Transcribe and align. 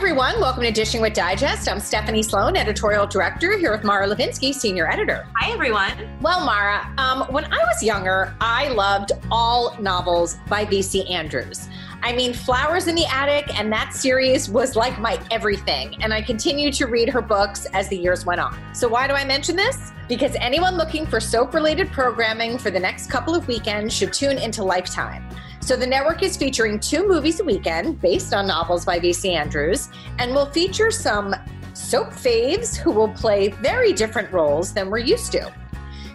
Everyone. 0.00 0.40
Welcome 0.40 0.62
to 0.62 0.70
Dishing 0.70 1.02
with 1.02 1.12
Digest. 1.12 1.68
I'm 1.68 1.78
Stephanie 1.78 2.22
Sloane, 2.22 2.56
editorial 2.56 3.06
director, 3.06 3.58
here 3.58 3.70
with 3.70 3.84
Mara 3.84 4.08
Levinsky, 4.08 4.54
senior 4.54 4.90
editor. 4.90 5.26
Hi, 5.36 5.52
everyone. 5.52 5.92
Well, 6.22 6.42
Mara, 6.42 6.90
um, 6.96 7.30
when 7.30 7.44
I 7.44 7.58
was 7.58 7.82
younger, 7.82 8.34
I 8.40 8.68
loved 8.68 9.12
all 9.30 9.76
novels 9.78 10.38
by 10.48 10.64
V.C. 10.64 11.06
Andrews. 11.06 11.68
I 12.02 12.14
mean, 12.14 12.32
Flowers 12.32 12.86
in 12.86 12.94
the 12.94 13.04
Attic 13.12 13.54
and 13.60 13.70
that 13.74 13.92
series 13.92 14.48
was 14.48 14.74
like 14.74 14.98
my 14.98 15.20
everything. 15.30 16.02
And 16.02 16.14
I 16.14 16.22
continued 16.22 16.72
to 16.74 16.86
read 16.86 17.10
her 17.10 17.20
books 17.20 17.66
as 17.74 17.90
the 17.90 17.98
years 17.98 18.24
went 18.24 18.40
on. 18.40 18.58
So, 18.74 18.88
why 18.88 19.06
do 19.06 19.12
I 19.12 19.26
mention 19.26 19.54
this? 19.54 19.92
Because 20.08 20.34
anyone 20.36 20.78
looking 20.78 21.04
for 21.04 21.20
soap 21.20 21.52
related 21.52 21.92
programming 21.92 22.56
for 22.56 22.70
the 22.70 22.80
next 22.80 23.10
couple 23.10 23.34
of 23.34 23.46
weekends 23.46 23.94
should 23.94 24.14
tune 24.14 24.38
into 24.38 24.64
Lifetime. 24.64 25.28
So, 25.60 25.76
the 25.76 25.86
network 25.86 26.22
is 26.22 26.36
featuring 26.36 26.80
two 26.80 27.06
movies 27.06 27.40
a 27.40 27.44
weekend 27.44 28.00
based 28.00 28.34
on 28.34 28.46
novels 28.46 28.84
by 28.84 28.98
V.C. 28.98 29.32
Andrews 29.32 29.88
and 30.18 30.34
will 30.34 30.46
feature 30.46 30.90
some 30.90 31.34
soap 31.74 32.08
faves 32.08 32.76
who 32.76 32.90
will 32.90 33.08
play 33.08 33.48
very 33.48 33.92
different 33.92 34.32
roles 34.32 34.72
than 34.72 34.90
we're 34.90 34.98
used 34.98 35.32
to. 35.32 35.52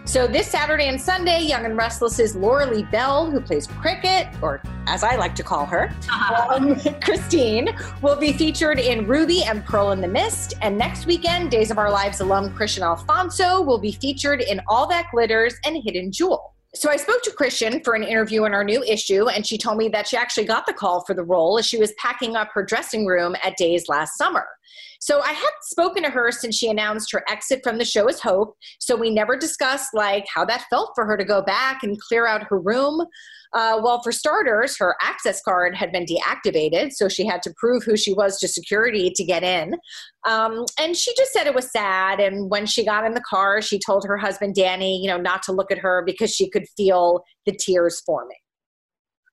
So 0.06 0.28
this 0.28 0.48
Saturday 0.48 0.86
and 0.86 1.00
Sunday, 1.00 1.42
Young 1.42 1.64
and 1.64 1.76
Restless 1.76 2.20
is 2.20 2.36
Lauralee 2.36 2.88
Bell, 2.92 3.28
who 3.28 3.40
plays 3.40 3.66
Cricket, 3.66 4.28
or 4.40 4.62
as 4.86 5.02
I 5.02 5.16
like 5.16 5.34
to 5.34 5.42
call 5.42 5.66
her, 5.66 5.92
um, 6.48 6.78
Christine, 7.02 7.76
will 8.02 8.14
be 8.14 8.32
featured 8.32 8.78
in 8.78 9.08
Ruby 9.08 9.42
and 9.42 9.64
Pearl 9.64 9.90
in 9.90 10.00
the 10.00 10.06
Mist. 10.08 10.54
And 10.62 10.78
next 10.78 11.06
weekend, 11.06 11.50
Days 11.50 11.72
of 11.72 11.78
Our 11.78 11.90
Lives 11.90 12.20
alum 12.20 12.54
Kristian 12.56 12.82
Alfonso 12.82 13.60
will 13.62 13.78
be 13.78 13.90
featured 13.90 14.40
in 14.42 14.60
All 14.68 14.86
That 14.86 15.06
Glitters 15.10 15.56
and 15.64 15.76
Hidden 15.82 16.12
Jewel. 16.12 16.55
So 16.76 16.90
I 16.90 16.96
spoke 16.96 17.22
to 17.22 17.30
Kristian 17.30 17.82
for 17.82 17.94
an 17.94 18.02
interview 18.02 18.44
in 18.44 18.52
our 18.52 18.62
new 18.62 18.82
issue, 18.82 19.28
and 19.28 19.46
she 19.46 19.56
told 19.56 19.78
me 19.78 19.88
that 19.88 20.06
she 20.06 20.14
actually 20.14 20.44
got 20.44 20.66
the 20.66 20.74
call 20.74 21.02
for 21.06 21.14
the 21.14 21.24
role 21.24 21.58
as 21.58 21.64
she 21.66 21.78
was 21.78 21.94
packing 21.96 22.36
up 22.36 22.50
her 22.52 22.62
dressing 22.62 23.06
room 23.06 23.34
at 23.42 23.56
Days 23.56 23.88
last 23.88 24.18
summer. 24.18 24.46
So 25.00 25.22
I 25.22 25.32
hadn't 25.32 25.62
spoken 25.62 26.02
to 26.02 26.10
her 26.10 26.30
since 26.30 26.54
she 26.54 26.68
announced 26.68 27.10
her 27.12 27.24
exit 27.30 27.60
from 27.64 27.78
the 27.78 27.84
show 27.86 28.06
as 28.08 28.20
Hope. 28.20 28.56
So 28.78 28.94
we 28.94 29.08
never 29.08 29.38
discussed 29.38 29.94
like 29.94 30.26
how 30.32 30.44
that 30.44 30.66
felt 30.68 30.92
for 30.94 31.06
her 31.06 31.16
to 31.16 31.24
go 31.24 31.40
back 31.40 31.82
and 31.82 31.98
clear 31.98 32.26
out 32.26 32.46
her 32.50 32.60
room. 32.60 33.06
Uh, 33.52 33.80
well, 33.82 34.00
for 34.02 34.12
starters, 34.12 34.76
her 34.78 34.96
access 35.00 35.40
card 35.42 35.74
had 35.74 35.92
been 35.92 36.04
deactivated, 36.04 36.92
so 36.92 37.08
she 37.08 37.26
had 37.26 37.42
to 37.42 37.52
prove 37.56 37.84
who 37.84 37.96
she 37.96 38.12
was 38.12 38.38
to 38.38 38.48
security 38.48 39.10
to 39.14 39.24
get 39.24 39.42
in. 39.42 39.74
Um, 40.26 40.64
and 40.80 40.96
she 40.96 41.14
just 41.16 41.32
said 41.32 41.46
it 41.46 41.54
was 41.54 41.70
sad. 41.70 42.20
And 42.20 42.50
when 42.50 42.66
she 42.66 42.84
got 42.84 43.04
in 43.04 43.14
the 43.14 43.22
car, 43.28 43.62
she 43.62 43.78
told 43.78 44.04
her 44.06 44.16
husband 44.16 44.54
Danny, 44.54 45.00
you 45.00 45.08
know, 45.08 45.18
not 45.18 45.42
to 45.44 45.52
look 45.52 45.70
at 45.70 45.78
her 45.78 46.02
because 46.04 46.30
she 46.30 46.50
could 46.50 46.64
feel 46.76 47.22
the 47.46 47.52
tears 47.52 48.00
forming. 48.00 48.36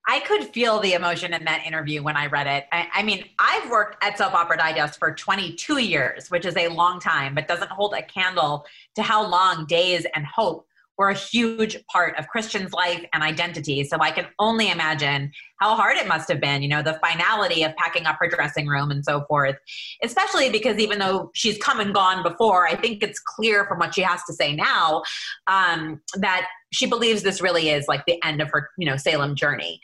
I 0.07 0.19
could 0.19 0.43
feel 0.43 0.79
the 0.79 0.93
emotion 0.93 1.33
in 1.33 1.45
that 1.45 1.65
interview 1.65 2.03
when 2.03 2.17
I 2.17 2.25
read 2.25 2.45
it. 2.45 2.65
I, 2.73 2.89
I, 2.93 3.03
mean, 3.03 3.23
I've 3.39 3.69
worked 3.69 4.03
at 4.03 4.17
Soap 4.17 4.33
Opera 4.33 4.57
Digest 4.57 4.99
for 4.99 5.13
22 5.13 5.77
years, 5.77 6.29
which 6.29 6.45
is 6.45 6.57
a 6.57 6.67
long 6.67 6.99
time, 6.99 7.33
but 7.33 7.47
doesn't 7.47 7.71
hold 7.71 7.93
a 7.93 8.01
candle 8.01 8.65
to 8.95 9.01
how 9.01 9.25
long 9.25 9.65
Days 9.65 10.05
and 10.13 10.25
Hope 10.25 10.67
were 10.97 11.09
a 11.09 11.15
huge 11.15 11.77
part 11.91 12.17
of 12.17 12.25
Kristian's 12.33 12.71
life 12.73 13.03
and 13.13 13.23
identity. 13.23 13.83
So 13.83 13.97
I 13.99 14.11
can 14.11 14.27
only 14.39 14.69
imagine 14.69 15.31
how 15.59 15.75
hard 15.75 15.97
it 15.97 16.07
must 16.07 16.29
have 16.29 16.39
been, 16.39 16.61
you 16.61 16.67
know, 16.67 16.83
the 16.83 16.99
finality 17.03 17.63
of 17.63 17.75
packing 17.75 18.05
up 18.05 18.17
her 18.19 18.27
dressing 18.27 18.67
room 18.67 18.91
and 18.91 19.03
so 19.03 19.25
forth. 19.27 19.55
Especially 20.03 20.49
because 20.49 20.77
even 20.77 20.99
though 20.99 21.31
she's 21.33 21.57
come 21.57 21.79
and 21.79 21.93
gone 21.93 22.21
before, 22.21 22.67
I 22.67 22.75
think 22.75 23.01
it's 23.01 23.19
clear 23.19 23.65
from 23.65 23.79
what 23.79 23.95
she 23.95 24.01
has 24.01 24.21
to 24.25 24.33
say 24.33 24.55
now 24.55 25.03
um, 25.47 26.01
that 26.15 26.47
she 26.71 26.85
believes 26.85 27.23
this 27.23 27.41
really 27.41 27.69
is 27.69 27.87
like 27.87 28.05
the 28.05 28.23
end 28.23 28.41
of 28.41 28.49
her, 28.51 28.69
you 28.77 28.85
know, 28.85 28.97
Salem 28.97 29.35
journey. 29.35 29.79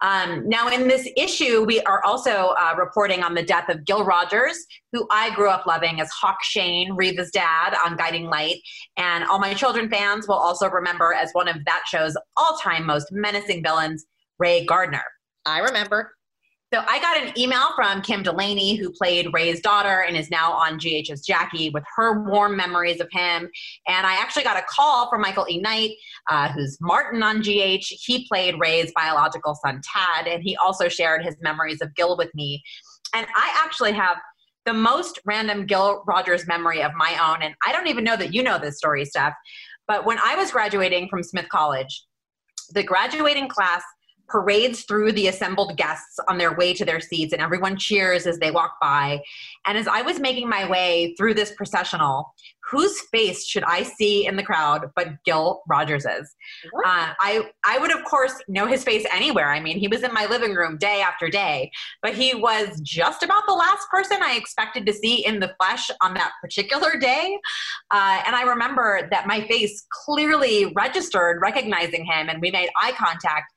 Um, 0.00 0.48
now, 0.48 0.68
in 0.68 0.88
this 0.88 1.08
issue, 1.16 1.64
we 1.64 1.80
are 1.82 2.02
also 2.04 2.54
uh, 2.58 2.74
reporting 2.78 3.22
on 3.22 3.34
the 3.34 3.42
death 3.42 3.68
of 3.68 3.84
Gil 3.84 4.04
Rogers, 4.04 4.56
who 4.92 5.06
I 5.10 5.34
grew 5.34 5.48
up 5.48 5.66
loving 5.66 6.00
as 6.00 6.10
Hawk 6.10 6.42
Shayne, 6.42 6.92
Reva's 6.94 7.30
dad 7.30 7.74
on 7.84 7.96
Guiding 7.96 8.26
Light. 8.26 8.56
And 8.96 9.24
all 9.24 9.38
my 9.38 9.54
children 9.54 9.88
fans 9.88 10.28
will 10.28 10.34
also 10.34 10.68
remember 10.68 11.12
as 11.12 11.30
one 11.32 11.48
of 11.48 11.56
that 11.64 11.82
show's 11.86 12.16
all 12.36 12.58
time 12.58 12.86
most 12.86 13.12
menacing 13.12 13.62
villains, 13.62 14.04
Ray 14.38 14.64
Gardner. 14.64 15.04
I 15.46 15.60
remember. 15.60 16.12
So 16.74 16.82
I 16.88 16.98
got 16.98 17.22
an 17.22 17.38
email 17.38 17.68
from 17.76 18.02
Kim 18.02 18.24
Delaney, 18.24 18.74
who 18.74 18.90
played 18.90 19.32
Ray's 19.32 19.60
daughter 19.60 20.02
and 20.02 20.16
is 20.16 20.28
now 20.28 20.50
on 20.52 20.76
GH's 20.76 21.24
Jackie, 21.24 21.70
with 21.70 21.84
her 21.94 22.24
warm 22.24 22.56
memories 22.56 23.00
of 23.00 23.06
him. 23.12 23.48
And 23.86 24.04
I 24.04 24.14
actually 24.14 24.42
got 24.42 24.56
a 24.56 24.64
call 24.68 25.08
from 25.08 25.20
Michael 25.20 25.46
E. 25.48 25.60
Knight, 25.60 25.92
uh, 26.28 26.48
who's 26.48 26.76
Martin 26.80 27.22
on 27.22 27.42
GH. 27.42 27.86
He 27.90 28.26
played 28.26 28.56
Ray's 28.58 28.90
biological 28.92 29.54
son, 29.54 29.82
Tad, 29.84 30.26
and 30.26 30.42
he 30.42 30.56
also 30.56 30.88
shared 30.88 31.22
his 31.22 31.36
memories 31.40 31.80
of 31.80 31.94
Gil 31.94 32.16
with 32.16 32.34
me. 32.34 32.60
And 33.14 33.24
I 33.36 33.62
actually 33.64 33.92
have 33.92 34.16
the 34.66 34.74
most 34.74 35.20
random 35.24 35.66
Gil 35.66 36.02
Rogers 36.08 36.48
memory 36.48 36.82
of 36.82 36.90
my 36.96 37.16
own. 37.24 37.40
And 37.42 37.54
I 37.64 37.70
don't 37.70 37.86
even 37.86 38.02
know 38.02 38.16
that 38.16 38.34
you 38.34 38.42
know 38.42 38.58
this 38.58 38.78
story, 38.78 39.04
Steph. 39.04 39.34
But 39.86 40.06
when 40.06 40.18
I 40.18 40.34
was 40.34 40.50
graduating 40.50 41.08
from 41.08 41.22
Smith 41.22 41.48
College, 41.50 42.04
the 42.72 42.82
graduating 42.82 43.46
class 43.46 43.84
parades 44.28 44.84
through 44.84 45.12
the 45.12 45.28
assembled 45.28 45.76
guests 45.76 46.18
on 46.28 46.38
their 46.38 46.56
way 46.56 46.72
to 46.74 46.84
their 46.84 47.00
seats 47.00 47.32
and 47.32 47.42
everyone 47.42 47.76
cheers 47.76 48.26
as 48.26 48.38
they 48.38 48.50
walk 48.50 48.76
by. 48.80 49.20
And 49.66 49.78
as 49.78 49.86
i 49.86 50.02
was 50.02 50.20
making 50.20 50.48
my 50.48 50.68
way 50.68 51.14
through 51.16 51.34
this 51.34 51.52
processional 51.52 52.34
whose 52.70 52.98
face 53.12 53.46
should 53.46 53.64
i 53.64 53.82
see 53.82 54.26
in 54.26 54.36
the 54.36 54.42
crowd 54.42 54.90
but 54.96 55.08
gil 55.24 55.62
rogers's 55.68 56.34
uh, 56.86 57.12
i 57.20 57.42
i 57.64 57.78
would 57.78 57.94
of 57.94 58.04
course 58.04 58.34
know 58.48 58.66
his 58.66 58.84
face 58.84 59.04
anywhere. 59.12 59.50
I 59.50 59.60
mean 59.60 59.78
he 59.78 59.88
was 59.88 60.02
in 60.02 60.12
my 60.12 60.26
living 60.26 60.54
room 60.54 60.78
day 60.78 61.00
after 61.00 61.28
day 61.28 61.70
but 62.02 62.14
he 62.14 62.34
was 62.34 62.80
just 62.82 63.22
about 63.22 63.44
the 63.46 63.54
last 63.54 63.86
person 63.90 64.18
i 64.22 64.34
expected 64.34 64.86
to 64.86 64.92
see 64.92 65.24
in 65.24 65.40
the 65.40 65.54
flesh 65.60 65.90
on 66.00 66.14
that 66.14 66.32
particular 66.42 66.98
day. 66.98 67.38
Uh, 67.90 68.22
and 68.26 68.34
i 68.34 68.42
remember 68.42 69.08
that 69.10 69.26
my 69.26 69.46
face 69.46 69.86
clearly 70.04 70.72
registered 70.74 71.40
recognizing 71.42 72.04
him 72.04 72.28
and 72.28 72.40
we 72.40 72.50
made 72.50 72.68
eye 72.82 72.92
contact 72.92 73.52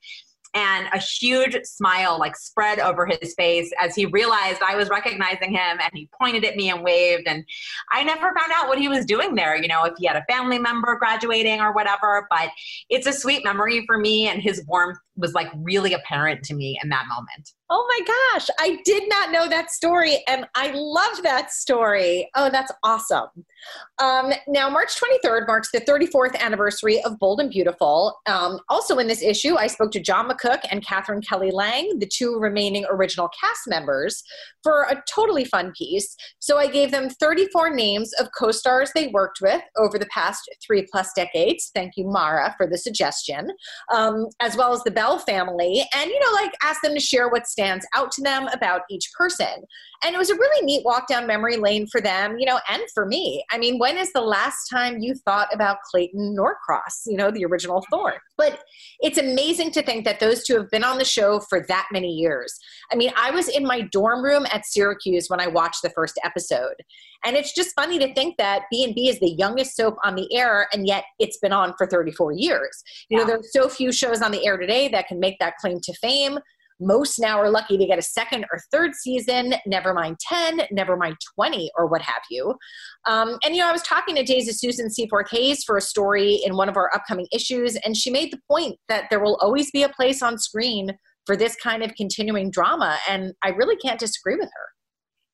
and 0.54 0.88
a 0.92 0.98
huge 0.98 1.56
smile 1.64 2.18
like 2.18 2.36
spread 2.36 2.78
over 2.78 3.06
his 3.06 3.34
face 3.34 3.70
as 3.80 3.94
he 3.94 4.06
realized 4.06 4.60
I 4.66 4.76
was 4.76 4.88
recognizing 4.88 5.50
him 5.50 5.78
and 5.80 5.90
he 5.92 6.08
pointed 6.18 6.44
at 6.44 6.56
me 6.56 6.70
and 6.70 6.82
waved 6.82 7.26
and 7.26 7.44
I 7.92 8.02
never 8.02 8.32
found 8.34 8.52
out 8.54 8.68
what 8.68 8.78
he 8.78 8.88
was 8.88 9.04
doing 9.04 9.34
there 9.34 9.56
you 9.56 9.68
know 9.68 9.84
if 9.84 9.94
he 9.98 10.06
had 10.06 10.16
a 10.16 10.24
family 10.28 10.58
member 10.58 10.96
graduating 10.96 11.60
or 11.60 11.72
whatever 11.72 12.26
but 12.30 12.50
it's 12.88 13.06
a 13.06 13.12
sweet 13.12 13.44
memory 13.44 13.84
for 13.86 13.98
me 13.98 14.28
and 14.28 14.40
his 14.40 14.64
warmth 14.66 14.98
was 15.18 15.34
like 15.34 15.48
really 15.56 15.92
apparent 15.92 16.42
to 16.44 16.54
me 16.54 16.78
in 16.82 16.88
that 16.88 17.04
moment 17.08 17.52
Oh 17.70 17.86
my 17.86 18.06
gosh, 18.06 18.48
I 18.58 18.78
did 18.86 19.10
not 19.10 19.30
know 19.30 19.46
that 19.46 19.70
story, 19.70 20.24
and 20.26 20.46
I 20.54 20.70
love 20.74 21.22
that 21.22 21.52
story. 21.52 22.30
Oh, 22.34 22.48
that's 22.48 22.72
awesome. 22.82 23.28
Um, 23.98 24.32
now, 24.46 24.70
March 24.70 24.98
23rd 24.98 25.46
marks 25.46 25.70
the 25.70 25.80
34th 25.82 26.34
anniversary 26.40 27.02
of 27.02 27.18
Bold 27.18 27.40
and 27.40 27.50
Beautiful. 27.50 28.20
Um, 28.24 28.60
also, 28.70 28.96
in 28.98 29.06
this 29.06 29.22
issue, 29.22 29.56
I 29.56 29.66
spoke 29.66 29.90
to 29.92 30.00
John 30.00 30.30
McCook 30.30 30.60
and 30.70 30.82
Katherine 30.82 31.20
Kelly 31.20 31.50
Lang, 31.50 31.98
the 31.98 32.06
two 32.06 32.38
remaining 32.38 32.86
original 32.88 33.28
cast 33.38 33.66
members, 33.66 34.22
for 34.62 34.84
a 34.84 35.02
totally 35.12 35.44
fun 35.44 35.72
piece. 35.76 36.16
So, 36.38 36.56
I 36.56 36.68
gave 36.68 36.90
them 36.90 37.10
34 37.10 37.74
names 37.74 38.14
of 38.14 38.28
co 38.38 38.50
stars 38.50 38.92
they 38.94 39.08
worked 39.08 39.40
with 39.42 39.60
over 39.76 39.98
the 39.98 40.06
past 40.06 40.48
three 40.66 40.86
plus 40.90 41.12
decades. 41.14 41.70
Thank 41.74 41.98
you, 41.98 42.06
Mara, 42.06 42.54
for 42.56 42.66
the 42.66 42.78
suggestion, 42.78 43.50
um, 43.92 44.28
as 44.40 44.56
well 44.56 44.72
as 44.72 44.82
the 44.84 44.90
Bell 44.90 45.07
Bell 45.08 45.18
family 45.18 45.84
and, 45.94 46.10
you 46.10 46.20
know, 46.20 46.32
like 46.32 46.52
ask 46.62 46.82
them 46.82 46.94
to 46.94 47.00
share 47.00 47.28
what 47.28 47.46
stands 47.46 47.86
out 47.94 48.12
to 48.12 48.22
them 48.22 48.48
about 48.48 48.82
each 48.90 49.10
person. 49.16 49.64
And 50.04 50.14
it 50.14 50.18
was 50.18 50.30
a 50.30 50.34
really 50.34 50.64
neat 50.64 50.84
walk 50.84 51.08
down 51.08 51.26
memory 51.26 51.56
lane 51.56 51.86
for 51.90 52.00
them, 52.00 52.38
you 52.38 52.46
know, 52.46 52.60
and 52.68 52.82
for 52.94 53.06
me. 53.06 53.44
I 53.50 53.58
mean, 53.58 53.78
when 53.78 53.96
is 53.96 54.12
the 54.12 54.20
last 54.20 54.68
time 54.68 54.98
you 54.98 55.14
thought 55.24 55.48
about 55.52 55.78
Clayton 55.90 56.36
Norcross, 56.36 57.02
you 57.06 57.16
know, 57.16 57.30
the 57.30 57.44
original 57.44 57.84
Thorne? 57.90 58.18
But 58.36 58.60
it's 59.00 59.18
amazing 59.18 59.72
to 59.72 59.82
think 59.82 60.04
that 60.04 60.20
those 60.20 60.44
two 60.44 60.56
have 60.56 60.70
been 60.70 60.84
on 60.84 60.98
the 60.98 61.04
show 61.04 61.40
for 61.40 61.64
that 61.68 61.88
many 61.90 62.12
years. 62.12 62.56
I 62.92 62.96
mean, 62.96 63.12
I 63.16 63.30
was 63.30 63.48
in 63.48 63.66
my 63.66 63.80
dorm 63.80 64.22
room 64.22 64.46
at 64.52 64.66
Syracuse 64.66 65.28
when 65.28 65.40
I 65.40 65.48
watched 65.48 65.82
the 65.82 65.90
first 65.90 66.18
episode. 66.24 66.74
And 67.24 67.36
it's 67.36 67.52
just 67.52 67.74
funny 67.74 67.98
to 67.98 68.14
think 68.14 68.36
that 68.36 68.62
B&B 68.70 69.08
is 69.08 69.18
the 69.18 69.30
youngest 69.30 69.76
soap 69.76 69.96
on 70.04 70.14
the 70.14 70.32
air 70.32 70.68
and 70.72 70.86
yet 70.86 71.04
it's 71.18 71.38
been 71.38 71.52
on 71.52 71.74
for 71.76 71.86
34 71.86 72.32
years. 72.32 72.82
You 73.08 73.18
yeah. 73.18 73.24
know, 73.24 73.30
there's 73.30 73.52
so 73.52 73.68
few 73.68 73.90
shows 73.90 74.22
on 74.22 74.30
the 74.30 74.46
air 74.46 74.56
today 74.56 74.88
that 74.88 74.97
can 75.06 75.20
make 75.20 75.38
that 75.38 75.54
claim 75.60 75.78
to 75.82 75.92
fame. 75.94 76.38
Most 76.80 77.18
now 77.18 77.38
are 77.38 77.50
lucky 77.50 77.76
to 77.76 77.86
get 77.86 77.98
a 77.98 78.02
second 78.02 78.44
or 78.52 78.60
third 78.70 78.94
season, 78.94 79.54
never 79.66 79.92
mind 79.92 80.18
10, 80.20 80.62
never 80.70 80.96
mind 80.96 81.16
20, 81.34 81.70
or 81.76 81.86
what 81.86 82.02
have 82.02 82.22
you. 82.30 82.54
Um, 83.06 83.36
and, 83.44 83.54
you 83.54 83.62
know, 83.62 83.68
I 83.68 83.72
was 83.72 83.82
talking 83.82 84.14
to 84.14 84.22
Days' 84.22 84.60
Susan 84.60 84.88
Seaforth 84.88 85.28
Hayes 85.30 85.64
for 85.64 85.76
a 85.76 85.80
story 85.80 86.40
in 86.44 86.56
one 86.56 86.68
of 86.68 86.76
our 86.76 86.90
upcoming 86.94 87.26
issues, 87.32 87.74
and 87.76 87.96
she 87.96 88.10
made 88.10 88.32
the 88.32 88.40
point 88.48 88.76
that 88.88 89.06
there 89.10 89.20
will 89.20 89.36
always 89.42 89.70
be 89.72 89.82
a 89.82 89.88
place 89.88 90.22
on 90.22 90.38
screen 90.38 90.96
for 91.26 91.36
this 91.36 91.56
kind 91.56 91.82
of 91.82 91.94
continuing 91.96 92.50
drama. 92.50 92.96
And 93.08 93.34
I 93.42 93.50
really 93.50 93.76
can't 93.76 93.98
disagree 93.98 94.36
with 94.36 94.48
her. 94.48 94.77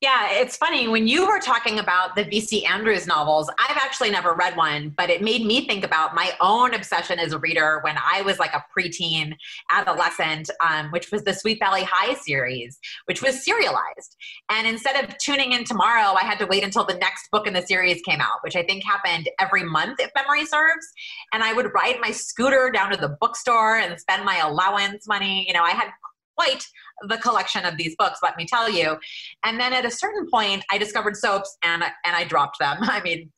Yeah, 0.00 0.29
it's 0.32 0.56
funny. 0.56 0.87
When 0.87 1.06
you 1.06 1.26
were 1.26 1.38
talking 1.41 1.79
about 1.79 2.14
the 2.14 2.25
V.C. 2.25 2.67
Andrews 2.67 3.06
novels, 3.06 3.49
I've 3.58 3.76
actually 3.79 4.11
never 4.11 4.35
read 4.35 4.55
one, 4.55 4.93
but 4.99 5.08
it 5.08 5.23
made 5.23 5.46
me 5.46 5.67
think 5.67 5.82
about 5.82 6.14
my 6.14 6.32
own 6.43 6.75
obsession 6.75 7.19
as 7.19 7.32
a 7.32 7.38
reader 7.38 7.81
when 7.82 7.96
I 7.96 8.20
was 8.20 8.38
like 8.38 8.52
a 8.52 8.62
preteen 8.76 9.35
adolescent, 9.70 10.50
um, 10.61 10.91
which 10.91 11.11
was 11.11 11.23
the 11.25 11.32
Sweet 11.32 11.58
Valley 11.58 11.85
High 11.85 12.14
series, 12.14 12.79
which 13.06 13.23
was 13.23 13.44
serialized. 13.44 14.17
And 14.50 14.67
instead 14.67 15.02
of 15.02 15.17
tuning 15.17 15.52
in 15.52 15.64
tomorrow, 15.64 16.12
I 16.12 16.25
had 16.25 16.38
to 16.40 16.47
wait 16.47 16.64
until 16.64 16.85
the 16.85 16.97
next 16.97 17.31
book 17.31 17.47
in 17.47 17.55
the 17.55 17.62
series 17.62 18.02
came 18.02 18.20
out, 18.20 18.43
which 18.43 18.56
I 18.56 18.62
think 18.62 18.85
happened 18.85 19.31
every 19.40 19.64
month, 19.64 20.00
if 20.00 20.11
memory 20.14 20.44
serves. 20.44 20.87
And 21.32 21.43
I 21.43 21.55
would 21.55 21.73
ride 21.73 21.97
my 22.00 22.11
scooter 22.11 22.70
down 22.70 22.90
to 22.90 22.99
the 22.99 23.17
bookstore 23.20 23.76
and 23.76 23.99
spend 23.99 24.25
my 24.25 24.37
allowance 24.38 25.08
money. 25.08 25.47
You 25.49 25.55
know, 25.55 25.62
I 25.62 25.70
had 25.70 25.88
quite 26.37 26.67
the 27.09 27.19
collection 27.19 27.65
of 27.65 27.77
these 27.77 27.95
books, 27.97 28.21
let 28.23 28.37
me 28.37 28.47
tell 28.47 28.71
you. 28.71 28.97
And 29.45 29.59
then 29.59 29.73
at 29.73 29.85
a 29.85 29.91
certain 29.91 30.29
point, 30.31 30.65
I 30.71 30.79
discovered 30.79 31.17
soaps 31.17 31.57
and 31.63 31.83
and 31.83 32.17
I 32.17 32.25
dropped 32.25 32.59
them. 32.59 32.79
I 32.83 33.01
mean, 33.03 33.31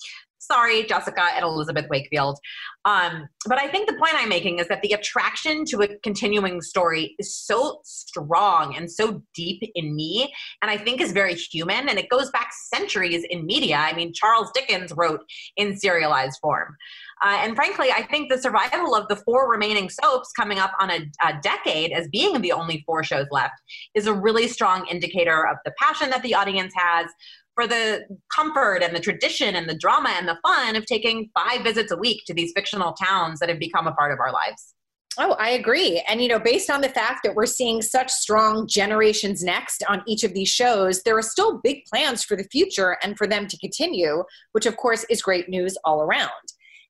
sorry, 0.46 0.84
Jessica 0.84 1.28
and 1.34 1.44
Elizabeth 1.44 1.86
Wakefield. 1.90 2.38
Um, 2.84 3.28
but 3.46 3.58
I 3.58 3.68
think 3.68 3.88
the 3.88 3.96
point 3.96 4.14
I'm 4.14 4.28
making 4.28 4.58
is 4.58 4.68
that 4.68 4.80
the 4.82 4.92
attraction 4.92 5.64
to 5.66 5.82
a 5.82 5.88
continuing 6.04 6.60
story 6.60 7.14
is 7.18 7.36
so 7.36 7.80
strong 7.84 8.76
and 8.76 8.90
so 8.90 9.22
deep 9.34 9.62
in 9.74 9.94
me, 9.94 10.32
and 10.62 10.70
I 10.70 10.76
think 10.76 11.00
is 11.00 11.12
very 11.12 11.34
human, 11.34 11.88
and 11.88 11.98
it 11.98 12.08
goes 12.08 12.30
back 12.30 12.50
centuries 12.72 13.24
in 13.28 13.44
media. 13.44 13.76
I 13.76 13.92
mean, 13.94 14.12
Charles 14.12 14.50
Dickens 14.54 14.92
wrote 14.96 15.20
in 15.56 15.76
serialized 15.76 16.38
form. 16.40 16.76
Uh, 17.24 17.38
and 17.40 17.56
frankly, 17.56 17.90
I 17.90 18.02
think 18.02 18.30
the 18.30 18.38
survival 18.38 18.94
of 18.94 19.08
the 19.08 19.16
four 19.16 19.50
remaining 19.50 19.88
soaps 19.88 20.32
coming 20.32 20.58
up 20.58 20.72
on 20.80 20.90
a, 20.90 21.10
a, 21.24 21.40
decade 21.42 21.92
as 21.92 22.08
being 22.08 22.42
the 22.42 22.52
only 22.52 22.82
four 22.84 23.02
shows 23.02 23.26
left 23.30 23.54
is 23.94 24.06
a 24.06 24.12
really 24.12 24.48
strong 24.48 24.86
indicator 24.86 25.46
of 25.46 25.56
the 25.64 25.72
passion 25.78 26.10
that 26.10 26.22
the 26.22 26.34
audience 26.34 26.74
has 26.76 27.06
for 27.56 27.66
the 27.66 28.06
comfort 28.32 28.82
and 28.82 28.94
the 28.94 29.00
tradition 29.00 29.56
and 29.56 29.68
the 29.68 29.76
drama 29.76 30.10
and 30.10 30.28
the 30.28 30.38
fun 30.42 30.76
of 30.76 30.86
taking 30.86 31.30
five 31.34 31.64
visits 31.64 31.90
a 31.90 31.96
week 31.96 32.22
to 32.26 32.34
these 32.34 32.52
fictional 32.54 32.92
towns 32.92 33.40
that 33.40 33.48
have 33.48 33.58
become 33.58 33.88
a 33.88 33.92
part 33.92 34.12
of 34.12 34.20
our 34.20 34.30
lives. 34.30 34.74
Oh, 35.18 35.32
I 35.32 35.50
agree. 35.50 36.04
And, 36.06 36.20
you 36.20 36.28
know, 36.28 36.38
based 36.38 36.68
on 36.68 36.82
the 36.82 36.90
fact 36.90 37.20
that 37.24 37.34
we're 37.34 37.46
seeing 37.46 37.80
such 37.80 38.10
strong 38.10 38.68
generations 38.68 39.42
next 39.42 39.82
on 39.88 40.02
each 40.06 40.24
of 40.24 40.34
these 40.34 40.50
shows, 40.50 41.02
there 41.02 41.16
are 41.16 41.22
still 41.22 41.58
big 41.64 41.84
plans 41.86 42.22
for 42.22 42.36
the 42.36 42.44
future 42.44 42.98
and 43.02 43.16
for 43.16 43.26
them 43.26 43.46
to 43.46 43.58
continue, 43.58 44.22
which, 44.52 44.66
of 44.66 44.76
course, 44.76 45.06
is 45.08 45.22
great 45.22 45.48
news 45.48 45.78
all 45.84 46.02
around. 46.02 46.30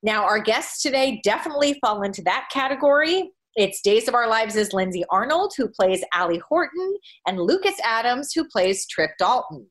Now, 0.02 0.24
our 0.24 0.40
guests 0.40 0.82
today 0.82 1.20
definitely 1.22 1.78
fall 1.80 2.02
into 2.02 2.22
that 2.22 2.48
category. 2.52 3.30
It's 3.54 3.80
Days 3.80 4.08
of 4.08 4.14
Our 4.14 4.28
Lives' 4.28 4.56
is 4.56 4.72
Lindsay 4.72 5.04
Arnold, 5.08 5.54
who 5.56 5.68
plays 5.68 6.04
Allie 6.12 6.42
Horton, 6.48 6.98
and 7.28 7.40
Lucas 7.40 7.76
Adams, 7.84 8.32
who 8.34 8.44
plays 8.48 8.86
Tripp 8.86 9.12
Dalton. 9.20 9.66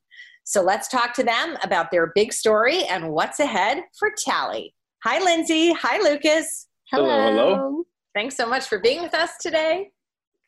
So 0.45 0.62
let's 0.62 0.88
talk 0.88 1.13
to 1.15 1.24
them 1.24 1.57
about 1.63 1.89
their 1.89 2.12
big 2.13 2.31
story 2.31 2.83
and 2.86 3.09
what's 3.09 3.39
ahead 3.39 3.83
for 3.97 4.12
Tally. 4.15 4.75
Hi, 5.03 5.19
Lindsay. 5.24 5.74
Hi, 5.74 5.97
Lucas. 5.97 6.68
Hello. 6.92 7.09
Hello. 7.09 7.56
hello. 7.56 7.83
Thanks 8.13 8.38
so 8.38 8.47
much 8.47 8.68
for 8.68 8.80
being 8.80 9.01
with 9.01 9.15
us 9.15 9.31
today. 9.42 9.89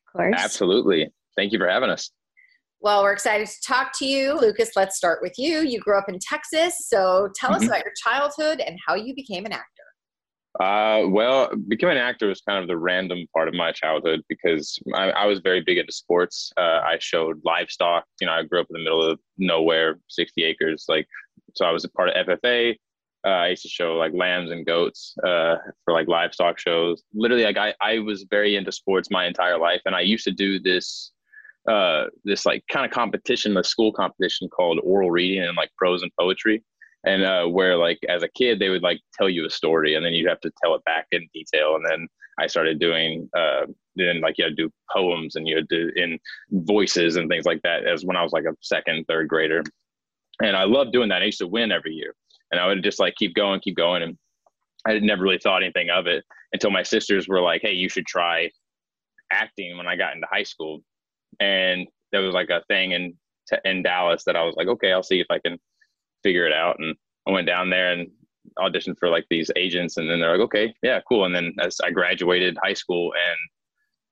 Of 0.08 0.14
course. 0.14 0.36
Absolutely. 0.38 1.12
Thank 1.36 1.52
you 1.52 1.58
for 1.58 1.68
having 1.68 1.90
us. 1.90 2.12
Well, 2.80 3.02
we're 3.02 3.12
excited 3.12 3.48
to 3.48 3.62
talk 3.66 3.92
to 3.98 4.06
you. 4.06 4.40
Lucas, 4.40 4.70
let's 4.76 4.96
start 4.96 5.20
with 5.24 5.34
you. 5.36 5.62
You 5.62 5.80
grew 5.80 5.98
up 5.98 6.10
in 6.10 6.20
Texas, 6.20 6.76
so 6.88 7.30
tell 7.36 7.50
mm-hmm. 7.50 7.64
us 7.64 7.68
about 7.68 7.84
your 7.84 7.94
childhood 8.04 8.60
and 8.60 8.78
how 8.86 8.94
you 8.94 9.16
became 9.16 9.48
an 9.48 9.52
actor. 9.52 9.77
Uh, 10.60 11.04
well, 11.08 11.52
becoming 11.68 11.98
an 11.98 12.04
actor 12.04 12.28
was 12.28 12.42
kind 12.42 12.60
of 12.60 12.68
the 12.68 12.78
random 12.78 13.28
part 13.34 13.48
of 13.48 13.54
my 13.54 13.72
childhood 13.72 14.22
because 14.28 14.80
I, 14.96 15.12
I 15.12 15.26
was 15.26 15.40
very 15.40 15.62
big 15.62 15.78
into 15.78 15.92
sports. 15.92 16.52
Uh, 16.58 16.82
I 16.84 16.98
showed 17.00 17.42
livestock. 17.46 18.06
You 18.20 18.28
know, 18.28 18.34
I 18.34 18.44
grew 18.44 18.62
up 18.62 18.68
in 18.70 18.74
the 18.74 18.84
middle 18.84 19.04
of 19.04 19.20
nowhere, 19.38 20.00
60 20.08 20.44
acres. 20.44 20.86
Like, 20.88 21.08
so 21.56 21.66
I 21.66 21.72
was 21.72 21.86
a 21.86 21.90
part 21.90 22.10
of 22.10 22.28
FFA. 22.28 22.76
Uh, 23.26 23.30
I 23.30 23.48
used 23.50 23.64
to 23.64 23.70
show 23.70 23.96
like 23.96 24.14
lambs 24.14 24.52
and 24.52 24.66
goats 24.66 25.14
uh, 25.24 25.58
for 25.86 25.94
like 25.94 26.08
livestock 26.08 26.58
shows. 26.58 27.04
Literally, 27.14 27.44
like 27.44 27.58
I, 27.58 27.74
I 27.82 28.00
was 28.00 28.26
very 28.30 28.56
into 28.56 28.72
sports 28.72 29.10
my 29.12 29.26
entire 29.28 29.60
life, 29.60 29.82
and 29.86 29.96
I 29.96 30.02
used 30.02 30.24
to 30.26 30.32
do 30.32 30.60
this 30.60 31.12
uh, 31.68 32.06
this 32.24 32.46
like 32.46 32.64
kind 32.72 32.86
of 32.86 32.92
competition, 32.92 33.54
the 33.54 33.64
school 33.64 33.92
competition 33.92 34.48
called 34.48 34.80
oral 34.84 35.12
reading 35.12 35.44
and 35.44 35.58
like 35.58 35.70
prose 35.78 36.02
and 36.02 36.12
poetry. 36.18 36.64
And 37.06 37.24
uh, 37.24 37.46
where 37.46 37.78
like 37.78 38.00
as 38.10 38.24
a 38.24 38.28
kid 38.30 38.60
they 38.60 38.70
would 38.70 38.82
like 38.82 39.00
tell 39.14 39.30
you 39.30 39.46
a 39.46 39.50
story 39.50 39.96
and 39.96 40.06
then 40.06 40.14
you'd 40.14 40.30
have 40.30 40.42
to 40.42 40.52
tell 40.64 40.76
it 40.76 40.84
back 40.86 41.08
in 41.12 41.28
detail. 41.34 41.76
And 41.76 41.86
then 41.88 42.08
I 42.40 42.48
started 42.48 42.80
doing 42.80 43.30
uh, 43.38 43.66
then 43.96 44.22
like 44.22 44.38
you 44.38 44.46
had 44.46 44.58
to 44.58 44.64
do 44.64 44.74
poems 44.92 45.36
and 45.36 45.48
you 45.48 45.56
had 45.56 45.70
to 45.70 45.92
in 45.96 46.20
voices 46.52 47.16
and 47.16 47.30
things 47.30 47.46
like 47.46 47.62
that 47.64 47.86
as 47.86 48.04
when 48.04 48.18
I 48.18 48.24
was 48.24 48.34
like 48.34 48.46
a 48.46 48.56
second, 48.62 49.06
third 49.08 49.28
grader. 49.28 49.64
And 50.42 50.56
I 50.56 50.66
loved 50.66 50.92
doing 50.92 51.10
that. 51.10 51.22
I 51.22 51.26
used 51.26 51.40
to 51.40 51.48
win 51.48 51.72
every 51.72 51.94
year. 51.94 52.14
And 52.52 52.60
I 52.60 52.68
would 52.68 52.84
just 52.84 53.00
like 53.00 53.16
keep 53.16 53.36
going, 53.36 53.60
keep 53.60 53.76
going. 53.76 54.04
And 54.04 54.18
I 54.86 54.94
had 54.94 55.04
never 55.04 55.24
really 55.24 55.40
thought 55.40 55.64
anything 55.64 55.90
of 55.90 56.08
it 56.08 56.24
until 56.54 56.72
my 56.72 56.84
sisters 56.84 57.28
were 57.28 57.42
like, 57.42 57.62
Hey, 57.62 57.74
you 57.74 57.90
should 57.90 58.06
try 58.06 58.50
acting 59.32 59.78
when 59.78 59.88
I 59.88 59.96
got 59.96 60.16
into 60.16 60.28
high 60.32 60.44
school 60.44 60.82
and 61.40 61.88
there 62.12 62.22
was 62.22 62.34
like 62.34 62.50
a 62.50 62.64
thing 62.68 62.92
in 62.92 63.14
in 63.64 63.82
Dallas 63.82 64.24
that 64.26 64.36
I 64.36 64.44
was 64.44 64.56
like, 64.58 64.68
okay, 64.68 64.92
I'll 64.92 65.04
see 65.04 65.22
if 65.22 65.28
I 65.30 65.40
can 65.40 65.58
figure 66.24 66.46
it 66.46 66.54
out. 66.54 66.78
And 66.80 66.96
I 67.28 67.32
went 67.32 67.48
down 67.48 67.70
there 67.70 67.94
and 67.94 68.08
auditioned 68.58 68.98
for 69.00 69.10
like 69.10 69.26
these 69.30 69.52
agents, 69.56 69.98
and 69.98 70.10
then 70.10 70.20
they're 70.20 70.38
like, 70.38 70.46
okay, 70.46 70.74
yeah, 70.84 71.00
cool. 71.08 71.26
And 71.26 71.36
then 71.36 71.54
as 71.60 71.78
I 71.84 71.92
graduated 71.92 72.58
high 72.64 72.74
school, 72.74 73.14
and 73.14 73.38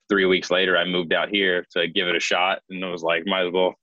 three 0.09 0.25
weeks 0.25 0.51
later, 0.51 0.77
I 0.77 0.85
moved 0.85 1.13
out 1.13 1.29
here 1.29 1.65
to 1.71 1.87
give 1.87 2.07
it 2.07 2.15
a 2.15 2.19
shot, 2.19 2.59
and 2.69 2.83
it 2.83 2.87
was 2.87 3.03
like, 3.03 3.23
might 3.25 3.47
as 3.47 3.53
well 3.53 3.75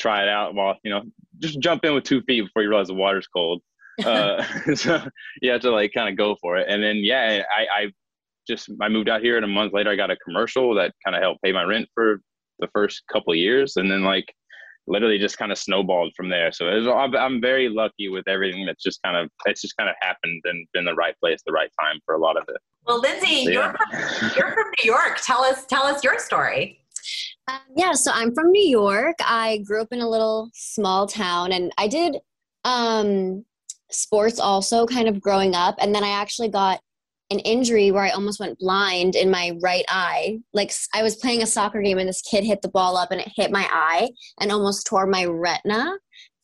try 0.00 0.22
it 0.22 0.28
out 0.28 0.54
while 0.54 0.76
you 0.82 0.90
know, 0.90 1.02
just 1.38 1.60
jump 1.60 1.84
in 1.84 1.94
with 1.94 2.04
two 2.04 2.22
feet 2.22 2.42
before 2.42 2.62
you 2.62 2.68
realize 2.68 2.88
the 2.88 2.94
water's 2.94 3.26
cold. 3.26 3.62
uh, 4.06 4.42
so 4.74 5.02
you 5.42 5.50
have 5.50 5.60
to 5.60 5.70
like 5.70 5.92
kind 5.92 6.08
of 6.08 6.16
go 6.16 6.36
for 6.40 6.56
it. 6.56 6.66
And 6.68 6.82
then 6.82 6.96
yeah, 6.96 7.42
I, 7.54 7.82
I 7.82 7.92
just 8.46 8.70
I 8.80 8.88
moved 8.88 9.08
out 9.08 9.22
here, 9.22 9.36
and 9.36 9.44
a 9.44 9.48
month 9.48 9.72
later, 9.72 9.90
I 9.90 9.96
got 9.96 10.10
a 10.10 10.16
commercial 10.16 10.74
that 10.74 10.94
kind 11.04 11.16
of 11.16 11.22
helped 11.22 11.42
pay 11.42 11.52
my 11.52 11.62
rent 11.62 11.88
for 11.94 12.20
the 12.58 12.68
first 12.72 13.02
couple 13.12 13.34
years, 13.34 13.76
and 13.76 13.90
then 13.90 14.02
like 14.02 14.32
literally 14.86 15.18
just 15.18 15.38
kind 15.38 15.52
of 15.52 15.58
snowballed 15.58 16.12
from 16.16 16.28
there. 16.28 16.52
So 16.52 16.66
was, 16.66 16.86
I'm 17.16 17.40
very 17.40 17.68
lucky 17.68 18.08
with 18.08 18.26
everything 18.28 18.66
that's 18.66 18.82
just 18.82 19.00
kind 19.02 19.16
of 19.16 19.30
it's 19.46 19.62
just 19.62 19.76
kind 19.76 19.88
of 19.88 19.96
happened 20.00 20.42
and 20.44 20.66
been 20.72 20.84
the 20.84 20.94
right 20.94 21.14
place, 21.20 21.40
the 21.46 21.52
right 21.52 21.70
time 21.80 22.00
for 22.04 22.14
a 22.14 22.18
lot 22.18 22.36
of 22.36 22.44
it. 22.48 22.56
Well, 22.86 23.00
Lindsay, 23.00 23.44
so, 23.44 23.50
yeah. 23.50 23.54
you're 23.54 23.72
from, 23.72 24.30
you're 24.36 24.52
from 24.52 24.72
New 24.82 24.90
York. 24.90 25.20
Tell 25.22 25.44
us 25.44 25.66
tell 25.66 25.84
us 25.84 26.02
your 26.02 26.18
story. 26.18 26.78
Um, 27.48 27.58
yeah, 27.76 27.92
so 27.92 28.12
I'm 28.14 28.34
from 28.34 28.50
New 28.50 28.68
York. 28.68 29.16
I 29.20 29.58
grew 29.66 29.82
up 29.82 29.88
in 29.92 30.00
a 30.00 30.08
little 30.08 30.50
small 30.54 31.06
town, 31.06 31.52
and 31.52 31.72
I 31.76 31.88
did 31.88 32.18
um, 32.64 33.44
sports 33.90 34.38
also, 34.38 34.86
kind 34.86 35.08
of 35.08 35.20
growing 35.20 35.54
up, 35.54 35.76
and 35.80 35.94
then 35.94 36.04
I 36.04 36.10
actually 36.10 36.48
got 36.48 36.80
an 37.32 37.40
injury 37.40 37.90
where 37.90 38.04
I 38.04 38.10
almost 38.10 38.38
went 38.38 38.58
blind 38.58 39.16
in 39.16 39.30
my 39.30 39.52
right 39.62 39.84
eye. 39.88 40.38
Like 40.52 40.72
I 40.94 41.02
was 41.02 41.16
playing 41.16 41.42
a 41.42 41.46
soccer 41.46 41.80
game 41.80 41.98
and 41.98 42.08
this 42.08 42.22
kid 42.22 42.44
hit 42.44 42.62
the 42.62 42.68
ball 42.68 42.96
up 42.96 43.10
and 43.10 43.20
it 43.20 43.32
hit 43.34 43.50
my 43.50 43.66
eye 43.72 44.10
and 44.38 44.52
almost 44.52 44.86
tore 44.86 45.06
my 45.06 45.24
retina. 45.24 45.92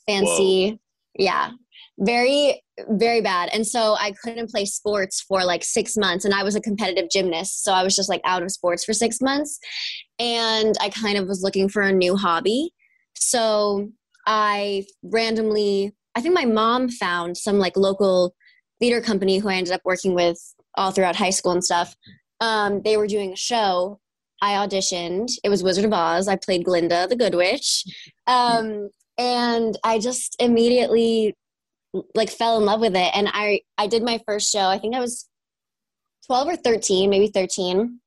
Fancy. 0.07 0.71
Whoa. 0.71 1.25
Yeah. 1.25 1.50
Very, 1.99 2.62
very 2.88 3.21
bad. 3.21 3.50
And 3.52 3.66
so 3.66 3.97
I 3.99 4.12
couldn't 4.23 4.50
play 4.50 4.64
sports 4.64 5.21
for 5.21 5.45
like 5.45 5.62
six 5.62 5.97
months. 5.97 6.25
And 6.25 6.33
I 6.33 6.42
was 6.42 6.57
a 6.57 6.61
competitive 6.61 7.11
gymnast. 7.11 7.64
So 7.64 7.73
I 7.73 7.83
was 7.83 7.95
just 7.95 8.09
like 8.09 8.23
out 8.25 8.42
of 8.42 8.50
sports 8.50 8.85
for 8.85 8.95
six 8.95 9.21
months. 9.21 9.59
And 10.18 10.75
I 10.80 10.88
kind 10.88 11.18
of 11.18 11.28
was 11.28 11.42
looking 11.42 11.68
for 11.68 11.83
a 11.83 11.92
new 11.92 12.16
hobby. 12.16 12.73
So 13.14 13.90
I 14.26 14.87
randomly, 15.02 15.92
I 16.14 16.21
think 16.21 16.35
my 16.35 16.45
mom 16.47 16.88
found 16.88 17.37
some 17.37 17.59
like 17.59 17.76
local 17.76 18.35
theater 18.80 19.00
company 19.00 19.38
who 19.38 19.49
I 19.49 19.54
ended 19.54 19.75
up 19.75 19.83
working 19.85 20.14
with 20.14 20.38
all 20.76 20.90
throughout 20.90 21.16
high 21.16 21.30
school 21.30 21.52
and 21.52 21.64
stuff. 21.64 21.94
Um, 22.40 22.82
they 22.82 22.96
were 22.96 23.06
doing 23.06 23.32
a 23.32 23.37
show 23.37 24.00
I 24.40 24.52
auditioned. 24.54 25.32
It 25.42 25.48
was 25.48 25.62
Wizard 25.62 25.84
of 25.84 25.92
Oz. 25.92 26.28
I 26.28 26.37
played 26.37 26.64
Glinda, 26.64 27.06
the 27.08 27.16
Good 27.16 27.34
Witch. 27.34 27.84
Um, 28.26 28.90
and 29.16 29.76
I 29.82 29.98
just 29.98 30.37
immediately 30.40 31.37
like 32.14 32.30
fell 32.30 32.58
in 32.58 32.64
love 32.64 32.80
with 32.80 32.94
it. 32.94 33.10
And 33.14 33.28
I, 33.32 33.62
I 33.76 33.87
did 33.88 34.02
my 34.02 34.20
first 34.26 34.52
show. 34.52 34.66
I 34.66 34.78
think 34.78 34.94
I 34.94 35.00
was 35.00 35.28
12 36.26 36.48
or 36.48 36.56
13, 36.56 37.10
maybe 37.10 37.28
13. 37.28 38.00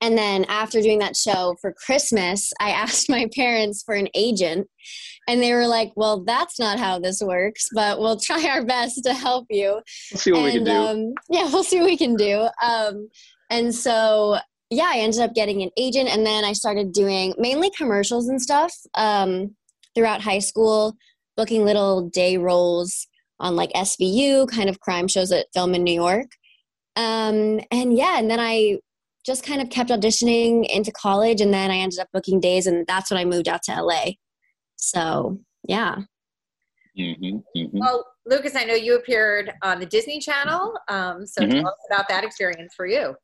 And 0.00 0.16
then 0.16 0.44
after 0.48 0.80
doing 0.80 0.98
that 1.00 1.16
show 1.16 1.56
for 1.60 1.72
Christmas, 1.72 2.52
I 2.60 2.70
asked 2.82 3.08
my 3.08 3.28
parents 3.34 3.82
for 3.82 3.94
an 3.94 4.08
agent. 4.14 4.68
And 5.28 5.42
they 5.42 5.52
were 5.52 5.66
like, 5.66 5.92
well, 5.96 6.24
that's 6.24 6.58
not 6.58 6.78
how 6.78 6.98
this 6.98 7.20
works, 7.20 7.68
but 7.74 8.00
we'll 8.00 8.18
try 8.20 8.44
our 8.48 8.64
best 8.64 9.04
to 9.04 9.14
help 9.14 9.46
you. 9.50 9.80
We'll 10.10 10.18
see 10.18 10.32
what 10.32 10.38
and, 10.38 10.44
we 10.44 10.52
can 10.52 10.64
do. 10.64 10.72
Um, 10.72 11.14
yeah, 11.28 11.44
we'll 11.44 11.64
see 11.64 11.78
what 11.78 11.86
we 11.86 11.96
can 11.96 12.16
do. 12.16 12.48
Um, 12.62 13.08
and 13.50 13.74
so, 13.74 14.38
yeah, 14.70 14.90
I 14.92 14.98
ended 14.98 15.20
up 15.20 15.34
getting 15.34 15.62
an 15.62 15.70
agent. 15.76 16.08
And 16.08 16.24
then 16.24 16.44
I 16.44 16.52
started 16.52 16.92
doing 16.92 17.34
mainly 17.38 17.70
commercials 17.76 18.28
and 18.28 18.40
stuff 18.40 18.72
um, 18.94 19.54
throughout 19.94 20.22
high 20.22 20.38
school, 20.38 20.96
booking 21.36 21.64
little 21.64 22.08
day 22.08 22.36
roles 22.36 23.06
on 23.38 23.56
like 23.56 23.72
SVU, 23.72 24.48
kind 24.48 24.68
of 24.68 24.80
crime 24.80 25.08
shows 25.08 25.30
that 25.30 25.46
film 25.54 25.74
in 25.74 25.82
New 25.82 25.94
York. 25.94 26.28
Um, 26.96 27.60
and 27.70 27.96
yeah, 27.96 28.18
and 28.18 28.30
then 28.30 28.40
I 28.40 28.78
just 29.24 29.44
kind 29.44 29.60
of 29.60 29.70
kept 29.70 29.90
auditioning 29.90 30.66
into 30.68 30.90
college 30.92 31.40
and 31.40 31.52
then 31.52 31.70
I 31.70 31.76
ended 31.76 31.98
up 31.98 32.08
booking 32.12 32.40
days 32.40 32.66
and 32.66 32.86
that's 32.86 33.10
when 33.10 33.18
I 33.18 33.24
moved 33.24 33.48
out 33.48 33.62
to 33.64 33.82
LA. 33.82 34.12
So, 34.76 35.38
yeah. 35.68 35.98
hmm 36.96 37.12
hmm 37.54 37.78
Well, 37.78 38.06
Lucas, 38.26 38.56
I 38.56 38.64
know 38.64 38.74
you 38.74 38.96
appeared 38.96 39.52
on 39.62 39.80
the 39.80 39.86
Disney 39.86 40.20
Channel. 40.20 40.74
Um, 40.88 41.26
so 41.26 41.42
Mhm. 41.42 41.60
tell 41.60 41.68
us 41.68 41.86
about 41.90 42.08
that 42.08 42.24
experience 42.24 42.74
for 42.74 42.86
you. 42.86 43.14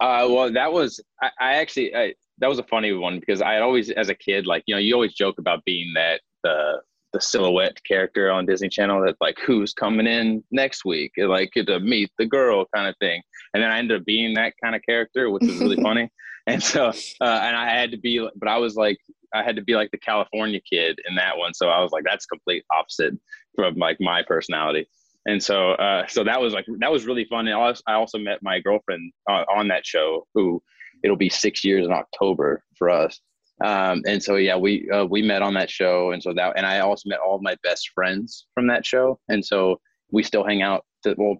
Uh, 0.00 0.26
well, 0.30 0.52
that 0.52 0.72
was 0.72 1.00
I, 1.22 1.30
I 1.40 1.54
actually 1.54 1.94
I, 1.94 2.14
that 2.38 2.48
was 2.48 2.58
a 2.58 2.64
funny 2.64 2.92
one 2.92 3.18
because 3.18 3.42
I 3.42 3.54
had 3.54 3.62
always, 3.62 3.90
as 3.90 4.08
a 4.10 4.14
kid, 4.14 4.46
like 4.46 4.62
you 4.66 4.74
know, 4.74 4.78
you 4.78 4.94
always 4.94 5.14
joke 5.14 5.38
about 5.38 5.64
being 5.64 5.92
that 5.94 6.20
the 6.44 6.80
the 7.18 7.24
silhouette 7.24 7.82
character 7.84 8.30
on 8.30 8.46
Disney 8.46 8.68
Channel 8.68 9.02
that 9.02 9.16
like 9.20 9.38
who's 9.44 9.72
coming 9.72 10.06
in 10.06 10.44
next 10.52 10.84
week, 10.84 11.12
like 11.18 11.50
to 11.54 11.80
meet 11.80 12.10
the 12.16 12.26
girl 12.26 12.64
kind 12.74 12.86
of 12.86 12.94
thing. 13.00 13.20
And 13.52 13.62
then 13.62 13.70
I 13.70 13.78
ended 13.78 14.00
up 14.00 14.06
being 14.06 14.34
that 14.34 14.54
kind 14.62 14.76
of 14.76 14.82
character, 14.88 15.28
which 15.30 15.42
was 15.42 15.58
really 15.58 15.82
funny. 15.82 16.10
And 16.46 16.62
so, 16.62 16.86
uh, 16.86 17.40
and 17.42 17.56
I 17.56 17.68
had 17.68 17.90
to 17.90 17.98
be, 17.98 18.26
but 18.36 18.48
I 18.48 18.58
was 18.58 18.76
like, 18.76 18.98
I 19.34 19.42
had 19.42 19.56
to 19.56 19.62
be 19.62 19.74
like 19.74 19.90
the 19.90 19.98
California 19.98 20.60
kid 20.60 20.98
in 21.08 21.16
that 21.16 21.36
one. 21.36 21.54
So 21.54 21.68
I 21.68 21.82
was 21.82 21.90
like, 21.90 22.04
that's 22.04 22.24
complete 22.24 22.64
opposite 22.70 23.14
from 23.56 23.74
like 23.74 23.98
my 24.00 24.22
personality. 24.22 24.88
And 25.26 25.42
so, 25.42 25.72
uh, 25.72 26.06
so 26.06 26.22
that 26.24 26.40
was 26.40 26.54
like 26.54 26.66
that 26.78 26.92
was 26.92 27.04
really 27.04 27.24
fun. 27.24 27.48
And 27.48 27.56
I 27.56 27.60
also, 27.60 27.82
I 27.86 27.94
also 27.94 28.18
met 28.18 28.38
my 28.42 28.60
girlfriend 28.60 29.12
uh, 29.28 29.44
on 29.52 29.68
that 29.68 29.84
show, 29.84 30.26
who 30.34 30.62
it'll 31.02 31.16
be 31.16 31.28
six 31.28 31.64
years 31.64 31.84
in 31.84 31.92
October 31.92 32.62
for 32.76 32.88
us. 32.88 33.20
Um, 33.64 34.02
and 34.06 34.22
so, 34.22 34.36
yeah, 34.36 34.56
we 34.56 34.88
uh, 34.90 35.04
we 35.04 35.22
met 35.22 35.42
on 35.42 35.54
that 35.54 35.70
show, 35.70 36.12
and 36.12 36.22
so 36.22 36.32
that, 36.34 36.54
and 36.56 36.64
I 36.64 36.80
also 36.80 37.08
met 37.08 37.18
all 37.18 37.36
of 37.36 37.42
my 37.42 37.56
best 37.62 37.90
friends 37.94 38.46
from 38.54 38.66
that 38.68 38.86
show, 38.86 39.18
and 39.28 39.44
so 39.44 39.80
we 40.10 40.22
still 40.22 40.44
hang 40.44 40.62
out. 40.62 40.84
To, 41.04 41.14
well, 41.18 41.36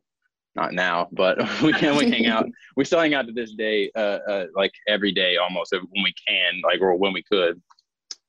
not 0.59 0.73
now, 0.73 1.09
but 1.13 1.39
we 1.63 1.73
can 1.73 1.97
we 1.99 2.11
hang 2.11 2.27
out. 2.27 2.47
We 2.77 2.85
still 2.85 3.01
hang 3.01 3.15
out 3.15 3.27
to 3.27 3.33
this 3.33 3.53
day, 3.53 3.91
uh, 3.97 4.19
uh, 4.29 4.47
like 4.55 4.73
every 4.87 5.13
day 5.13 5.37
almost 5.37 5.73
when 5.73 6.03
we 6.03 6.15
can, 6.27 6.61
like 6.65 6.81
or 6.81 6.95
when 6.97 7.13
we 7.13 7.23
could. 7.23 7.61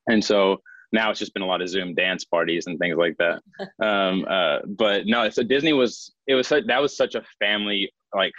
And 0.08 0.24
so 0.24 0.60
now 0.92 1.10
it's 1.10 1.18
just 1.18 1.34
been 1.34 1.42
a 1.42 1.46
lot 1.46 1.62
of 1.62 1.68
Zoom 1.68 1.94
dance 1.94 2.24
parties 2.24 2.66
and 2.66 2.78
things 2.78 2.96
like 2.96 3.16
that. 3.18 3.42
Um, 3.82 4.26
uh, 4.28 4.58
but 4.66 5.06
no, 5.06 5.28
so 5.30 5.42
Disney 5.42 5.72
was 5.72 6.12
it 6.26 6.34
was 6.34 6.46
such, 6.46 6.66
that 6.66 6.80
was 6.80 6.96
such 6.96 7.14
a 7.14 7.22
family 7.38 7.92
like 8.14 8.32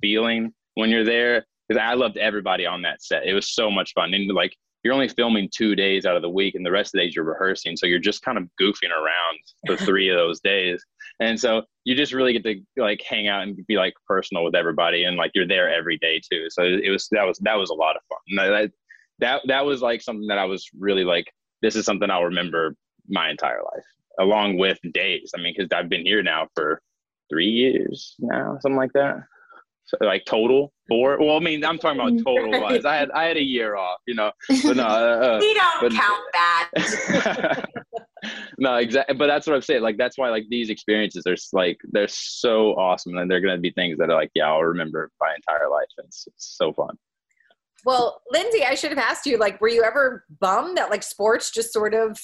feeling 0.00 0.52
when 0.74 0.90
you're 0.90 1.04
there 1.04 1.46
because 1.68 1.80
I 1.80 1.94
loved 1.94 2.18
everybody 2.18 2.66
on 2.66 2.82
that 2.82 3.02
set. 3.02 3.26
It 3.26 3.34
was 3.34 3.54
so 3.54 3.70
much 3.70 3.92
fun 3.94 4.12
and 4.12 4.30
like 4.30 4.54
you're 4.84 4.94
only 4.94 5.08
filming 5.08 5.48
two 5.50 5.74
days 5.74 6.04
out 6.04 6.14
of 6.14 6.22
the 6.22 6.28
week 6.28 6.54
and 6.54 6.64
the 6.64 6.70
rest 6.70 6.88
of 6.88 6.98
the 6.98 7.06
days 7.06 7.16
you're 7.16 7.24
rehearsing 7.24 7.76
so 7.76 7.86
you're 7.86 7.98
just 7.98 8.22
kind 8.22 8.38
of 8.38 8.44
goofing 8.60 8.90
around 8.90 9.38
for 9.66 9.76
three 9.76 10.10
of 10.10 10.16
those 10.16 10.40
days. 10.40 10.84
And 11.20 11.40
so 11.40 11.62
you 11.84 11.94
just 11.94 12.12
really 12.12 12.32
get 12.32 12.44
to 12.44 12.60
like 12.76 13.02
hang 13.02 13.26
out 13.26 13.42
and 13.42 13.66
be 13.66 13.76
like 13.76 13.94
personal 14.06 14.44
with 14.44 14.54
everybody 14.54 15.04
and 15.04 15.16
like 15.16 15.30
you're 15.34 15.48
there 15.48 15.72
every 15.72 15.96
day 15.98 16.20
too. 16.20 16.48
So 16.50 16.62
it 16.62 16.90
was 16.90 17.08
that 17.12 17.24
was 17.24 17.38
that 17.38 17.54
was 17.54 17.70
a 17.70 17.74
lot 17.74 17.96
of 17.96 18.02
fun. 18.08 18.18
And 18.28 18.38
that 18.38 18.70
that, 19.20 19.42
that 19.46 19.64
was 19.64 19.82
like 19.82 20.02
something 20.02 20.26
that 20.26 20.38
i 20.38 20.44
was 20.44 20.68
really 20.78 21.04
like 21.04 21.32
this 21.62 21.76
is 21.76 21.84
something 21.84 22.10
i'll 22.10 22.24
remember 22.24 22.74
my 23.08 23.30
entire 23.30 23.62
life 23.62 23.84
along 24.18 24.58
with 24.58 24.78
days. 24.92 25.32
I 25.36 25.40
mean 25.40 25.54
because 25.56 25.70
i've 25.72 25.88
been 25.88 26.04
here 26.04 26.22
now 26.22 26.48
for 26.54 26.80
three 27.30 27.48
years 27.48 28.14
now 28.18 28.58
something 28.60 28.76
like 28.76 28.92
that 28.94 29.24
so 29.86 29.96
like 30.00 30.24
total 30.24 30.72
four 30.88 31.18
well 31.18 31.36
i 31.36 31.40
mean 31.40 31.64
i'm 31.64 31.78
talking 31.78 32.00
about 32.00 32.12
total 32.24 32.60
wise 32.60 32.84
i 32.84 32.94
had 32.96 33.10
i 33.10 33.24
had 33.24 33.36
a 33.36 33.42
year 33.42 33.76
off 33.76 33.98
you 34.06 34.14
know 34.14 34.30
but 34.62 34.76
no 34.76 34.84
uh, 34.84 34.86
uh, 34.86 35.38
We 35.40 35.54
don't 35.54 35.80
but- 35.80 35.92
count 35.92 36.22
that. 36.32 37.64
no, 38.58 38.76
exactly. 38.76 39.16
But 39.16 39.26
that's 39.26 39.46
what 39.46 39.54
I'm 39.54 39.62
saying. 39.62 39.82
Like 39.82 39.96
that's 39.96 40.16
why 40.18 40.30
like 40.30 40.44
these 40.48 40.70
experiences 40.70 41.24
are 41.26 41.36
like 41.52 41.78
they're 41.92 42.08
so 42.08 42.72
awesome, 42.74 43.16
and 43.18 43.30
they're 43.30 43.40
gonna 43.40 43.58
be 43.58 43.70
things 43.72 43.98
that 43.98 44.10
are 44.10 44.14
like 44.14 44.30
yeah 44.34 44.46
I'll 44.46 44.62
remember 44.62 45.10
my 45.20 45.34
entire 45.34 45.68
life. 45.68 45.86
It's, 45.98 46.26
it's 46.26 46.56
so 46.58 46.72
fun. 46.72 46.96
Well, 47.84 48.22
Lindsay, 48.30 48.64
I 48.64 48.74
should 48.76 48.90
have 48.90 48.98
asked 48.98 49.26
you, 49.26 49.36
like, 49.36 49.60
were 49.60 49.68
you 49.68 49.82
ever 49.82 50.24
bummed 50.40 50.78
that 50.78 50.88
like 50.90 51.02
sports 51.02 51.50
just 51.50 51.70
sort 51.72 51.92
of 51.92 52.18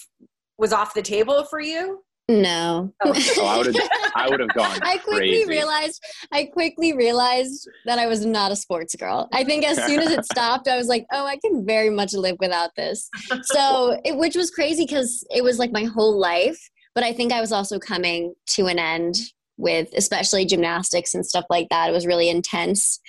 was 0.56 0.72
off 0.72 0.94
the 0.94 1.02
table 1.02 1.44
for 1.44 1.60
you? 1.60 2.02
No. 2.30 2.92
Oh. 3.02 3.12
Oh, 3.38 3.46
I 3.46 3.56
would 3.58 3.66
have 3.74 3.88
I 4.14 4.28
would 4.28 4.40
have 4.40 4.54
gone 4.54 4.78
I 4.82 4.98
quickly 4.98 5.18
crazy. 5.44 5.48
realized 5.48 6.00
I 6.32 6.44
quickly 6.44 6.92
realized 6.92 7.68
that 7.86 7.98
I 7.98 8.06
was 8.06 8.24
not 8.24 8.52
a 8.52 8.56
sports 8.56 8.94
girl. 8.94 9.28
I 9.32 9.42
think 9.42 9.64
as 9.66 9.82
soon 9.84 9.98
as 10.00 10.10
it 10.12 10.24
stopped, 10.32 10.68
I 10.68 10.76
was 10.76 10.86
like, 10.86 11.06
"Oh, 11.12 11.26
I 11.26 11.36
can 11.38 11.66
very 11.66 11.90
much 11.90 12.12
live 12.12 12.36
without 12.38 12.70
this." 12.76 13.08
So, 13.44 14.00
it, 14.04 14.16
which 14.16 14.36
was 14.36 14.50
crazy 14.50 14.84
because 14.84 15.24
it 15.30 15.42
was 15.42 15.58
like 15.58 15.72
my 15.72 15.84
whole 15.84 16.18
life. 16.18 16.58
But 16.94 17.04
I 17.04 17.12
think 17.12 17.32
I 17.32 17.40
was 17.40 17.52
also 17.52 17.78
coming 17.78 18.34
to 18.48 18.66
an 18.66 18.78
end 18.78 19.16
with, 19.56 19.88
especially 19.96 20.44
gymnastics 20.44 21.14
and 21.14 21.24
stuff 21.26 21.44
like 21.50 21.68
that. 21.70 21.88
It 21.88 21.92
was 21.92 22.06
really 22.06 22.28
intense 22.28 23.00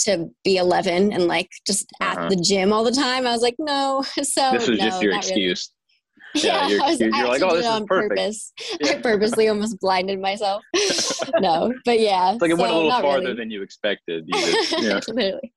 to 0.00 0.28
be 0.44 0.56
11 0.56 1.12
and 1.12 1.26
like 1.26 1.48
just 1.66 1.86
Uh-huh. 2.00 2.22
at 2.24 2.30
the 2.30 2.36
gym 2.36 2.72
all 2.72 2.84
the 2.84 2.90
time. 2.92 3.26
I 3.26 3.32
was 3.32 3.42
like, 3.42 3.56
"No." 3.58 4.04
So 4.22 4.52
this 4.52 4.68
was 4.68 4.78
no, 4.78 4.84
just 4.84 5.02
your 5.02 5.12
not 5.12 5.24
really. 5.26 5.54
Yeah, 6.34 6.42
Yeah, 6.44 6.68
you're- 6.68 6.80
I 6.80 6.90
was, 6.90 7.00
you're 7.00 7.28
like, 7.28 7.42
"Oh, 7.42 7.50
this 7.56 7.60
is 7.60 7.66
on 7.66 7.86
perfect." 7.86 8.10
purpose. 8.10 8.52
Yeah. 8.80 8.92
I 8.92 9.00
purposely 9.00 9.48
almost 9.48 9.80
blinded 9.80 10.20
myself. 10.20 10.62
no, 11.40 11.72
but 11.84 11.98
yeah. 12.00 12.32
It's 12.32 12.42
like 12.42 12.50
it 12.50 12.58
went 12.58 12.72
a 12.72 12.76
little 12.76 12.90
farther 12.90 13.20
really. 13.24 13.34
than 13.36 13.50
you 13.50 13.62
expected. 13.62 14.24
You 14.28 14.40
just, 14.40 14.72
yeah. 14.82 15.00
Literally. 15.08 15.52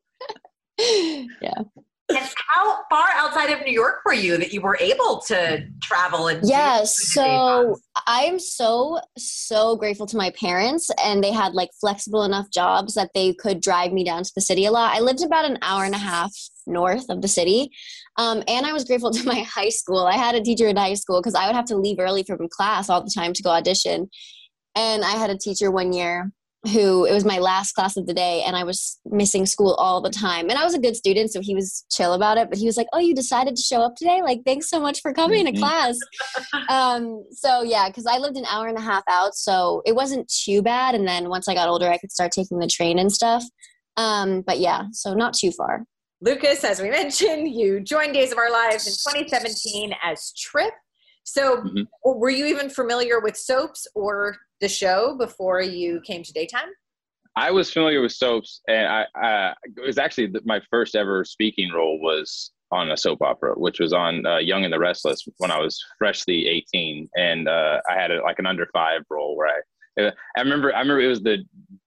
yeah. 1.42 1.62
And 2.10 2.29
how 2.36 2.79
far 2.89 3.07
outside 3.15 3.50
of 3.50 3.65
New 3.65 3.72
York 3.72 4.01
were 4.05 4.13
you 4.13 4.38
that 4.38 4.53
you 4.53 4.62
were 4.62 4.77
able 4.79 5.22
to 5.27 5.65
travel 5.81 6.27
and 6.27 6.48
Yes, 6.48 6.95
Yeah, 7.15 7.24
so? 7.24 7.75
I 8.07 8.24
am 8.24 8.39
so 8.39 9.00
so 9.17 9.75
grateful 9.75 10.05
to 10.07 10.17
my 10.17 10.31
parents, 10.31 10.89
and 11.03 11.24
they 11.24 11.31
had 11.31 11.53
like 11.53 11.69
flexible 11.79 12.24
enough 12.24 12.50
jobs 12.51 12.93
that 12.95 13.12
they 13.13 13.33
could 13.33 13.62
drive 13.62 13.93
me 13.93 14.03
down 14.03 14.24
to 14.24 14.31
the 14.36 14.41
city 14.41 14.65
a 14.65 14.72
lot. 14.72 14.95
I 14.95 15.00
lived 15.00 15.24
about 15.24 15.45
an 15.45 15.57
hour 15.62 15.86
and 15.86 15.95
a 15.95 16.00
half 16.00 16.33
north 16.67 17.10
of 17.10 17.22
the 17.22 17.27
city, 17.27 17.72
um, 18.17 18.43
and 18.48 18.65
I 18.65 18.74
was 18.74 18.83
grateful 18.83 19.12
to 19.12 19.24
my 19.27 19.41
high 19.41 19.69
school. 19.69 20.05
I 20.05 20.17
had 20.17 20.36
a 20.36 20.41
teacher 20.41 20.67
in 20.67 20.75
high 20.75 20.95
school 20.95 21.22
because 21.22 21.36
I 21.36 21.48
would 21.48 21.55
have 21.55 21.65
to 21.65 21.77
leave 21.77 22.00
early 22.00 22.24
from 22.24 22.48
class 22.50 22.89
all 22.89 23.03
the 23.03 23.12
time 23.13 23.33
to 23.33 23.43
go 23.43 23.50
audition, 23.50 24.10
and 24.75 25.03
I 25.03 25.12
had 25.12 25.29
a 25.29 25.38
teacher 25.38 25.72
one 25.72 25.93
year 25.93 26.31
who 26.72 27.05
it 27.05 27.12
was 27.12 27.25
my 27.25 27.39
last 27.39 27.74
class 27.74 27.98
of 27.98 28.08
the 28.08 28.13
day 28.13 28.41
and 28.48 28.55
I 28.55 28.63
was 28.63 28.98
missing 29.05 29.46
school 29.46 29.74
all 29.74 30.00
the 30.01 30.10
time. 30.10 30.50
And 30.50 30.58
I 30.58 30.63
was 30.63 30.74
a 30.74 30.79
good 30.79 30.96
student, 30.96 31.32
so 31.32 31.41
he 31.41 31.53
was 31.53 31.84
chill 31.91 32.13
about 32.13 32.38
it. 32.38 32.50
But 32.50 32.58
he 32.58 32.65
was 32.65 32.77
like, 32.77 32.88
Oh, 32.93 33.00
you 33.00 33.13
decided 33.13 33.55
to 33.58 33.62
show 33.62 33.82
up 33.82 33.96
today? 33.98 34.22
Like, 34.22 34.41
thanks 34.46 34.70
so 34.70 34.79
much 34.79 35.01
for 35.01 35.13
coming 35.13 35.46
Mhm. 35.46 35.53
to 35.53 35.60
class. 35.60 35.98
um, 36.70 37.25
so 37.32 37.63
yeah, 37.63 37.89
because 37.89 38.05
I 38.05 38.17
lived 38.17 38.38
an 38.38 38.46
hour 38.46 38.67
and 38.67 38.77
a 38.77 38.82
half 38.82 39.03
out, 39.10 39.36
so 39.36 39.82
it 39.86 39.93
wasn't 39.93 40.27
too 40.29 40.62
bad. 40.62 40.96
And 40.96 41.05
then 41.08 41.27
once 41.29 41.48
I 41.50 41.53
got 41.53 41.67
older, 41.67 41.89
I 41.89 41.98
could 41.98 42.12
start 42.12 42.32
taking 42.32 42.60
the 42.60 42.67
train 42.67 42.98
and 42.98 43.12
stuff. 43.12 43.43
Um, 43.98 44.41
but 44.41 44.60
yeah, 44.60 44.84
so 44.91 45.13
not 45.13 45.34
too 45.34 45.51
far. 45.51 45.84
Lucas, 46.22 46.63
as 46.63 46.82
we 46.82 46.89
mentioned, 47.01 47.50
you 47.51 47.82
joined 47.82 48.13
Days 48.13 48.32
of 48.32 48.38
Our 48.38 48.50
Lives 48.51 48.88
in 48.88 48.93
2017 49.13 49.93
as 50.01 50.32
Tripp. 50.38 50.74
So, 51.24 51.63
Mhm. 51.63 51.88
were 52.03 52.30
you 52.30 52.46
even 52.46 52.70
familiar 52.70 53.20
with 53.20 53.38
soaps 53.38 53.88
or 53.96 54.38
the 54.60 54.68
show 54.70 55.15
before 55.18 55.62
you 55.62 56.01
came 56.01 56.24
to 56.24 56.34
daytime? 56.34 56.70
I 57.36 57.51
was 57.51 57.72
familiar 57.72 58.01
with 58.01 58.12
soaps, 58.12 58.62
and 58.68 58.88
I, 58.88 59.03
uh, 59.20 59.53
it 59.77 59.82
was 59.82 59.98
actually 59.98 60.32
my 60.46 60.62
first 60.70 60.96
ever 60.96 61.25
speaking 61.25 61.72
role 61.72 62.00
was 62.00 62.51
on 62.72 62.92
a 62.92 62.98
soap 62.98 63.22
opera, 63.22 63.53
which 63.56 63.80
was 63.80 63.94
on 63.94 64.25
uh, 64.25 64.38
Young 64.38 64.63
and 64.63 64.74
the 64.74 64.80
Restless 64.80 65.25
when 65.38 65.51
I 65.51 65.60
was 65.60 65.84
freshly 65.98 66.48
18, 66.48 67.10
and 67.15 67.48
uh, 67.48 67.80
I 67.89 67.96
had 67.96 68.12
a, 68.12 68.22
like 68.22 68.39
an 68.39 68.46
under 68.46 68.68
five 68.74 69.01
role 69.10 69.36
where 69.36 69.63
I, 69.98 70.12
I 70.38 70.42
remember, 70.42 70.75
I 70.75 70.80
remember 70.80 71.01
it 71.01 71.08
was 71.08 71.22
the 71.22 71.44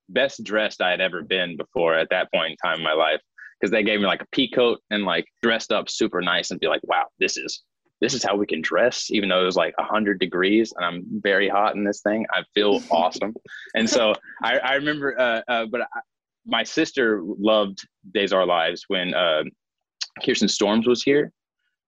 best 0.09 0.43
dressed 0.45 0.81
I 0.81 0.91
had 0.91 1.01
ever 1.01 1.23
been 1.23 1.57
before 1.57 1.95
at 1.95 2.09
that 2.11 2.33
point 2.33 2.53
in 2.53 2.57
time 2.57 2.79
in 2.79 2.85
my 2.85 2.93
life 2.93 3.21
because 3.61 3.71
they 3.71 3.83
gave 3.83 4.01
me 4.01 4.07
like 4.07 4.23
a 4.23 4.29
pea 4.33 4.51
coat 4.51 4.81
and 4.91 5.05
like 5.05 5.27
dressed 5.43 5.73
up 5.73 5.89
super 5.89 6.21
nice 6.21 6.51
and 6.51 6.61
be 6.61 6.69
like, 6.69 6.83
wow, 6.85 7.07
this 7.19 7.37
is 7.37 7.63
this 8.01 8.15
is 8.15 8.23
how 8.23 8.37
we 8.37 8.47
can 8.47 8.61
dress, 8.61 9.11
even 9.11 9.29
though 9.29 9.41
it 9.41 9.47
was 9.47 9.57
like 9.57 9.77
100 9.79 10.21
degrees 10.21 10.73
and 10.77 10.85
I'm 10.85 11.05
very 11.23 11.49
hot 11.49 11.75
in 11.77 11.85
this 11.85 12.03
thing. 12.03 12.27
I 12.31 12.43
feel 12.55 12.83
awesome. 12.91 13.35
And 13.75 13.89
so 13.89 14.15
I, 14.43 14.59
I 14.59 14.75
remember, 14.75 15.19
uh, 15.19 15.43
uh, 15.49 15.67
but 15.67 15.83
I, 15.83 16.01
my 16.47 16.63
sister 16.63 17.21
loved 17.23 17.87
Days 18.13 18.33
of 18.33 18.39
Our 18.39 18.47
Lives 18.47 18.85
when 18.89 19.15
uh, 19.15 19.43
Kirsten 20.25 20.49
Storms 20.49 20.87
was 20.87 21.03
here. 21.03 21.33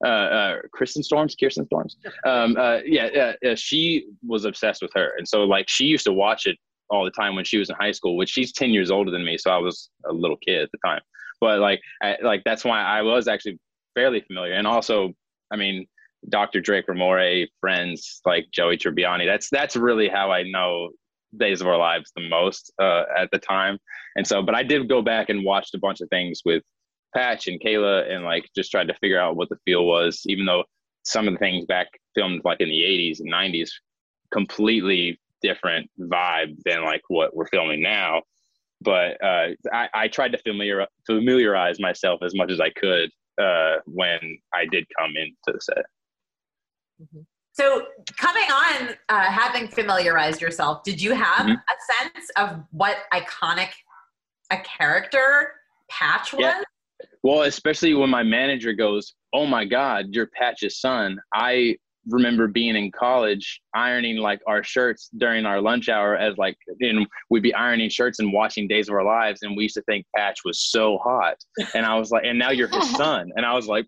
Uh, 0.05 0.09
uh, 0.09 0.57
Kristen 0.73 1.03
Storms, 1.03 1.35
Kirsten 1.35 1.67
Storms. 1.67 1.97
Um, 2.25 2.57
uh, 2.57 2.79
yeah, 2.85 3.33
she 3.57 4.07
was 4.25 4.45
obsessed 4.45 4.81
with 4.81 4.93
her, 4.95 5.12
and 5.19 5.27
so 5.27 5.43
like 5.43 5.69
she 5.69 5.87
used 5.87 6.05
to 6.05 6.12
watch 6.12 6.47
it 6.47 6.57
all 6.88 7.05
the 7.05 7.11
time 7.11 7.35
when 7.35 7.45
she 7.45 7.59
was 7.59 7.69
in 7.69 7.75
high 7.75 7.91
school. 7.91 8.17
Which 8.17 8.29
she's 8.29 8.53
ten 8.53 8.71
years 8.71 8.93
older 8.93 9.11
than 9.11 9.25
me, 9.25 9.37
so 9.37 9.50
I 9.50 9.59
was 9.59 9.91
a 10.09 10.12
little 10.12 10.37
kid 10.37 10.62
at 10.62 10.71
the 10.71 10.79
time. 10.85 11.00
But 11.41 11.59
like, 11.59 11.81
I, 12.00 12.17
like 12.23 12.43
that's 12.45 12.65
why 12.65 12.81
I 12.81 13.03
was 13.03 13.27
actually 13.27 13.59
fairly 13.97 14.21
familiar, 14.21 14.53
and 14.53 14.69
also, 14.69 15.15
I 15.50 15.57
mean, 15.57 15.85
Dr. 16.29 16.61
Drake 16.61 16.87
Ramoray, 16.89 17.47
friends 17.61 18.21
like 18.25 18.47
Joey 18.53 18.77
Tribbiani. 18.77 19.27
That's 19.27 19.49
that's 19.51 19.77
really 19.77 20.09
how 20.09 20.31
I 20.31 20.43
know 20.43 20.91
Days 21.37 21.61
of 21.61 21.67
Our 21.67 21.79
Lives 21.79 22.13
the 22.17 22.29
most 22.29 22.73
uh, 22.81 23.05
at 23.17 23.31
the 23.31 23.39
time. 23.39 23.79
And 24.17 24.27
so, 24.27 24.43
but 24.43 24.55
I 24.55 24.63
did 24.63 24.89
go 24.89 25.03
back 25.03 25.29
and 25.29 25.45
watched 25.45 25.75
a 25.75 25.79
bunch 25.79 26.01
of 26.01 26.09
things 26.09 26.43
with 26.45 26.63
Patch 27.15 27.47
and 27.47 27.61
Kayla 27.61 28.11
and 28.11 28.25
like 28.25 28.49
just 28.55 28.71
tried 28.71 28.89
to 28.89 28.95
figure 28.95 29.21
out 29.21 29.37
what 29.37 29.49
the 29.49 29.59
feel 29.65 29.87
was, 29.87 30.23
even 30.27 30.45
though 30.47 30.65
some 31.05 31.27
of 31.27 31.35
the 31.35 31.39
things 31.39 31.65
back 31.67 31.89
filmed 32.15 32.43
like 32.45 32.61
in 32.61 32.69
the 32.69 32.83
80s 32.83 33.21
and 33.21 33.33
90s, 33.33 33.71
completely 34.33 35.21
different 35.41 35.91
vibe 36.01 36.57
than 36.65 36.85
like 36.85 37.03
what 37.09 37.35
we're 37.35 37.47
filming 37.47 37.83
now. 37.83 38.23
But 38.81 39.23
uh, 39.23 39.49
I, 39.73 39.89
I 39.95 40.09
tried 40.09 40.33
to 40.33 40.39
familiar, 40.39 40.87
familiarize 41.07 41.81
myself 41.81 42.21
as 42.23 42.35
much 42.35 42.51
as 42.51 42.61
I 42.61 42.71
could 42.71 43.11
uh, 43.41 43.77
when 43.87 44.39
I 44.53 44.67
did 44.67 44.85
come 44.99 45.13
into 45.17 45.35
the 45.47 45.61
set. 45.61 45.85
Mm-hmm. 47.00 47.21
So, 47.52 47.87
coming 48.17 48.45
on, 48.45 48.90
uh, 49.09 49.25
having 49.25 49.67
familiarized 49.69 50.40
yourself, 50.40 50.85
did 50.85 51.02
you 51.02 51.12
have 51.12 51.47
mm-hmm. 51.47 51.52
a 51.52 52.12
sense 52.14 52.31
of 52.37 52.62
what 52.71 52.99
iconic 53.12 53.71
a 54.50 54.59
character 54.59 55.55
Patch 55.90 56.33
was? 56.33 56.43
Yeah. 56.43 56.62
Well, 57.23 57.43
especially 57.43 57.95
when 57.95 58.11
my 58.11 58.23
manager 58.23 58.73
goes, 58.73 59.14
"Oh 59.33 59.47
my 59.47 59.64
God, 59.64 60.07
you're 60.11 60.28
Patch's 60.28 60.81
son." 60.81 61.19
I 61.35 61.76
remember 62.09 62.47
being 62.47 62.76
in 62.76 62.90
college 62.90 63.61
ironing 63.75 64.17
like 64.17 64.40
our 64.47 64.62
shirts 64.62 65.11
during 65.19 65.45
our 65.47 65.61
lunch 65.61 65.88
hour 65.88 66.17
as 66.17 66.37
like 66.38 66.57
and 66.81 67.07
we'd 67.31 67.43
be 67.43 67.55
ironing 67.55 67.90
shirts 67.90 68.19
and 68.19 68.33
watching 68.33 68.67
days 68.67 68.88
of 68.88 68.95
our 68.95 69.05
lives 69.05 69.43
and 69.43 69.57
we 69.57 69.64
used 69.64 69.75
to 69.75 69.83
think 69.83 70.07
patch 70.17 70.38
was 70.45 70.71
so 70.71 70.99
hot 70.99 71.37
and 71.75 71.85
i 71.85 71.99
was 71.99 72.11
like 72.11 72.25
and 72.25 72.38
now 72.38 72.50
you're 72.50 72.69
his 72.69 72.90
son 72.97 73.31
and 73.37 73.45
i 73.45 73.52
was 73.52 73.67
like 73.67 73.87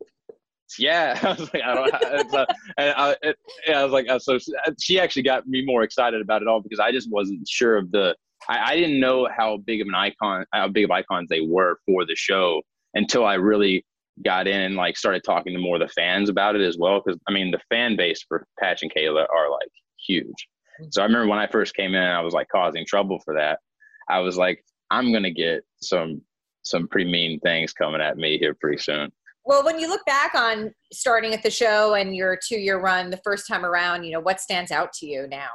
yeah. 0.78 1.18
I 1.22 1.30
was 1.32 1.52
like, 1.52 1.62
I 1.62 1.74
don't. 1.74 2.30
so, 2.30 2.46
and 2.78 2.94
I, 2.96 3.16
it, 3.22 3.36
I 3.74 3.82
was 3.84 3.92
like, 3.92 4.08
uh, 4.08 4.18
so 4.18 4.38
she 4.80 5.00
actually 5.00 5.22
got 5.22 5.46
me 5.46 5.64
more 5.64 5.82
excited 5.82 6.20
about 6.20 6.42
it 6.42 6.48
all 6.48 6.60
because 6.60 6.80
I 6.80 6.92
just 6.92 7.10
wasn't 7.10 7.46
sure 7.48 7.76
of 7.76 7.90
the. 7.90 8.14
I, 8.48 8.72
I 8.72 8.76
didn't 8.76 9.00
know 9.00 9.28
how 9.34 9.58
big 9.58 9.80
of 9.80 9.88
an 9.88 9.94
icon, 9.94 10.44
how 10.52 10.68
big 10.68 10.84
of 10.84 10.90
icons 10.90 11.28
they 11.28 11.40
were 11.40 11.78
for 11.86 12.04
the 12.04 12.16
show 12.16 12.62
until 12.94 13.24
I 13.24 13.34
really 13.34 13.84
got 14.24 14.46
in 14.46 14.60
and 14.60 14.76
like 14.76 14.96
started 14.96 15.22
talking 15.24 15.54
to 15.54 15.58
more 15.58 15.76
of 15.76 15.80
the 15.80 15.88
fans 15.88 16.28
about 16.28 16.56
it 16.56 16.62
as 16.62 16.76
well. 16.78 17.02
Because 17.04 17.20
I 17.28 17.32
mean, 17.32 17.50
the 17.50 17.60
fan 17.68 17.96
base 17.96 18.24
for 18.26 18.46
Patch 18.58 18.82
and 18.82 18.92
Kayla 18.92 19.26
are 19.34 19.50
like 19.50 19.70
huge. 20.06 20.48
So 20.90 21.02
I 21.02 21.04
remember 21.04 21.28
when 21.28 21.38
I 21.38 21.46
first 21.46 21.74
came 21.74 21.94
in, 21.94 22.02
I 22.02 22.20
was 22.20 22.32
like 22.34 22.48
causing 22.48 22.86
trouble 22.86 23.20
for 23.24 23.34
that. 23.34 23.58
I 24.08 24.20
was 24.20 24.36
like, 24.36 24.64
I'm 24.90 25.12
gonna 25.12 25.30
get 25.30 25.62
some 25.82 26.22
some 26.62 26.88
pretty 26.88 27.10
mean 27.10 27.40
things 27.40 27.72
coming 27.72 28.00
at 28.00 28.16
me 28.16 28.38
here 28.38 28.54
pretty 28.60 28.78
soon. 28.78 29.10
Well, 29.50 29.64
when 29.64 29.80
you 29.80 29.88
look 29.88 30.04
back 30.06 30.36
on 30.36 30.72
starting 30.92 31.34
at 31.34 31.42
the 31.42 31.50
show 31.50 31.94
and 31.94 32.14
your 32.14 32.38
two 32.40 32.60
year 32.60 32.78
run 32.78 33.10
the 33.10 33.20
first 33.24 33.48
time 33.48 33.64
around, 33.64 34.04
you 34.04 34.12
know, 34.12 34.20
what 34.20 34.40
stands 34.40 34.70
out 34.70 34.92
to 35.00 35.06
you 35.06 35.26
now? 35.26 35.48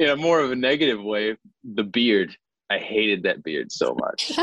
In 0.00 0.08
a 0.08 0.16
more 0.16 0.40
of 0.40 0.50
a 0.50 0.56
negative 0.56 1.00
way, 1.00 1.36
the 1.62 1.84
beard. 1.84 2.36
I 2.68 2.78
hated 2.78 3.22
that 3.22 3.44
beard 3.44 3.70
so 3.70 3.96
much. 3.96 4.32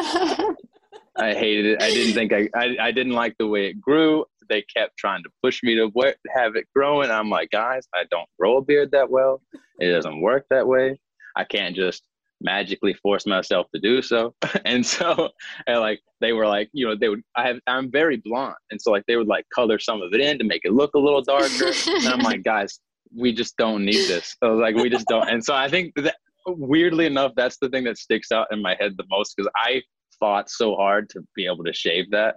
I 1.18 1.34
hated 1.34 1.66
it. 1.66 1.84
I 1.84 1.90
didn't 1.90 2.14
think 2.14 2.32
I, 2.32 2.48
I, 2.56 2.78
I 2.88 2.92
didn't 2.94 3.12
like 3.12 3.36
the 3.38 3.48
way 3.48 3.68
it 3.68 3.82
grew. 3.82 4.24
They 4.48 4.62
kept 4.62 4.96
trying 4.96 5.24
to 5.24 5.30
push 5.44 5.62
me 5.62 5.76
to 5.76 5.92
have 6.34 6.56
it 6.56 6.66
growing. 6.74 7.12
I'm 7.12 7.30
like, 7.30 7.52
guys, 7.52 7.86
I 7.94 8.06
don't 8.10 8.30
grow 8.40 8.58
a 8.58 8.62
beard 8.62 8.92
that 8.92 9.10
well. 9.10 9.42
It 9.82 9.92
doesn't 9.92 10.22
work 10.22 10.46
that 10.52 10.66
way. 10.66 10.98
I 11.36 11.44
can't 11.44 11.76
just 11.76 12.02
magically 12.42 12.94
force 12.94 13.26
myself 13.26 13.68
to 13.74 13.80
do 13.80 14.02
so. 14.02 14.34
and 14.66 14.86
so, 14.86 15.30
and 15.68 15.80
like 15.80 16.02
they 16.22 16.34
were 16.34 16.48
like, 16.48 16.70
you 16.74 16.88
know, 16.88 16.96
they 16.96 17.10
would. 17.10 17.22
I 17.36 17.48
have 17.48 17.60
I'm 17.68 17.92
very 17.92 18.18
blonde, 18.18 18.56
and 18.72 18.82
so 18.82 18.92
like 18.92 19.04
they 19.08 19.16
would 19.16 19.28
like 19.28 19.46
color 19.54 19.80
some 19.80 20.02
of 20.02 20.14
it 20.14 20.22
in 20.22 20.38
to 20.40 20.44
make 20.44 20.62
it 20.64 20.74
look 20.74 20.94
a 20.96 21.00
little 21.00 21.22
darker. 21.22 21.72
and 21.88 22.08
I'm 22.08 22.20
like, 22.20 22.44
guys, 22.44 22.80
we 23.16 23.34
just 23.34 23.58
don't 23.58 23.86
need 23.86 24.08
this. 24.08 24.36
So 24.44 24.54
like 24.54 24.76
we 24.76 24.90
just 24.90 25.08
don't. 25.08 25.30
And 25.30 25.44
so 25.44 25.54
I 25.54 25.70
think 25.70 25.94
that 25.96 26.16
weirdly 26.48 27.06
enough, 27.06 27.32
that's 27.36 27.58
the 27.58 27.70
thing 27.70 27.84
that 27.86 27.98
sticks 27.98 28.32
out 28.32 28.48
in 28.52 28.62
my 28.62 28.76
head 28.80 28.94
the 28.98 29.06
most 29.10 29.36
because 29.36 29.52
I 29.56 29.82
fought 30.20 30.50
so 30.50 30.76
hard 30.76 31.10
to 31.10 31.22
be 31.36 31.46
able 31.46 31.64
to 31.64 31.74
shave 31.74 32.12
that. 32.12 32.36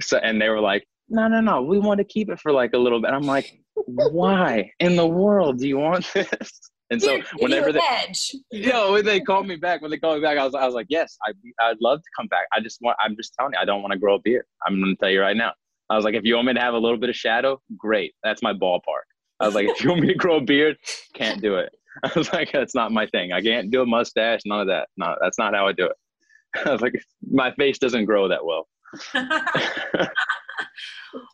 So 0.00 0.18
and 0.18 0.40
they 0.40 0.48
were 0.48 0.60
like, 0.60 0.86
no, 1.08 1.26
no, 1.26 1.40
no, 1.40 1.62
we 1.62 1.78
want 1.78 1.98
to 1.98 2.04
keep 2.04 2.30
it 2.30 2.38
for 2.38 2.52
like 2.52 2.72
a 2.74 2.78
little 2.78 3.00
bit. 3.00 3.10
I'm 3.10 3.22
like, 3.22 3.58
why 3.74 4.70
in 4.78 4.96
the 4.96 5.06
world 5.06 5.58
do 5.58 5.68
you 5.68 5.78
want 5.78 6.10
this? 6.14 6.60
And 6.90 7.02
so 7.02 7.20
whenever 7.38 7.70
they, 7.70 7.80
edge. 7.90 8.34
you 8.50 8.72
know, 8.72 8.92
when 8.92 9.04
they 9.04 9.20
called 9.20 9.46
me 9.46 9.56
back, 9.56 9.82
when 9.82 9.90
they 9.90 9.98
called 9.98 10.16
me 10.16 10.22
back, 10.22 10.38
I 10.38 10.44
was, 10.44 10.54
I 10.54 10.64
was 10.64 10.74
like, 10.74 10.86
yes, 10.88 11.18
I, 11.26 11.32
I'd 11.62 11.76
love 11.82 11.98
to 11.98 12.08
come 12.16 12.28
back. 12.28 12.46
I 12.54 12.60
just 12.60 12.78
want, 12.80 12.96
I'm 13.04 13.14
just 13.14 13.34
telling 13.38 13.52
you, 13.52 13.58
I 13.60 13.66
don't 13.66 13.82
want 13.82 13.92
to 13.92 13.98
grow 13.98 14.14
a 14.14 14.18
beard. 14.18 14.44
I'm 14.66 14.80
going 14.80 14.94
to 14.94 14.98
tell 14.98 15.10
you 15.10 15.20
right 15.20 15.36
now. 15.36 15.52
I 15.90 15.96
was 15.96 16.04
like, 16.04 16.14
if 16.14 16.24
you 16.24 16.34
want 16.36 16.46
me 16.46 16.54
to 16.54 16.60
have 16.60 16.74
a 16.74 16.78
little 16.78 16.98
bit 16.98 17.10
of 17.10 17.16
shadow, 17.16 17.60
great. 17.76 18.14
That's 18.22 18.42
my 18.42 18.52
ballpark. 18.52 19.04
I 19.40 19.46
was 19.46 19.54
like, 19.54 19.68
if 19.68 19.82
you 19.82 19.90
want 19.90 20.02
me 20.02 20.08
to 20.08 20.14
grow 20.14 20.36
a 20.36 20.40
beard, 20.40 20.76
can't 21.14 21.40
do 21.40 21.56
it. 21.56 21.72
I 22.04 22.10
was 22.16 22.32
like, 22.32 22.52
that's 22.52 22.74
not 22.74 22.92
my 22.92 23.06
thing. 23.06 23.32
I 23.32 23.40
can't 23.40 23.70
do 23.70 23.82
a 23.82 23.86
mustache, 23.86 24.40
none 24.46 24.60
of 24.60 24.66
that. 24.68 24.88
No, 24.96 25.14
that's 25.20 25.38
not 25.38 25.54
how 25.54 25.66
I 25.66 25.72
do 25.72 25.86
it. 25.86 25.96
I 26.66 26.70
was 26.72 26.80
like, 26.80 26.94
my 27.30 27.52
face 27.52 27.78
doesn't 27.78 28.06
grow 28.06 28.28
that 28.28 28.44
well. 28.44 28.68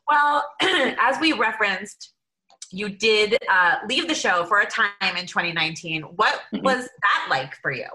well, 0.09 0.45
as 0.61 1.21
we 1.21 1.33
referenced, 1.33 2.14
you 2.75 2.89
did 2.89 3.39
uh, 3.49 3.77
leave 3.89 4.09
the 4.09 4.15
show 4.15 4.45
for 4.45 4.61
a 4.61 4.67
time 4.67 5.17
in 5.17 5.27
2019. 5.27 6.03
What 6.03 6.41
mm-hmm. 6.53 6.65
was 6.65 6.89
that 7.03 7.27
like 7.31 7.55
for 7.63 7.71
you? 7.71 7.87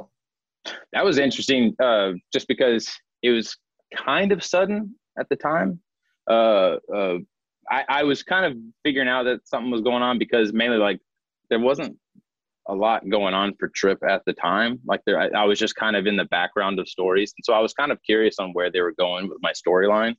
That 0.94 1.04
was 1.04 1.18
interesting, 1.18 1.76
uh, 1.82 2.14
just 2.32 2.48
because 2.48 2.90
it 3.22 3.32
was 3.32 3.58
kind 3.96 4.32
of 4.32 4.44
sudden 4.44 4.96
at 5.20 5.28
the 5.30 5.36
time. 5.36 5.80
Uh, 6.30 6.78
uh, 6.94 7.18
I, 7.70 7.84
I 7.90 8.04
was 8.04 8.24
kind 8.24 8.46
of 8.46 8.58
figuring 8.84 9.08
out 9.08 9.24
that 9.24 9.48
something 9.48 9.72
was 9.72 9.82
going 9.82 10.04
on 10.04 10.18
because 10.18 10.54
mainly 10.54 10.78
like 10.78 11.00
there 11.50 11.60
wasn't 11.60 11.98
a 12.68 12.74
lot 12.74 13.08
going 13.10 13.34
on 13.34 13.56
for 13.60 13.68
Tripp 13.70 14.04
at 14.08 14.22
the 14.26 14.34
time. 14.34 14.80
Like 14.86 15.02
there, 15.06 15.20
I, 15.20 15.28
I 15.30 15.44
was 15.46 15.60
just 15.60 15.76
kind 15.76 15.96
of 15.96 16.08
in 16.08 16.16
the 16.16 16.26
background 16.26 16.80
of 16.80 16.88
stories, 16.88 17.34
and 17.38 17.44
so 17.44 17.54
I 17.54 17.60
was 17.60 17.74
kind 17.74 17.92
of 17.92 18.02
curious 18.04 18.38
on 18.40 18.54
where 18.54 18.72
they 18.72 18.82
were 18.82 18.94
going 18.94 19.28
with 19.28 19.40
my 19.42 19.52
storyline. 19.52 20.16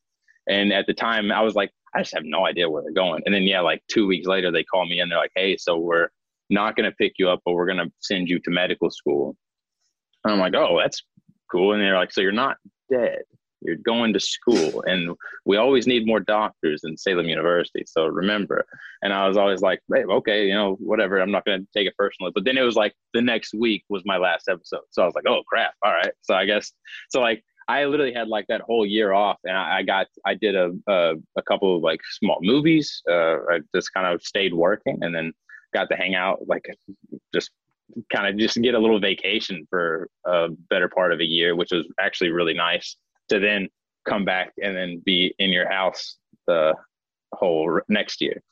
And 0.51 0.73
at 0.73 0.87
the 0.87 0.95
time, 0.95 1.31
I 1.33 1.41
was 1.41 1.55
like, 1.55 1.71
I 1.95 2.01
just 2.01 2.15
have 2.15 2.25
no 2.25 2.45
idea 2.45 2.69
where 2.69 2.83
they're 2.83 2.93
going. 2.93 3.23
And 3.25 3.35
then, 3.35 3.45
yeah, 3.45 3.61
like 3.61 3.83
two 3.89 4.07
weeks 4.07 4.27
later, 4.27 4.51
they 4.51 4.65
call 4.65 4.85
me 4.85 5.01
and 5.01 5.11
they're 5.11 5.19
like, 5.19 5.33
hey, 5.35 5.57
so 5.57 5.79
we're 5.79 6.09
not 6.51 6.77
going 6.77 6.91
to 6.91 6.97
pick 6.97 7.15
you 7.19 7.31
up, 7.31 7.41
but 7.45 7.55
we're 7.55 7.67
going 7.67 7.79
to 7.79 7.91
send 8.01 8.29
you 8.29 8.41
to 8.41 8.51
medical 8.51 8.91
school. 8.91 9.37
And 10.25 10.35
I'm 10.35 10.41
like, 10.41 10.55
oh, 10.55 10.79
that's 10.79 11.03
cool. 11.51 11.73
And 11.73 11.81
they're 11.81 11.97
like, 11.97 12.13
so 12.13 12.21
you're 12.21 12.33
not 12.33 12.57
dead. 12.91 13.21
You're 13.63 13.77
going 13.77 14.13
to 14.15 14.21
school. 14.21 14.83
And 14.87 15.15
we 15.45 15.57
always 15.57 15.87
need 15.87 16.07
more 16.07 16.21
doctors 16.21 16.83
in 16.83 16.97
Salem 16.97 17.27
University. 17.27 17.85
So 17.87 18.07
remember. 18.07 18.65
And 19.03 19.13
I 19.13 19.29
was 19.29 19.37
always 19.37 19.61
like, 19.61 19.81
hey, 19.95 20.05
okay, 20.05 20.47
you 20.47 20.55
know, 20.55 20.77
whatever. 20.81 21.21
I'm 21.21 21.31
not 21.31 21.45
going 21.45 21.61
to 21.61 21.69
take 21.77 21.87
it 21.87 21.97
personally. 21.97 22.33
But 22.35 22.45
then 22.45 22.57
it 22.57 22.63
was 22.63 22.77
like 22.77 22.95
the 23.15 23.23
next 23.23 23.55
week 23.55 23.85
was 23.89 24.03
my 24.05 24.17
last 24.17 24.49
episode. 24.49 24.83
So 24.91 25.03
I 25.03 25.07
was 25.07 25.15
like, 25.15 25.27
oh, 25.29 25.43
crap. 25.47 25.75
All 25.85 25.93
right. 25.93 26.13
So 26.23 26.35
I 26.35 26.47
guess, 26.47 26.73
so 27.11 27.21
like, 27.21 27.45
I 27.71 27.85
literally 27.85 28.13
had 28.13 28.27
like 28.27 28.47
that 28.49 28.63
whole 28.63 28.85
year 28.85 29.13
off, 29.13 29.39
and 29.45 29.57
I, 29.57 29.79
I 29.79 29.83
got 29.83 30.09
I 30.27 30.35
did 30.35 30.57
a, 30.57 30.71
a, 30.89 31.15
a 31.37 31.43
couple 31.43 31.77
of 31.77 31.83
like 31.83 32.01
small 32.19 32.39
movies. 32.43 33.01
Uh, 33.09 33.37
I 33.49 33.61
just 33.75 33.95
kind 33.95 34.07
of 34.13 34.21
stayed 34.23 34.53
working, 34.53 34.99
and 35.03 35.15
then 35.15 35.33
got 35.73 35.89
to 35.91 35.97
hang 35.97 36.17
out 36.17 36.41
like 36.49 36.65
just 37.33 37.51
kind 38.13 38.27
of 38.27 38.37
just 38.37 38.61
get 38.61 38.75
a 38.75 38.79
little 38.79 38.99
vacation 38.99 39.67
for 39.71 40.09
a 40.27 40.49
better 40.69 40.89
part 40.89 41.13
of 41.13 41.21
a 41.21 41.25
year, 41.25 41.55
which 41.55 41.71
was 41.71 41.87
actually 42.01 42.31
really 42.31 42.55
nice. 42.55 42.97
To 43.29 43.39
then 43.39 43.69
come 44.09 44.25
back 44.25 44.53
and 44.61 44.77
then 44.77 45.01
be 45.07 45.33
in 45.39 45.51
your 45.51 45.71
house 45.71 46.17
the 46.49 46.75
whole 47.33 47.81
next 47.89 48.21
year, 48.21 48.43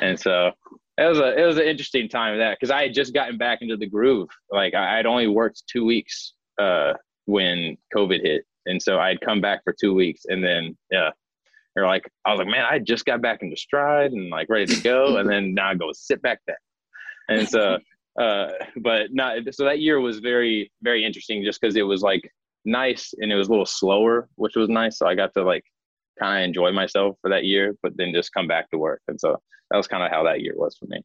and 0.00 0.18
so 0.18 0.52
it 0.98 1.08
was 1.08 1.18
a 1.18 1.36
it 1.36 1.44
was 1.44 1.58
an 1.58 1.66
interesting 1.66 2.08
time 2.08 2.34
of 2.34 2.38
that 2.38 2.58
because 2.58 2.70
I 2.70 2.82
had 2.82 2.94
just 2.94 3.12
gotten 3.12 3.38
back 3.38 3.58
into 3.60 3.76
the 3.76 3.88
groove. 3.88 4.28
Like 4.52 4.74
I 4.74 4.96
had 4.96 5.06
only 5.06 5.26
worked 5.26 5.64
two 5.66 5.84
weeks 5.84 6.34
uh, 6.60 6.92
when 7.24 7.76
COVID 7.94 8.22
hit, 8.22 8.44
and 8.68 8.80
so 8.80 8.98
I'd 8.98 9.20
come 9.20 9.40
back 9.40 9.62
for 9.64 9.74
two 9.78 9.94
weeks 9.94 10.22
and 10.26 10.42
then, 10.42 10.76
yeah, 10.90 11.10
they're 11.74 11.86
like, 11.86 12.08
I 12.24 12.30
was 12.30 12.38
like, 12.38 12.48
man, 12.48 12.64
I 12.68 12.78
just 12.78 13.04
got 13.04 13.22
back 13.22 13.42
into 13.42 13.56
stride 13.56 14.12
and 14.12 14.30
like 14.30 14.48
ready 14.48 14.66
to 14.66 14.82
go. 14.82 15.16
and 15.18 15.28
then 15.28 15.54
now 15.54 15.70
I 15.70 15.74
go 15.74 15.90
sit 15.92 16.20
back 16.22 16.40
down. 16.46 16.56
And 17.28 17.48
so, 17.48 17.78
uh, 18.20 18.48
but 18.82 19.12
not, 19.12 19.38
so 19.52 19.64
that 19.64 19.80
year 19.80 20.00
was 20.00 20.18
very, 20.18 20.72
very 20.82 21.04
interesting 21.04 21.44
just 21.44 21.60
because 21.60 21.76
it 21.76 21.82
was 21.82 22.02
like 22.02 22.22
nice 22.64 23.12
and 23.18 23.30
it 23.30 23.36
was 23.36 23.48
a 23.48 23.50
little 23.50 23.66
slower, 23.66 24.28
which 24.36 24.56
was 24.56 24.68
nice. 24.68 24.98
So 24.98 25.06
I 25.06 25.14
got 25.14 25.32
to 25.34 25.42
like 25.42 25.64
kind 26.18 26.42
of 26.42 26.48
enjoy 26.48 26.72
myself 26.72 27.16
for 27.20 27.30
that 27.30 27.44
year, 27.44 27.74
but 27.82 27.96
then 27.96 28.12
just 28.12 28.32
come 28.32 28.48
back 28.48 28.70
to 28.70 28.78
work. 28.78 29.02
And 29.08 29.20
so 29.20 29.36
that 29.70 29.76
was 29.76 29.86
kind 29.86 30.02
of 30.02 30.10
how 30.10 30.24
that 30.24 30.40
year 30.40 30.54
was 30.56 30.76
for 30.76 30.86
me. 30.86 31.02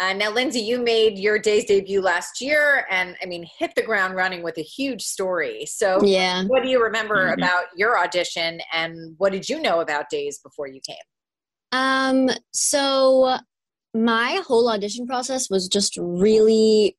Uh, 0.00 0.14
now, 0.14 0.30
Lindsay, 0.30 0.60
you 0.60 0.82
made 0.82 1.18
your 1.18 1.38
day's 1.38 1.66
debut 1.66 2.00
last 2.00 2.40
year, 2.40 2.86
and 2.90 3.16
I 3.22 3.26
mean, 3.26 3.46
hit 3.58 3.74
the 3.76 3.82
ground 3.82 4.14
running 4.14 4.42
with 4.42 4.56
a 4.56 4.62
huge 4.62 5.02
story. 5.02 5.66
So, 5.66 6.02
Yeah. 6.02 6.44
what 6.46 6.62
do 6.62 6.70
you 6.70 6.82
remember 6.82 7.28
Mhm. 7.28 7.34
about 7.34 7.66
your 7.76 7.98
audition, 7.98 8.62
and 8.72 9.14
what 9.18 9.30
did 9.32 9.46
you 9.50 9.60
know 9.60 9.80
about 9.80 10.08
Days 10.08 10.38
before 10.38 10.66
you 10.68 10.80
came? 10.80 10.96
Um, 11.72 12.30
so 12.52 13.36
my 13.92 14.42
whole 14.46 14.70
audition 14.70 15.06
process 15.06 15.50
was 15.50 15.68
just 15.68 15.96
really 15.98 16.96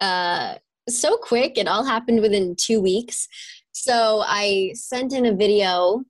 uh 0.00 0.56
so 0.88 1.16
quick. 1.16 1.56
It 1.56 1.68
all 1.68 1.84
happened 1.84 2.20
within 2.20 2.54
two 2.56 2.80
weeks. 2.80 3.28
So 3.72 4.22
I 4.26 4.72
sent 4.74 5.12
in 5.14 5.24
a 5.24 5.32
video, 5.34 6.02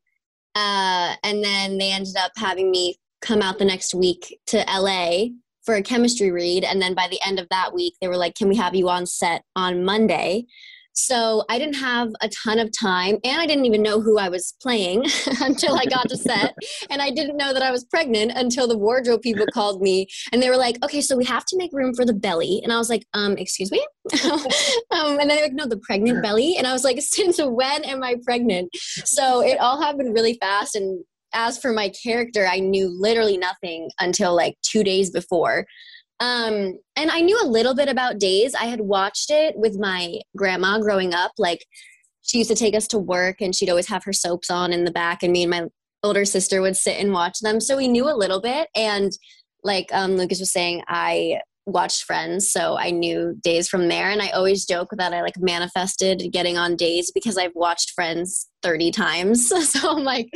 uh, 0.56 1.14
and 1.22 1.44
then 1.44 1.78
they 1.78 1.92
ended 1.92 2.16
up 2.16 2.32
having 2.36 2.70
me 2.70 2.96
come 3.20 3.42
out 3.42 3.58
the 3.58 3.64
next 3.64 3.94
week 3.94 4.40
to 4.46 4.64
LA 4.68 5.28
for 5.64 5.74
a 5.74 5.82
chemistry 5.82 6.30
read. 6.30 6.64
And 6.64 6.80
then 6.80 6.94
by 6.94 7.08
the 7.08 7.20
end 7.24 7.38
of 7.38 7.48
that 7.50 7.74
week, 7.74 7.94
they 8.00 8.08
were 8.08 8.16
like, 8.16 8.34
Can 8.34 8.48
we 8.48 8.56
have 8.56 8.74
you 8.74 8.88
on 8.88 9.06
set 9.06 9.42
on 9.56 9.84
Monday? 9.84 10.46
So 10.94 11.44
I 11.48 11.58
didn't 11.58 11.76
have 11.76 12.10
a 12.20 12.28
ton 12.28 12.58
of 12.58 12.70
time, 12.78 13.18
and 13.24 13.40
I 13.40 13.46
didn't 13.46 13.64
even 13.64 13.82
know 13.82 14.00
who 14.00 14.18
I 14.18 14.28
was 14.28 14.54
playing 14.60 15.04
until 15.40 15.76
I 15.76 15.86
got 15.86 16.08
to 16.08 16.16
set. 16.16 16.54
And 16.90 17.00
I 17.00 17.10
didn't 17.10 17.36
know 17.36 17.52
that 17.52 17.62
I 17.62 17.70
was 17.70 17.84
pregnant 17.84 18.32
until 18.34 18.66
the 18.66 18.76
wardrobe 18.76 19.22
people 19.22 19.46
called 19.52 19.80
me 19.80 20.06
and 20.32 20.42
they 20.42 20.50
were 20.50 20.56
like, 20.56 20.82
okay, 20.84 21.00
so 21.00 21.16
we 21.16 21.24
have 21.24 21.44
to 21.46 21.56
make 21.56 21.70
room 21.72 21.94
for 21.94 22.04
the 22.04 22.12
belly. 22.12 22.60
And 22.62 22.72
I 22.72 22.76
was 22.76 22.90
like, 22.90 23.06
um, 23.14 23.38
excuse 23.38 23.70
me? 23.70 23.84
um, 24.24 25.18
and 25.18 25.20
then 25.20 25.28
they're 25.28 25.42
like, 25.42 25.54
no, 25.54 25.66
the 25.66 25.78
pregnant 25.78 26.22
belly. 26.22 26.56
And 26.56 26.66
I 26.66 26.72
was 26.72 26.84
like, 26.84 27.00
since 27.00 27.40
when 27.40 27.84
am 27.84 28.02
I 28.02 28.16
pregnant? 28.24 28.70
So 29.04 29.40
it 29.40 29.58
all 29.58 29.80
happened 29.80 30.12
really 30.12 30.34
fast. 30.34 30.74
And 30.74 31.02
as 31.34 31.58
for 31.58 31.72
my 31.72 31.90
character, 31.90 32.46
I 32.46 32.58
knew 32.58 32.88
literally 32.88 33.36
nothing 33.36 33.90
until 34.00 34.34
like 34.34 34.56
two 34.62 34.84
days 34.84 35.10
before. 35.10 35.66
Um, 36.20 36.78
and 36.94 37.10
I 37.10 37.20
knew 37.20 37.40
a 37.42 37.48
little 37.48 37.74
bit 37.74 37.88
about 37.88 38.18
Days. 38.18 38.54
I 38.54 38.66
had 38.66 38.80
watched 38.80 39.30
it 39.30 39.54
with 39.56 39.78
my 39.78 40.20
grandma 40.36 40.78
growing 40.78 41.14
up. 41.14 41.32
Like, 41.36 41.64
she 42.22 42.38
used 42.38 42.50
to 42.50 42.56
take 42.56 42.76
us 42.76 42.86
to 42.88 42.98
work 42.98 43.40
and 43.40 43.54
she'd 43.54 43.70
always 43.70 43.88
have 43.88 44.04
her 44.04 44.12
soaps 44.12 44.48
on 44.48 44.72
in 44.72 44.84
the 44.84 44.92
back, 44.92 45.22
and 45.22 45.32
me 45.32 45.42
and 45.42 45.50
my 45.50 45.62
older 46.04 46.24
sister 46.24 46.60
would 46.60 46.76
sit 46.76 47.00
and 47.00 47.12
watch 47.12 47.40
them. 47.40 47.60
So 47.60 47.76
we 47.76 47.88
knew 47.88 48.08
a 48.08 48.14
little 48.14 48.40
bit. 48.40 48.68
And 48.74 49.12
like 49.64 49.88
um, 49.92 50.16
Lucas 50.16 50.40
was 50.40 50.52
saying, 50.52 50.82
I 50.88 51.40
watched 51.66 52.04
Friends, 52.04 52.50
so 52.50 52.76
I 52.76 52.90
knew 52.90 53.36
Days 53.42 53.68
from 53.68 53.88
there. 53.88 54.10
And 54.10 54.20
I 54.20 54.30
always 54.30 54.64
joke 54.66 54.90
that 54.96 55.12
I 55.12 55.22
like 55.22 55.38
manifested 55.38 56.24
getting 56.32 56.58
on 56.58 56.76
Days 56.76 57.10
because 57.12 57.38
I've 57.38 57.54
watched 57.54 57.92
Friends 57.92 58.48
30 58.62 58.90
times. 58.90 59.48
so 59.70 59.90
I'm 59.90 60.04
like, 60.04 60.28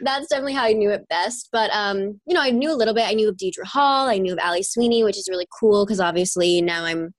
that's 0.00 0.28
definitely 0.28 0.54
how 0.54 0.64
I 0.64 0.72
knew 0.72 0.90
it 0.90 1.08
best. 1.08 1.48
But 1.52 1.70
um, 1.72 2.20
you 2.26 2.34
know, 2.34 2.42
I 2.42 2.50
knew 2.50 2.72
a 2.72 2.76
little 2.76 2.94
bit. 2.94 3.08
I 3.08 3.14
knew 3.14 3.28
of 3.28 3.36
Deidre 3.36 3.64
Hall. 3.64 4.08
I 4.08 4.18
knew 4.18 4.32
of 4.32 4.38
Ali 4.42 4.62
Sweeney, 4.62 5.04
which 5.04 5.18
is 5.18 5.28
really 5.30 5.48
cool 5.58 5.84
because 5.84 6.00
obviously 6.00 6.62
now 6.62 6.84
I'm 6.84 7.12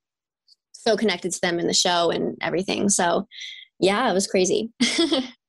so 0.72 0.98
connected 0.98 1.32
to 1.32 1.42
them 1.42 1.60
in 1.60 1.68
the 1.68 1.74
show 1.74 2.10
and 2.10 2.38
everything. 2.42 2.90
So 2.90 3.28
yeah, 3.80 4.10
it 4.10 4.14
was 4.14 4.28
crazy. 4.28 4.72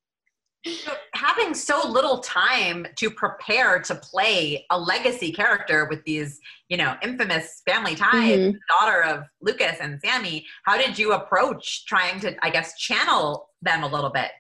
Having 1.15 1.55
so 1.55 1.89
little 1.89 2.19
time 2.19 2.87
to 2.97 3.11
prepare 3.11 3.81
to 3.81 3.95
play 3.95 4.65
a 4.71 4.79
legacy 4.79 5.33
character 5.33 5.87
with 5.91 6.05
these, 6.05 6.39
you 6.69 6.77
know, 6.77 6.97
infamous 7.03 7.63
family 7.67 7.95
ties, 7.95 8.39
Mhm. 8.39 8.59
daughter 8.69 9.03
of 9.03 9.25
Lucas 9.41 9.79
and 9.81 10.01
Sami, 10.05 10.47
how 10.65 10.77
did 10.77 10.99
you 10.99 11.13
approach 11.13 11.85
trying 11.87 12.21
to, 12.21 12.37
I 12.45 12.51
guess, 12.51 12.79
channel 12.79 13.51
them 13.61 13.83
a 13.83 13.89
little 13.89 14.11
bit? 14.11 14.31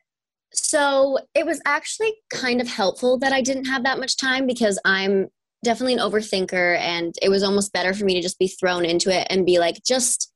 So 0.52 1.18
it 1.34 1.46
was 1.46 1.60
actually 1.64 2.14
kind 2.30 2.60
of 2.60 2.68
helpful 2.68 3.18
that 3.18 3.32
I 3.32 3.40
didn't 3.40 3.64
have 3.66 3.84
that 3.84 3.98
much 3.98 4.16
time 4.16 4.46
because 4.46 4.78
I'm 4.84 5.28
definitely 5.64 5.94
an 5.94 6.00
overthinker 6.00 6.76
and 6.78 7.14
it 7.22 7.28
was 7.30 7.42
almost 7.42 7.72
better 7.72 7.94
for 7.94 8.04
me 8.04 8.14
to 8.14 8.20
just 8.20 8.38
be 8.38 8.48
thrown 8.48 8.84
into 8.84 9.10
it 9.10 9.26
and 9.30 9.46
be 9.46 9.58
like 9.58 9.82
just 9.84 10.30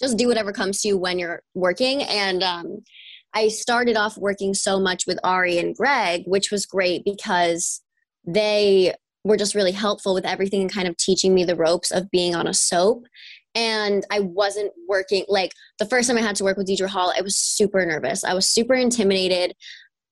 just 0.00 0.16
do 0.16 0.26
whatever 0.26 0.52
comes 0.52 0.80
to 0.80 0.88
you 0.88 0.98
when 0.98 1.18
you're 1.18 1.42
working 1.54 2.02
and 2.02 2.42
um 2.42 2.82
I 3.34 3.48
started 3.48 3.96
off 3.96 4.16
working 4.16 4.54
so 4.54 4.80
much 4.80 5.06
with 5.06 5.18
Ari 5.22 5.58
and 5.58 5.74
Greg, 5.74 6.22
which 6.26 6.50
was 6.50 6.66
great 6.66 7.04
because 7.04 7.80
they 8.26 8.94
were 9.24 9.36
just 9.36 9.54
really 9.54 9.72
helpful 9.72 10.14
with 10.14 10.24
everything 10.24 10.62
and 10.62 10.72
kind 10.72 10.88
of 10.88 10.96
teaching 10.96 11.34
me 11.34 11.44
the 11.44 11.56
ropes 11.56 11.90
of 11.90 12.10
being 12.10 12.34
on 12.34 12.46
a 12.46 12.54
soap. 12.54 13.04
And 13.54 14.04
I 14.10 14.20
wasn't 14.20 14.72
working 14.88 15.24
like 15.28 15.52
the 15.78 15.86
first 15.86 16.08
time 16.08 16.18
I 16.18 16.22
had 16.22 16.36
to 16.36 16.44
work 16.44 16.56
with 16.56 16.68
Deidre 16.68 16.88
Hall, 16.88 17.12
I 17.16 17.22
was 17.22 17.36
super 17.36 17.84
nervous. 17.84 18.24
I 18.24 18.34
was 18.34 18.48
super 18.48 18.74
intimidated. 18.74 19.54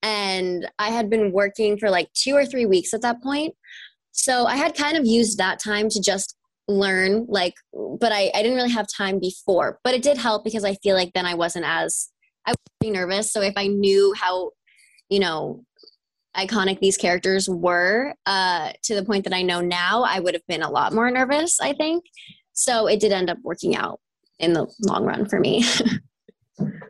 And 0.03 0.69
I 0.79 0.91
had 0.91 1.11
been 1.11 1.33
working 1.33 1.79
for 1.79 1.91
like 1.91 2.13
two 2.13 2.35
or 2.35 2.47
three 2.47 2.67
weeks 2.67 2.95
at 2.95 3.03
that 3.03 3.23
point. 3.23 3.55
So 4.13 4.47
I 4.47 4.57
had 4.57 4.77
kind 4.77 4.97
of 4.97 5.07
used 5.07 5.39
that 5.39 5.61
time 5.61 5.89
to 5.91 6.01
just 6.01 6.37
learn, 6.67 7.27
like, 7.29 7.55
but 7.73 8.13
I, 8.13 8.31
I 8.35 8.43
didn't 8.43 8.57
really 8.57 8.71
have 8.71 8.87
time 8.97 9.19
before. 9.19 9.79
But 9.83 9.95
it 9.95 10.03
did 10.03 10.19
help 10.19 10.45
because 10.45 10.65
I 10.65 10.75
feel 10.75 10.95
like 10.95 11.13
then 11.15 11.27
I 11.27 11.35
wasn't 11.35 11.65
as, 11.67 12.09
I 12.49 12.53
was 12.53 12.57
pretty 12.81 12.93
nervous. 12.93 13.31
So 13.31 13.43
if 13.43 13.55
I 13.57 13.67
knew 13.67 14.15
how, 14.17 14.53
you 15.11 15.21
know, 15.21 15.65
iconic 16.35 16.81
these 16.81 16.97
characters 16.97 17.49
were 17.49 18.15
uh, 18.25 18.73
to 18.85 18.95
the 18.95 19.05
point 19.05 19.25
that 19.25 19.35
I 19.35 19.43
know 19.43 19.61
now, 19.61 20.03
I 20.03 20.19
would 20.19 20.35
have 20.35 20.47
been 20.47 20.63
a 20.63 20.71
lot 20.71 20.95
more 20.95 21.11
nervous, 21.11 21.61
I 21.61 21.75
think. 21.75 22.05
So 22.55 22.87
it 22.87 23.01
did 23.01 23.13
end 23.13 23.29
up 23.29 23.39
working 23.43 23.77
out 23.77 24.01
in 24.39 24.55
the 24.55 24.67
long 24.81 25.05
run 25.05 25.29
for 25.29 25.39
me. 25.39 25.65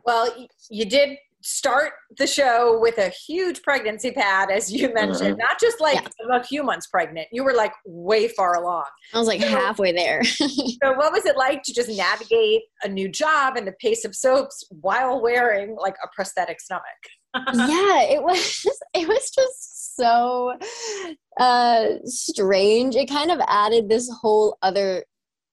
Well, 0.05 0.33
you 0.71 0.85
did 0.85 1.19
start 1.41 1.93
the 2.17 2.27
show 2.27 2.77
with 2.79 2.97
a 2.97 3.09
huge 3.09 3.61
pregnancy 3.61 4.11
pad, 4.11 4.51
as 4.51 4.71
you 4.71 4.93
mentioned, 4.93 5.37
not 5.37 5.59
just 5.59 5.79
like 5.79 6.05
a 6.31 6.43
few 6.43 6.63
months 6.63 6.87
pregnant. 6.87 7.27
You 7.31 7.43
were 7.43 7.53
like 7.53 7.73
way 7.85 8.27
far 8.27 8.55
along. 8.55 8.85
I 9.13 9.19
was 9.19 9.27
like 9.27 9.41
halfway 9.41 9.91
there. 9.91 10.21
So, 10.81 10.93
what 10.93 11.11
was 11.11 11.25
it 11.25 11.35
like 11.35 11.63
to 11.63 11.73
just 11.73 11.89
navigate 11.89 12.61
a 12.83 12.87
new 12.87 13.09
job 13.09 13.57
and 13.57 13.67
the 13.67 13.73
pace 13.81 14.05
of 14.05 14.15
soaps 14.15 14.63
while 14.69 15.21
wearing 15.21 15.75
like 15.75 15.95
a 16.03 16.07
prosthetic 16.15 16.61
stomach? 16.61 16.83
yeah, 17.35 18.03
it 18.03 18.23
was 18.23 18.65
it 18.93 19.07
was 19.07 19.29
just 19.31 19.95
so 19.95 20.53
uh 21.39 21.85
strange. 22.05 22.95
It 22.95 23.09
kind 23.09 23.31
of 23.31 23.39
added 23.47 23.89
this 23.89 24.09
whole 24.21 24.57
other 24.61 25.03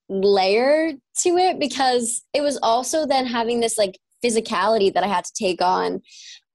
layer 0.08 0.92
to 0.92 1.28
it 1.36 1.58
because 1.58 2.22
it 2.32 2.40
was 2.40 2.58
also 2.62 3.06
then 3.06 3.26
having 3.26 3.60
this 3.60 3.76
like 3.76 3.98
physicality 4.24 4.92
that 4.92 5.04
I 5.04 5.08
had 5.08 5.24
to 5.24 5.32
take 5.32 5.62
on. 5.62 6.00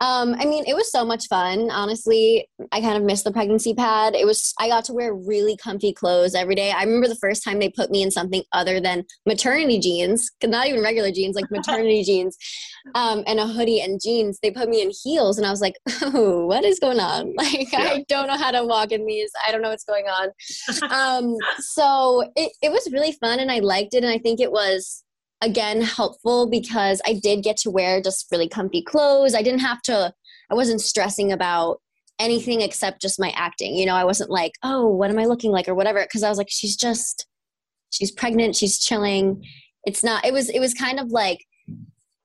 Um, 0.02 0.34
I 0.40 0.46
mean, 0.46 0.64
it 0.66 0.76
was 0.76 0.92
so 0.92 1.06
much 1.06 1.28
fun. 1.28 1.70
Honestly, 1.70 2.50
I 2.72 2.82
kind 2.82 2.98
of 2.98 3.04
missed 3.04 3.24
the 3.24 3.32
pregnancy 3.32 3.76
pad. 3.76 4.16
It 4.16 4.26
was 4.26 4.52
I 4.60 4.68
got 4.68 4.84
to 4.86 4.94
wear 4.94 5.14
really 5.14 5.56
comfy 5.56 5.94
clothes 5.94 6.34
every 6.34 6.56
day. 6.56 6.72
I 6.72 6.84
remember 6.84 7.08
the 7.08 7.16
first 7.16 7.44
time 7.44 7.60
they 7.60 7.70
put 7.70 7.92
me 7.92 8.02
in 8.02 8.10
something 8.10 8.42
other 8.52 8.80
than 8.80 9.06
maternity 9.28 9.80
jeans, 9.80 10.32
not 10.44 10.68
even 10.68 10.82
regular 10.82 11.12
jeans, 11.12 11.36
like 11.36 11.52
maternity 11.52 12.04
jeans, 12.06 12.36
um, 12.96 13.24
and 13.28 13.40
a 13.40 13.46
hoodie 13.46 13.80
and 13.80 14.02
jeans. 14.04 14.40
They 14.42 14.50
put 14.50 14.70
me 14.70 14.82
in 14.82 14.92
heels, 15.04 15.38
and 15.38 15.46
I 15.46 15.52
was 15.52 15.62
like, 15.62 15.76
"Oh, 16.02 16.48
what 16.48 16.66
is 16.66 16.80
going 16.80 17.00
on? 17.00 17.36
Like, 17.42 17.70
I 17.74 18.06
don't 18.08 18.28
know 18.28 18.38
how 18.38 18.52
to 18.52 18.64
walk 18.66 18.92
in 18.92 19.06
these. 19.06 19.32
I 19.48 19.52
don't 19.52 19.62
know 19.62 19.70
what's 19.70 19.84
going 19.84 20.06
on." 20.06 20.30
um, 20.90 21.36
so 21.60 22.24
it 22.36 22.52
it 22.64 22.72
was 22.72 22.92
really 22.92 23.12
fun, 23.14 23.40
and 23.40 23.52
I 23.52 23.60
liked 23.60 23.94
it, 23.94 24.04
and 24.04 24.12
I 24.12 24.18
think 24.18 24.40
it 24.40 24.52
was 24.52 25.04
again 25.42 25.82
helpful 25.82 26.50
because 26.50 27.02
I 27.06 27.14
did 27.14 27.44
get 27.44 27.58
to 27.58 27.72
wear 27.72 28.02
just 28.02 28.28
really 28.32 28.48
comfy 28.48 28.82
clothes. 28.82 29.34
I 29.34 29.42
didn't 29.42 29.62
have 29.62 29.82
to, 29.84 30.14
I 30.50 30.56
wasn't 30.56 30.82
stressing 30.82 31.32
about 31.32 31.82
anything 32.20 32.62
except 32.62 33.02
just 33.02 33.20
my 33.20 33.32
acting. 33.36 33.76
You 33.76 33.88
know, 33.88 33.96
I 33.96 34.04
wasn't 34.04 34.30
like, 34.30 34.54
oh, 34.64 34.88
what 34.88 35.10
am 35.10 35.18
I 35.18 35.26
looking 35.26 35.52
like 35.52 35.68
or 35.68 35.76
whatever. 35.76 36.06
Cause 36.12 36.24
I 36.24 36.30
was 36.30 36.38
like, 36.38 36.50
she's 36.50 36.76
just, 36.76 37.26
she's 37.90 38.12
pregnant, 38.12 38.56
she's 38.56 38.80
chilling. 38.80 39.44
It's 39.86 40.04
not, 40.04 40.26
it 40.26 40.34
was, 40.34 40.50
it 40.50 40.60
was 40.60 40.74
kind 40.76 41.00
of 41.00 41.08
like, 41.08 41.44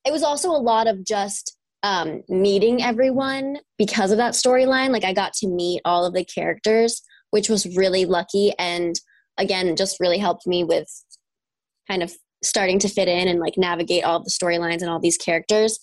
it 0.05 0.13
was 0.13 0.23
also 0.23 0.51
a 0.51 0.61
lot 0.61 0.87
of 0.87 1.05
just 1.05 1.57
um, 1.83 2.23
meeting 2.29 2.83
everyone 2.83 3.59
because 3.79 4.11
of 4.11 4.19
that 4.19 4.35
storyline. 4.35 4.91
Like 4.91 5.05
I 5.05 5.13
got 5.13 5.33
to 5.35 5.49
meet 5.49 5.81
all 5.85 6.05
of 6.05 6.13
the 6.13 6.25
characters, 6.25 7.01
which 7.31 7.49
was 7.49 7.77
really 7.77 8.05
lucky. 8.05 8.53
And 8.59 9.01
again, 9.39 9.75
just 9.77 10.01
really 10.01 10.19
helped 10.19 10.47
me 10.47 10.65
with 10.65 10.89
kind 11.89 12.03
of 12.03 12.13
starting 12.43 12.79
to 12.81 12.89
fit 12.89 13.09
in 13.09 13.29
and 13.29 13.41
like 13.41 13.55
navigate 13.57 14.05
all 14.05 14.23
the 14.23 14.31
storylines 14.31 14.81
and 14.81 14.91
all 14.91 15.01
these 15.01 15.17
characters. 15.17 15.79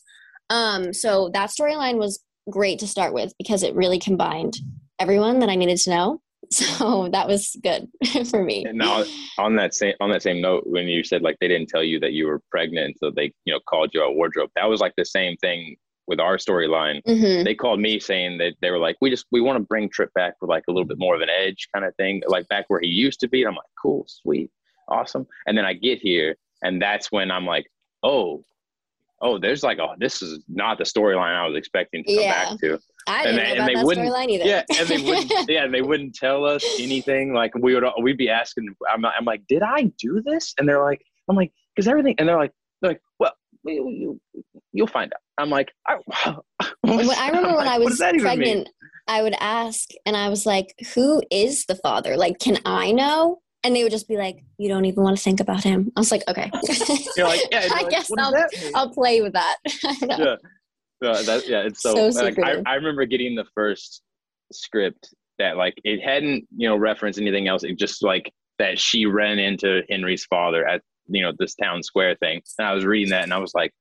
Um, 0.50 0.94
so 0.94 1.30
that 1.34 1.50
storyline 1.50 1.98
was 1.98 2.24
great 2.50 2.80
to 2.80 2.88
start 2.88 3.14
with 3.14 3.34
because 3.38 3.64
it 3.64 3.76
really 3.76 4.00
combined 4.00 4.58
everyone 5.00 5.40
that 5.40 5.50
I 5.50 5.56
needed 5.56 5.78
to 5.80 5.90
know. 5.90 6.22
So 6.52 7.10
that 7.10 7.28
was 7.28 7.56
good 7.64 7.88
for 8.30 8.44
me. 8.44 8.66
And 8.66 8.78
now 8.78 9.06
on 9.40 9.56
that 9.56 9.74
same 9.74 9.96
on 10.02 10.12
that 10.12 10.22
same 10.22 10.40
note, 10.40 10.64
when 10.68 10.88
you 10.88 11.04
said 11.04 11.24
like 11.24 11.38
they 11.40 11.48
didn't 11.48 11.70
tell 11.70 11.84
you 11.84 12.00
that 12.02 12.12
you 12.12 12.28
were 12.28 12.42
pregnant, 12.52 12.98
so 13.00 13.10
they 13.10 13.34
you 13.46 13.54
know 13.54 13.60
called 13.68 13.92
you 13.94 14.04
a 14.04 14.12
wardrobe. 14.12 14.52
That 14.56 14.70
was 14.70 14.80
like 14.80 14.94
the 14.96 15.06
same 15.06 15.36
thing 15.38 15.78
with 16.08 16.20
our 16.20 16.38
storyline. 16.38 17.02
hmm 17.06 17.44
They 17.44 17.56
called 17.56 17.80
me 17.80 18.00
saying 18.00 18.38
that 18.40 18.54
they 18.62 18.72
were 18.72 18.78
like, 18.78 18.98
we 19.02 19.10
just 19.10 19.26
we 19.32 19.42
want 19.42 19.58
to 19.58 19.64
bring 19.64 19.90
Tripp 19.90 20.14
back 20.14 20.36
with 20.42 20.50
like 20.50 20.64
a 20.68 20.72
little 20.72 20.88
bit 20.88 21.00
more 21.00 21.16
of 21.16 21.22
an 21.22 21.30
edge 21.30 21.68
kind 21.74 21.86
of 21.86 21.96
thing, 21.96 22.22
like 22.28 22.48
back 22.50 22.66
where 22.68 22.82
he 22.82 22.88
used 22.88 23.20
to 23.22 23.28
be. 23.28 23.42
And 23.42 23.50
I'm 23.50 23.56
like, 23.56 23.66
cool, 23.82 24.06
sweet, 24.08 24.52
awesome. 24.90 25.26
And 25.48 25.58
then 25.58 25.66
I 25.66 25.74
get 25.74 26.00
here, 26.00 26.36
and 26.64 26.82
that's 26.82 27.12
when 27.12 27.30
I'm 27.32 27.46
like, 27.46 27.66
oh, 28.04 28.44
oh, 29.22 29.38
there's 29.38 29.64
like, 29.64 29.80
oh, 29.80 29.94
this 30.00 30.22
is 30.22 30.44
not 30.50 30.78
the 30.78 30.84
storyline 30.84 31.36
I 31.36 31.48
was 31.48 31.56
expecting 31.56 32.04
to 32.04 32.14
come 32.16 32.24
Yeah. 32.24 32.50
back 32.50 32.60
to. 32.60 32.80
I 33.08 33.24
And 33.24 33.38
didn't 33.38 33.38
they- 33.38 33.44
know 33.44 33.54
about 33.64 33.74
that 33.76 33.86
wouldn't- 33.86 34.10
storyline 34.10 34.30
either. 34.30 34.46
Yeah, 34.46 34.64
and 34.80 34.88
they 34.88 34.98
wouldn't. 35.02 35.32
yeah, 35.50 35.64
and 35.66 35.74
they 35.74 35.82
wouldn't 35.82 36.16
tell 36.16 36.46
us 36.46 36.64
anything. 36.80 37.34
Like 37.34 37.52
we 37.56 37.74
would, 37.76 37.84
we'd 38.02 38.18
be 38.18 38.30
asking. 38.30 38.76
I'm, 38.92 39.06
I'm 39.06 39.26
like, 39.26 39.44
did 39.48 39.62
I 39.62 39.84
do 39.98 40.22
this? 40.26 40.54
And 40.58 40.68
they're 40.68 40.84
like, 40.84 41.02
I'm 41.30 41.36
like, 41.36 41.52
because 41.76 41.88
everything. 41.88 42.16
And 42.18 42.28
they're 42.28 42.38
like, 42.38 42.52
they're 42.82 42.92
like, 42.92 43.02
well, 43.20 43.32
you, 43.66 44.20
you, 44.34 44.44
you'll 44.74 44.88
find 44.88 45.14
out. 45.14 45.20
I'm 45.38 45.50
like, 45.50 45.72
I, 45.88 45.98
When 46.82 47.10
I 47.10 47.28
remember 47.28 47.50
I'm 47.50 47.56
when 47.56 47.66
like, 47.66 47.68
I 47.68 47.78
was 47.80 48.02
even 48.02 48.16
mean? 48.16 48.22
pregnant, 48.22 48.70
I 49.08 49.22
would 49.22 49.36
ask, 49.40 49.90
and 50.06 50.16
I 50.18 50.28
was 50.30 50.46
like, 50.46 50.74
"Who 50.96 51.22
is 51.32 51.66
the 51.66 51.76
father? 51.76 52.16
Like, 52.18 52.40
can 52.40 52.58
I 52.66 52.92
know?" 52.92 53.42
And 53.64 53.76
they 53.76 53.84
would 53.84 53.92
just 53.92 54.08
be 54.08 54.18
like, 54.18 54.44
"You 54.58 54.70
don't 54.70 54.86
even 54.86 55.04
want 55.04 55.18
to 55.18 55.24
think 55.24 55.40
about 55.40 55.64
him." 55.64 55.92
I 55.96 56.00
was 56.00 56.12
like, 56.12 56.24
"Okay." 56.28 56.52
You're 57.18 57.28
like, 57.28 57.42
yeah. 57.52 57.66
you're 57.66 57.74
I 57.78 57.82
like, 57.84 57.90
guess 57.90 58.12
I'll. 58.18 58.34
I'll 58.76 58.90
play 58.90 59.22
with 59.22 59.34
that. 59.34 59.58
Yeah. 60.02 60.36
Yeah, 61.02 61.22
that, 61.24 61.48
yeah, 61.50 61.64
it's 61.64 61.82
so, 61.82 62.12
So 62.12 62.24
like, 62.24 62.40
I. 62.40 62.62
I 62.66 62.76
remember 62.76 63.06
getting 63.06 63.36
the 63.36 63.46
first 63.54 64.02
script 64.54 65.14
that 65.38 65.58
like 65.58 65.74
it 65.84 66.02
hadn't, 66.02 66.48
you 66.56 66.70
know, 66.70 66.78
referenced 66.78 67.20
anything 67.20 67.48
else. 67.50 67.64
It 67.64 67.78
just 67.78 68.04
like 68.04 68.32
that 68.60 68.80
she 68.80 69.06
ran 69.06 69.40
into 69.40 69.82
Henry's 69.90 70.24
father 70.26 70.66
at 70.66 70.82
you 71.08 71.22
know 71.22 71.34
this 71.38 71.56
town 71.56 71.84
square 71.84 72.16
thing. 72.16 72.42
And 72.58 72.68
I 72.68 72.74
was 72.74 72.86
reading 72.86 73.10
that 73.10 73.24
and 73.24 73.34
I 73.34 73.38
was 73.38 73.54
like 73.54 73.74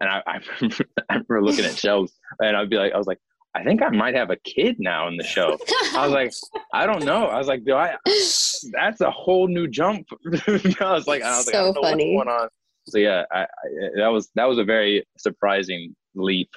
and 0.00 0.08
I, 0.08 0.22
I 0.26 0.40
remember 0.60 0.84
I 1.08 1.14
remember 1.14 1.42
looking 1.42 1.64
at 1.64 1.76
shelves 1.76 2.12
and 2.40 2.56
I'd 2.56 2.70
be 2.70 2.76
like 2.76 2.92
I 2.92 2.98
was 2.98 3.06
like, 3.06 3.18
I 3.56 3.62
think 3.62 3.82
I 3.82 3.88
might 3.90 4.14
have 4.16 4.30
a 4.30 4.36
kid 4.36 4.76
now 4.80 5.06
in 5.08 5.16
the 5.16 5.22
show. 5.24 5.56
I 5.94 6.04
was 6.06 6.12
like, 6.12 6.32
I 6.72 6.86
don't 6.86 7.04
know. 7.04 7.26
I 7.26 7.38
was 7.38 7.46
like, 7.46 7.64
do 7.64 7.74
I 7.74 7.96
that's 8.72 9.00
a 9.00 9.10
whole 9.10 9.46
new 9.48 9.68
jump. 9.68 10.06
I 10.80 10.92
was 10.92 11.06
like, 11.06 11.22
I 11.22 11.36
was 11.36 11.46
like, 11.46 11.54
I 11.56 11.58
So 11.58 11.72
don't 11.72 11.74
know 11.74 11.82
funny. 11.82 12.16
what's 12.16 12.26
going 12.26 12.40
on. 12.40 12.48
So 12.88 12.98
yeah, 12.98 13.22
I, 13.32 13.42
I, 13.42 13.46
that 13.96 14.08
was 14.08 14.30
that 14.34 14.44
was 14.46 14.58
a 14.58 14.64
very 14.64 15.06
surprising 15.18 15.94
leap 16.14 16.50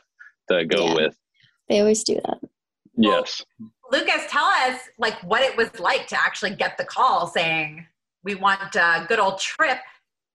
to 0.49 0.65
go 0.65 0.87
Yeah. 0.87 0.95
with. 0.95 1.15
they 1.69 1.79
always 1.79 2.03
do 2.03 2.15
that. 2.25 2.39
Yes. 2.95 3.43
Lucas, 3.91 4.23
tell 4.29 4.45
us 4.45 4.79
like 4.97 5.21
what 5.23 5.41
it 5.43 5.55
was 5.55 5.79
like 5.79 6.07
to 6.07 6.19
actually 6.19 6.55
get 6.55 6.77
the 6.77 6.83
call 6.83 7.27
saying 7.27 7.85
we 8.23 8.33
want 8.35 8.75
uh, 8.75 9.05
good 9.05 9.19
old 9.19 9.39
Tripp 9.39 9.77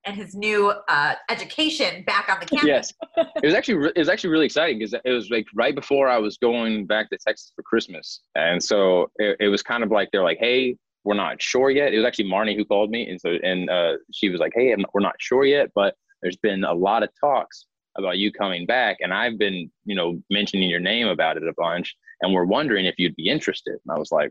and 0.05 0.17
his 0.17 0.35
new 0.35 0.73
uh, 0.89 1.15
education 1.31 2.03
back 2.05 2.29
on 2.29 2.39
the 2.41 2.47
campus. 2.47 2.93
Yes. 3.17 3.27
It 3.37 3.47
was 3.47 3.55
actually 3.55 3.75
re- 3.75 3.93
it 3.95 3.99
was 3.99 4.09
actually 4.09 4.31
really 4.31 4.47
exciting 4.47 4.79
because 4.79 4.95
it 4.95 5.11
was 5.11 5.31
like 5.31 5.47
right 5.55 5.75
before 5.75 6.09
I 6.09 6.19
was 6.19 6.37
going 6.39 6.87
back 6.87 7.11
to 7.11 7.19
Texas 7.19 7.53
for 7.55 7.63
Christmas, 7.63 8.21
and 8.35 8.63
so 8.63 9.11
it, 9.17 9.37
it 9.41 9.49
was 9.49 9.63
kind 9.63 9.83
of 9.83 9.91
like 9.91 10.09
they're 10.13 10.23
like, 10.23 10.39
"Hey, 10.39 10.77
we're 11.05 11.15
not 11.15 11.41
sure 11.41 11.71
yet." 11.71 11.93
It 11.93 11.99
was 11.99 12.07
actually 12.07 12.27
Marnie 12.27 12.57
who 12.57 12.65
called 12.65 12.91
me, 12.91 13.09
and 13.09 13.21
so 13.21 13.31
and 13.43 13.71
uh, 13.71 13.95
she 14.13 14.29
was 14.29 14.41
like, 14.41 14.53
"Hey, 14.55 14.73
I'm, 14.73 14.85
we're 14.93 15.01
not 15.01 15.17
sure 15.19 15.45
yet, 15.45 15.71
but 15.75 15.95
there's 16.23 16.37
been 16.37 16.65
a 16.65 16.75
lot 16.75 17.03
of 17.03 17.11
talks 17.21 17.67
about 17.97 18.19
you 18.19 18.33
coming 18.33 18.65
back, 18.67 18.97
and 19.01 19.13
I've 19.13 19.39
been, 19.39 19.71
you 19.85 19.95
know, 19.95 20.21
mentioning 20.31 20.71
your 20.71 20.81
name 20.81 21.09
about 21.09 21.37
it 21.37 21.47
a 21.47 21.55
bunch, 21.57 21.95
and 22.23 22.33
we're 22.33 22.45
wondering 22.47 22.87
if 22.87 22.95
you'd 22.99 23.17
be 23.17 23.29
interested." 23.29 23.75
And 23.85 23.95
I 23.95 23.99
was 23.99 24.11
like, 24.11 24.31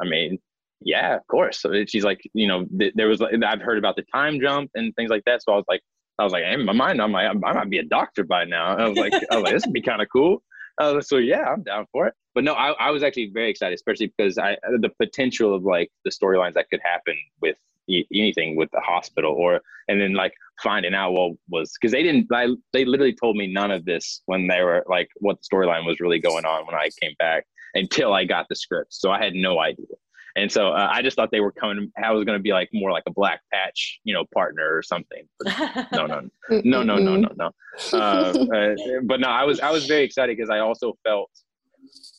"I 0.00 0.04
mean." 0.04 0.38
Yeah, 0.80 1.16
of 1.16 1.26
course. 1.26 1.60
So 1.60 1.72
she's 1.86 2.04
like, 2.04 2.20
you 2.34 2.46
know, 2.46 2.64
th- 2.78 2.92
there 2.94 3.08
was, 3.08 3.20
I've 3.20 3.60
heard 3.60 3.78
about 3.78 3.96
the 3.96 4.04
time 4.14 4.40
jump 4.40 4.70
and 4.74 4.94
things 4.94 5.10
like 5.10 5.24
that. 5.24 5.42
So 5.42 5.52
I 5.52 5.56
was 5.56 5.64
like, 5.68 5.82
I 6.18 6.24
was 6.24 6.32
like, 6.32 6.44
in 6.44 6.64
my 6.64 6.72
mind, 6.72 7.00
I'm 7.00 7.12
like, 7.12 7.28
I 7.28 7.32
might 7.32 7.70
be 7.70 7.78
a 7.78 7.84
doctor 7.84 8.24
by 8.24 8.44
now. 8.44 8.76
I 8.76 8.88
was 8.88 8.98
like, 8.98 9.12
was 9.12 9.42
like, 9.42 9.52
this 9.54 9.64
would 9.66 9.72
be 9.72 9.82
kind 9.82 10.02
of 10.02 10.08
cool. 10.12 10.42
Uh, 10.78 11.00
so 11.00 11.16
yeah, 11.16 11.42
I'm 11.42 11.62
down 11.62 11.86
for 11.92 12.06
it. 12.06 12.14
But 12.34 12.44
no, 12.44 12.54
I, 12.54 12.70
I 12.72 12.90
was 12.90 13.02
actually 13.02 13.30
very 13.34 13.50
excited, 13.50 13.74
especially 13.74 14.12
because 14.16 14.38
I 14.38 14.56
the 14.80 14.90
potential 15.00 15.54
of 15.54 15.64
like 15.64 15.90
the 16.04 16.10
storylines 16.10 16.54
that 16.54 16.70
could 16.70 16.80
happen 16.84 17.16
with 17.40 17.56
anything 18.14 18.54
with 18.54 18.70
the 18.72 18.80
hospital 18.80 19.32
or 19.32 19.60
and 19.88 20.00
then 20.00 20.12
like 20.12 20.32
finding 20.62 20.94
out 20.94 21.12
what 21.12 21.32
was 21.48 21.72
because 21.72 21.92
they 21.92 22.02
didn't 22.02 22.26
I, 22.32 22.48
they 22.72 22.84
literally 22.84 23.14
told 23.14 23.36
me 23.36 23.46
none 23.46 23.70
of 23.70 23.86
this 23.86 24.20
when 24.26 24.46
they 24.46 24.62
were 24.62 24.84
like 24.88 25.08
what 25.16 25.38
the 25.38 25.56
storyline 25.56 25.86
was 25.86 25.98
really 25.98 26.18
going 26.18 26.44
on 26.44 26.66
when 26.66 26.74
I 26.74 26.90
came 27.00 27.14
back 27.18 27.46
until 27.74 28.12
I 28.12 28.24
got 28.24 28.46
the 28.48 28.56
script. 28.56 28.94
So 28.94 29.10
I 29.10 29.22
had 29.22 29.34
no 29.34 29.58
idea. 29.58 29.86
And 30.38 30.50
so 30.50 30.68
uh, 30.68 30.88
I 30.90 31.02
just 31.02 31.16
thought 31.16 31.30
they 31.32 31.40
were 31.40 31.50
coming. 31.50 31.90
I 32.02 32.12
was 32.12 32.24
going 32.24 32.38
to 32.38 32.42
be 32.42 32.52
like 32.52 32.68
more 32.72 32.92
like 32.92 33.02
a 33.06 33.12
black 33.12 33.40
patch, 33.52 33.98
you 34.04 34.14
know, 34.14 34.24
partner 34.32 34.76
or 34.76 34.82
something. 34.82 35.24
But 35.40 35.88
no, 35.92 36.06
no, 36.06 36.20
no, 36.50 36.82
no, 36.82 36.96
no, 36.96 37.16
no, 37.16 37.28
no. 37.36 37.50
Uh, 37.92 37.96
uh, 37.96 38.74
but 39.04 39.20
no, 39.20 39.28
I 39.28 39.44
was 39.44 39.58
I 39.60 39.70
was 39.70 39.86
very 39.86 40.04
excited 40.04 40.36
because 40.36 40.50
I 40.50 40.60
also 40.60 40.94
felt 41.04 41.30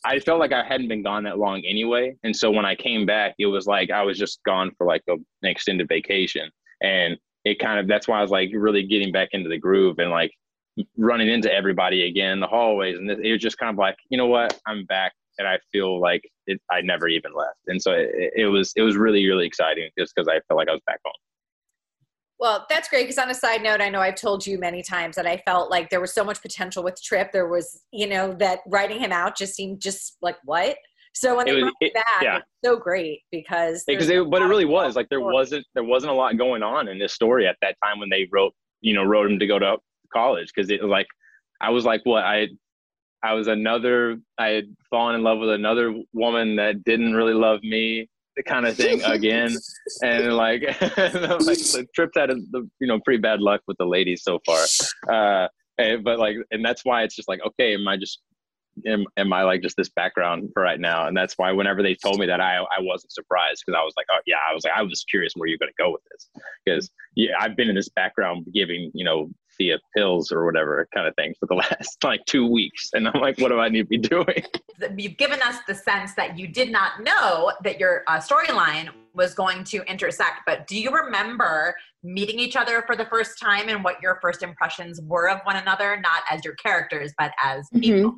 I 0.04 0.18
felt 0.20 0.38
like 0.38 0.52
I 0.52 0.64
hadn't 0.64 0.88
been 0.88 1.02
gone 1.02 1.24
that 1.24 1.38
long 1.38 1.62
anyway, 1.66 2.14
and 2.22 2.36
so 2.36 2.50
when 2.50 2.66
I 2.66 2.74
came 2.74 3.06
back, 3.06 3.34
it 3.38 3.46
was 3.46 3.66
like 3.66 3.90
I 3.90 4.02
was 4.02 4.18
just 4.18 4.42
gone 4.44 4.70
for 4.76 4.86
like 4.86 5.02
a, 5.08 5.14
an 5.14 5.22
extended 5.44 5.88
vacation, 5.88 6.50
and 6.82 7.16
it 7.44 7.58
kind 7.58 7.80
of 7.80 7.88
that's 7.88 8.06
why 8.06 8.18
I 8.18 8.22
was 8.22 8.30
like 8.30 8.50
really 8.52 8.82
getting 8.82 9.12
back 9.12 9.30
into 9.32 9.48
the 9.48 9.58
groove 9.58 9.98
and 9.98 10.10
like 10.10 10.32
running 10.96 11.28
into 11.28 11.52
everybody 11.52 12.06
again 12.06 12.32
in 12.32 12.40
the 12.40 12.46
hallways, 12.46 12.98
and 12.98 13.10
it 13.10 13.32
was 13.32 13.40
just 13.40 13.58
kind 13.58 13.70
of 13.70 13.78
like 13.78 13.96
you 14.10 14.18
know 14.18 14.26
what, 14.26 14.58
I'm 14.66 14.84
back, 14.84 15.12
and 15.40 15.48
I 15.48 15.58
feel 15.72 16.00
like 16.00 16.22
it, 16.46 16.60
I 16.70 16.80
never 16.82 17.08
even 17.08 17.32
left, 17.34 17.58
and 17.66 17.82
so 17.82 17.90
it, 17.92 18.10
it 18.36 18.46
was 18.46 18.72
it 18.76 18.82
was 18.82 18.96
really 18.96 19.26
really 19.26 19.46
exciting 19.46 19.90
just 19.98 20.14
because 20.14 20.28
I 20.28 20.38
felt 20.46 20.58
like 20.58 20.68
I 20.68 20.72
was 20.72 20.82
back 20.86 21.00
home. 21.04 21.14
Well, 22.38 22.64
that's 22.70 22.88
great 22.88 23.02
because 23.04 23.18
on 23.18 23.28
a 23.30 23.34
side 23.34 23.62
note, 23.62 23.80
I 23.82 23.90
know 23.90 24.00
I've 24.00 24.14
told 24.14 24.46
you 24.46 24.58
many 24.58 24.82
times 24.82 25.16
that 25.16 25.26
I 25.26 25.42
felt 25.44 25.70
like 25.70 25.90
there 25.90 26.00
was 26.00 26.14
so 26.14 26.24
much 26.24 26.40
potential 26.40 26.82
with 26.82 26.98
Tripp. 27.02 27.32
There 27.32 27.48
was, 27.48 27.82
you 27.92 28.06
know, 28.06 28.32
that 28.38 28.60
writing 28.66 28.98
him 28.98 29.12
out 29.12 29.36
just 29.36 29.54
seemed 29.54 29.82
just 29.82 30.16
like 30.22 30.36
what? 30.44 30.76
So 31.12 31.36
when 31.36 31.48
It 31.48 31.52
they 31.54 31.62
was- 31.64 31.72
it- 31.82 31.92
back, 31.92 32.22
yeah. 32.22 32.36
it's 32.38 32.46
so 32.64 32.76
great 32.78 33.20
because 33.30 33.84
because 33.86 34.08
a 34.10 34.24
but 34.24 34.40
it 34.40 34.46
really 34.46 34.64
was 34.64 34.96
like 34.96 35.08
there 35.10 35.18
story. 35.18 35.34
wasn't 35.34 35.66
there 35.74 35.84
wasn't 35.84 36.12
a 36.12 36.14
lot 36.14 36.38
going 36.38 36.62
on 36.62 36.88
in 36.88 36.98
this 36.98 37.12
story 37.12 37.46
at 37.46 37.56
that 37.62 37.76
time 37.84 37.98
when 37.98 38.08
they 38.08 38.26
wrote 38.32 38.54
you 38.80 38.94
know 38.94 39.02
wrote 39.04 39.30
him 39.30 39.38
to 39.38 39.46
go 39.46 39.58
to 39.58 39.76
college 40.12 40.50
because 40.54 40.70
it 40.70 40.80
was 40.80 40.88
like 40.88 41.08
I 41.60 41.68
was 41.70 41.84
like 41.84 42.00
what 42.04 42.24
I 42.24 42.46
I 43.22 43.34
was 43.34 43.48
another 43.48 44.18
I 44.38 44.48
had 44.48 44.76
fallen 44.88 45.14
in 45.14 45.22
love 45.22 45.38
with 45.38 45.50
another 45.50 45.94
woman 46.12 46.56
that 46.56 46.84
didn't 46.84 47.14
really 47.14 47.34
love 47.34 47.62
me 47.62 48.08
the 48.36 48.42
kind 48.42 48.66
of 48.66 48.76
thing 48.76 49.02
again. 49.04 49.56
And 50.02 50.34
like 50.34 50.62
and 50.62 51.14
like 51.46 51.58
the 51.58 51.86
Tripp's 51.94 52.16
had 52.16 52.30
a, 52.30 52.36
the, 52.50 52.68
you 52.80 52.86
know 52.86 53.00
pretty 53.00 53.20
bad 53.20 53.40
luck 53.40 53.60
with 53.66 53.76
the 53.78 53.84
ladies 53.84 54.22
so 54.22 54.40
far. 54.46 54.64
Uh 55.12 55.48
and, 55.78 56.04
but 56.04 56.18
like 56.18 56.36
and 56.50 56.64
that's 56.64 56.84
why 56.84 57.02
it's 57.02 57.16
just 57.16 57.28
like 57.28 57.40
okay 57.44 57.74
am 57.74 57.86
I 57.88 57.96
just 57.96 58.20
am, 58.86 59.04
am 59.16 59.32
I 59.32 59.42
like 59.42 59.62
just 59.62 59.76
this 59.76 59.88
background 59.88 60.50
for 60.52 60.62
right 60.62 60.80
now? 60.80 61.06
And 61.06 61.16
that's 61.16 61.34
why 61.36 61.52
whenever 61.52 61.82
they 61.82 61.94
told 61.94 62.18
me 62.18 62.26
that, 62.26 62.40
I 62.40 62.58
I 62.58 62.80
wasn't 62.80 63.12
surprised 63.12 63.62
because 63.64 63.78
I 63.78 63.84
was 63.84 63.94
like, 63.96 64.06
oh 64.12 64.20
yeah, 64.26 64.36
I 64.48 64.54
was 64.54 64.64
like, 64.64 64.74
I 64.76 64.82
was 64.82 65.04
curious 65.08 65.32
where 65.36 65.48
you're 65.48 65.58
going 65.58 65.72
to 65.76 65.82
go 65.82 65.92
with 65.92 66.02
this. 66.10 66.28
Because 66.64 66.90
yeah, 67.14 67.32
I've 67.38 67.56
been 67.56 67.68
in 67.68 67.74
this 67.74 67.88
background 67.88 68.46
giving 68.54 68.90
you 68.94 69.04
know 69.04 69.30
Thea 69.60 69.78
pills 69.94 70.32
or 70.32 70.46
whatever 70.46 70.88
kind 70.94 71.06
of 71.06 71.14
thing 71.16 71.34
for 71.38 71.44
the 71.44 71.54
last 71.62 72.02
like 72.02 72.24
two 72.24 72.46
weeks, 72.46 72.88
and 72.94 73.06
I'm 73.06 73.20
like, 73.20 73.38
what 73.38 73.50
do 73.50 73.60
I 73.60 73.68
need 73.68 73.82
to 73.82 73.84
be 73.84 73.98
doing? 74.16 74.42
You've 74.96 75.18
given 75.18 75.40
us 75.42 75.56
the 75.68 75.74
sense 75.74 76.14
that 76.14 76.38
you 76.38 76.48
did 76.48 76.72
not 76.72 77.02
know 77.02 77.52
that 77.62 77.78
your 77.78 78.02
uh, 78.06 78.18
storyline 78.18 78.88
was 79.14 79.34
going 79.34 79.64
to 79.64 79.82
intersect. 79.90 80.40
But 80.46 80.66
do 80.66 80.80
you 80.80 80.90
remember 80.90 81.74
meeting 82.02 82.38
each 82.38 82.56
other 82.56 82.82
for 82.86 82.96
the 82.96 83.04
first 83.06 83.38
time 83.38 83.68
and 83.68 83.84
what 83.84 84.00
your 84.00 84.18
first 84.22 84.42
impressions 84.42 84.98
were 85.02 85.28
of 85.28 85.40
one 85.44 85.56
another, 85.56 86.00
not 86.00 86.22
as 86.30 86.42
your 86.44 86.54
characters, 86.54 87.12
but 87.18 87.32
as 87.44 87.68
Mhm. 87.74 87.82
people? 87.82 88.14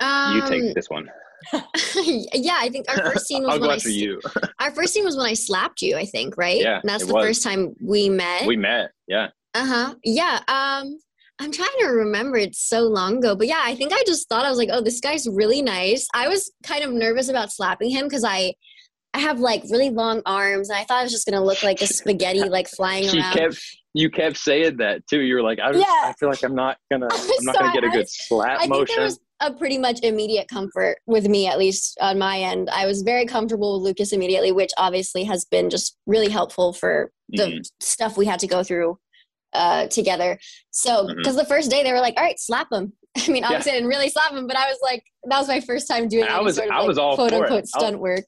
Um, 0.00 0.32
you 0.36 0.46
take 0.46 0.74
this 0.74 0.88
one. 0.88 1.10
yeah, 1.52 2.56
I 2.58 2.70
think 2.70 2.86
our 2.88 2.96
first 3.04 3.26
scene 3.26 3.42
was 3.42 3.54
I'll 3.54 3.60
when 3.60 3.68
go 3.68 3.72
I 3.72 3.76
after 3.76 3.88
s- 3.90 3.94
you. 3.96 4.20
our 4.60 4.70
first 4.70 4.94
scene 4.94 5.04
was 5.04 5.14
when 5.16 5.26
I 5.26 5.34
slapped 5.34 5.82
you. 5.82 5.94
I 5.96 6.06
think 6.06 6.38
right. 6.38 6.58
Yeah, 6.60 6.80
and 6.80 6.88
that's 6.88 7.02
it 7.02 7.06
the 7.08 7.14
was. 7.14 7.24
first 7.26 7.42
time 7.42 7.74
we 7.82 8.08
met. 8.08 8.46
we 8.46 8.56
met. 8.56 8.92
Yeah. 9.08 9.28
Uh 9.54 9.66
huh. 9.66 9.94
Yeah. 10.04 10.40
Um, 10.48 10.98
I'm 11.40 11.50
trying 11.52 11.68
to 11.80 11.86
remember. 11.86 12.36
It's 12.36 12.60
so 12.60 12.82
long 12.82 13.18
ago, 13.18 13.34
but 13.34 13.46
yeah, 13.46 13.60
I 13.64 13.74
think 13.74 13.92
I 13.92 14.02
just 14.06 14.28
thought 14.28 14.44
I 14.44 14.50
was 14.50 14.58
like, 14.58 14.68
oh, 14.72 14.80
this 14.80 15.00
guy's 15.00 15.28
really 15.28 15.62
nice. 15.62 16.06
I 16.14 16.28
was 16.28 16.52
kind 16.62 16.84
of 16.84 16.92
nervous 16.92 17.28
about 17.28 17.52
slapping 17.52 17.90
him 17.90 18.06
because 18.06 18.24
I, 18.24 18.54
I 19.14 19.18
have 19.20 19.40
like 19.40 19.62
really 19.70 19.90
long 19.90 20.22
arms, 20.26 20.70
and 20.70 20.78
I 20.78 20.84
thought 20.84 20.98
I 20.98 21.02
was 21.02 21.12
just 21.12 21.26
gonna 21.26 21.42
look 21.44 21.62
like 21.62 21.80
a 21.82 21.86
spaghetti, 21.86 22.40
like 22.48 22.68
flying 22.68 23.08
She 23.08 23.18
around. 23.20 23.32
kept. 23.34 23.58
You 23.96 24.10
kept 24.10 24.36
saying 24.36 24.78
that 24.78 25.06
too. 25.06 25.20
You 25.20 25.36
were 25.36 25.42
like, 25.42 25.60
I, 25.60 25.70
just, 25.72 25.86
Yeah. 25.86 26.08
I 26.08 26.14
feel 26.18 26.28
like 26.28 26.42
I'm 26.42 26.54
not 26.56 26.78
gonna. 26.90 27.06
I'm 27.12 27.44
not 27.44 27.54
So 27.54 27.60
gonna 27.60 27.72
get 27.72 27.84
a 27.84 27.88
I- 27.88 27.92
good 27.92 28.08
slap 28.08 28.56
I 28.56 28.60
think 28.62 28.70
motion. 28.70 28.96
there 28.96 29.04
was 29.04 29.20
a 29.40 29.52
pretty 29.52 29.78
much 29.78 30.00
immediate 30.02 30.48
comfort 30.48 30.98
with 31.06 31.28
me, 31.28 31.46
at 31.46 31.58
least 31.58 31.96
on 32.00 32.18
my 32.18 32.38
end. 32.38 32.70
I 32.70 32.86
was 32.86 33.02
very 33.02 33.26
comfortable 33.26 33.74
with 33.74 33.86
Lucas 33.86 34.12
immediately, 34.12 34.52
which 34.52 34.70
obviously 34.78 35.24
has 35.24 35.44
been 35.44 35.68
just 35.70 35.96
really 36.06 36.28
helpful 36.28 36.72
for 36.72 37.10
the 37.28 37.44
Mhm. 37.44 37.70
stuff 37.80 38.16
we 38.16 38.26
had 38.26 38.38
to 38.40 38.46
go 38.46 38.62
through 38.62 38.98
uh, 39.54 39.86
together. 39.88 40.38
So, 40.70 41.06
because 41.16 41.36
the 41.36 41.44
first 41.44 41.70
day 41.70 41.82
they 41.82 41.92
were 41.92 42.00
like, 42.00 42.14
"All 42.16 42.24
right, 42.24 42.38
slap 42.38 42.68
him." 42.72 42.92
I 43.16 43.30
mean, 43.30 43.44
obviously 43.44 43.72
I 43.72 43.74
didn't 43.76 43.88
really 43.88 44.08
slap 44.10 44.32
him, 44.32 44.46
but 44.46 44.56
I 44.56 44.66
was 44.66 44.78
like, 44.82 45.04
that 45.28 45.38
was 45.38 45.46
my 45.48 45.60
first 45.60 45.86
time 45.88 46.08
doing. 46.08 46.24
I 46.24 46.40
was- 46.40 46.56
sort 46.56 46.68
of, 46.68 46.74
I 46.74 46.78
like, 46.80 46.88
was 46.88 46.98
all 46.98 47.14
quote 47.14 47.32
it. 47.32 47.36
unquote 47.36 47.50
I 47.52 47.60
was- 47.60 47.70
stunt 47.70 47.98
work. 47.98 48.24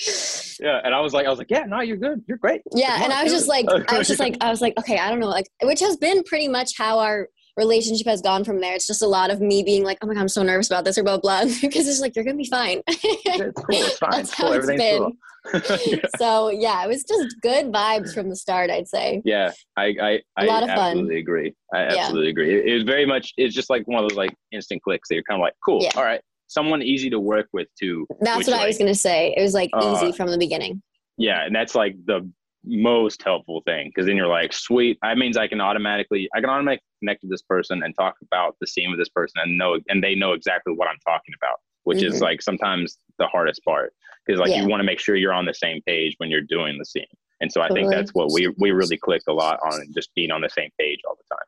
Yeah, 0.62 0.78
and 0.84 0.94
I 0.94 1.00
was 1.00 1.14
like, 1.14 1.24
I 1.26 1.30
was 1.30 1.38
like, 1.38 1.50
yeah, 1.50 1.64
no, 1.64 1.80
you're 1.80 1.96
good, 1.96 2.22
you're 2.28 2.36
great. 2.36 2.60
Yeah, 2.74 2.88
Come 2.96 3.04
and 3.04 3.12
on, 3.14 3.18
I 3.20 3.24
was 3.24 3.32
just 3.32 3.46
it. 3.46 3.48
like, 3.48 3.66
I 3.90 3.96
was 3.96 4.08
just 4.08 4.20
like, 4.26 4.36
I 4.42 4.50
was 4.50 4.60
like, 4.60 4.74
okay, 4.78 4.98
I 4.98 5.08
don't 5.08 5.18
know, 5.18 5.26
like, 5.28 5.46
which 5.62 5.80
has 5.80 5.96
been 5.96 6.22
pretty 6.24 6.48
much 6.48 6.76
how 6.76 6.98
our 6.98 7.28
relationship 7.60 8.06
has 8.06 8.20
gone 8.22 8.42
from 8.42 8.60
there. 8.60 8.74
It's 8.74 8.86
just 8.86 9.02
a 9.02 9.06
lot 9.06 9.30
of 9.30 9.40
me 9.40 9.62
being 9.62 9.84
like, 9.84 9.98
oh 10.02 10.06
my 10.06 10.14
god, 10.14 10.20
I'm 10.20 10.28
so 10.28 10.42
nervous 10.42 10.68
about 10.68 10.84
this 10.84 10.98
or 10.98 11.04
blah 11.04 11.18
blah, 11.18 11.44
because 11.60 11.86
it's 11.86 12.00
like 12.00 12.16
you're 12.16 12.24
gonna 12.24 12.36
be 12.36 12.48
fine. 12.48 12.82
it's 12.88 13.60
cool, 13.60 13.66
it's 13.70 13.98
fine, 13.98 14.10
That's 14.10 14.34
cool, 14.34 14.46
how 14.46 14.52
it's 14.54 14.64
everything's 14.68 14.98
been. 14.98 16.00
so 16.18 16.50
yeah, 16.50 16.84
it 16.84 16.88
was 16.88 17.04
just 17.04 17.36
good 17.40 17.66
vibes 17.72 18.12
from 18.12 18.28
the 18.28 18.36
start. 18.36 18.70
I'd 18.70 18.88
say. 18.88 19.22
Yeah, 19.24 19.52
I 19.76 19.94
I, 20.00 20.20
I 20.36 20.44
lot 20.46 20.62
of 20.62 20.70
fun. 20.70 20.78
absolutely 20.78 21.18
agree. 21.18 21.54
I 21.72 21.82
Yeah. 21.82 21.94
absolutely 22.00 22.30
agree. 22.30 22.58
It, 22.58 22.66
it 22.66 22.74
was 22.74 22.82
very 22.84 23.06
much. 23.06 23.32
It's 23.36 23.54
just 23.54 23.70
like 23.70 23.86
one 23.86 24.02
of 24.02 24.08
those 24.08 24.16
like 24.16 24.34
instant 24.52 24.82
clicks 24.82 25.08
that 25.08 25.14
you're 25.14 25.24
kind 25.24 25.40
of 25.40 25.42
like, 25.42 25.54
cool. 25.64 25.82
Yeah. 25.82 25.92
All 25.96 26.04
right, 26.04 26.20
someone 26.48 26.82
easy 26.82 27.10
to 27.10 27.20
work 27.20 27.46
with 27.52 27.68
too. 27.78 28.06
That's 28.20 28.38
which, 28.38 28.46
what 28.48 28.60
I 28.60 28.66
was 28.66 28.78
gonna 28.78 28.94
say. 28.94 29.34
It 29.36 29.42
was 29.42 29.54
like 29.54 29.70
uh, 29.72 29.94
easy 29.94 30.12
from 30.16 30.30
the 30.30 30.38
beginning. 30.38 30.82
Yeah, 31.16 31.44
and 31.44 31.54
that's 31.54 31.74
like 31.74 31.96
the 32.06 32.30
most 32.64 33.22
helpful 33.22 33.62
thing 33.64 33.88
because 33.88 34.06
then 34.06 34.16
you're 34.16 34.26
like, 34.26 34.52
sweet. 34.52 34.98
That 35.02 35.18
means 35.18 35.36
I 35.36 35.48
can 35.48 35.60
automatically, 35.60 36.28
I 36.34 36.40
can 36.40 36.50
automatically 36.50 36.84
connect 37.00 37.22
to 37.22 37.28
this 37.28 37.42
person 37.42 37.82
and 37.82 37.94
talk 37.98 38.16
about 38.22 38.56
the 38.60 38.66
scene 38.66 38.90
with 38.90 38.98
this 38.98 39.08
person 39.08 39.40
and 39.42 39.56
know, 39.56 39.78
and 39.88 40.02
they 40.02 40.14
know 40.14 40.32
exactly 40.32 40.74
what 40.74 40.88
I'm 40.88 40.98
talking 41.06 41.34
about, 41.40 41.60
which 41.84 42.02
is 42.02 42.16
Mhm. 42.16 42.22
like 42.22 42.42
sometimes 42.42 42.98
the 43.18 43.26
hardest 43.26 43.64
part 43.64 43.94
because 44.26 44.40
like 44.40 44.50
Yeah. 44.50 44.62
you 44.62 44.68
want 44.68 44.80
to 44.80 44.84
make 44.84 45.00
sure 45.00 45.16
you're 45.16 45.32
on 45.32 45.46
the 45.46 45.54
same 45.54 45.80
page 45.86 46.14
when 46.18 46.30
you're 46.30 46.42
doing 46.42 46.78
the 46.78 46.84
scene. 46.84 47.06
And 47.40 47.50
so 47.50 47.62
I 47.62 47.68
think 47.68 47.90
that's 47.90 48.12
what 48.12 48.30
we 48.32 48.48
we 48.58 48.70
really 48.70 48.98
clicked 48.98 49.28
a 49.28 49.32
lot 49.32 49.58
on, 49.64 49.86
just 49.94 50.14
being 50.14 50.30
on 50.30 50.42
the 50.42 50.50
same 50.50 50.70
page 50.78 50.98
all 51.08 51.16
the 51.16 51.34
time. 51.34 51.46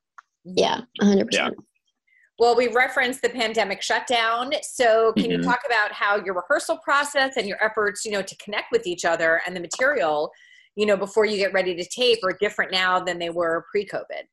Yeah, 0.57 0.81
hundred 1.07 1.27
percent. 1.27 1.55
Well, 2.39 2.57
we 2.57 2.69
referenced 2.69 3.21
the 3.21 3.29
pandemic 3.29 3.83
shutdown. 3.83 4.53
So, 4.63 5.13
can 5.13 5.31
you 5.31 5.39
Mhm. 5.39 5.45
talk 5.45 5.61
about 5.67 5.93
how 5.93 6.17
your 6.17 6.35
rehearsal 6.35 6.79
process 6.79 7.37
and 7.37 7.47
your 7.47 7.63
efforts, 7.63 8.07
you 8.07 8.11
know, 8.13 8.23
to 8.23 8.37
connect 8.39 8.73
with 8.73 8.87
each 8.87 9.05
other 9.05 9.43
and 9.47 9.55
the 9.55 9.61
material, 9.61 10.33
you 10.77 10.87
know, 10.87 10.97
before 10.97 11.25
you 11.25 11.37
get 11.37 11.53
ready 11.53 11.75
to 11.75 11.85
tape 11.85 12.19
are 12.25 12.37
different 12.41 12.73
now 12.73 12.99
than 13.01 13.19
they 13.19 13.31
were 13.31 13.65
pre-COVID? 13.71 14.25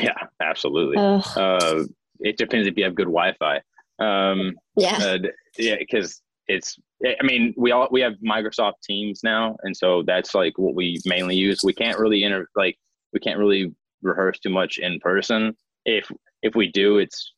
Yeah, 0.00 0.14
absolutely. 0.40 0.96
Uh, 0.96 1.84
it 2.20 2.36
depends 2.38 2.66
if 2.66 2.76
you 2.76 2.84
have 2.84 2.94
good 2.94 3.04
Wi-Fi. 3.04 3.60
Um, 3.98 4.54
yeah. 4.76 4.96
uh, 5.00 5.18
yeah, 5.58 5.76
because 5.78 6.22
it's. 6.48 6.76
I 7.04 7.22
mean, 7.22 7.52
we 7.56 7.70
all 7.70 7.88
we 7.90 8.00
have 8.00 8.14
Microsoft 8.24 8.80
Teams 8.82 9.20
now, 9.22 9.56
and 9.62 9.76
so 9.76 10.02
that's 10.06 10.34
like 10.34 10.56
what 10.56 10.74
we 10.74 11.00
mainly 11.04 11.36
use. 11.36 11.60
We 11.62 11.74
can't 11.74 11.98
really 11.98 12.24
inter 12.24 12.46
like 12.56 12.78
we 13.12 13.20
can't 13.20 13.38
really 13.38 13.74
rehearse 14.02 14.38
too 14.38 14.50
much 14.50 14.78
in 14.78 14.98
person. 15.00 15.54
If 15.84 16.10
if 16.42 16.54
we 16.54 16.70
do, 16.70 16.98
it's 16.98 17.32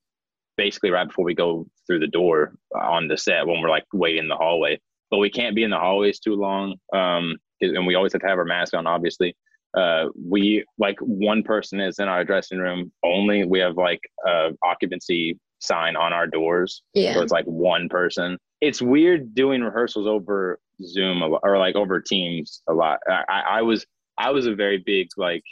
basically 0.57 0.91
right 0.91 1.07
before 1.07 1.25
we 1.25 1.35
go 1.35 1.67
through 1.87 2.01
the 2.01 2.07
door 2.07 2.55
on 2.81 3.09
the 3.09 3.17
set 3.17 3.47
when 3.47 3.61
we're 3.61 3.71
like 3.71 3.85
waiting 3.93 4.25
in 4.25 4.29
the 4.29 4.37
hallway. 4.37 4.79
But 5.11 5.19
we 5.19 5.31
can't 5.31 5.55
be 5.55 5.63
in 5.63 5.71
the 5.71 5.79
hallways 5.79 6.19
too 6.19 6.35
long, 6.35 6.77
um, 6.93 7.37
and 7.61 7.87
we 7.87 7.95
always 7.95 8.13
have 8.13 8.23
to 8.23 8.29
have 8.29 8.39
our 8.39 8.45
mask 8.45 8.75
on, 8.75 8.87
obviously 8.87 9.37
uh, 9.77 10.07
we 10.27 10.65
like 10.79 10.99
one 11.01 11.43
person 11.43 11.81
is 11.81 11.99
in 11.99 12.09
our 12.09 12.25
dressing 12.25 12.59
room 12.59 12.91
only. 13.05 13.45
We 13.45 13.59
have 13.61 13.77
like 13.77 14.01
a 14.27 14.51
occupancy 14.65 15.39
sign 15.59 15.97
on 15.97 16.13
our 16.13 16.27
doors, 16.27 16.83
so 17.15 17.23
it's 17.23 17.33
like 17.33 17.45
one 17.45 17.89
person. 17.89 18.39
It's 18.63 18.81
weird 18.81 19.35
doing 19.35 19.63
rehearsals 19.63 20.07
over 20.07 20.59
Zoom 20.83 21.21
a 21.21 21.29
lot, 21.29 21.41
or 21.43 21.59
like 21.59 21.77
over 21.77 22.01
Teams 22.01 22.63
a 22.69 22.73
lot. 22.73 23.01
I, 23.07 23.25
I, 23.29 23.41
I 23.59 23.63
was 23.63 23.85
I 24.17 24.31
was 24.31 24.47
a 24.47 24.55
very 24.55 24.79
big 24.79 25.09
like 25.19 25.45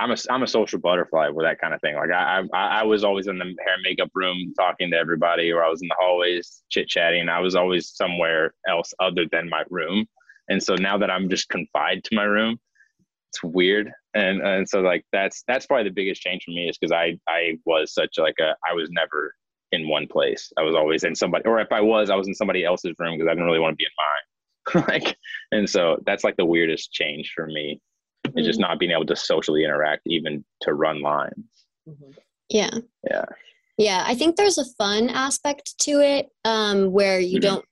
I'm 0.00 0.10
a 0.10 0.16
I'm 0.28 0.42
a 0.42 0.48
social 0.48 0.80
butterfly 0.80 1.28
with 1.28 1.46
that 1.46 1.60
kind 1.60 1.74
of 1.74 1.80
thing. 1.80 1.94
Like 1.94 2.10
I 2.10 2.42
I, 2.52 2.80
I 2.80 2.82
was 2.82 3.04
always 3.04 3.28
in 3.28 3.38
the 3.38 3.44
hair 3.44 3.74
and 3.74 3.82
makeup 3.84 4.10
room 4.14 4.52
talking 4.58 4.90
to 4.90 4.96
everybody, 4.96 5.52
or 5.52 5.62
I 5.62 5.68
was 5.68 5.80
in 5.80 5.86
the 5.86 5.96
hallways 5.96 6.64
chit 6.70 6.88
chatting. 6.88 7.28
I 7.28 7.38
was 7.38 7.54
always 7.54 7.90
somewhere 7.90 8.52
else 8.68 8.92
other 8.98 9.26
than 9.30 9.48
my 9.48 9.62
room. 9.70 10.06
And 10.48 10.62
so 10.62 10.74
now 10.74 10.98
that 10.98 11.10
I'm 11.10 11.28
just 11.28 11.48
confined 11.48 12.04
to 12.04 12.14
my 12.16 12.24
room, 12.24 12.58
it's 13.30 13.42
weird 13.42 13.90
and 14.14 14.42
and 14.42 14.68
so 14.68 14.80
like 14.80 15.04
that's 15.10 15.42
that's 15.48 15.64
probably 15.64 15.84
the 15.84 15.94
biggest 15.94 16.20
change 16.20 16.44
for 16.44 16.50
me 16.50 16.68
is 16.68 16.76
because 16.76 16.92
i 16.92 17.18
i 17.28 17.56
was 17.64 17.94
such 17.94 18.18
like 18.18 18.34
a 18.38 18.54
i 18.70 18.74
was 18.74 18.90
never 18.90 19.34
in 19.70 19.88
one 19.88 20.06
place 20.06 20.52
i 20.58 20.62
was 20.62 20.74
always 20.74 21.02
in 21.02 21.14
somebody 21.14 21.42
or 21.46 21.58
if 21.58 21.72
i 21.72 21.80
was 21.80 22.10
i 22.10 22.14
was 22.14 22.28
in 22.28 22.34
somebody 22.34 22.62
else's 22.62 22.92
room 22.98 23.16
because 23.16 23.26
i 23.26 23.30
didn't 23.32 23.46
really 23.46 23.58
want 23.58 23.72
to 23.72 23.76
be 23.76 23.86
in 23.86 24.84
mine 24.84 24.84
like 24.88 25.16
and 25.50 25.68
so 25.68 25.96
that's 26.04 26.24
like 26.24 26.36
the 26.36 26.44
weirdest 26.44 26.92
change 26.92 27.32
for 27.34 27.46
me 27.46 27.80
is 28.36 28.44
just 28.44 28.60
not 28.60 28.78
being 28.78 28.92
able 28.92 29.06
to 29.06 29.16
socially 29.16 29.64
interact 29.64 30.02
even 30.04 30.44
to 30.60 30.74
run 30.74 31.00
lines 31.00 31.64
Yeah. 32.48 32.70
Yeah. 33.10 33.24
Yeah. 33.78 34.04
I 34.06 34.14
think 34.14 34.36
there's 34.36 34.58
a 34.58 34.64
fun 34.76 35.08
aspect 35.08 35.78
to 35.80 36.00
it 36.00 36.28
um, 36.44 36.92
where 36.92 37.18
you 37.18 37.38
Mhm. 37.38 37.42
don't, 37.42 37.64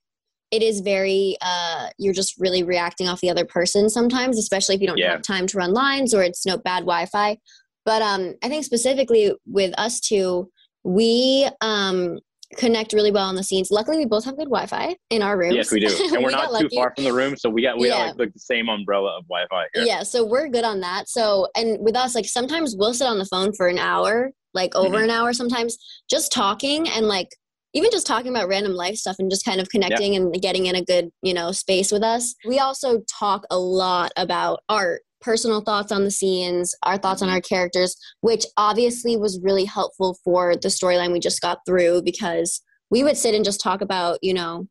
it 0.51 0.63
is 0.63 0.81
very, 0.81 1.37
uh, 1.43 1.89
you're 1.99 2.13
just 2.15 2.35
really 2.39 2.63
reacting 2.63 3.09
off 3.09 3.21
the 3.21 3.31
other 3.31 3.45
person 3.45 3.89
sometimes, 3.89 4.39
especially 4.39 4.75
if 4.75 4.81
you 4.81 4.87
don't 4.87 4.99
Yeah. 4.99 5.13
have 5.13 5.23
time 5.23 5.47
to 5.49 5.57
run 5.59 5.73
lines 5.73 6.13
or 6.13 6.23
it's 6.23 6.45
no 6.45 6.57
bad 6.59 6.81
Wi 6.81 7.07
Fi. 7.07 7.39
But 7.85 8.03
um, 8.03 8.35
I 8.43 8.49
think 8.49 8.65
specifically 8.65 9.33
with 9.47 9.73
us 9.79 10.01
two, 10.01 10.51
we 10.85 11.49
um, 11.61 12.19
connect 12.57 12.93
really 12.93 13.13
well 13.13 13.27
on 13.29 13.37
the 13.37 13.45
scenes. 13.45 13.71
Luckily, 13.71 13.97
we 13.99 14.07
both 14.07 14.25
have 14.25 14.37
good 14.37 14.49
Wi 14.49 14.67
Fi 14.67 14.97
in 15.11 15.23
our 15.23 15.39
rooms. 15.39 15.55
yes 15.55 15.71
we 15.71 15.79
do 15.81 15.87
and 16.15 16.23
we're 16.25 16.31
got 16.31 16.53
not 16.53 16.61
too 16.61 16.69
far 16.75 16.93
from 16.95 17.05
the 17.05 17.13
room 17.13 17.37
so 17.37 17.49
we 17.49 17.63
got 17.63 17.79
we 17.79 17.89
Yeah. 17.89 18.09
got 18.09 18.19
like, 18.19 18.33
the 18.33 18.41
same 18.41 18.69
umbrella 18.69 19.17
of 19.19 19.25
wi-fi 19.29 19.67
here. 19.75 19.85
Yeah, 19.85 20.03
so 20.03 20.25
we're 20.25 20.49
good 20.49 20.65
on 20.65 20.81
that. 20.81 21.09
So, 21.09 21.47
and 21.57 21.79
with 21.81 21.95
us, 21.97 22.15
like 22.17 22.27
sometimes 22.27 22.75
we'll 22.77 22.95
sit 22.95 23.07
on 23.07 23.19
the 23.19 23.25
phone 23.27 23.53
for 23.53 23.69
an 23.69 23.79
hour, 23.79 24.33
like 24.53 24.75
over 24.75 24.97
Mhm. 24.99 25.05
an 25.05 25.11
hour 25.11 25.33
sometimes, 25.33 25.79
just 26.11 26.33
talking 26.33 26.89
and 26.89 27.07
like 27.07 27.29
even 27.75 27.91
just 27.91 28.07
talking 28.07 28.31
about 28.31 28.49
random 28.49 28.73
life 28.73 28.97
stuff 28.97 29.17
and 29.19 29.31
just 29.31 29.45
kind 29.45 29.61
of 29.61 29.69
connecting 29.69 30.17
and 30.17 30.33
getting 30.41 30.67
in 30.67 30.75
a 30.75 30.85
good, 30.85 31.11
you 31.23 31.33
know, 31.33 31.53
space 31.53 31.93
with 31.93 32.03
us. 32.03 32.35
We 32.47 32.59
also 32.59 33.03
talk 33.19 33.45
a 33.51 33.59
lot 33.59 34.13
about 34.17 34.61
art, 34.69 35.03
personal 35.21 35.61
thoughts 35.61 35.93
on 35.93 36.05
the 36.05 36.11
scenes, 36.11 36.75
our 36.83 36.99
thoughts 36.99 37.23
on 37.23 37.29
our 37.29 37.41
characters, 37.41 37.97
which 38.23 38.45
obviously 38.57 39.17
was 39.17 39.41
really 39.43 39.65
helpful 39.65 40.19
for 40.25 40.57
the 40.57 40.69
storyline 40.69 41.13
we 41.13 41.21
just 41.21 41.41
got 41.41 41.59
through 41.67 42.03
because 42.03 42.61
we 42.91 43.05
would 43.05 43.17
sit 43.17 43.35
and 43.35 43.45
just 43.45 43.61
talk 43.61 43.83
about, 43.83 44.19
you 44.23 44.35
know, 44.35 44.67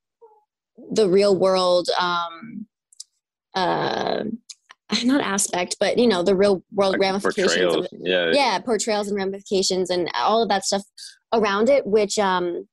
the 0.91 1.09
real 1.09 1.37
world 1.37 1.89
um 1.99 2.65
uh 3.55 4.23
not 5.03 5.21
aspect 5.21 5.75
but 5.79 5.97
you 5.97 6.07
know 6.07 6.23
the 6.23 6.35
real 6.35 6.63
world 6.71 6.93
Like 6.93 7.01
ramifications 7.01 7.75
of 7.75 7.87
yeah 7.99 8.31
yeah 8.31 8.59
portrayals 8.59 9.07
and 9.07 9.17
ramifications 9.17 9.89
and 9.89 10.09
all 10.15 10.41
of 10.41 10.49
that 10.49 10.63
stuff 10.63 10.83
around 11.33 11.69
it 11.69 11.85
which 11.85 12.17
um 12.17 12.67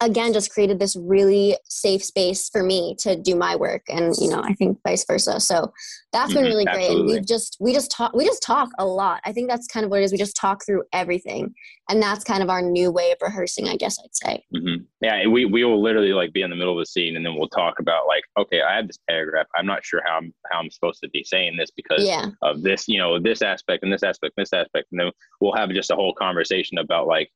again 0.00 0.32
just 0.32 0.52
created 0.52 0.78
this 0.78 0.96
really 0.96 1.56
safe 1.68 2.02
space 2.02 2.48
for 2.48 2.62
me 2.62 2.94
to 2.98 3.16
do 3.16 3.34
my 3.34 3.54
work 3.54 3.82
and 3.88 4.14
you 4.18 4.28
know 4.30 4.40
i 4.42 4.52
think 4.54 4.78
vice 4.86 5.04
versa. 5.04 5.38
So 5.40 5.72
that's 6.12 6.34
been 6.34 6.44
Mhm, 6.44 6.48
really 6.48 6.64
great. 6.64 6.90
and 6.90 7.06
we've 7.06 7.26
just 7.26 7.56
we 7.60 7.72
just 7.72 7.90
talk 7.90 8.12
we 8.14 8.24
just 8.24 8.42
talk 8.42 8.68
a 8.78 8.84
lot. 8.84 9.20
I 9.24 9.32
think 9.32 9.48
that's 9.48 9.68
kind 9.68 9.84
of 9.84 9.90
what 9.90 10.00
it 10.00 10.04
is. 10.04 10.12
We 10.12 10.18
just 10.18 10.34
talk 10.36 10.64
through 10.66 10.82
everything. 10.92 11.54
And 11.88 12.02
that's 12.02 12.24
kind 12.24 12.42
of 12.42 12.50
our 12.50 12.60
new 12.62 12.90
way 12.90 13.12
of 13.12 13.18
rehearsing 13.22 13.68
i 13.68 13.76
guess 13.76 13.96
i'd 14.02 14.14
say. 14.16 14.44
Hmm 14.56 14.76
Yeah, 15.00 15.26
we 15.28 15.44
we 15.44 15.64
will 15.64 15.80
literally 15.80 16.12
like 16.12 16.32
be 16.32 16.42
in 16.42 16.50
the 16.50 16.56
middle 16.56 16.76
of 16.76 16.82
a 16.82 16.86
scene, 16.86 17.16
and 17.16 17.24
then 17.24 17.36
we'll 17.36 17.48
talk 17.48 17.78
about 17.78 18.06
like, 18.06 18.24
okay, 18.38 18.60
I 18.62 18.76
have 18.76 18.86
this 18.86 18.98
paragraph. 19.08 19.46
I'm 19.56 19.66
not 19.66 19.84
sure 19.84 20.00
how 20.04 20.16
I'm 20.16 20.34
how 20.50 20.58
I'm 20.58 20.70
supposed 20.70 21.00
to 21.02 21.08
be 21.10 21.22
saying 21.24 21.56
this 21.56 21.70
because 21.70 22.06
yeah. 22.06 22.26
of 22.42 22.62
this, 22.62 22.88
you 22.88 22.98
know, 22.98 23.18
this 23.20 23.42
aspect 23.42 23.82
and 23.84 23.92
this 23.92 24.02
aspect, 24.02 24.34
and 24.36 24.44
this 24.44 24.52
aspect, 24.52 24.88
and 24.90 25.00
then 25.00 25.10
we'll 25.40 25.54
have 25.54 25.70
just 25.70 25.90
a 25.90 25.94
whole 25.94 26.14
conversation 26.14 26.78
about 26.78 27.06
like 27.06 27.30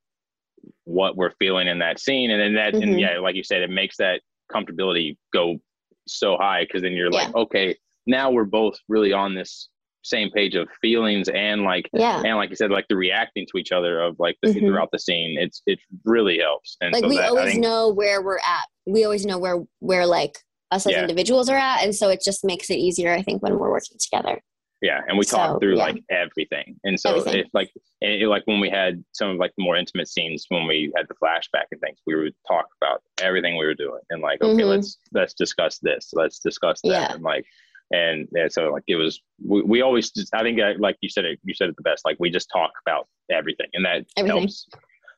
what 0.84 1.16
we're 1.16 1.32
feeling 1.38 1.66
in 1.68 1.78
that 1.80 1.98
scene, 1.98 2.30
and 2.30 2.40
then 2.40 2.54
that, 2.54 2.74
Mhm. 2.74 2.82
and 2.82 3.00
yeah, 3.00 3.18
like 3.18 3.34
you 3.36 3.42
said, 3.44 3.62
it 3.62 3.70
makes 3.70 3.96
that 3.96 4.20
comfortability 4.52 5.16
go 5.32 5.56
so 6.06 6.36
high 6.36 6.64
because 6.64 6.82
then 6.82 6.92
you're 6.92 7.10
like, 7.10 7.34
okay, 7.34 7.74
now 8.06 8.30
we're 8.30 8.44
both 8.44 8.78
really 8.88 9.12
on 9.12 9.34
this 9.34 9.68
same 10.02 10.30
page 10.30 10.54
of 10.54 10.68
feelings 10.82 11.30
and 11.30 11.62
like 11.62 11.88
yeah 11.94 12.20
and 12.22 12.36
like 12.36 12.50
you 12.50 12.56
said, 12.56 12.70
like 12.70 12.84
the 12.88 12.96
reacting 12.96 13.46
to 13.50 13.56
each 13.56 13.72
other 13.72 14.00
of 14.02 14.14
like 14.18 14.36
the, 14.42 14.48
Mhm. 14.48 14.60
throughout 14.66 14.90
the 14.92 14.98
scene, 14.98 15.38
it's 15.38 15.62
it 15.66 15.78
really 16.04 16.38
helps. 16.38 16.76
And 16.82 16.92
like 16.92 17.02
so 17.02 17.08
we 17.08 17.16
that, 17.16 17.30
always 17.30 17.52
think, 17.52 17.62
know 17.62 17.88
where 17.90 18.20
we're 18.22 18.36
at 18.36 18.66
we 18.86 19.02
always 19.04 19.24
know 19.24 19.38
where 19.38 19.62
where 19.78 20.04
like 20.06 20.36
us 20.70 20.86
as 20.86 20.92
Yeah. 20.92 21.00
individuals 21.00 21.48
are 21.48 21.56
at 21.56 21.82
and 21.82 21.94
so 21.94 22.10
it 22.10 22.20
just 22.22 22.44
makes 22.44 22.68
it 22.68 22.74
easier 22.76 23.12
i 23.12 23.22
think 23.22 23.42
when 23.42 23.58
we're 23.58 23.70
working 23.70 23.96
together 23.98 24.42
yeah, 24.88 25.00
and 25.08 25.16
we 25.18 25.24
talk 25.24 25.54
So, 25.54 25.58
through 25.60 25.76
yeah. 25.78 25.84
like 25.86 26.02
everything. 26.10 26.68
And 26.84 26.98
so 27.00 27.10
Everything. 27.16 27.40
if 27.40 27.46
like 27.54 27.70
it, 28.02 28.28
like 28.28 28.42
when 28.44 28.60
we 28.60 28.68
had 28.70 29.02
some 29.12 29.30
of 29.30 29.36
like 29.38 29.52
the 29.56 29.64
more 29.64 29.76
intimate 29.76 30.08
scenes 30.08 30.44
when 30.50 30.66
we 30.66 30.92
had 30.96 31.06
the 31.08 31.14
flashback 31.22 31.66
and 31.72 31.80
things, 31.80 31.98
we 32.06 32.14
would 32.14 32.34
talk 32.46 32.66
about 32.80 33.02
everything 33.22 33.56
we 33.56 33.64
were 33.66 33.74
doing 33.86 34.00
and 34.10 34.20
like, 34.22 34.40
okay, 34.42 34.62
Mhm. 34.62 34.68
let's 34.68 34.98
let's 35.12 35.34
discuss 35.34 35.78
this, 35.78 36.10
let's 36.12 36.38
discuss 36.38 36.80
that, 36.82 36.88
Yeah. 36.90 37.12
and 37.14 37.22
like. 37.22 37.44
And 37.92 38.26
yeah, 38.34 38.48
so 38.48 38.70
like 38.72 38.82
it 38.88 38.96
was, 38.96 39.20
we, 39.46 39.60
we 39.62 39.82
always 39.82 40.10
just, 40.10 40.34
I 40.34 40.42
think 40.42 40.58
uh, 40.58 40.72
like 40.78 40.96
you 41.02 41.10
said 41.10 41.26
it, 41.26 41.38
you 41.44 41.54
said 41.54 41.68
it 41.68 41.76
the 41.76 41.82
best. 41.82 42.04
Like 42.04 42.16
we 42.18 42.30
just 42.30 42.48
talk 42.50 42.72
about 42.84 43.06
everything, 43.30 43.66
and 43.74 43.84
that 43.84 44.04
Everything. 44.16 44.38
helps 44.40 44.66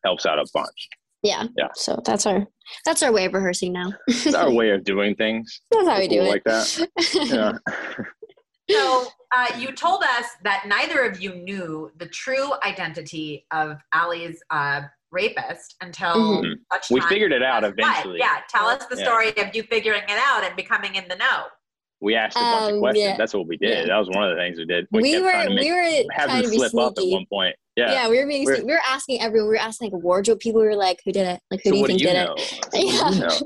helps 0.05 0.27
out 0.27 0.39
a 0.41 0.45
bunch. 0.53 0.89
yeah 1.23 1.45
Yeah. 1.57 1.69
so 1.75 2.01
that's 2.05 2.27
our 2.27 2.45
that's 2.85 3.03
our 3.05 3.13
way 3.13 3.25
of 3.25 3.33
rehearsing 3.35 3.73
now 3.73 3.93
It's 4.09 4.35
our 4.35 4.51
way 4.61 4.71
of 4.71 4.83
doing 4.85 5.15
things. 5.15 5.61
that's 5.71 5.89
how 5.89 5.99
we 5.99 6.09
do 6.09 6.23
it 6.23 6.29
like 6.29 6.45
that. 6.45 6.89
Yeah. 7.15 7.53
So 8.71 9.07
uh, 9.35 9.47
you 9.59 9.73
told 9.73 10.03
us 10.03 10.27
that 10.43 10.65
neither 10.67 11.03
of 11.05 11.21
you 11.21 11.35
knew 11.35 11.91
the 11.99 12.07
true 12.07 12.53
identity 12.65 13.47
of 13.53 13.79
Allie's 13.93 14.43
uh, 14.51 14.83
rapist 15.13 15.77
until 15.81 16.43
Mhm. 16.43 16.55
such 16.73 16.91
We 16.91 17.01
time 17.01 17.09
figured 17.09 17.33
it 17.33 17.43
out 17.43 17.65
as 17.65 17.71
what? 17.71 17.79
eventually. 17.79 18.19
Yeah, 18.19 18.41
tell 18.49 18.67
us 18.67 18.85
the 18.87 18.97
Yeah. 18.97 19.05
story 19.05 19.37
of 19.37 19.55
you 19.55 19.63
figuring 19.65 20.03
it 20.09 20.19
out 20.19 20.45
and 20.45 20.57
becoming 20.57 20.95
in 20.97 21.07
the 21.09 21.17
know. 21.17 21.45
We 22.01 22.15
asked 22.15 22.37
a 22.37 22.41
bunch 22.41 22.63
Um, 22.69 22.75
of 22.75 22.81
questions. 22.81 23.05
yeah. 23.11 23.17
That's 23.17 23.33
what 23.35 23.47
we 23.47 23.57
did. 23.57 23.71
Yeah. 23.71 23.87
That 23.87 23.97
was 23.99 24.09
one 24.11 24.25
of 24.25 24.37
the 24.37 24.43
things 24.43 24.59
we 24.59 24.67
did. 24.67 24.87
we, 24.91 25.13
kept 25.13 25.25
were 25.25 25.31
trying 25.31 25.49
to 25.49 25.55
make, 25.55 25.65
we 25.65 25.71
were 25.73 25.83
have 26.13 26.27
trying 26.29 26.43
them 26.43 26.45
to 26.45 26.51
be 26.51 26.57
slip 26.59 26.75
up 26.75 26.99
at 26.99 27.07
one 27.07 27.27
point. 27.27 27.57
yeah. 27.77 27.93
Yeah. 27.93 28.09
we 28.09 28.19
were 28.19 28.27
being 28.27 28.45
We're- 28.45 28.63
we 28.63 28.73
were 28.73 28.83
asking 28.87 29.23
everyone 29.23 29.49
we 29.49 29.55
were 29.55 29.61
asking 29.63 29.93
like 29.93 30.03
wardrobe 30.03 30.41
people 30.41 30.61
we 30.61 30.67
were 30.67 30.77
like 30.77 31.01
who 31.05 31.13
did 31.13 31.27
it 31.27 31.41
like 31.51 31.61
who 31.63 31.71
So 31.71 31.75
do 31.75 31.79
you 31.79 31.87
think 31.87 31.99
do 32.01 32.05
you 32.05 32.11
did 32.11 32.25
know? 32.27 32.35
it 32.35 32.41
So 32.41 32.57
what 32.59 32.73
do 32.73 32.79
you 32.81 33.21
Yeah. 33.23 33.39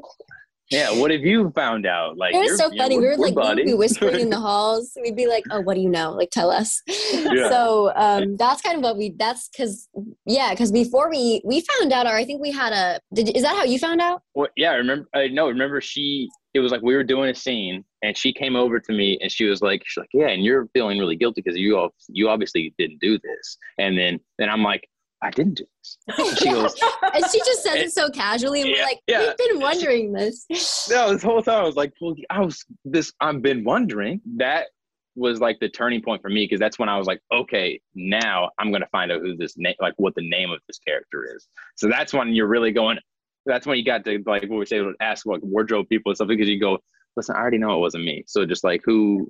Know? 0.70 0.78
Yeah, 0.78 1.00
what 1.00 1.10
have 1.10 1.20
you 1.22 1.50
found 1.54 1.86
out? 1.86 2.16
Like 2.16 2.34
it 2.34 2.38
was 2.38 2.58
so 2.58 2.70
you 2.70 2.76
know, 2.76 2.84
funny. 2.84 2.98
we 2.98 3.04
we're- 3.04 3.16
were 3.16 3.30
like 3.30 3.34
we're 3.34 3.64
we 3.64 3.74
whispering 3.74 4.20
in 4.20 4.30
the 4.30 4.40
halls. 4.40 4.92
We'd 5.02 5.16
be 5.16 5.26
like, 5.26 5.44
"Oh, 5.50 5.60
what 5.60 5.74
do 5.74 5.80
you 5.80 5.88
know? 5.88 6.12
Like, 6.12 6.30
tell 6.30 6.50
us." 6.50 6.82
Yeah. 7.12 7.48
So 7.48 7.92
um, 7.96 8.36
that's 8.36 8.62
kind 8.62 8.76
of 8.76 8.82
what 8.82 8.96
we. 8.96 9.14
That's 9.18 9.48
because 9.48 9.88
yeah, 10.26 10.50
because 10.50 10.72
before 10.72 11.10
we 11.10 11.42
we 11.44 11.60
found 11.78 11.92
out, 11.92 12.06
or 12.06 12.14
I 12.14 12.24
think 12.24 12.40
we 12.40 12.50
had 12.50 12.72
a. 12.72 13.00
Did 13.14 13.36
is 13.36 13.42
that 13.42 13.54
how 13.54 13.64
you 13.64 13.78
found 13.78 14.00
out? 14.00 14.22
Well, 14.34 14.48
yeah, 14.56 14.70
I 14.70 14.74
remember. 14.74 15.08
I 15.14 15.28
no, 15.28 15.48
remember 15.48 15.80
she. 15.80 16.28
It 16.52 16.60
was 16.60 16.72
like 16.72 16.82
we 16.82 16.96
were 16.96 17.04
doing 17.04 17.30
a 17.30 17.34
scene, 17.34 17.84
and 18.02 18.16
she 18.16 18.32
came 18.32 18.56
over 18.56 18.80
to 18.80 18.92
me, 18.92 19.18
and 19.20 19.30
she 19.30 19.44
was 19.44 19.62
like, 19.62 19.82
"She's 19.86 20.00
like, 20.00 20.08
yeah, 20.12 20.28
and 20.28 20.44
you're 20.44 20.68
feeling 20.72 20.98
really 20.98 21.14
guilty 21.16 21.42
because 21.42 21.58
you 21.58 21.76
all, 21.76 21.90
you 22.08 22.28
obviously 22.28 22.74
didn't 22.78 23.00
do 23.00 23.18
this." 23.18 23.56
And 23.78 23.96
then, 23.96 24.18
then 24.38 24.48
I'm 24.48 24.62
like, 24.62 24.88
"I 25.22 25.30
didn't 25.30 25.54
do 25.54 25.64
this." 25.78 25.98
And 26.18 26.38
she 26.38 26.50
goes, 26.50 26.74
and 27.14 27.24
she 27.32 27.38
just 27.40 27.62
says 27.62 27.76
it 27.76 27.92
so 27.92 28.10
casually, 28.10 28.62
and 28.62 28.70
we're 28.70 28.82
like, 28.82 29.00
yeah. 29.06 29.20
"We've 29.20 29.36
been 29.50 29.60
wondering 29.60 30.12
this." 30.12 30.46
"No." 30.90 31.12
This 31.12 31.22
whole 31.22 31.42
time, 31.42 31.62
I 31.62 31.66
was 31.66 31.76
like, 31.76 31.92
"Well, 32.00 32.14
I 32.30 32.40
was 32.40 32.64
this. 32.84 33.12
I've 33.20 33.42
been 33.42 33.64
wondering." 33.64 34.20
That 34.36 34.68
was 35.16 35.40
like 35.40 35.58
the 35.60 35.68
turning 35.68 36.00
point 36.02 36.22
for 36.22 36.28
me 36.28 36.44
because 36.44 36.60
that's 36.60 36.78
when 36.78 36.88
I 36.88 36.96
was 36.96 37.06
like, 37.06 37.20
"Okay, 37.32 37.80
now 37.94 38.50
I'm 38.58 38.70
gonna 38.72 38.88
find 38.92 39.10
out 39.12 39.20
who 39.20 39.36
this 39.36 39.54
name, 39.58 39.74
like 39.80 39.94
what 39.96 40.14
the 40.14 40.28
name 40.28 40.50
of 40.50 40.60
this 40.66 40.78
character 40.78 41.26
is." 41.36 41.48
So 41.76 41.88
that's 41.88 42.12
when 42.12 42.28
you're 42.34 42.46
really 42.48 42.72
going. 42.72 42.98
That's 43.46 43.66
when 43.66 43.78
you 43.78 43.84
got 43.84 44.04
to 44.04 44.22
like 44.26 44.42
what 44.42 44.58
we 44.58 44.66
say, 44.66 44.78
to 44.78 44.92
ask 45.00 45.26
like 45.26 45.40
wardrobe 45.42 45.88
people 45.88 46.10
and 46.10 46.16
stuff 46.16 46.28
because 46.28 46.48
you 46.48 46.60
go, 46.60 46.78
listen, 47.16 47.34
I 47.34 47.40
already 47.40 47.58
know 47.58 47.74
it 47.74 47.80
wasn't 47.80 48.04
me. 48.04 48.22
So 48.26 48.44
just 48.44 48.62
like 48.64 48.82
who 48.84 49.28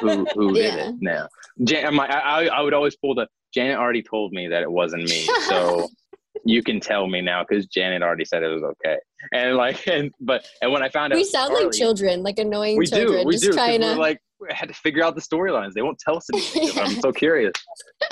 who 0.00 0.24
who 0.34 0.54
did 0.54 0.72
Yeah. 0.74 0.88
it 0.90 0.94
now? 1.00 1.28
Jan- 1.64 1.98
I, 1.98 2.04
I 2.06 2.44
I 2.46 2.60
would 2.60 2.72
always 2.74 2.96
pull 2.96 3.14
the 3.14 3.26
Janet 3.52 3.78
already 3.78 4.02
told 4.02 4.32
me 4.32 4.48
that 4.48 4.62
it 4.62 4.70
wasn't 4.70 5.04
me. 5.04 5.28
So 5.48 5.88
you 6.44 6.62
can 6.62 6.80
tell 6.80 7.06
me 7.06 7.20
now 7.20 7.44
because 7.46 7.66
Janet 7.66 8.02
already 8.02 8.24
said 8.24 8.42
it 8.42 8.48
was 8.48 8.62
okay. 8.62 8.98
And 9.32 9.56
like 9.56 9.86
and 9.86 10.12
but 10.20 10.46
and 10.62 10.72
when 10.72 10.82
I 10.82 10.88
found 10.88 11.12
out 11.12 11.16
We 11.16 11.24
sound 11.24 11.54
like 11.54 11.72
children, 11.72 12.22
like 12.22 12.38
annoying 12.38 12.78
we 12.78 12.86
children, 12.86 13.22
do, 13.22 13.26
we 13.26 13.34
just 13.34 13.44
do. 13.44 13.52
trying 13.52 13.80
we're 13.80 13.94
to. 13.94 14.00
like 14.00 14.18
we 14.40 14.48
had 14.50 14.68
to 14.68 14.74
figure 14.74 15.04
out 15.04 15.14
the 15.14 15.20
storylines. 15.20 15.72
They 15.74 15.82
won't 15.82 15.98
tell 15.98 16.16
us 16.16 16.26
anything. 16.32 16.70
Yeah. 16.74 16.82
I'm 16.82 17.00
so 17.00 17.12
curious. 17.24 17.52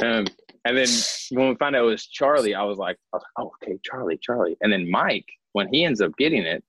Um, 0.02 0.26
and 0.64 0.76
then 0.76 0.88
when 1.30 1.48
we 1.48 1.54
found 1.56 1.76
out 1.76 1.84
it 1.84 1.86
was 1.86 2.06
Charlie, 2.06 2.54
I 2.54 2.62
was 2.64 2.76
like, 2.76 2.96
I 3.14 3.16
was 3.16 3.22
like, 3.22 3.46
oh, 3.46 3.52
okay, 3.62 3.78
Charlie, 3.84 4.18
Charlie. 4.20 4.56
And 4.60 4.70
then 4.72 4.90
Mike, 4.90 5.24
when 5.52 5.68
he 5.72 5.84
ends 5.84 6.00
up 6.00 6.12
getting 6.18 6.42
it, 6.42 6.62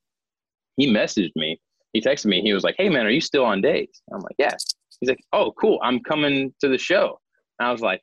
he 0.78 0.94
messaged 0.94 1.32
me. 1.36 1.60
He 1.92 2.00
texted 2.02 2.28
me. 2.28 2.42
He 2.42 2.54
was 2.54 2.64
like, 2.64 2.76
hey 2.78 2.88
man, 2.88 3.06
are 3.06 3.10
you 3.10 3.20
still 3.22 3.44
on 3.44 3.62
dates? 3.62 4.02
I'm 4.14 4.22
like, 4.22 4.36
yeah. 4.38 4.56
He's 5.02 5.10
like, 5.10 5.20
oh, 5.34 5.52
cool. 5.60 5.80
I'm 5.82 6.02
coming 6.02 6.54
to 6.62 6.68
the 6.68 6.78
show. 6.78 7.20
And 7.58 7.68
I 7.68 7.72
was 7.72 7.82
like, 7.82 8.02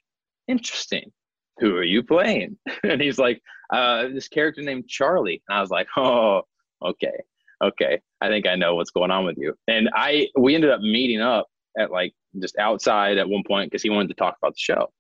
interesting. 0.49 1.12
Who 1.59 1.76
are 1.76 1.84
you 1.84 2.03
playing? 2.03 2.59
And 2.82 3.01
he's 3.01 3.18
like, 3.18 3.40
uh, 3.72 4.09
this 4.09 4.28
character 4.28 4.62
named 4.62 4.88
Charlie. 4.88 5.42
And 5.49 5.59
I 5.59 5.61
was 5.61 5.70
like, 5.70 5.88
oh, 5.97 6.42
okay, 6.84 7.16
okay. 7.62 8.01
I 8.20 8.28
think 8.28 8.47
I 8.47 8.55
know 8.55 8.74
what's 8.74 8.90
going 8.90 9.11
on 9.11 9.24
with 9.24 9.36
you. 9.38 9.55
And 9.68 9.88
I, 9.94 10.28
we 10.38 10.55
ended 10.55 10.70
up 10.70 10.80
meeting 10.80 11.20
up 11.20 11.47
at 11.78 11.90
like 11.90 12.14
just 12.40 12.57
outside 12.59 13.18
at 13.18 13.28
one 13.28 13.42
point 13.47 13.70
because 13.70 13.82
he 13.82 13.90
wanted 13.90 14.09
to 14.09 14.14
talk 14.14 14.36
about 14.40 14.53
the 14.53 14.59
show. 14.59 14.90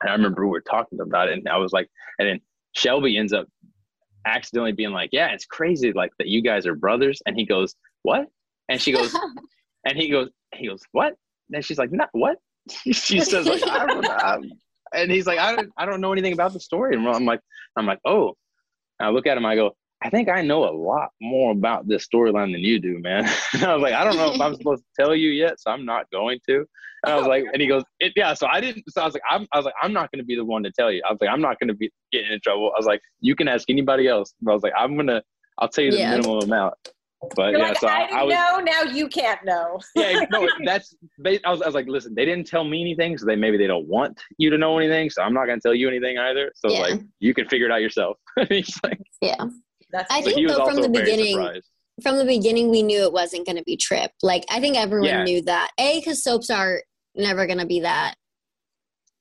And 0.00 0.10
I 0.10 0.12
remember 0.12 0.44
we 0.44 0.50
were 0.50 0.60
talking 0.60 1.00
about 1.00 1.28
it, 1.28 1.38
and 1.38 1.48
I 1.48 1.56
was 1.56 1.72
like, 1.72 1.88
and 2.18 2.28
then 2.28 2.40
Shelby 2.72 3.16
ends 3.18 3.32
up 3.32 3.46
accidentally 4.26 4.72
being 4.72 4.92
like, 4.92 5.10
yeah, 5.12 5.32
it's 5.32 5.46
crazy, 5.46 5.92
like 5.92 6.12
that 6.18 6.28
you 6.28 6.42
guys 6.42 6.66
are 6.66 6.74
brothers. 6.74 7.20
And 7.26 7.36
he 7.36 7.44
goes, 7.44 7.74
what? 8.02 8.26
And 8.68 8.80
she 8.80 8.92
goes, 8.92 9.16
and 9.84 9.96
he 9.96 10.08
goes, 10.08 10.28
he 10.54 10.68
goes, 10.68 10.82
what? 10.92 11.14
And 11.52 11.64
she's 11.64 11.78
like, 11.78 11.90
not 11.92 12.10
what? 12.12 12.38
She 12.70 13.20
says 13.20 13.46
like, 13.46 13.62
I 13.68 13.86
don't 13.86 14.02
know. 14.02 14.40
And 14.94 15.10
he's 15.10 15.26
like, 15.26 15.38
I 15.38 15.54
don't, 15.54 15.70
I 15.76 15.84
don't 15.86 16.00
know 16.00 16.12
anything 16.12 16.32
about 16.32 16.52
the 16.52 16.60
story. 16.60 16.96
And 16.96 17.06
I'm 17.08 17.24
like, 17.26 17.40
I'm 17.76 17.86
like, 17.86 18.00
oh. 18.06 18.36
And 18.98 19.06
I 19.06 19.10
look 19.10 19.26
at 19.26 19.36
him, 19.36 19.44
I 19.46 19.54
go, 19.54 19.76
I 20.02 20.10
think 20.10 20.28
I 20.28 20.42
know 20.42 20.64
a 20.64 20.72
lot 20.72 21.08
more 21.20 21.52
about 21.52 21.88
this 21.88 22.06
storyline 22.06 22.52
than 22.52 22.60
you 22.60 22.78
do, 22.80 22.98
man. 23.00 23.24
And 23.54 23.64
I 23.64 23.74
was 23.74 23.82
like, 23.82 23.94
I 23.94 24.04
don't 24.04 24.16
know 24.16 24.32
if 24.32 24.40
I'm 24.40 24.54
supposed 24.58 24.82
to 24.84 25.02
tell 25.04 25.14
you 25.14 25.30
yet, 25.30 25.60
so 25.60 25.70
I'm 25.70 25.84
not 25.84 26.10
going 26.10 26.38
to. 26.48 26.64
And 27.04 27.12
I 27.12 27.16
was 27.16 27.26
like, 27.26 27.44
and 27.52 27.60
he 27.62 27.68
goes, 27.68 27.82
it, 28.00 28.12
yeah. 28.16 28.34
So 28.34 28.46
I 28.48 28.60
didn't. 28.60 28.84
So 28.90 29.02
I 29.02 29.04
was 29.04 29.14
like, 29.14 29.22
I'm, 29.30 29.46
I 29.52 29.56
was 29.58 29.64
like, 29.66 29.74
I'm 29.82 29.92
not 29.92 30.10
going 30.10 30.18
to 30.18 30.24
be 30.24 30.34
the 30.34 30.44
one 30.44 30.62
to 30.64 30.70
tell 30.72 30.90
you. 30.90 31.00
I 31.08 31.12
was 31.12 31.18
like, 31.20 31.30
I'm 31.30 31.40
not 31.40 31.58
going 31.60 31.68
to 31.68 31.74
be 31.74 31.90
getting 32.12 32.32
in 32.32 32.40
trouble. 32.40 32.72
I 32.74 32.78
was 32.78 32.86
like, 32.86 33.00
you 33.20 33.36
can 33.36 33.46
ask 33.46 33.70
anybody 33.70 34.08
else. 34.08 34.34
But 34.40 34.50
I 34.50 34.54
was 34.54 34.62
like, 34.64 34.72
I'm 34.76 34.96
gonna, 34.96 35.22
I'll 35.58 35.68
tell 35.68 35.84
you 35.84 35.92
the 35.92 35.98
Yeah. 35.98 36.10
minimum 36.10 36.40
amount. 36.42 36.74
But 37.34 37.50
You're 37.50 37.60
yeah, 37.60 37.68
like, 37.68 37.80
so 37.80 37.88
I, 37.88 38.02
I, 38.12 38.20
I 38.20 38.22
was, 38.22 38.34
know, 38.34 38.58
now 38.64 38.82
you 38.82 39.08
can't 39.08 39.44
know. 39.44 39.80
yeah, 39.96 40.24
no, 40.30 40.48
that's. 40.64 40.94
They, 41.18 41.40
I 41.44 41.50
was, 41.50 41.62
I 41.62 41.66
was 41.66 41.74
like, 41.74 41.88
listen, 41.88 42.14
they 42.14 42.24
didn't 42.24 42.46
tell 42.46 42.62
me 42.64 42.80
anything, 42.80 43.18
so 43.18 43.26
they 43.26 43.34
maybe 43.34 43.56
they 43.56 43.66
don't 43.66 43.88
want 43.88 44.20
you 44.38 44.50
to 44.50 44.58
know 44.58 44.78
anything. 44.78 45.10
So 45.10 45.22
I'm 45.22 45.34
not 45.34 45.46
gonna 45.46 45.60
tell 45.60 45.74
you 45.74 45.88
anything 45.88 46.16
either. 46.18 46.52
So 46.54 46.70
Yeah. 46.70 46.80
like, 46.80 47.00
you 47.18 47.34
can 47.34 47.48
figure 47.48 47.66
it 47.66 47.72
out 47.72 47.80
yourself. 47.82 48.16
He's 48.48 48.78
like, 48.84 49.00
yeah. 49.20 49.34
That's 49.90 50.12
I 50.12 50.22
think 50.22 50.46
though 50.48 50.64
from 50.66 50.76
the 50.76 50.88
beginning, 50.88 51.32
surprised. 51.34 51.68
from 52.02 52.18
the 52.18 52.24
beginning, 52.24 52.70
we 52.70 52.82
knew 52.82 53.02
it 53.02 53.12
wasn't 53.12 53.46
going 53.46 53.56
to 53.56 53.64
be 53.64 53.76
Tripp. 53.76 54.12
Like 54.22 54.44
I 54.50 54.60
think 54.60 54.76
everyone 54.76 55.08
Yeah. 55.08 55.24
knew 55.24 55.42
that. 55.42 55.70
A, 55.80 55.98
because 55.98 56.22
soaps 56.22 56.50
are 56.50 56.82
never 57.16 57.46
going 57.46 57.58
to 57.58 57.66
be 57.66 57.80
that 57.80 58.14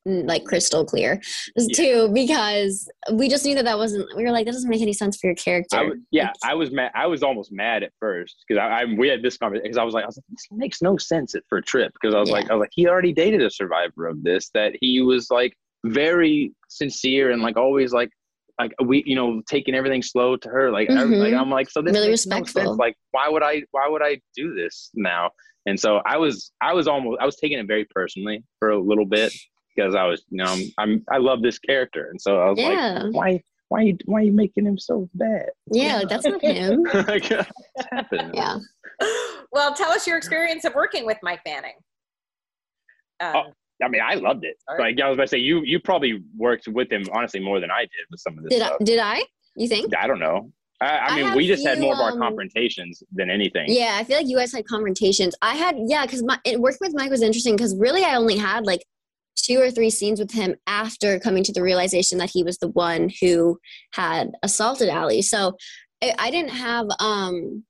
like 0.08 0.46
crystal 0.46 0.86
clear. 0.86 1.22
too, 1.74 2.10
because 2.14 2.90
we 3.14 3.28
just 3.30 3.46
knew 3.46 3.56
that 3.56 3.66
that 3.66 3.78
wasn't. 3.78 4.08
We 4.16 4.24
were 4.24 4.32
like, 4.32 4.46
that 4.46 4.54
doesn't 4.54 4.70
make 4.70 4.82
any 4.82 4.94
sense 4.94 5.18
for 5.18 5.28
your 5.28 5.36
character. 5.36 5.78
I 5.78 5.92
yeah, 6.12 6.32
I 6.44 6.54
was 6.54 6.72
mad. 6.72 6.92
I 6.96 7.08
was 7.08 7.24
almost 7.24 7.52
mad 7.52 7.84
at 7.84 7.92
first 8.00 8.44
because 8.48 8.60
I, 8.62 8.82
I 8.82 8.86
we 8.98 9.08
had 9.08 9.22
this 9.22 9.38
conversation 9.38 9.64
because 9.64 9.78
I 9.78 9.84
was 9.84 9.94
like, 9.94 10.04
I 10.04 10.08
was 10.08 10.18
like, 10.18 10.26
this 10.30 10.48
makes 10.52 10.82
no 10.82 10.98
sense 10.98 11.36
for 11.50 11.58
a 11.58 11.62
Tripp 11.62 11.94
because 11.94 12.16
I 12.16 12.20
was 12.20 12.30
Yeah. 12.30 12.36
like, 12.36 12.50
I 12.50 12.54
was 12.56 12.62
like, 12.62 12.72
he 12.74 12.88
already 12.88 13.14
dated 13.14 13.42
a 13.42 13.50
survivor 13.50 14.08
of 14.08 14.24
this 14.24 14.50
that 14.54 14.74
he 14.82 15.02
was 15.02 15.30
like 15.30 15.54
very 15.86 16.54
sincere 16.70 17.32
and 17.32 17.42
like 17.42 17.58
always 17.58 17.94
like 17.94 18.10
like 18.60 18.74
we 18.84 19.04
you 19.06 19.16
know 19.16 19.42
taking 19.48 19.76
everything 19.76 20.02
slow 20.02 20.36
to 20.36 20.50
her 20.50 20.72
like, 20.72 20.90
I, 20.90 21.04
Mhm. 21.04 21.20
like 21.20 21.34
I'm 21.34 21.50
like 21.52 21.70
so 21.70 21.82
this 21.82 21.94
Really 21.94 22.10
makes 22.10 22.26
no 22.26 22.44
sense 22.44 22.78
like 22.78 22.96
why 23.12 23.30
would 23.30 23.44
I 23.44 23.64
why 23.72 23.88
would 23.88 24.02
I 24.02 24.20
do 24.36 24.56
this 24.56 24.90
now 24.96 25.30
and 25.68 25.80
so 25.80 26.02
I 26.06 26.18
was 26.18 26.52
I 26.60 26.74
was 26.74 26.88
almost 26.88 27.20
I 27.22 27.26
was 27.26 27.36
taking 27.36 27.60
it 27.60 27.68
very 27.68 27.86
personally 27.94 28.44
for 28.58 28.72
a 28.72 28.80
little 28.82 29.06
bit 29.06 29.32
because 29.78 29.96
I 29.96 30.04
was 30.06 30.24
you 30.30 30.44
know 30.44 30.52
I'm, 30.52 30.62
I'm 30.80 31.06
I 31.12 31.18
love 31.18 31.42
this 31.42 31.60
character 31.60 32.10
and 32.10 32.20
so 32.20 32.40
I 32.42 32.50
was 32.50 32.60
Yeah. 32.60 33.04
like 33.04 33.14
why 33.14 33.44
why 33.70 33.82
you 33.82 33.98
why 34.06 34.20
are 34.20 34.24
you 34.24 34.32
making 34.34 34.66
him 34.66 34.78
so 34.78 35.10
bad 35.14 35.50
yeah, 35.72 35.98
like 35.98 36.10
that's 36.10 36.26
not 36.26 36.42
him. 36.42 36.84
like, 36.94 37.30
what's 37.74 37.90
happening? 37.92 38.32
Yeah. 38.34 38.58
well, 39.52 39.74
tell 39.74 39.92
us 39.92 40.08
your 40.08 40.18
experience 40.18 40.66
of 40.66 40.74
working 40.74 41.06
with 41.06 41.18
Mike 41.22 41.42
Manning. 41.46 41.76
Um, 43.20 43.34
Oh, 43.36 43.44
I 43.84 43.90
mean, 43.90 44.02
I 44.04 44.16
loved 44.16 44.44
it. 44.44 44.56
All 44.68 44.76
right. 44.78 44.96
Like 44.96 45.04
I 45.06 45.10
was 45.10 45.16
about 45.18 45.24
to 45.26 45.28
say, 45.30 45.38
you 45.38 45.62
you 45.64 45.80
probably 45.80 46.24
worked 46.36 46.68
with 46.68 46.92
him 46.92 47.04
honestly 47.14 47.40
more 47.40 47.60
than 47.60 47.70
I 47.72 47.82
did 47.82 48.06
with 48.10 48.20
some 48.20 48.38
of 48.38 48.44
this 48.44 48.54
Did 48.54 48.62
I, 48.64 48.68
stuff. 48.68 48.78
did 48.84 49.00
I? 49.00 49.24
You 49.56 49.68
think? 49.68 49.96
I 49.96 50.08
don't 50.08 50.20
know. 50.20 50.52
I, 50.82 50.86
I 50.86 50.98
I 51.08 51.16
mean, 51.16 51.26
had 51.26 51.36
we 51.36 51.46
a 51.46 51.48
just 51.56 51.66
had 51.68 51.80
more 51.80 51.94
of 51.94 52.00
our 52.00 52.12
um, 52.12 52.20
confrontations 52.20 53.02
than 53.12 53.30
anything. 53.32 53.66
Yeah, 53.68 53.98
I 54.00 54.04
feel 54.04 54.18
like 54.18 54.28
you 54.28 54.38
guys 54.38 54.54
had 54.54 54.66
confrontations. 54.68 55.34
I 55.42 55.56
had, 55.56 55.76
yeah, 55.88 56.06
because 56.06 56.22
my 56.24 56.40
it, 56.46 56.60
working 56.60 56.78
with 56.82 56.94
Mike 56.96 57.10
was 57.10 57.22
interesting 57.24 57.56
because 57.56 57.76
really 57.76 58.04
I 58.04 58.16
only 58.16 58.38
had 58.38 58.66
like 58.66 58.84
two 59.38 59.60
or 59.60 59.72
three 59.72 59.90
scenes 59.90 60.20
with 60.20 60.32
him 60.32 60.56
after 60.68 61.20
coming 61.20 61.44
to 61.44 61.54
the 61.54 61.62
realization 61.62 62.18
that 62.18 62.32
he 62.32 62.44
was 62.44 62.58
the 62.58 62.70
one 62.70 63.12
who 63.22 63.58
had 63.94 64.32
assaulted 64.44 64.90
Allie. 64.90 65.22
So 65.22 65.56
I, 66.04 66.14
I 66.18 66.32
didn't 66.32 66.52
have 66.52 66.88
um 67.00 67.64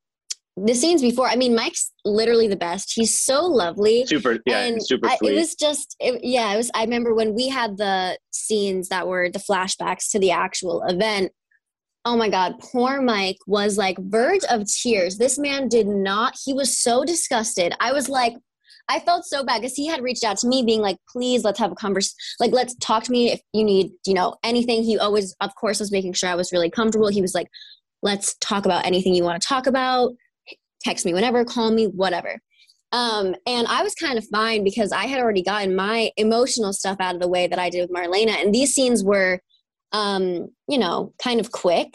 the 0.58 0.74
scenes 0.74 1.02
before. 1.02 1.28
I 1.28 1.36
mean, 1.36 1.56
Mike's 1.56 1.92
literally 2.04 2.48
the 2.48 2.56
best. 2.56 2.94
He's 2.96 3.20
so 3.20 3.46
lovely. 3.46 4.08
Super, 4.08 4.40
yeah, 4.48 4.64
and 4.64 4.84
super 4.84 5.08
I, 5.08 5.18
it 5.22 5.36
was 5.36 5.54
just 5.54 5.96
it, 6.00 6.24
yeah 6.24 6.54
it 6.54 6.58
was 6.58 6.72
i 6.74 6.84
remember 6.84 7.14
when 7.14 7.34
we 7.34 7.48
had 7.48 7.78
the 7.78 8.18
scenes 8.32 8.90
that 8.90 9.08
were 9.08 9.30
the 9.30 9.40
flashbacks 9.40 10.12
to 10.12 10.20
the 10.20 10.32
actual 10.32 10.84
event 10.84 11.32
oh 12.06 12.16
my 12.18 12.30
god 12.30 12.56
poor 12.60 13.02
mike 13.02 13.38
was 13.46 13.78
like 13.78 13.98
verge 14.00 14.44
of 14.50 14.64
tears 14.68 15.18
this 15.18 15.38
man 15.38 15.68
did 15.68 15.88
not 15.88 16.36
he 16.44 16.54
was 16.54 16.78
so 16.78 17.04
disgusted 17.04 17.74
i 17.80 17.92
was 17.92 18.10
like 18.10 18.34
i 18.90 19.00
felt 19.00 19.26
so 19.26 19.44
bad 19.44 19.62
because 19.62 19.76
he 19.76 19.88
had 19.88 20.02
reached 20.02 20.24
out 20.24 20.38
to 20.38 20.48
me 20.48 20.64
being 20.64 20.82
like 20.82 20.98
please 21.12 21.44
let's 21.44 21.60
have 21.60 21.72
a 21.72 21.76
conversation 21.76 22.16
like 22.40 22.52
let's 22.52 22.76
talk 22.76 23.04
to 23.04 23.12
me 23.12 23.32
if 23.32 23.42
you 23.54 23.64
need 23.64 23.92
you 24.06 24.14
know 24.14 24.36
anything 24.44 24.84
he 24.84 24.98
always 24.98 25.36
of 25.42 25.54
course 25.56 25.80
was 25.80 25.92
making 25.92 26.14
sure 26.14 26.30
i 26.30 26.36
was 26.36 26.52
really 26.52 26.70
comfortable 26.70 27.08
he 27.08 27.22
was 27.22 27.34
like 27.34 27.48
let's 28.02 28.36
talk 28.38 28.66
about 28.66 28.86
anything 28.86 29.14
you 29.14 29.24
want 29.24 29.42
to 29.42 29.48
talk 29.48 29.68
about 29.68 30.12
text 30.82 31.06
me 31.06 31.14
whenever 31.14 31.44
call 31.44 31.72
me 31.72 31.86
whatever 31.88 32.40
um, 32.92 33.36
and 33.46 33.68
I 33.68 33.84
was 33.84 33.96
kind 33.96 34.18
of 34.18 34.28
fine 34.28 34.64
because 34.64 34.92
I 34.92 35.06
had 35.06 35.20
already 35.20 35.44
gotten 35.44 35.76
my 35.76 36.12
emotional 36.16 36.72
stuff 36.72 36.98
out 37.00 37.16
of 37.16 37.22
the 37.22 37.28
way 37.28 37.48
that 37.48 37.60
I 37.60 37.70
did 37.70 37.82
with 37.82 37.92
Marlena. 37.92 38.42
And 38.42 38.54
these 38.54 38.74
scenes 38.74 39.04
were, 39.04 39.42
um, 39.92 40.48
you 40.70 40.78
know, 40.78 41.14
kind 41.22 41.40
of 41.40 41.52
quick. 41.52 41.90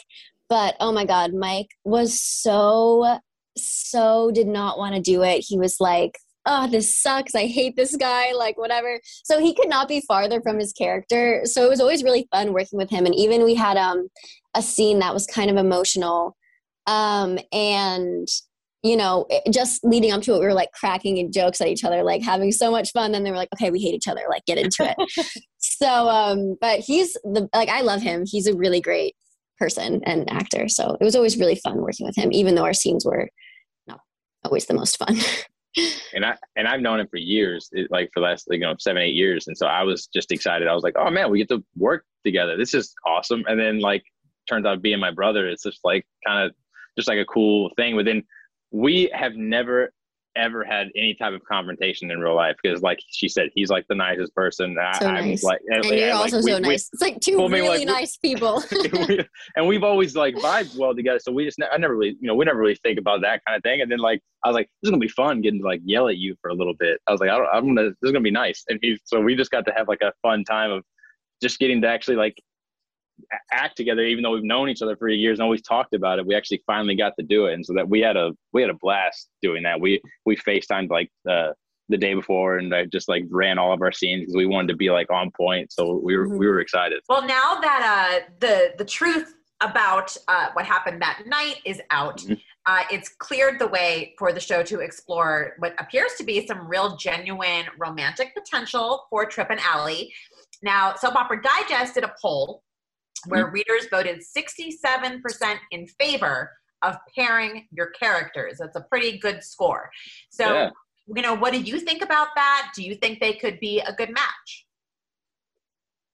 But 0.49 0.77
oh 0.81 0.93
my 0.93 1.07
God, 1.07 1.33
Mike 1.33 1.69
was 1.85 2.21
so, 2.21 3.19
so 3.57 4.31
did 4.33 4.47
not 4.47 4.79
want 4.79 4.95
to 4.95 5.01
do 5.01 5.23
it. 5.23 5.45
He 5.47 5.59
was 5.59 5.77
like, 5.81 6.19
oh, 6.47 6.69
this 6.69 7.01
sucks. 7.01 7.35
I 7.35 7.47
hate 7.47 7.77
this 7.77 7.97
guy, 7.97 8.33
like 8.33 8.59
whatever. 8.59 9.01
So 9.25 9.39
he 9.41 9.55
could 9.55 9.69
not 9.69 9.89
be 9.89 10.03
farther 10.07 10.41
from 10.41 10.59
his 10.59 10.73
character. 10.73 11.43
So 11.45 11.65
it 11.65 11.69
was 11.69 11.81
always 11.81 12.03
really 12.03 12.27
fun 12.33 12.53
working 12.53 12.79
with 12.79 12.91
him. 12.91 13.07
And 13.07 13.15
even 13.15 13.45
we 13.45 13.55
had 13.55 13.77
um, 13.77 14.09
a 14.55 14.63
scene 14.63 14.99
that 15.01 15.15
was 15.15 15.27
kind 15.27 15.51
of 15.51 15.57
emotional. 15.57 16.37
Um, 16.87 17.39
and 17.53 18.27
you 18.83 18.97
know, 18.97 19.27
it- 19.31 19.53
just 19.53 19.85
leading 19.85 20.11
up 20.11 20.23
to 20.23 20.35
it, 20.35 20.41
we 20.41 20.47
were 20.47 20.55
like 20.55 20.73
cracking 20.73 21.17
in 21.19 21.31
jokes 21.31 21.61
at 21.61 21.69
each 21.69 21.85
other, 21.85 22.03
like 22.03 22.23
having 22.23 22.51
so 22.51 22.71
much 22.71 22.91
fun. 22.91 23.13
Then 23.13 23.23
they 23.23 23.31
were 23.31 23.37
like, 23.37 23.49
okay, 23.55 23.71
we 23.71 23.81
hate 23.81 23.95
each 23.95 24.09
other, 24.09 24.23
like 24.29 24.45
get 24.45 24.59
into 24.59 24.93
it. 24.99 25.33
so, 25.59 26.09
um, 26.09 26.57
but 26.61 26.81
he's 26.81 27.13
the, 27.23 27.49
like, 27.55 27.69
I 27.69 27.83
love 27.83 28.03
him. 28.03 28.25
He's 28.27 28.49
a 28.49 28.57
really 28.57 28.81
great 28.81 29.15
person 29.59 30.01
and 30.05 30.29
actor. 30.31 30.69
So 30.69 30.97
it 31.01 31.05
was 31.05 31.15
always 31.15 31.39
really 31.39 31.55
fun 31.55 31.77
working 31.81 32.07
with 32.07 32.17
him, 32.17 32.33
even 32.33 32.57
though 32.57 32.65
our 32.65 32.73
scenes 32.73 33.05
were 33.05 33.29
not 33.87 34.01
always 34.45 34.67
the 34.67 34.75
most 34.75 34.99
fun. 34.99 35.17
and 36.15 36.25
I 36.25 36.37
and 36.57 36.69
I've 36.69 36.81
known 36.81 37.01
him 37.01 37.09
for 37.09 37.17
years, 37.17 37.69
it, 37.73 37.91
like 37.91 38.11
for 38.13 38.21
the 38.21 38.27
last 38.27 38.47
you 38.51 38.59
know 38.59 38.75
seven 38.79 39.03
eight 39.03 39.15
years, 39.15 39.47
and 39.47 39.57
so 39.57 39.67
I 39.67 39.83
was 39.83 40.07
just 40.07 40.33
excited. 40.33 40.69
I 40.69 40.75
was 40.75 40.83
like, 40.83 40.97
oh 40.99 41.11
man, 41.11 41.31
we 41.31 41.39
get 41.39 41.49
to 41.49 41.65
work 41.77 42.05
together. 42.25 42.57
This 42.57 42.75
is 42.75 42.95
awesome. 43.07 43.45
And 43.47 43.59
then 43.59 43.81
like 43.81 44.05
turns 44.49 44.67
out 44.67 44.83
being 44.83 45.01
my 45.01 45.11
brother, 45.11 45.49
it's 45.49 45.63
just 45.63 45.81
like 45.85 46.07
kind 46.27 46.47
of 46.47 46.55
just 46.97 47.09
like 47.09 47.19
a 47.19 47.25
cool 47.25 47.71
thing. 47.77 47.97
But 47.97 48.05
then 48.05 48.23
we 48.71 49.11
have 49.15 49.35
never 49.35 49.93
ever 50.37 50.65
had 50.65 50.89
any 50.97 51.15
type 51.15 51.35
of 51.35 51.45
confrontation 51.45 52.11
in 52.11 52.21
real 52.21 52.35
life 52.35 52.57
because 52.63 52.83
like 52.83 52.99
she 53.09 53.29
said 53.29 53.51
he's 53.55 53.71
like 53.71 53.87
the 53.89 53.95
nicest 53.95 54.35
person. 54.35 54.77
So 54.99 55.07
I, 55.07 55.21
nice. 55.21 55.43
like 55.43 55.61
and, 55.69 55.85
and 55.85 55.99
you're 55.99 56.13
also 56.13 56.41
so 56.41 56.59
nice. 56.59 56.67
We, 56.67 56.75
it's 56.75 57.01
like 57.01 57.21
two 57.21 57.39
well, 57.39 57.49
really 57.49 57.85
like, 57.85 57.87
nice 57.87 58.17
people. 58.17 58.63
And 59.57 59.67
we've 59.67 59.83
always 59.83 60.17
like 60.17 60.35
vibed 60.37 60.77
well 60.77 60.95
together 60.95 61.19
so 61.19 61.33
we 61.33 61.45
just 61.45 61.59
i 61.73 61.77
never 61.77 61.97
really 61.97 62.17
you 62.21 62.29
know 62.29 62.35
we 62.35 62.45
never 62.45 62.59
really 62.59 62.77
think 62.77 62.99
about 62.99 63.21
that 63.23 63.43
kind 63.47 63.57
of 63.57 63.63
thing. 63.63 63.81
And 63.81 63.91
then 63.91 63.99
like 63.99 64.21
i 64.45 64.49
was 64.49 64.55
like 64.55 64.69
this 64.83 64.89
is 64.89 64.91
gonna 64.91 65.01
be 65.01 65.09
fun 65.09 65.41
getting 65.41 65.61
to 65.61 65.67
like 65.67 65.81
yell 65.85 66.09
at 66.09 66.17
you 66.17 66.37
for 66.41 66.51
a 66.51 66.55
little 66.55 66.75
bit. 66.75 67.01
I 67.07 67.13
was 67.13 67.21
like 67.21 67.31
I 67.31 67.59
am 67.59 67.75
gonna 67.75 67.91
this 67.91 67.97
is 68.03 68.13
gonna 68.13 68.21
be 68.21 68.31
nice. 68.31 68.65
And 68.69 68.79
he 68.83 68.99
so 69.05 69.21
we 69.21 69.37
just 69.37 69.51
got 69.51 69.65
to 69.67 69.73
have 69.77 69.89
like 69.89 70.03
a 70.03 70.13
fun 70.23 70.45
time 70.45 70.71
of 70.71 70.85
just 71.43 71.59
getting 71.59 71.83
to 71.83 71.89
actually 71.89 72.17
like 72.17 72.37
act 73.53 73.77
together 73.77 74.03
even 74.03 74.23
though 74.23 74.33
we've 74.33 74.43
known 74.43 74.69
each 74.69 74.83
other 74.83 74.97
for 74.97 75.09
years 75.09 75.39
and 75.39 75.45
always 75.45 75.63
talked 75.63 75.95
about 75.95 76.19
it 76.19 76.27
we 76.27 76.35
actually 76.35 76.63
finally 76.67 76.95
got 76.95 77.13
to 77.19 77.25
do 77.25 77.47
it. 77.47 77.55
And 77.55 77.65
so 77.65 77.73
that 77.75 77.89
we 77.89 78.01
had 78.01 78.17
a 78.17 78.33
we 78.53 78.63
had 78.63 78.71
a 78.71 78.79
blast 78.81 79.29
doing 79.43 79.63
that. 79.65 79.81
We 79.81 80.01
we 80.25 80.37
facetimed 80.37 80.91
like 80.91 81.11
uh 81.29 81.53
the 81.89 81.99
day 81.99 82.15
before 82.15 82.59
and 82.59 82.75
I 82.75 82.87
just 82.87 83.09
like 83.09 83.25
ran 83.29 83.59
all 83.59 83.73
of 83.73 83.83
our 83.83 83.93
scenes 83.93 84.23
because 84.23 84.37
we 84.37 84.47
wanted 84.47 84.69
to 84.69 84.77
be 84.77 84.91
like 84.91 85.11
on 85.11 85.31
point. 85.31 85.73
So 85.73 86.01
we 86.03 86.17
were 86.17 86.27
mm-hmm. 86.27 86.39
we 86.39 86.47
were 86.47 86.61
excited. 86.61 87.01
Well 87.09 87.27
now 87.27 87.59
that 87.61 88.23
uh 88.23 88.27
the 88.41 88.75
the 88.79 88.85
truth 88.85 89.35
about 89.61 90.17
uh, 90.27 90.49
what 90.55 90.67
happened 90.67 91.01
that 91.01 91.23
night 91.25 91.61
is 91.65 91.81
out 91.91 92.19
mm-hmm. 92.19 92.35
uh, 92.67 92.83
it's 92.91 93.09
cleared 93.09 93.61
the 93.61 93.69
way 93.69 94.13
for 94.19 94.33
the 94.33 94.41
show 94.41 94.61
to 94.61 94.81
explore 94.81 95.53
what 95.61 95.73
appears 95.79 96.15
to 96.19 96.25
be 96.25 96.45
some 96.45 96.67
real 96.67 96.97
genuine 96.97 97.67
romantic 97.79 98.35
potential 98.35 99.07
for 99.09 99.25
Tripp 99.25 99.51
and 99.51 99.61
Allie 99.61 100.13
now 100.63 100.97
soap 100.97 101.15
opera 101.15 101.41
digest 101.41 101.95
did 101.95 102.03
a 102.03 102.13
poll 102.21 102.65
where 103.27 103.47
mm-hmm. 103.47 103.55
readers 103.55 103.87
voted 103.91 104.21
67% 104.21 105.57
in 105.71 105.87
favor 106.01 106.51
of 106.83 106.97
pairing 107.17 107.67
your 107.71 107.91
characters. 107.91 108.59
That's 108.59 108.77
a 108.77 108.81
pretty 108.83 109.19
good 109.19 109.43
score. 109.43 109.91
So, 110.31 110.53
yeah. 110.53 110.71
you 111.15 111.23
know, 111.23 111.35
what 111.35 111.53
do 111.53 111.61
you 111.61 111.79
think 111.81 112.03
about 112.03 112.29
that? 112.35 112.73
Do 112.75 112.83
you 112.83 112.97
think 112.97 113.21
they 113.21 113.35
could 113.35 113.61
be 113.61 113.81
a 113.81 113.93
good 113.93 114.13
match? 114.13 114.67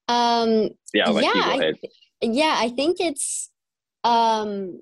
Um, 0.09 0.71
yeah, 0.95 1.11
yeah, 1.11 1.33
I, 1.35 1.73
yeah, 2.23 2.57
I 2.59 2.71
think 2.71 2.97
it's 2.99 3.51
um, 4.05 4.81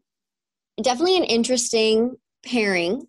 definitely 0.80 1.16
an 1.16 1.24
interesting 1.24 2.16
pairing 2.44 3.06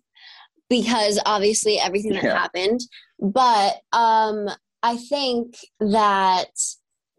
because 0.68 1.20
obviously 1.24 1.78
everything 1.78 2.12
that 2.14 2.24
yeah. 2.24 2.36
happened. 2.36 2.80
But 3.20 3.76
um, 3.92 4.48
I 4.82 4.96
think 4.96 5.54
that 5.80 6.50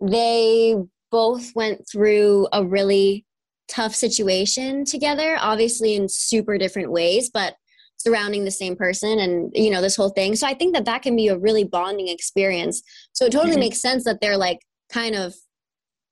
they 0.02 0.76
both 1.12 1.54
went 1.56 1.82
through 1.92 2.48
a 2.54 2.66
really 2.66 3.26
tough 3.68 3.94
situation 3.94 4.84
together, 4.84 5.38
obviously 5.40 5.96
in 5.96 6.10
super 6.10 6.58
different 6.58 6.92
ways, 6.92 7.30
but 7.30 7.56
surrounding 7.98 8.46
the 8.46 8.52
same 8.52 8.76
person 8.76 9.20
and 9.20 9.52
you 9.54 9.70
know 9.70 9.82
this 9.82 9.96
whole 9.96 10.10
thing. 10.10 10.36
So 10.36 10.48
I 10.48 10.54
think 10.54 10.74
that 10.74 10.86
that 10.86 11.02
can 11.02 11.16
be 11.16 11.28
a 11.28 11.38
really 11.38 11.64
bonding 11.64 12.08
experience. 12.08 12.82
So 13.14 13.26
it 13.26 13.32
totally 13.32 13.52
mm-hmm. 13.52 13.62
makes 13.62 13.82
sense 13.82 14.06
that 14.06 14.22
they're 14.22 14.38
like 14.38 14.60
kind 14.92 15.16
of 15.16 15.36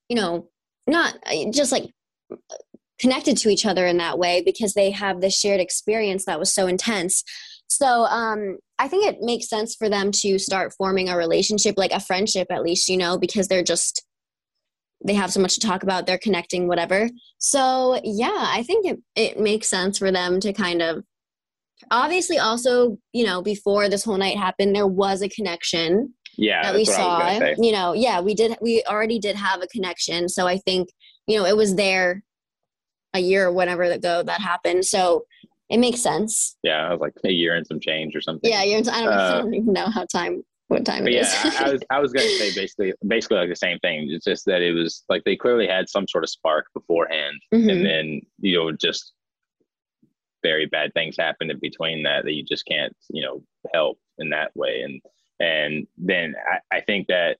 you 0.09 0.15
know 0.15 0.49
not 0.85 1.17
uh, 1.25 1.51
just 1.51 1.71
like 1.71 1.91
connected 2.99 3.37
to 3.37 3.49
each 3.49 3.65
other 3.65 3.85
in 3.85 3.97
that 3.97 4.17
way 4.17 4.41
because 4.43 4.73
they 4.73 4.91
have 4.91 5.21
this 5.21 5.37
shared 5.37 5.59
experience 5.59 6.25
that 6.25 6.39
was 6.39 6.53
so 6.53 6.67
intense. 6.67 7.23
So 7.67 8.05
um, 8.05 8.57
I 8.79 8.87
think 8.87 9.05
it 9.05 9.21
makes 9.21 9.49
sense 9.49 9.75
for 9.75 9.89
them 9.89 10.11
to 10.21 10.39
start 10.39 10.73
forming 10.77 11.09
a 11.09 11.17
relationship, 11.17 11.75
like 11.77 11.91
a 11.91 11.99
friendship 11.99 12.47
at 12.49 12.63
least, 12.63 12.89
you 12.89 12.97
know, 12.97 13.17
because 13.17 13.47
they're 13.47 13.63
just 13.63 14.03
they 15.03 15.13
have 15.13 15.31
so 15.31 15.39
much 15.39 15.55
to 15.55 15.67
talk 15.67 15.83
about 15.83 16.05
they're 16.05 16.17
connecting 16.17 16.67
whatever. 16.67 17.09
So 17.37 17.99
yeah 18.03 18.45
i 18.49 18.63
think 18.63 18.85
it, 18.85 18.99
it 19.15 19.39
makes 19.39 19.69
sense 19.69 19.97
for 19.97 20.11
them 20.11 20.39
to 20.39 20.53
kind 20.53 20.81
of 20.81 21.03
obviously 21.91 22.39
also 22.39 22.97
you 23.13 23.25
know 23.25 23.41
before 23.41 23.89
this 23.89 24.03
whole 24.03 24.17
night 24.17 24.37
happened 24.37 24.75
there 24.75 24.87
was 24.87 25.21
a 25.21 25.29
connection 25.29 26.13
yeah 26.37 26.63
that 26.63 26.75
we 26.75 26.83
saw. 26.83 27.39
you 27.57 27.71
know 27.71 27.93
yeah 27.93 28.19
we 28.19 28.33
did 28.33 28.57
we 28.61 28.83
already 28.87 29.19
did 29.19 29.35
have 29.35 29.61
a 29.61 29.67
connection. 29.67 30.27
So 30.29 30.47
i 30.47 30.57
think 30.57 30.89
you 31.27 31.37
know 31.37 31.45
it 31.45 31.55
was 31.55 31.75
there 31.75 32.23
a 33.13 33.19
year 33.19 33.47
or 33.47 33.51
whatever 33.51 33.83
ago 33.83 34.23
that 34.23 34.41
happened. 34.41 34.85
So 34.85 35.25
it 35.69 35.77
makes 35.79 36.01
sense. 36.01 36.57
Yeah 36.63 36.87
it 36.87 36.91
was 36.91 36.99
like 36.99 37.13
a 37.25 37.31
year 37.31 37.55
and 37.55 37.65
some 37.65 37.79
change 37.79 38.15
or 38.15 38.21
something. 38.21 38.49
Yeah 38.49 38.63
year 38.63 38.77
and, 38.77 38.89
I, 38.89 39.03
don't, 39.03 39.13
uh, 39.13 39.17
I 39.17 39.37
don't 39.39 39.53
even 39.53 39.73
know 39.73 39.87
how 39.87 40.05
time 40.05 40.43
what 40.67 40.85
time 40.85 41.07
it 41.07 41.13
yeah, 41.13 41.21
is. 41.21 41.33
I, 41.33 41.65
I 41.65 41.71
was 41.71 41.81
I 41.91 41.99
was 41.99 42.13
gonna 42.13 42.27
say 42.27 42.53
basically 42.55 42.93
basically 43.07 43.37
like 43.37 43.49
the 43.49 43.55
same 43.55 43.79
thing. 43.79 44.07
It's 44.09 44.25
just 44.25 44.45
that 44.45 44.61
it 44.61 44.73
was 44.73 45.03
like 45.09 45.23
they 45.23 45.35
clearly 45.35 45.67
had 45.67 45.89
some 45.89 46.07
sort 46.07 46.23
of 46.23 46.29
spark 46.29 46.65
beforehand, 46.73 47.35
mm-hmm. 47.53 47.69
and 47.69 47.85
then 47.85 48.21
you 48.39 48.57
know 48.57 48.71
just 48.71 49.13
very 50.43 50.65
bad 50.65 50.93
things 50.93 51.15
happened 51.17 51.51
in 51.51 51.59
between 51.59 52.03
that 52.03 52.23
that 52.23 52.33
you 52.33 52.43
just 52.43 52.65
can't 52.65 52.95
you 53.09 53.23
know 53.23 53.43
help 53.73 53.97
in 54.17 54.29
that 54.29 54.51
way. 54.55 54.81
And 54.81 55.01
and 55.39 55.87
then 55.97 56.35
I, 56.51 56.77
I 56.77 56.81
think 56.81 57.07
that 57.07 57.37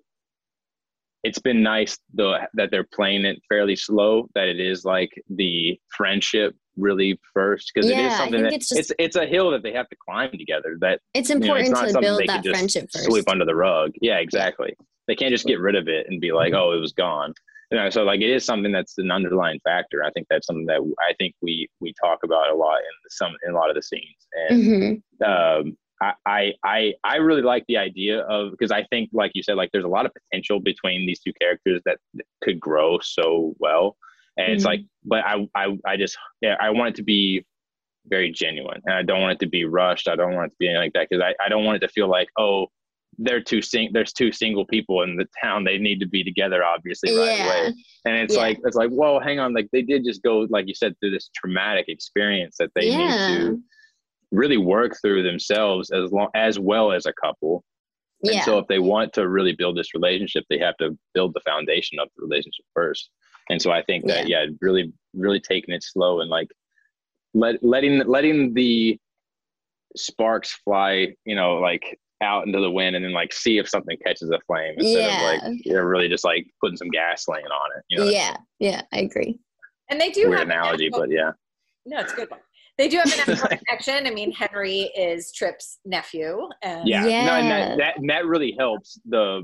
it's 1.24 1.40
been 1.40 1.64
nice 1.64 1.98
though 2.14 2.38
that 2.54 2.72
they're 2.72 2.88
playing 2.94 3.26
it 3.26 3.42
fairly 3.50 3.76
slow. 3.76 4.30
That 4.36 4.48
it 4.48 4.60
is 4.60 4.86
like 4.86 5.12
the 5.30 5.80
friendship 5.96 6.56
really 6.78 7.20
first 7.34 7.72
because 7.74 7.90
yeah, 7.90 8.00
it 8.00 8.06
is 8.06 8.18
something 8.18 8.44
that 8.44 8.54
it's, 8.54 8.70
just, 8.70 8.80
it's 8.80 8.92
it's 9.00 9.16
a 9.16 9.26
hill 9.26 9.52
that 9.52 9.64
they 9.64 9.74
have 9.74 9.90
to 9.90 9.96
climb 10.08 10.32
together. 10.32 10.78
That 10.80 11.02
it's 11.14 11.30
important 11.30 11.68
you 11.68 11.74
know, 11.74 11.82
it's 11.82 11.94
to 11.94 12.00
build 12.00 12.22
that 12.28 12.46
friendship 12.46 12.90
first. 12.92 13.06
Sweep 13.06 13.30
under 13.30 13.46
the 13.46 13.56
rug. 13.56 13.92
Yeah, 14.02 14.18
exactly. 14.18 14.76
They 15.08 15.16
can't 15.16 15.32
just 15.32 15.46
get 15.46 15.60
rid 15.60 15.76
of 15.76 15.88
it 15.88 16.08
and 16.10 16.20
be 16.20 16.32
like, 16.32 16.54
oh, 16.54 16.74
it 16.74 16.80
was 16.80 16.94
gone. 16.94 17.34
You 17.72 17.78
know, 17.78 17.90
so 17.90 18.04
like 18.04 18.22
it 18.22 18.30
is 18.30 18.46
something 18.46 18.72
that's 18.72 18.98
an 18.98 19.12
underlying 19.12 19.60
factor. 19.64 20.04
I 20.04 20.12
think 20.12 20.28
that's 20.30 20.48
something 20.48 20.66
that 20.68 20.80
I 21.00 21.14
think 21.18 21.36
we 21.42 21.68
we 21.82 21.94
talk 22.02 22.20
about 22.24 22.50
a 22.50 22.56
lot 22.56 22.78
in 22.78 23.10
some 23.10 23.34
in 23.46 23.54
a 23.54 23.56
lot 23.56 23.70
of 23.70 23.76
the 23.76 23.84
scenes. 23.84 24.28
And 24.50 24.64
mm-hmm. 24.64 25.70
um, 25.70 25.78
I, 26.26 26.54
I 26.64 26.94
I 27.04 27.16
really 27.18 27.42
like 27.42 27.66
the 27.68 27.78
idea 27.78 28.22
of 28.22 28.52
because 28.52 28.72
I 28.72 28.84
think 28.86 29.10
like 29.14 29.32
you 29.34 29.44
said 29.44 29.56
like 29.56 29.72
there's 29.74 29.86
a 29.86 29.90
lot 29.90 30.06
of 30.06 30.12
potential 30.14 30.60
between 30.60 31.08
these 31.08 31.20
two 31.20 31.34
characters 31.42 31.82
that 31.86 31.98
could 32.42 32.60
grow 32.60 33.00
so 33.00 33.56
well 33.60 33.98
and 34.38 34.46
mm-hmm. 34.46 34.54
it's 34.56 34.66
like 34.66 34.82
but 35.04 35.24
I, 35.26 35.48
I 35.56 35.78
i 35.86 35.98
just 35.98 36.18
yeah 36.42 36.56
i 36.60 36.70
want 36.70 36.90
it 36.90 36.96
to 36.96 37.04
be 37.04 37.46
very 38.08 38.32
genuine 38.32 38.82
and 38.86 38.96
i 38.96 39.04
don't 39.04 39.22
want 39.22 39.34
it 39.34 39.40
to 39.46 39.50
be 39.50 39.66
rushed 39.66 40.08
i 40.08 40.16
don't 40.16 40.34
want 40.34 40.48
it 40.48 40.50
to 40.52 40.56
be 40.60 40.68
anything 40.68 40.84
like 40.84 40.94
that 40.94 41.08
because 41.10 41.22
I, 41.22 41.46
I 41.46 41.50
don't 41.50 41.66
want 41.66 41.78
it 41.78 41.88
to 41.88 41.92
feel 41.92 42.10
like 42.10 42.30
oh 42.38 42.68
they're 43.20 43.42
two 43.42 43.62
sing 43.62 43.90
there's 43.94 44.14
two 44.14 44.32
single 44.32 44.66
people 44.66 45.02
in 45.02 45.16
the 45.16 45.26
town 45.44 45.64
they 45.64 45.78
need 45.78 46.00
to 46.00 46.08
be 46.08 46.24
together 46.24 46.64
obviously 46.64 47.16
right 47.18 47.38
yeah. 47.38 47.46
away 47.46 47.74
and 48.06 48.16
it's 48.18 48.36
yeah. 48.36 48.42
like 48.42 48.60
it's 48.64 48.76
like 48.76 48.90
whoa 48.92 49.20
hang 49.20 49.40
on 49.40 49.54
like 49.54 49.68
they 49.72 49.82
did 49.82 50.04
just 50.06 50.22
go 50.22 50.48
like 50.50 50.68
you 50.68 50.76
said 50.76 50.94
through 51.00 51.12
this 51.12 51.30
traumatic 51.36 51.86
experience 51.88 52.56
that 52.60 52.70
they 52.76 52.88
yeah. 52.88 52.98
need 52.98 53.38
to 53.40 53.60
really 54.32 54.58
work 54.58 54.96
through 55.02 55.24
themselves 55.24 55.90
as 55.92 56.12
long 56.12 56.28
as 56.36 56.60
well 56.60 56.92
as 56.92 57.06
a 57.06 57.14
couple 57.14 57.64
and 58.24 58.44
so 58.44 58.58
if 58.58 58.68
they 58.68 58.80
want 58.80 59.14
to 59.14 59.28
really 59.28 59.54
build 59.54 59.78
this 59.78 59.94
relationship 59.94 60.44
they 60.50 60.60
have 60.60 60.76
to 60.78 60.98
build 61.14 61.34
the 61.34 61.42
foundation 61.42 61.98
of 62.00 62.08
the 62.16 62.24
relationship 62.24 62.66
first 62.74 63.10
and 63.50 63.62
so 63.62 63.72
I 63.72 63.84
think 63.84 64.06
that 64.08 64.28
yeah, 64.28 64.44
yeah 64.44 64.50
really 64.62 64.94
really 65.14 65.40
taking 65.40 65.74
it 65.74 65.84
slow 65.84 66.22
and 66.22 66.30
like 66.30 66.50
let 67.34 67.64
letting 67.64 68.00
letting 68.06 68.54
the 68.54 69.00
sparks 69.96 70.54
fly, 70.64 71.14
you 71.26 71.36
know, 71.36 71.56
like 71.56 72.00
out 72.22 72.48
into 72.48 72.60
the 72.60 72.72
wind 72.72 72.96
and 72.96 73.06
then 73.06 73.14
like 73.14 73.32
see 73.32 73.58
if 73.58 73.70
something 73.70 73.98
catches 74.04 74.30
a 74.32 74.40
flame 74.48 74.74
instead 74.78 75.00
yeah. 75.00 75.32
of 75.36 75.44
like 75.44 75.66
you're 75.66 75.88
really 75.88 76.10
just 76.10 76.24
like 76.24 76.48
putting 76.62 76.78
some 76.78 76.90
gasoline 76.90 77.46
on 77.46 77.78
it. 77.78 77.84
You 77.90 77.98
know 78.00 78.06
yeah, 78.06 78.30
I 78.30 78.32
mean? 78.32 78.38
yeah, 78.60 78.82
I 78.94 79.00
agree. 79.00 79.40
And 79.90 80.02
they 80.02 80.10
do 80.10 80.28
Weird 80.28 80.40
have 80.40 80.48
analogy, 80.48 80.90
but 80.90 81.10
yeah. 81.10 81.32
No, 81.86 82.00
it's 82.00 82.14
a 82.14 82.16
good 82.16 82.30
one. 82.30 82.42
They 82.78 82.90
do 82.90 82.98
have 82.98 83.06
an 83.06 83.18
natural 83.34 83.58
connection. 83.66 84.06
I 84.06 84.12
mean, 84.12 84.32
Henry 84.32 84.92
is 84.96 85.32
Tripp's 85.32 85.80
nephew. 85.86 86.48
And 86.62 86.88
yeah, 86.88 87.06
yeah. 87.06 87.26
No, 87.26 87.34
and 87.34 87.50
that, 87.50 87.78
that 87.78 88.08
that 88.08 88.26
really 88.26 88.56
helps 88.58 89.00
the 89.06 89.44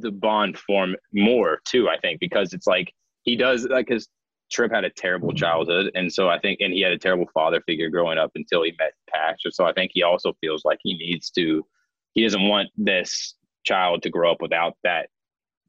the 0.00 0.10
bond 0.10 0.58
form 0.58 0.96
more 1.12 1.60
too. 1.64 1.88
I 1.88 1.98
think 1.98 2.20
because 2.20 2.52
it's 2.52 2.66
like 2.66 2.92
he 3.24 3.36
does 3.36 3.64
like 3.64 3.88
his 3.88 4.08
Tripp 4.52 4.72
had 4.72 4.84
a 4.84 4.90
terrible 4.90 5.32
childhood, 5.32 5.90
and 5.94 6.12
so 6.12 6.28
I 6.28 6.38
think, 6.38 6.60
and 6.60 6.72
he 6.72 6.82
had 6.82 6.92
a 6.92 6.98
terrible 6.98 7.28
father 7.34 7.60
figure 7.66 7.88
growing 7.88 8.18
up 8.18 8.30
until 8.34 8.62
he 8.62 8.72
met 8.78 8.92
Patch. 9.10 9.42
So 9.50 9.64
I 9.64 9.72
think 9.72 9.90
he 9.94 10.02
also 10.02 10.34
feels 10.40 10.64
like 10.64 10.78
he 10.82 10.96
needs 10.96 11.30
to. 11.30 11.64
He 12.12 12.22
doesn't 12.22 12.46
want 12.46 12.68
this 12.76 13.34
child 13.64 14.02
to 14.02 14.10
grow 14.10 14.30
up 14.30 14.40
without 14.40 14.74
that 14.84 15.08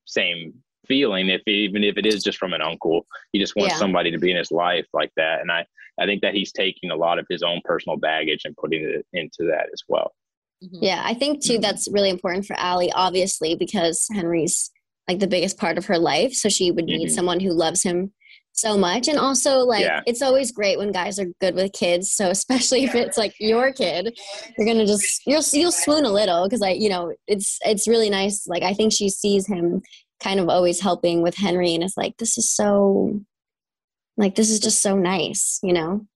same 0.06 0.54
feeling, 0.88 1.30
if 1.30 1.42
even 1.48 1.84
if 1.84 1.98
it 1.98 2.06
is 2.06 2.24
just 2.24 2.38
from 2.38 2.54
an 2.54 2.62
uncle. 2.62 3.08
He 3.32 3.40
just 3.40 3.56
wants 3.56 3.74
yeah. 3.74 3.80
somebody 3.80 4.12
to 4.12 4.20
be 4.20 4.30
in 4.30 4.38
his 4.38 4.52
life 4.52 4.86
like 4.94 5.12
that, 5.16 5.42
and 5.42 5.52
I 5.52 5.66
I 6.00 6.06
think 6.06 6.22
that 6.22 6.34
he's 6.34 6.52
taking 6.52 6.92
a 6.92 6.96
lot 6.96 7.18
of 7.18 7.26
his 7.30 7.42
own 7.42 7.62
personal 7.64 7.98
baggage 7.98 8.42
and 8.44 8.56
putting 8.58 8.84
it 8.84 9.06
into 9.14 9.50
that 9.50 9.68
as 9.74 9.82
well. 9.88 10.14
Mm-hmm. 10.64 10.84
Yeah, 10.84 11.02
I 11.04 11.14
think 11.14 11.44
too 11.44 11.60
that's 11.60 11.88
really 11.92 12.10
important 12.10 12.46
for 12.46 12.56
Allie, 12.60 12.92
obviously, 12.92 13.56
because 13.56 14.08
Henry's 14.14 14.70
like 15.08 15.20
the 15.20 15.28
biggest 15.28 15.58
part 15.58 15.78
of 15.78 15.86
her 15.86 15.98
life. 15.98 16.34
So 16.34 16.50
she 16.50 16.72
would 16.72 16.86
need 16.86 17.08
mm-hmm. 17.08 17.16
someone 17.16 17.40
who 17.40 17.52
loves 17.52 17.84
him 17.84 18.12
so 18.56 18.78
much 18.78 19.10
and 19.10 19.20
also 19.20 19.60
like 19.60 19.84
Yeah. 19.84 20.02
it's 20.06 20.22
always 20.22 20.52
great 20.52 20.78
when 20.78 20.94
guys 20.94 21.20
are 21.20 21.28
good 21.42 21.56
with 21.56 21.74
kids 21.74 22.12
so 22.12 22.30
especially 22.30 22.86
if 22.86 22.96
it's 22.96 23.18
like 23.18 23.34
your 23.38 23.74
kid 23.74 24.18
you're 24.58 24.66
gonna 24.66 24.86
just 24.86 25.22
you'll 25.28 25.44
you'll 25.52 25.74
swoon 25.74 26.06
a 26.06 26.10
little 26.10 26.46
because 26.46 26.62
like 26.62 26.80
you 26.80 26.88
know 26.90 27.14
it's 27.28 27.60
it's 27.66 27.88
really 27.88 28.10
nice 28.10 28.48
like 28.48 28.64
i 28.64 28.74
think 28.74 28.94
she 28.94 29.10
sees 29.10 29.46
him 29.46 29.82
kind 30.24 30.40
of 30.40 30.48
always 30.48 30.80
helping 30.80 31.22
with 31.22 31.36
henry 31.36 31.76
and 31.76 31.84
it's 31.84 31.98
like 31.98 32.16
this 32.18 32.38
is 32.38 32.50
so 32.50 33.20
like 34.16 34.36
this 34.36 34.50
is 34.50 34.62
just 34.62 34.82
so 34.82 34.96
nice 34.96 35.60
you 35.62 35.74
know 35.74 36.08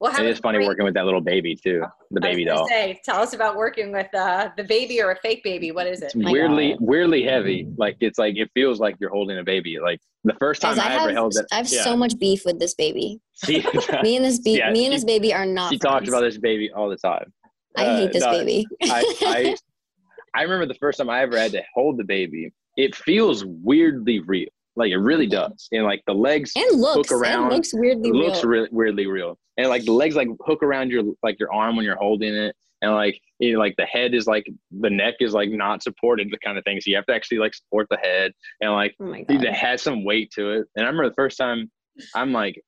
Well, 0.00 0.18
It 0.18 0.24
is 0.26 0.38
funny 0.38 0.66
working 0.66 0.86
with 0.86 0.94
that 0.94 1.04
little 1.04 1.20
baby 1.20 1.54
too, 1.54 1.82
the 2.10 2.22
baby 2.22 2.46
doll. 2.46 2.66
Say, 2.68 2.98
tell 3.04 3.20
us 3.20 3.34
about 3.34 3.54
working 3.56 3.92
with 3.92 4.12
uh, 4.14 4.48
the 4.56 4.64
baby 4.64 5.02
or 5.02 5.10
a 5.10 5.16
fake 5.16 5.44
baby. 5.44 5.72
What 5.72 5.86
is 5.86 6.00
it? 6.00 6.06
It's 6.06 6.14
weirdly, 6.14 6.70
God. 6.70 6.78
weirdly 6.80 7.22
heavy. 7.22 7.66
Like 7.76 7.98
it's 8.00 8.18
like 8.18 8.36
it 8.38 8.50
feels 8.54 8.80
like 8.80 8.96
you're 8.98 9.10
holding 9.10 9.38
a 9.38 9.44
baby. 9.44 9.78
Like 9.78 10.00
the 10.24 10.32
first 10.40 10.62
time 10.62 10.76
Guys, 10.76 10.86
I, 10.86 10.90
I 10.92 10.94
ever 10.94 11.08
have 11.08 11.12
held 11.12 11.36
it, 11.36 11.44
I 11.52 11.56
have 11.56 11.68
yeah. 11.70 11.84
so 11.84 11.98
much 11.98 12.18
beef 12.18 12.46
with 12.46 12.58
this 12.58 12.74
baby. 12.74 13.20
She, 13.44 13.62
Me 14.02 14.16
and 14.16 14.24
this 14.24 14.38
be- 14.38 14.52
Yeah, 14.58 14.70
me 14.70 14.84
and 14.86 14.92
she- 14.92 14.96
this 14.96 15.04
baby 15.04 15.32
are 15.34 15.44
not. 15.46 15.70
she 15.72 15.78
talks 15.78 16.08
about 16.08 16.20
this 16.22 16.38
baby 16.38 16.70
all 16.72 16.88
the 16.88 16.96
time. 16.96 17.30
I 17.76 17.84
Uh, 17.86 17.96
hate 17.98 18.12
this 18.12 18.24
no, 18.24 18.30
baby. 18.32 18.66
I, 18.84 19.14
I 19.22 19.56
I 20.34 20.42
remember 20.42 20.66
the 20.66 20.78
first 20.78 20.96
time 20.98 21.10
I 21.10 21.20
ever 21.22 21.36
had 21.38 21.52
to 21.52 21.62
hold 21.74 21.98
the 21.98 22.04
baby. 22.04 22.52
It 22.76 22.94
feels 22.94 23.44
weirdly 23.44 24.20
real. 24.20 24.48
Like 24.76 24.90
it 24.90 24.98
really 24.98 25.26
does. 25.26 25.68
And 25.72 25.84
like 25.84 26.02
the 26.06 26.14
legs 26.14 26.52
and 26.56 26.80
looks 26.80 27.12
around, 27.12 27.44
and 27.44 27.54
looks 27.54 27.70
weirdly 27.74 28.10
it 28.10 28.14
looks 28.14 28.44
real. 28.44 28.62
re- 28.62 28.68
weirdly 28.70 29.06
real. 29.06 29.38
And 29.56 29.68
like 29.68 29.84
the 29.84 29.92
legs 29.92 30.16
like 30.16 30.28
hook 30.46 30.62
around 30.62 30.90
your 30.90 31.04
like 31.22 31.38
your 31.38 31.52
arm 31.52 31.76
when 31.76 31.84
you're 31.84 31.96
holding 31.96 32.34
it. 32.34 32.54
And 32.82 32.94
like 32.94 33.20
you 33.40 33.52
know, 33.52 33.58
like 33.58 33.74
the 33.76 33.84
head 33.84 34.14
is 34.14 34.26
like 34.26 34.46
the 34.70 34.88
neck 34.88 35.14
is 35.20 35.34
like 35.34 35.50
not 35.50 35.82
supported, 35.82 36.30
the 36.30 36.38
kind 36.38 36.56
of 36.56 36.64
thing. 36.64 36.80
So 36.80 36.90
you 36.90 36.96
have 36.96 37.06
to 37.06 37.14
actually 37.14 37.38
like 37.38 37.54
support 37.54 37.88
the 37.90 37.98
head 37.98 38.32
and 38.60 38.72
like 38.72 38.94
oh 39.00 39.12
it 39.12 39.54
has 39.54 39.82
some 39.82 40.04
weight 40.04 40.30
to 40.36 40.50
it. 40.52 40.66
And 40.76 40.86
I 40.86 40.88
remember 40.88 41.08
the 41.08 41.14
first 41.14 41.36
time 41.36 41.70
I'm 42.14 42.32
like, 42.32 42.58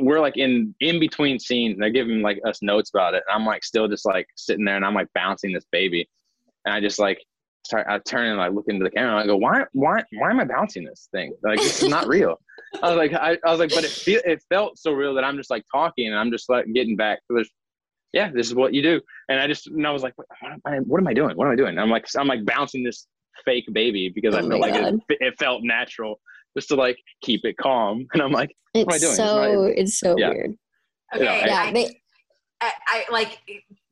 we're 0.00 0.20
like 0.20 0.36
in 0.36 0.74
in 0.80 0.98
between 0.98 1.38
scenes, 1.38 1.74
and 1.74 1.82
they're 1.82 1.90
giving 1.90 2.20
like 2.20 2.40
us 2.44 2.62
notes 2.62 2.90
about 2.92 3.14
it. 3.14 3.22
And 3.28 3.40
I'm 3.40 3.46
like 3.46 3.62
still 3.62 3.86
just 3.86 4.04
like 4.04 4.26
sitting 4.34 4.64
there, 4.64 4.76
and 4.76 4.84
I'm 4.84 4.94
like 4.94 5.08
bouncing 5.14 5.52
this 5.52 5.66
baby, 5.70 6.08
and 6.64 6.74
I 6.74 6.80
just 6.80 6.98
like 6.98 7.22
start. 7.70 7.86
I 7.88 7.98
turn 7.98 8.26
and 8.26 8.38
like 8.38 8.52
look 8.52 8.66
into 8.68 8.84
the 8.84 8.90
camera. 8.90 9.12
And 9.12 9.20
I 9.20 9.26
go, 9.26 9.36
why 9.36 9.64
why 9.72 10.02
why 10.18 10.30
am 10.30 10.40
I 10.40 10.44
bouncing 10.44 10.84
this 10.84 11.08
thing? 11.12 11.32
Like 11.42 11.58
this 11.58 11.82
is 11.82 11.88
not 11.88 12.06
real. 12.06 12.38
I 12.82 12.88
was 12.88 12.96
like, 12.98 13.14
I, 13.14 13.38
I 13.44 13.50
was 13.50 13.58
like, 13.58 13.70
but 13.70 13.84
it 13.84 13.90
feel, 13.90 14.20
it 14.24 14.42
felt 14.48 14.78
so 14.78 14.92
real 14.92 15.14
that 15.14 15.24
I'm 15.24 15.36
just 15.36 15.50
like 15.50 15.64
talking, 15.72 16.06
and 16.08 16.16
I'm 16.16 16.30
just 16.30 16.48
like 16.48 16.66
getting 16.74 16.96
back 16.96 17.20
to 17.30 17.36
this. 17.38 17.48
Yeah, 18.12 18.30
this 18.34 18.48
is 18.48 18.54
what 18.54 18.74
you 18.74 18.82
do. 18.82 19.00
And 19.28 19.38
I 19.40 19.46
just 19.46 19.68
and 19.68 19.86
I 19.86 19.90
was 19.92 20.02
like, 20.02 20.14
what 20.18 20.26
am 20.42 20.60
I, 20.66 20.76
what 20.78 21.00
am 21.00 21.06
I 21.06 21.14
doing? 21.14 21.36
What 21.36 21.46
am 21.46 21.52
I 21.52 21.56
doing? 21.56 21.70
And 21.70 21.80
I'm 21.80 21.90
like 21.90 22.06
I'm 22.18 22.26
like 22.26 22.44
bouncing 22.44 22.82
this 22.84 23.06
fake 23.44 23.66
baby 23.72 24.10
because 24.12 24.34
I 24.34 24.40
Oh 24.40 24.48
felt 24.48 24.60
like 24.60 24.74
it, 24.74 24.94
it 25.20 25.34
felt 25.38 25.62
natural 25.62 26.20
just 26.56 26.68
to 26.68 26.74
like 26.74 26.98
keep 27.22 27.44
it 27.44 27.56
calm. 27.56 28.06
And 28.12 28.20
I'm 28.22 28.32
like, 28.32 28.50
it's 28.74 28.86
am 28.88 28.92
I 28.92 28.98
doing? 28.98 29.14
So 29.14 29.62
not- 29.66 29.70
it's 29.78 29.98
so 29.98 30.18
Yeah. 30.18 30.30
weird. 30.30 30.54
Okay, 31.14 31.24
Yeah, 31.24 31.46
Yeah, 31.46 31.62
I, 31.62 31.72
they, 31.72 32.00
I, 32.60 32.72
I 32.88 33.04
like 33.10 33.38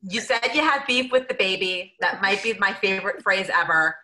you 0.01 0.21
said 0.21 0.39
you 0.53 0.61
had 0.61 0.85
beef 0.87 1.11
with 1.11 1.27
the 1.27 1.33
baby. 1.33 1.93
That 1.99 2.21
might 2.21 2.41
be 2.43 2.53
my 2.59 2.73
favorite 2.73 3.21
phrase 3.21 3.49
ever. 3.53 3.95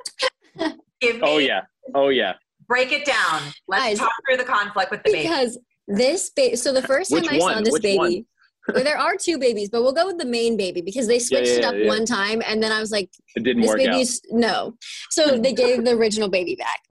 Give 1.02 1.16
oh, 1.16 1.18
me 1.18 1.20
oh 1.24 1.38
yeah, 1.38 1.62
oh 1.94 2.10
yeah. 2.10 2.34
break 2.68 2.92
it 2.92 3.06
down. 3.06 3.42
Let's 3.68 3.84
Guys, 3.84 4.00
talk 4.00 4.12
through 4.28 4.38
the 4.38 4.44
conflict 4.44 4.92
with 4.92 5.04
the 5.04 5.12
baby. 5.12 5.24
because 5.24 5.58
this 5.88 6.30
baby. 6.30 6.56
So 6.56 6.74
the 6.74 6.82
first 6.82 7.12
time 7.12 7.22
Which 7.22 7.32
I 7.32 7.40
saw 7.40 7.60
this 7.62 7.72
Which 7.72 7.84
baby, 7.84 8.26
well, 8.74 8.84
there 8.84 8.98
are 8.98 9.16
two 9.16 9.38
babies, 9.38 9.70
but 9.70 9.84
we'll 9.84 9.94
go 9.94 10.08
with 10.08 10.18
the 10.18 10.26
main 10.26 10.58
baby 10.58 10.82
because 10.82 11.08
they 11.08 11.20
switched 11.20 11.52
it 11.52 11.62
yeah, 11.62 11.70
up 11.70 11.76
yeah. 11.78 11.88
one 11.88 12.06
time, 12.06 12.42
and 12.46 12.62
then 12.62 12.72
I 12.72 12.80
was 12.80 12.92
like, 12.92 13.10
It 13.36 13.44
didn't 13.44 13.62
this 13.62 13.70
work 13.70 13.80
out. 13.82 13.86
baby's 13.86 14.22
no. 14.32 14.76
So 15.12 15.38
they 15.38 15.54
gave 15.54 15.84
the 15.84 15.92
original 15.92 16.30
baby 16.30 16.56
back. 16.56 16.82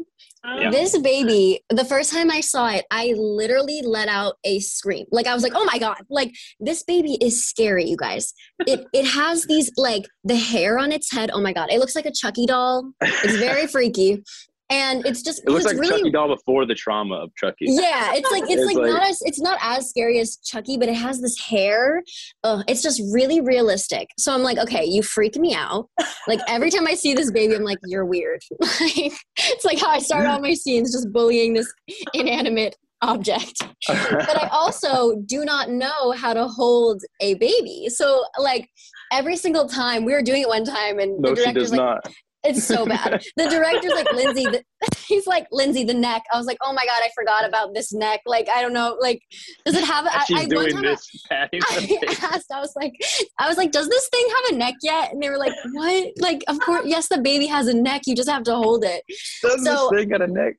Yeah. 0.45 0.71
This 0.71 0.99
baby, 0.99 1.61
the 1.71 1.85
first 1.85 2.13
time 2.13 2.31
I 2.31 2.41
saw 2.41 2.69
it, 2.69 2.85
I 2.91 3.15
literally 3.17 3.81
let 3.83 4.09
out 4.09 4.35
a 4.45 4.61
scream. 4.61 5.07
Like 5.11 5.27
I 5.27 5.33
was 5.33 5.43
like, 5.43 5.55
"Oh 5.55 5.65
my 5.65 5.79
god!" 5.79 5.97
Like 6.11 6.35
this 6.61 6.83
baby 6.83 7.17
is 7.21 7.47
scary, 7.47 7.85
you 7.85 7.97
guys. 7.97 8.35
It 8.67 8.87
it 8.93 9.07
has 9.07 9.47
these 9.47 9.71
like 9.79 10.05
the 10.23 10.37
hair 10.37 10.79
on 10.79 10.93
its 10.93 11.11
head. 11.11 11.31
Oh 11.33 11.41
my 11.41 11.55
god, 11.55 11.71
it 11.71 11.79
looks 11.79 11.97
like 11.97 12.07
a 12.07 12.13
Chucky 12.13 12.45
doll. 12.47 12.93
It's 13.01 13.37
very 13.37 13.67
freaky, 13.75 14.23
and 14.71 15.05
it's 15.07 15.23
just 15.23 15.43
It 15.47 15.51
looks 15.51 15.65
like 15.65 15.77
really 15.77 15.99
Chucky 15.99 16.11
doll 16.11 16.29
before 16.29 16.67
the 16.67 16.75
trauma 16.75 17.17
of 17.17 17.35
Chucky. 17.37 17.67
yeah, 17.69 18.13
it's 18.15 18.31
like 18.31 18.45
it's, 18.45 18.53
It's 18.53 18.65
like, 18.67 18.77
like- 18.77 18.91
not 18.93 19.03
as 19.03 19.19
it's 19.23 19.41
not 19.41 19.59
as 19.63 19.89
scary 19.89 20.19
as 20.21 20.37
Chucky, 20.39 20.77
but 20.79 20.89
it 20.89 20.95
has 20.95 21.21
this 21.21 21.39
hair. 21.39 22.03
Uh, 22.43 22.63
it's 22.67 22.83
just 22.83 23.03
really 23.13 23.41
realistic. 23.41 24.09
So 24.19 24.33
I'm 24.33 24.43
like, 24.43 24.59
okay, 24.59 24.85
you 24.85 25.03
freak 25.03 25.37
me 25.37 25.55
out. 25.55 25.89
Like 26.27 26.41
every 26.49 26.71
time 26.71 26.87
I 26.87 26.95
see 26.95 27.15
this 27.15 27.31
baby, 27.31 27.55
I'm 27.55 27.65
like, 27.65 27.79
you're 27.85 28.07
weird. 28.07 28.41
like 28.61 29.13
it's 29.37 29.65
like 29.65 29.79
how 29.79 29.89
I 29.91 29.99
start 29.99 30.27
all 30.27 30.41
my 30.41 30.55
scenes, 30.55 30.93
just 30.93 31.13
bullying 31.13 31.53
this 31.55 31.71
inanimate 32.15 32.77
object. 33.03 33.63
But 33.87 34.43
I 34.43 34.49
also 34.51 35.17
do 35.27 35.45
not 35.45 35.69
know 35.69 36.13
how 36.13 36.33
to 36.33 36.49
hold 36.49 37.03
a 37.21 37.35
baby. 37.35 37.89
So 37.89 38.25
like 38.39 38.69
every 39.13 39.37
single 39.37 39.69
time 39.69 40.05
we 40.05 40.13
were 40.13 40.23
doing 40.23 40.43
it 40.43 40.49
one 40.49 40.65
time, 40.65 40.99
and 40.99 41.21
no, 41.21 41.31
the 41.31 41.37
she 41.37 41.43
director's 41.43 41.63
does 41.65 41.73
like, 41.73 41.81
not. 41.81 42.09
It's 42.45 42.65
so 42.65 42.87
bad. 42.87 43.23
The 43.37 43.49
director's 43.49 43.93
like 43.93 44.13
Lindsay. 44.13 44.45
The, 44.45 44.63
he's 45.07 45.27
like 45.27 45.47
Lindsay. 45.51 45.85
The 45.85 45.95
neck. 45.95 46.23
I 46.33 46.37
was 46.37 46.47
like, 46.47 46.59
oh 46.63 46.73
my 46.73 46.85
god, 46.85 47.01
I 47.03 47.09
forgot 47.15 47.47
about 47.47 47.75
this 47.75 47.93
neck. 47.93 48.21
Like 48.27 48.49
I 48.55 48.63
don't 48.63 48.73
know. 48.73 48.97
Like 49.01 49.23
does 49.65 49.75
it 49.75 49.85
have? 49.85 50.07
I, 50.07 50.25
She's 50.27 50.37
I, 50.39 50.41
one 50.43 50.49
doing 50.49 50.73
time 50.73 50.83
this. 50.83 51.11
I. 51.31 51.49
I 51.53 52.17
asked. 52.35 52.51
I 52.53 52.61
was 52.61 52.73
like, 52.77 52.93
I 53.39 53.49
was 53.49 53.57
like, 53.57 53.73
does 53.73 53.89
this 53.89 54.09
thing 54.09 54.27
have 54.29 54.55
a 54.55 54.59
neck 54.59 54.75
yet? 54.83 55.13
And 55.13 55.23
they 55.23 55.29
were 55.31 55.39
like, 55.39 55.53
what? 55.73 56.13
Like 56.19 56.45
of 56.49 56.61
course, 56.61 56.85
yes, 56.87 57.09
the 57.09 57.19
baby 57.19 57.47
has 57.47 57.67
a 57.67 57.75
neck. 57.75 58.03
You 58.07 58.15
just 58.15 58.29
have 58.29 58.45
to 58.45 58.55
hold 58.55 58.85
it. 58.85 59.03
Does 59.43 59.65
so- 59.65 59.89
this 59.91 60.01
thing 60.01 60.09
got 60.11 60.23
a 60.23 60.27
neck? 60.29 60.55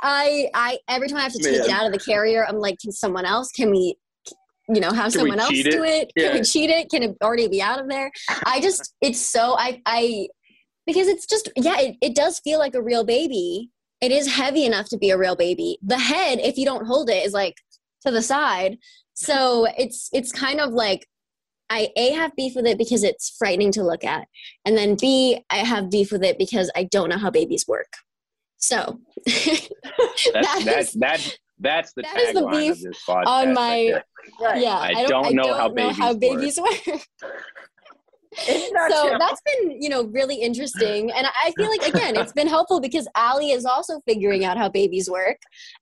I 0.00 0.48
I 0.54 0.78
every 0.88 1.08
time 1.08 1.18
I 1.18 1.22
have 1.22 1.32
to 1.32 1.42
take 1.42 1.60
it 1.60 1.70
out 1.70 1.86
of 1.86 1.92
the 1.92 1.98
carrier, 1.98 2.46
I'm 2.46 2.58
like, 2.58 2.78
can 2.80 2.92
someone 2.92 3.24
else? 3.24 3.50
Can 3.50 3.70
we? 3.70 3.96
You 4.68 4.80
know, 4.80 4.92
have 4.92 5.12
Can 5.12 5.20
someone 5.20 5.40
else 5.40 5.50
do 5.50 5.84
it? 5.84 6.10
Can 6.16 6.26
Yeah. 6.26 6.32
we 6.34 6.42
cheat 6.42 6.70
it? 6.70 6.88
Can 6.90 7.02
it 7.02 7.16
already 7.22 7.48
be 7.48 7.60
out 7.60 7.78
of 7.80 7.86
there? 7.88 8.10
I 8.46 8.62
just, 8.62 8.94
it's 9.02 9.20
so 9.20 9.54
I 9.58 9.82
I 9.84 10.28
because 10.86 11.08
it's 11.08 11.26
just 11.26 11.50
yeah, 11.56 11.78
it, 11.80 11.96
it 12.00 12.14
does 12.14 12.38
feel 12.40 12.58
like 12.58 12.74
a 12.74 12.82
real 12.82 13.04
baby. 13.04 13.70
It 14.00 14.12
is 14.12 14.34
heavy 14.34 14.64
enough 14.66 14.88
to 14.90 14.98
be 14.98 15.10
a 15.10 15.18
real 15.18 15.36
baby. 15.36 15.78
The 15.82 15.98
head, 15.98 16.38
if 16.40 16.58
you 16.58 16.64
don't 16.66 16.86
hold 16.86 17.08
it, 17.08 17.24
is 17.24 17.32
like 17.32 17.56
to 18.04 18.10
the 18.10 18.22
side. 18.22 18.78
So 19.14 19.66
it's 19.78 20.08
it's 20.12 20.32
kind 20.32 20.60
of 20.60 20.70
like 20.72 21.06
I 21.70 21.88
a 21.96 22.12
have 22.12 22.34
beef 22.36 22.54
with 22.56 22.66
it 22.66 22.76
because 22.76 23.02
it's 23.04 23.34
frightening 23.38 23.72
to 23.72 23.82
look 23.84 24.04
at, 24.04 24.26
and 24.64 24.76
then 24.76 24.96
b 25.00 25.40
I 25.50 25.56
have 25.58 25.90
beef 25.90 26.12
with 26.12 26.22
it 26.24 26.38
because 26.38 26.70
I 26.76 26.84
don't 26.84 27.08
know 27.08 27.18
how 27.18 27.30
babies 27.30 27.64
work. 27.66 27.92
So 28.58 29.00
That's 29.26 29.68
that 30.32 30.62
that's 30.64 30.88
is- 30.88 30.94
that's 30.94 31.38
that's 31.60 31.92
the 31.94 32.02
that 32.02 32.16
is 32.20 32.34
the 32.34 32.46
beef 32.48 32.72
of 32.72 32.80
this 32.80 33.02
on 33.08 33.54
my- 33.54 34.02
Right. 34.40 34.62
yeah, 34.62 34.76
I 34.78 35.04
don't 35.04 35.34
know 35.34 35.52
how 35.54 35.68
babies 35.68 36.16
babies 36.16 36.58
work. 36.60 36.80
It's 36.86 37.06
not 37.22 37.30
so 38.46 39.08
true. 39.08 39.18
that's 39.18 39.40
been 39.42 39.80
you 39.82 39.88
know 39.88 40.04
really 40.06 40.36
interesting 40.36 41.10
and 41.12 41.26
i 41.44 41.52
feel 41.56 41.68
like 41.68 41.86
again 41.86 42.16
it's 42.16 42.32
been 42.32 42.46
helpful 42.48 42.80
because 42.80 43.06
allie 43.16 43.50
is 43.50 43.64
also 43.64 44.00
figuring 44.06 44.44
out 44.44 44.56
how 44.56 44.68
babies 44.68 45.08
work 45.10 45.36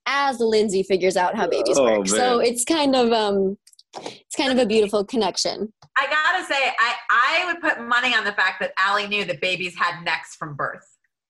as 0.06 0.38
lindsay 0.40 0.82
figures 0.82 1.16
out 1.16 1.34
how 1.36 1.46
babies 1.46 1.78
Oh, 1.78 1.84
work 1.84 2.06
so 2.08 2.40
it's 2.40 2.64
kind 2.64 2.94
of 2.94 3.12
um 3.12 3.56
it's 3.96 4.36
kind 4.36 4.52
of 4.52 4.58
a 4.58 4.66
beautiful 4.66 5.04
connection 5.04 5.72
I 5.94 6.06
gotta 6.06 6.46
say, 6.46 6.72
I, 6.78 6.94
I 7.10 7.44
would 7.52 7.60
put 7.60 7.86
money 7.86 8.14
on 8.14 8.24
the 8.24 8.32
fact 8.32 8.60
that 8.60 8.72
Allie 8.78 9.06
knew 9.06 9.26
that 9.26 9.42
babies 9.42 9.76
had 9.76 10.02
necks 10.02 10.34
from 10.36 10.56
birth. 10.56 10.86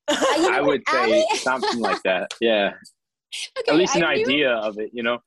Uh, 0.06 0.14
you 0.36 0.42
know 0.42 0.48
I 0.56 0.60
what, 0.60 0.68
would 0.68 0.82
say 0.88 1.24
something 1.38 1.80
like 1.80 2.00
that. 2.04 2.32
Yeah, 2.40 2.74
okay, 3.58 3.72
at 3.72 3.74
least 3.76 3.96
an 3.96 4.04
I 4.04 4.14
knew, 4.14 4.22
idea 4.22 4.52
of 4.54 4.78
it. 4.78 4.90
You 4.92 5.02
know, 5.02 5.18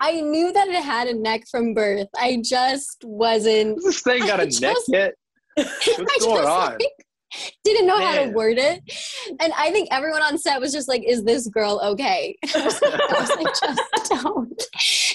i 0.00 0.20
knew 0.20 0.52
that 0.52 0.66
it 0.66 0.82
had 0.82 1.06
a 1.06 1.14
neck 1.14 1.42
from 1.48 1.74
birth 1.74 2.08
i 2.16 2.40
just 2.44 3.04
wasn't 3.04 3.76
Does 3.76 3.84
this 3.84 4.02
thing 4.02 4.26
got 4.26 4.40
I 4.40 4.42
a 4.42 4.46
neck 4.46 4.52
just- 4.74 4.88
yet? 4.88 5.14
I 5.58 5.62
What's 5.62 6.24
going 6.24 6.36
just, 6.36 6.48
on? 6.48 6.72
like, 6.72 6.80
didn't 7.64 7.86
know 7.86 7.98
how 7.98 8.14
to 8.14 8.30
word 8.30 8.58
it 8.58 8.80
and 9.40 9.52
i 9.58 9.68
think 9.72 9.88
everyone 9.90 10.22
on 10.22 10.38
set 10.38 10.60
was 10.60 10.72
just 10.72 10.86
like 10.86 11.02
is 11.04 11.24
this 11.24 11.48
girl 11.48 11.80
okay 11.84 12.36
I 12.54 12.64
was 12.64 12.80
like, 12.80 12.94
I 12.94 13.20
was 13.20 13.30
like 13.30 13.54
just 13.60 14.08
don't 14.08 14.62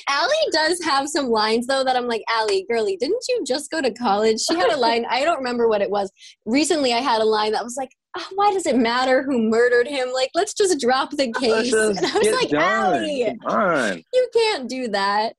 Allie 0.09 0.33
does 0.51 0.83
have 0.83 1.07
some 1.07 1.27
lines 1.27 1.67
though 1.67 1.83
that 1.83 1.95
I'm 1.95 2.07
like, 2.07 2.23
Allie, 2.29 2.65
girly, 2.69 2.97
didn't 2.97 3.23
you 3.29 3.43
just 3.45 3.69
go 3.69 3.79
to 3.79 3.93
college? 3.93 4.39
She 4.41 4.55
had 4.55 4.71
a 4.71 4.77
line, 4.77 5.05
I 5.07 5.23
don't 5.23 5.37
remember 5.37 5.69
what 5.69 5.81
it 5.81 5.89
was. 5.89 6.11
Recently 6.45 6.93
I 6.93 6.97
had 6.97 7.21
a 7.21 7.25
line 7.25 7.51
that 7.51 7.63
was 7.63 7.75
like, 7.77 7.91
oh, 8.17 8.27
why 8.33 8.51
does 8.51 8.65
it 8.65 8.75
matter 8.75 9.21
who 9.21 9.49
murdered 9.49 9.87
him? 9.87 10.11
Like, 10.11 10.31
let's 10.33 10.53
just 10.53 10.79
drop 10.79 11.11
the 11.11 11.31
case. 11.33 11.71
And 11.71 11.99
I 11.99 12.17
was 12.17 12.31
like, 12.41 12.49
done. 12.49 12.61
Allie, 12.61 14.03
you 14.13 14.29
can't 14.33 14.67
do 14.67 14.87
that. 14.89 15.35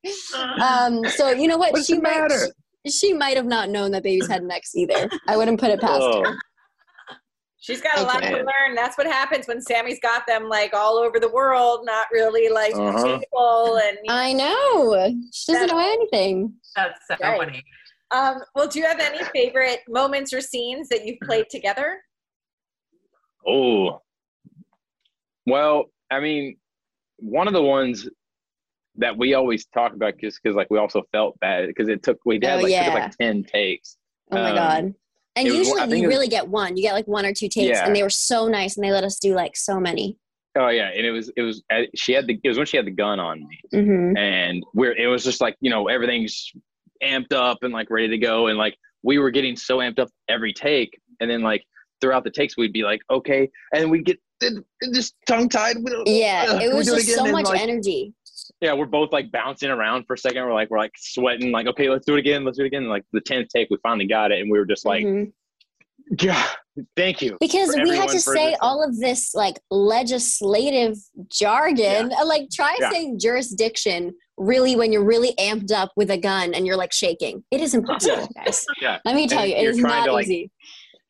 Um, 0.61 1.05
so 1.05 1.31
you 1.31 1.49
know 1.49 1.59
what? 1.59 1.73
What's 1.73 1.87
she 1.87 1.97
the 1.97 2.03
might 2.03 2.21
matter? 2.21 2.47
She, 2.87 2.91
she 2.93 3.13
might 3.13 3.37
have 3.37 3.47
not 3.47 3.69
known 3.69 3.91
that 3.93 4.03
babies 4.03 4.29
had 4.29 4.43
necks 4.43 4.75
either. 4.75 5.11
I 5.29 5.37
wouldn't 5.37 5.61
put 5.61 5.71
it 5.71 5.81
past 5.81 6.01
Oh, 6.03 6.21
her. 6.21 6.37
She's 7.63 7.83
got 7.83 7.99
a 7.99 8.03
lot 8.03 8.17
Okay. 8.17 8.31
to 8.31 8.37
learn. 8.39 8.75
That's 8.75 8.97
what 8.97 9.07
happens 9.07 9.47
when 9.47 9.61
Sami's 9.61 10.01
got 10.01 10.27
them 10.27 10.49
like 10.49 10.73
all 10.73 10.97
over 10.97 11.21
the 11.21 11.29
world, 11.31 11.85
not 11.85 12.07
really 12.11 12.49
like 12.49 12.73
Uh-huh. 12.75 13.19
people. 13.19 13.79
And 13.85 13.99
I 14.09 14.33
know. 14.33 15.15
She 15.33 15.53
doesn't 15.53 15.69
know 15.69 15.79
anything. 15.79 16.55
That's 16.75 17.07
so 17.07 17.17
Right. 17.21 17.39
funny. 17.39 17.65
um, 18.13 18.43
well, 18.55 18.67
do 18.67 18.79
you 18.79 18.87
have 18.87 18.99
any 18.99 19.23
favorite 19.35 19.81
moments 19.89 20.33
or 20.33 20.41
scenes 20.41 20.89
that 20.89 21.05
you've 21.07 21.21
played 21.21 21.47
together? 21.51 22.01
oh. 23.47 24.01
Well, 25.47 25.87
I 26.11 26.21
mean, 26.21 26.57
one 27.19 27.47
of 27.47 27.53
the 27.55 27.63
ones 27.63 28.09
that 29.01 29.17
we 29.19 29.35
always 29.35 29.67
talk 29.67 29.93
about 29.95 30.15
just 30.19 30.41
because 30.43 30.57
like 30.57 30.69
we 30.71 30.79
also 30.79 31.03
felt 31.13 31.39
bad 31.41 31.67
because 31.69 31.89
it 31.89 32.03
took 32.03 32.19
we 32.25 32.37
had 32.37 32.45
Oh, 32.45 32.55
like, 32.57 32.63
took, 32.63 32.71
yeah. 32.71 32.95
like 32.95 33.17
ten 33.19 33.43
takes. 33.45 33.97
Oh 34.31 34.37
my 34.37 34.51
Um, 34.51 34.57
god. 34.57 34.95
And 35.37 35.47
it 35.47 35.51
was- 35.51 35.59
usually 35.69 35.81
you 35.81 35.87
it 36.05 36.07
was- 36.07 36.15
really 36.17 36.29
get 36.29 36.49
one. 36.49 36.77
You 36.77 36.83
get 36.83 36.93
like 36.95 37.07
one 37.09 37.25
or 37.25 37.33
two 37.33 37.49
takes, 37.49 37.69
Yeah. 37.69 37.87
and 37.87 37.95
they 37.95 38.03
were 38.03 38.11
so 38.11 38.49
nice, 38.49 38.77
and 38.77 38.85
they 38.85 38.91
let 38.93 39.05
us 39.05 39.19
do 39.19 39.35
like 39.35 39.57
so 39.57 39.79
many. 39.81 40.17
Oh 40.59 40.69
yeah, 40.69 40.91
and 40.95 41.07
it 41.07 41.13
was 41.13 41.31
it 41.37 41.43
was 41.43 41.63
uh, 41.73 41.83
she 41.95 42.13
had 42.13 42.27
the 42.27 42.39
it 42.43 42.49
was 42.49 42.57
when 42.57 42.67
she 42.67 42.77
had 42.77 42.85
the 42.87 42.91
gun 42.91 43.21
on 43.21 43.41
me, 43.47 43.61
hmm 43.73 44.17
and 44.17 44.65
we're 44.75 44.93
it 44.97 45.07
was 45.07 45.23
just 45.25 45.41
like 45.41 45.57
you 45.61 45.71
know 45.71 45.87
everything's 45.89 46.51
amped 47.03 47.33
up 47.33 47.59
and 47.63 47.73
like 47.73 47.89
ready 47.91 48.09
to 48.09 48.19
go, 48.19 48.49
and 48.49 48.59
like 48.59 48.77
we 49.05 49.19
were 49.19 49.31
getting 49.31 49.55
so 49.57 49.79
amped 49.79 49.99
up 50.01 50.09
every 50.29 50.53
take, 50.53 51.01
and 51.21 51.31
then 51.31 51.41
like 51.43 51.65
throughout 52.01 52.25
the 52.25 52.31
takes 52.31 52.57
we'd 52.57 52.73
be 52.73 52.83
like 52.83 53.01
okay, 53.11 53.49
and 53.75 53.89
we'd 53.91 54.05
get 54.05 54.19
just 54.93 55.15
tongue 55.29 55.49
tied. 55.49 55.77
Yeah, 56.07 56.61
it 56.61 56.75
was 56.75 56.87
just 56.87 57.09
so 57.15 57.27
much 57.27 57.45
like, 57.47 57.61
energy. 57.61 58.13
Yeah, 58.61 58.73
we're 58.75 58.87
both 58.87 59.13
like 59.13 59.31
bouncing 59.33 59.71
around 59.71 60.05
for 60.07 60.15
a 60.15 60.19
second. 60.19 60.43
We're 60.45 60.53
like, 60.55 60.71
we're 60.71 60.79
like 60.79 60.93
sweating, 60.97 61.51
like, 61.53 61.67
okay, 61.67 61.89
let's 61.89 62.05
do 62.07 62.15
it 62.15 62.19
again, 62.19 62.45
let's 62.45 62.59
do 62.59 62.65
it 62.65 62.69
again. 62.69 62.83
And, 62.83 62.91
like 62.91 63.05
the 63.13 63.21
tenth 63.21 63.49
take, 63.49 63.69
we 63.71 63.79
finally 63.83 64.07
got 64.07 64.33
it, 64.33 64.41
and 64.41 64.51
we 64.51 64.59
were 64.59 64.67
just 64.67 64.85
like, 64.85 65.05
Mhm. 65.05 65.33
yeah, 66.21 66.47
thank 66.97 67.23
you. 67.23 67.37
because 67.41 67.75
we 67.83 67.97
had 67.97 68.09
to 68.11 68.21
say 68.21 68.51
this. 68.51 68.59
all 68.61 68.83
of 68.87 68.99
this 68.99 69.35
like 69.35 69.59
legislative 69.71 70.97
jargon. 71.31 72.13
Uh, 72.13 72.27
Like 72.27 72.49
try 72.53 72.77
Yeah. 72.81 72.91
saying 72.91 73.19
jurisdiction 73.19 74.13
really 74.37 74.75
when 74.77 74.91
you're 74.93 75.05
really 75.05 75.35
amped 75.39 75.71
up 75.73 75.93
with 75.97 76.11
a 76.11 76.17
gun 76.19 76.55
and 76.55 76.67
you're 76.67 76.77
like 76.77 76.93
shaking. 76.93 77.45
It 77.51 77.61
is 77.61 77.75
impossible, 77.75 78.29
guys. 78.37 78.65
Yeah. 78.81 78.99
Let 79.05 79.15
me 79.15 79.27
tell 79.29 79.41
And 79.41 79.51
you, 79.51 79.57
it 79.57 79.63
you're 79.77 79.87
not 79.87 80.07
to, 80.07 80.13
like, 80.13 80.25
easy. 80.27 80.51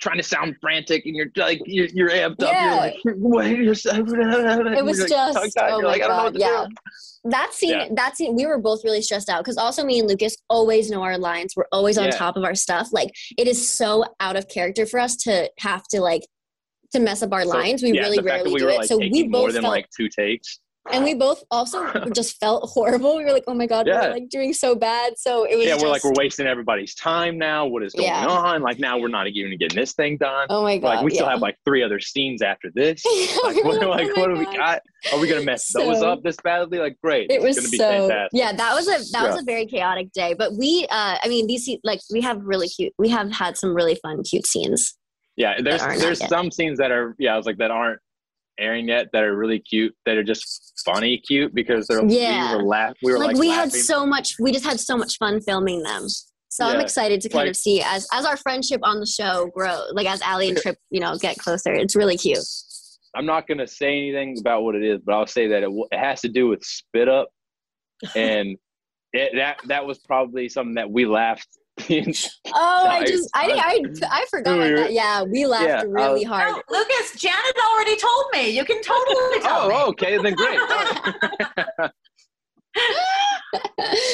Trying 0.00 0.16
to 0.16 0.22
sound 0.22 0.56
frantic, 0.62 1.04
and 1.04 1.14
you're 1.14 1.30
like, 1.36 1.60
you're, 1.66 1.86
you're 1.92 2.08
amped 2.08 2.42
up. 2.42 2.52
Yeah. 2.52 2.90
You're 3.04 3.14
like, 3.14 3.18
what? 3.18 3.46
You're 3.50 3.74
so, 3.74 3.90
It 3.96 4.84
was 4.84 5.04
just 5.04 5.36
like, 5.38 5.52
oh 5.58 5.68
you're 5.68 5.82
my 5.82 5.88
like, 5.88 6.02
I 6.02 6.06
don't 6.06 6.08
know 6.08 6.16
god, 6.16 6.24
what 6.24 6.32
to 6.34 6.38
yeah. 6.40 6.66
do. 6.68 7.30
That 7.30 7.52
scene, 7.52 7.70
Yeah. 7.70 7.88
that 7.96 8.16
scene, 8.16 8.34
we 8.34 8.46
were 8.46 8.58
both 8.58 8.82
really 8.82 9.02
stressed 9.02 9.28
out 9.28 9.44
because 9.44 9.58
also 9.58 9.84
me 9.84 9.98
and 10.00 10.08
Lucas 10.08 10.36
always 10.48 10.90
know 10.90 11.02
our 11.02 11.18
lines. 11.18 11.52
We're 11.54 11.66
always 11.70 11.98
on 11.98 12.06
Yeah. 12.06 12.10
top 12.12 12.36
of 12.38 12.44
our 12.44 12.54
stuff. 12.54 12.88
Like 12.92 13.10
it 13.36 13.46
is 13.46 13.68
so 13.70 14.06
out 14.20 14.36
of 14.36 14.48
character 14.48 14.86
for 14.86 14.98
us 14.98 15.16
to 15.24 15.50
have 15.58 15.82
to 15.88 16.00
like 16.00 16.22
to 16.92 16.98
mess 17.00 17.22
up 17.22 17.32
our 17.34 17.42
So, 17.42 17.50
lines. 17.50 17.82
We 17.82 17.92
yeah, 17.92 18.00
really 18.00 18.16
the 18.16 18.22
fact 18.22 18.44
that 18.44 18.50
rarely 18.50 18.52
we 18.54 18.58
do 18.60 18.64
were 18.64 18.70
it. 18.72 18.78
like 18.78 18.88
so 18.88 18.96
we 18.96 19.10
taking 19.10 19.30
more 19.30 19.46
both 19.48 19.52
than 19.52 19.62
felt 19.62 19.72
like 19.74 19.88
two 19.94 20.08
takes. 20.08 20.60
And 20.90 21.04
we 21.04 21.14
both 21.14 21.42
also 21.50 21.86
just 22.14 22.38
felt 22.38 22.68
horrible. 22.70 23.16
We 23.16 23.24
were 23.24 23.32
like, 23.32 23.44
oh 23.46 23.54
my 23.54 23.66
god, 23.66 23.86
Yeah. 23.86 24.06
we're 24.08 24.12
like 24.14 24.28
doing 24.28 24.52
so 24.54 24.74
bad. 24.74 25.18
So 25.18 25.44
it 25.44 25.56
was 25.56 25.66
Yeah, 25.66 25.72
just, 25.74 25.84
we're 25.84 25.90
like 25.90 26.04
we're 26.04 26.14
wasting 26.16 26.46
everybody's 26.46 26.94
time 26.94 27.36
now. 27.38 27.66
What 27.66 27.82
is 27.82 27.92
going 27.92 28.08
Yeah. 28.08 28.26
on? 28.26 28.62
Like 28.62 28.78
now 28.78 28.98
we're 28.98 29.08
not 29.08 29.26
even 29.28 29.56
getting 29.58 29.76
this 29.76 29.92
thing 29.92 30.16
done. 30.16 30.46
oh 30.50 30.62
my 30.62 30.78
god, 30.78 30.88
like 30.96 31.04
we 31.04 31.10
still 31.14 31.28
have 31.28 31.40
like 31.42 31.56
three 31.64 31.82
other 31.82 32.00
scenes 32.00 32.42
after 32.42 32.70
this. 32.74 33.02
Like 33.44 33.56
were 33.64 33.78
what, 33.78 33.88
like, 33.88 34.08
oh 34.16 34.20
what 34.20 34.28
do 34.34 34.38
we 34.38 34.44
got? 34.56 34.80
Are 35.12 35.18
we 35.18 35.28
gonna 35.28 35.42
mess 35.44 35.68
those 35.72 36.02
up 36.02 36.22
this 36.22 36.36
badly? 36.42 36.78
Like 36.78 36.96
great. 37.02 37.30
it 37.30 37.40
was 37.40 37.56
it's 37.56 37.66
gonna 37.66 37.70
be 37.70 37.78
so 37.78 38.08
fantastic. 38.08 38.38
yeah 38.38 38.52
that 38.52 38.74
was 38.74 38.86
a 38.88 39.12
that 39.12 39.26
was 39.30 39.40
a 39.40 39.44
very 39.44 39.66
chaotic 39.66 40.12
day 40.12 40.34
but 40.34 40.54
we 40.56 40.86
uh 40.90 41.16
i 41.22 41.28
mean 41.28 41.46
these 41.46 41.68
like 41.84 42.00
we 42.12 42.20
have 42.20 42.40
really 42.44 42.68
cute 42.68 42.92
we 42.98 43.08
have 43.08 43.30
had 43.32 43.56
some 43.56 43.74
really 43.74 43.94
fun 44.02 44.22
cute 44.22 44.46
scenes 44.46 44.96
Yeah, 45.36 45.60
there's 45.62 45.80
there's 46.00 46.20
yet. 46.20 46.28
some 46.28 46.50
scenes 46.50 46.78
that 46.78 46.90
are 46.90 47.14
yeah, 47.18 47.34
I 47.34 47.36
was 47.36 47.46
like 47.46 47.58
that 47.58 47.70
aren't 47.70 47.98
airing 48.60 48.88
yet 48.88 49.06
that 49.12 49.22
are 49.24 49.36
really 49.36 49.58
cute 49.58 49.94
that 50.06 50.16
are 50.16 50.22
just 50.22 50.72
funny 50.84 51.18
cute 51.26 51.54
because 51.54 51.86
they're 51.86 52.04
Yeah. 52.06 52.52
we 52.52 52.56
were 52.58 52.68
laugh 52.68 52.94
we 53.02 53.12
were 53.12 53.18
like, 53.18 53.28
like, 53.28 53.36
we 53.38 53.48
had 53.48 53.72
so 53.72 54.06
much 54.06 54.34
we 54.40 54.52
just 54.52 54.64
had 54.64 54.78
so 54.80 54.96
much 54.96 55.16
fun 55.18 55.40
filming 55.40 55.82
them. 55.82 56.06
So 56.52 56.64
i'm 56.66 56.80
excited 56.80 57.20
to 57.22 57.28
kind 57.28 57.44
Like- 57.44 57.50
of 57.50 57.56
see 57.56 57.80
as 57.80 58.06
as 58.12 58.24
our 58.24 58.36
friendship 58.36 58.80
on 58.82 59.00
the 59.00 59.06
show 59.06 59.50
grow 59.54 59.84
like 59.92 60.06
as 60.08 60.20
Allie 60.22 60.48
and 60.50 60.58
Tripp 60.58 60.76
you 60.90 61.00
know 61.00 61.16
get 61.16 61.38
closer. 61.38 61.72
It's 61.72 61.96
really 61.96 62.16
cute. 62.16 62.38
I'm 63.14 63.26
not 63.26 63.48
gonna 63.48 63.66
say 63.66 63.96
anything 63.96 64.36
about 64.38 64.62
what 64.62 64.74
it 64.76 64.84
is, 64.84 65.00
but 65.04 65.14
I'll 65.14 65.26
say 65.26 65.48
that 65.48 65.58
it, 65.58 65.72
w- 65.72 65.86
it 65.90 65.98
has 65.98 66.20
to 66.20 66.28
do 66.28 66.46
with 66.48 66.62
spit 66.62 67.08
up, 67.08 67.28
and 68.14 68.56
it, 69.12 69.32
that 69.34 69.58
that 69.66 69.84
was 69.86 69.98
probably 69.98 70.48
something 70.48 70.74
that 70.76 70.90
we 70.90 71.06
laughed. 71.06 71.48
In- 71.88 72.12
oh 72.54 72.86
i 72.88 72.98
I- 72.98 73.04
just 73.04 73.30
i 73.34 73.46
i 73.52 73.82
i 74.10 74.26
forgot 74.30 74.56
about 74.58 74.76
that 74.76 74.92
yeah 74.92 75.22
we 75.22 75.46
laughed 75.46 75.64
Yeah, 75.66 75.84
really 75.88 76.24
uh, 76.26 76.28
hard 76.28 76.48
No, 76.48 76.62
Lucas, 76.78 77.12
Janet 77.20 77.56
already 77.72 77.96
told 77.96 78.24
me. 78.32 78.50
You 78.50 78.64
can 78.64 78.82
totally 78.82 79.40
tell 79.42 79.68
me. 79.68 79.74
oh, 79.76 79.88
okay, 79.90 80.16
then 80.18 80.34
great. 80.34 80.58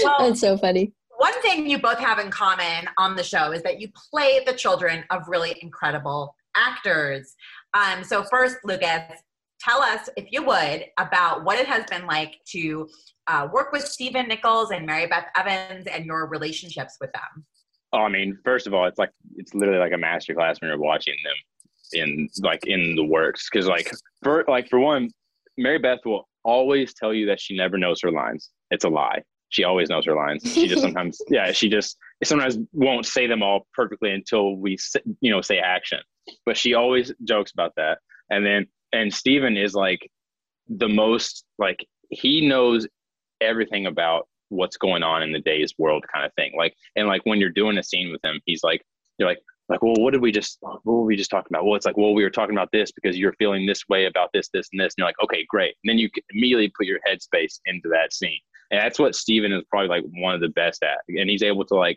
Well- 0.05 0.17
that's 0.21 0.41
so 0.41 0.57
funny 0.57 0.93
One 1.19 1.41
thing 1.43 1.67
you 1.69 1.79
both 1.79 1.99
have 1.99 2.19
in 2.19 2.31
common 2.31 2.89
on 2.99 3.17
the 3.17 3.23
show 3.25 3.53
is 3.53 3.63
that 3.63 3.81
you 3.81 3.89
play 4.11 4.41
the 4.47 4.53
children 4.53 5.05
of 5.11 5.23
really 5.29 5.57
incredible 5.63 6.35
actors. 6.55 7.35
Um, 7.75 8.03
so 8.05 8.23
first, 8.25 8.57
Lucas, 8.65 9.03
tell 9.61 9.83
us, 9.83 10.09
if 10.17 10.27
you 10.31 10.43
would, 10.45 10.85
about 10.99 11.45
what 11.45 11.59
it 11.59 11.67
has 11.67 11.85
been 11.91 12.07
like 12.07 12.37
to 12.53 12.89
uh, 13.27 13.49
work 13.53 13.73
with 13.73 13.83
Stephen 13.87 14.29
Nichols 14.29 14.71
and 14.71 14.87
Mary 14.87 15.07
Beth 15.07 15.27
Evans 15.37 15.87
and 15.87 16.05
your 16.07 16.27
relationships 16.29 16.97
with 17.01 17.11
them. 17.13 17.45
Oh, 17.93 17.99
I 17.99 18.09
mean, 18.09 18.39
first 18.45 18.67
of 18.67 18.75
all, 18.75 18.87
it's 18.87 18.99
like 18.99 19.11
it's 19.37 19.55
literally 19.55 19.81
like 19.81 19.93
a 19.93 19.99
master 19.99 20.35
class 20.35 20.61
when 20.61 20.69
you're 20.69 20.79
watching 20.79 21.15
them 21.25 21.37
in 21.93 22.29
like 22.41 22.67
in 22.67 22.97
the 22.97 23.05
works. 23.05 23.49
Because 23.51 23.67
like 23.67 23.91
for 24.23 24.45
like 24.49 24.69
for 24.69 24.79
one, 24.79 25.11
Mary 25.57 25.79
Beth 25.79 26.01
will 26.05 26.29
always 26.45 26.95
tell 26.95 27.13
you 27.13 27.27
that 27.27 27.41
she 27.41 27.57
never 27.57 27.79
knows 27.79 28.01
her 28.03 28.11
lines. 28.11 28.51
It's 28.71 28.85
a 28.85 28.89
lie. 28.89 29.23
She 29.49 29.65
always 29.65 29.89
knows 29.89 30.05
her 30.07 30.15
lines. 30.15 30.43
She 30.53 30.67
just 30.67 30.83
sometimes, 30.87 31.19
yeah, 31.29 31.53
she 31.53 31.69
just 31.69 31.97
sometimes 32.25 32.59
won't 32.73 33.07
say 33.07 33.27
them 33.27 33.43
all 33.43 33.67
perfectly 33.75 34.11
until 34.11 34.57
we, 34.57 34.77
you 35.21 35.31
know, 35.31 35.41
say 35.41 35.59
action. 35.59 36.01
But 36.45 36.57
she 36.57 36.75
always 36.75 37.13
jokes 37.25 37.53
about 37.53 37.73
that. 37.77 37.99
And 38.31 38.45
then, 38.45 38.67
and 38.93 39.13
Stephen 39.13 39.57
is 39.57 39.75
like 39.75 40.11
the 40.69 40.89
most 40.89 41.45
like 41.59 41.87
he 42.11 42.47
knows 42.47 42.87
everything 43.41 43.87
about 43.87 44.29
what's 44.49 44.77
going 44.77 45.03
on 45.03 45.23
in 45.23 45.33
the 45.33 45.41
day's 45.41 45.75
world 45.79 46.05
kind 46.13 46.25
of 46.25 46.33
thing. 46.35 46.53
Like, 46.57 46.75
and 46.95 47.09
like 47.09 47.23
when 47.25 47.41
you're 47.41 47.51
doing 47.51 47.79
a 47.79 47.83
scene 47.83 48.13
with 48.13 48.25
him, 48.25 48.41
he's 48.47 48.63
like, 48.63 48.83
you're 49.19 49.29
like, 49.29 49.41
like, 49.69 49.83
well, 49.83 49.95
what 49.99 50.13
did 50.13 50.23
we 50.23 50.31
just, 50.31 50.59
what 50.61 50.85
were 50.85 51.03
we 51.03 51.17
just 51.17 51.31
talking 51.31 51.49
about? 51.51 51.65
Well, 51.65 51.75
it's 51.75 51.87
like, 51.87 51.97
well, 51.97 52.15
we 52.15 52.23
were 52.23 52.31
talking 52.31 52.55
about 52.55 52.71
this 52.73 52.93
because 52.93 53.19
you're 53.19 53.33
feeling 53.33 53.67
this 53.67 53.83
way 53.89 54.07
about 54.07 54.31
this, 54.33 54.49
this, 54.53 54.69
and 54.73 54.81
this. 54.81 54.95
And 54.95 54.99
you're 54.99 55.09
like, 55.09 55.21
okay, 55.25 55.45
great. 55.49 55.75
And 55.83 55.91
then 55.91 55.99
you 55.99 56.09
immediately 56.31 56.73
put 56.77 56.87
your 56.87 57.01
headspace 57.09 57.59
into 57.67 57.89
that 57.89 58.13
scene. 58.13 58.39
And 58.71 58.81
that's 58.81 58.99
what 58.99 59.17
Stephen 59.17 59.53
is 59.53 59.65
probably 59.69 59.89
like 59.89 60.05
one 60.19 60.35
of 60.35 60.41
the 60.41 60.51
best 60.51 60.85
at. 60.85 60.99
And 61.09 61.29
he's 61.29 61.43
able 61.43 61.65
to 61.67 61.75
like, 61.75 61.97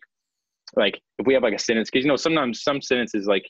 like 0.76 1.00
if 1.20 1.28
we 1.28 1.36
have 1.36 1.44
like 1.44 1.54
a 1.54 1.60
sentence, 1.60 1.90
because 1.92 2.04
you 2.04 2.10
know, 2.10 2.16
sometimes 2.16 2.64
some 2.64 2.82
sentences 2.82 3.28
like 3.28 3.46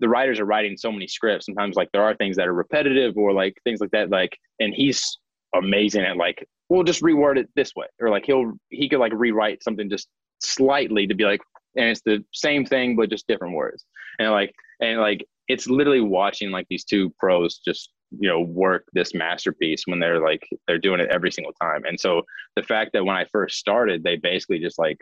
the 0.00 0.08
writers 0.08 0.40
are 0.40 0.44
writing 0.44 0.76
so 0.76 0.90
many 0.90 1.06
scripts. 1.06 1.46
Sometimes 1.46 1.76
like 1.76 1.90
there 1.92 2.02
are 2.02 2.16
things 2.16 2.36
that 2.36 2.48
are 2.48 2.54
repetitive 2.54 3.16
or 3.16 3.32
like 3.32 3.54
things 3.62 3.80
like 3.80 3.90
that. 3.92 4.10
Like, 4.10 4.36
and 4.58 4.74
he's 4.74 5.18
amazing 5.54 6.02
at 6.02 6.16
like, 6.16 6.44
we'll 6.68 6.84
just 6.84 7.02
reword 7.02 7.38
it 7.38 7.48
this 7.56 7.74
way, 7.76 7.86
or 8.00 8.10
like 8.10 8.26
he'll 8.26 8.52
he 8.70 8.88
could 8.88 9.00
like 9.00 9.12
rewrite 9.14 9.62
something 9.62 9.90
just 9.90 10.08
slightly 10.40 11.06
to 11.06 11.14
be 11.14 11.24
like, 11.24 11.40
and 11.76 11.88
it's 11.88 12.02
the 12.02 12.24
same 12.32 12.64
thing 12.64 12.96
but 12.96 13.10
just 13.10 13.26
different 13.26 13.54
words. 13.54 13.84
And 14.18 14.30
like, 14.30 14.54
and 14.80 15.00
like 15.00 15.26
it's 15.48 15.66
literally 15.66 16.00
watching 16.00 16.50
like 16.50 16.66
these 16.68 16.84
two 16.84 17.12
pros 17.18 17.58
just 17.58 17.90
you 18.18 18.28
know 18.28 18.40
work 18.40 18.84
this 18.92 19.14
masterpiece 19.14 19.82
when 19.86 19.98
they're 19.98 20.20
like 20.20 20.46
they're 20.66 20.78
doing 20.78 21.00
it 21.00 21.10
every 21.10 21.30
single 21.30 21.52
time. 21.60 21.84
And 21.84 21.98
so 21.98 22.22
the 22.56 22.62
fact 22.62 22.92
that 22.92 23.04
when 23.04 23.16
I 23.16 23.26
first 23.32 23.58
started, 23.58 24.02
they 24.02 24.16
basically 24.16 24.58
just 24.58 24.78
like 24.78 24.98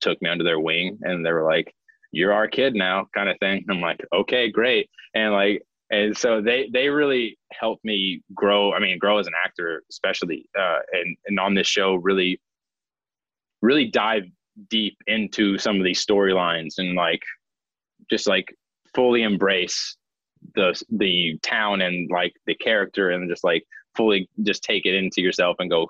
took 0.00 0.20
me 0.20 0.28
under 0.28 0.44
their 0.44 0.60
wing 0.60 0.98
and 1.02 1.24
they 1.24 1.32
were 1.32 1.44
like 1.44 1.72
you're 2.12 2.32
our 2.32 2.48
kid 2.48 2.74
now 2.74 3.06
kind 3.14 3.28
of 3.28 3.36
thing 3.38 3.64
i'm 3.70 3.80
like 3.80 4.00
okay 4.14 4.50
great 4.50 4.88
and 5.14 5.32
like 5.32 5.62
and 5.90 6.16
so 6.16 6.40
they 6.40 6.68
they 6.72 6.88
really 6.88 7.38
helped 7.52 7.84
me 7.84 8.20
grow 8.34 8.72
i 8.72 8.80
mean 8.80 8.98
grow 8.98 9.18
as 9.18 9.26
an 9.26 9.32
actor 9.44 9.82
especially 9.90 10.46
uh 10.58 10.78
and 10.92 11.16
and 11.26 11.38
on 11.38 11.54
this 11.54 11.66
show 11.66 11.94
really 11.94 12.40
really 13.62 13.86
dive 13.86 14.24
deep 14.68 14.96
into 15.06 15.58
some 15.58 15.76
of 15.76 15.84
these 15.84 16.04
storylines 16.04 16.74
and 16.78 16.94
like 16.94 17.22
just 18.10 18.26
like 18.26 18.54
fully 18.94 19.22
embrace 19.22 19.96
the 20.54 20.80
the 20.90 21.38
town 21.42 21.80
and 21.82 22.10
like 22.10 22.32
the 22.46 22.54
character 22.56 23.10
and 23.10 23.28
just 23.28 23.44
like 23.44 23.64
fully 23.96 24.28
just 24.42 24.62
take 24.62 24.86
it 24.86 24.94
into 24.94 25.20
yourself 25.20 25.56
and 25.58 25.70
go 25.70 25.88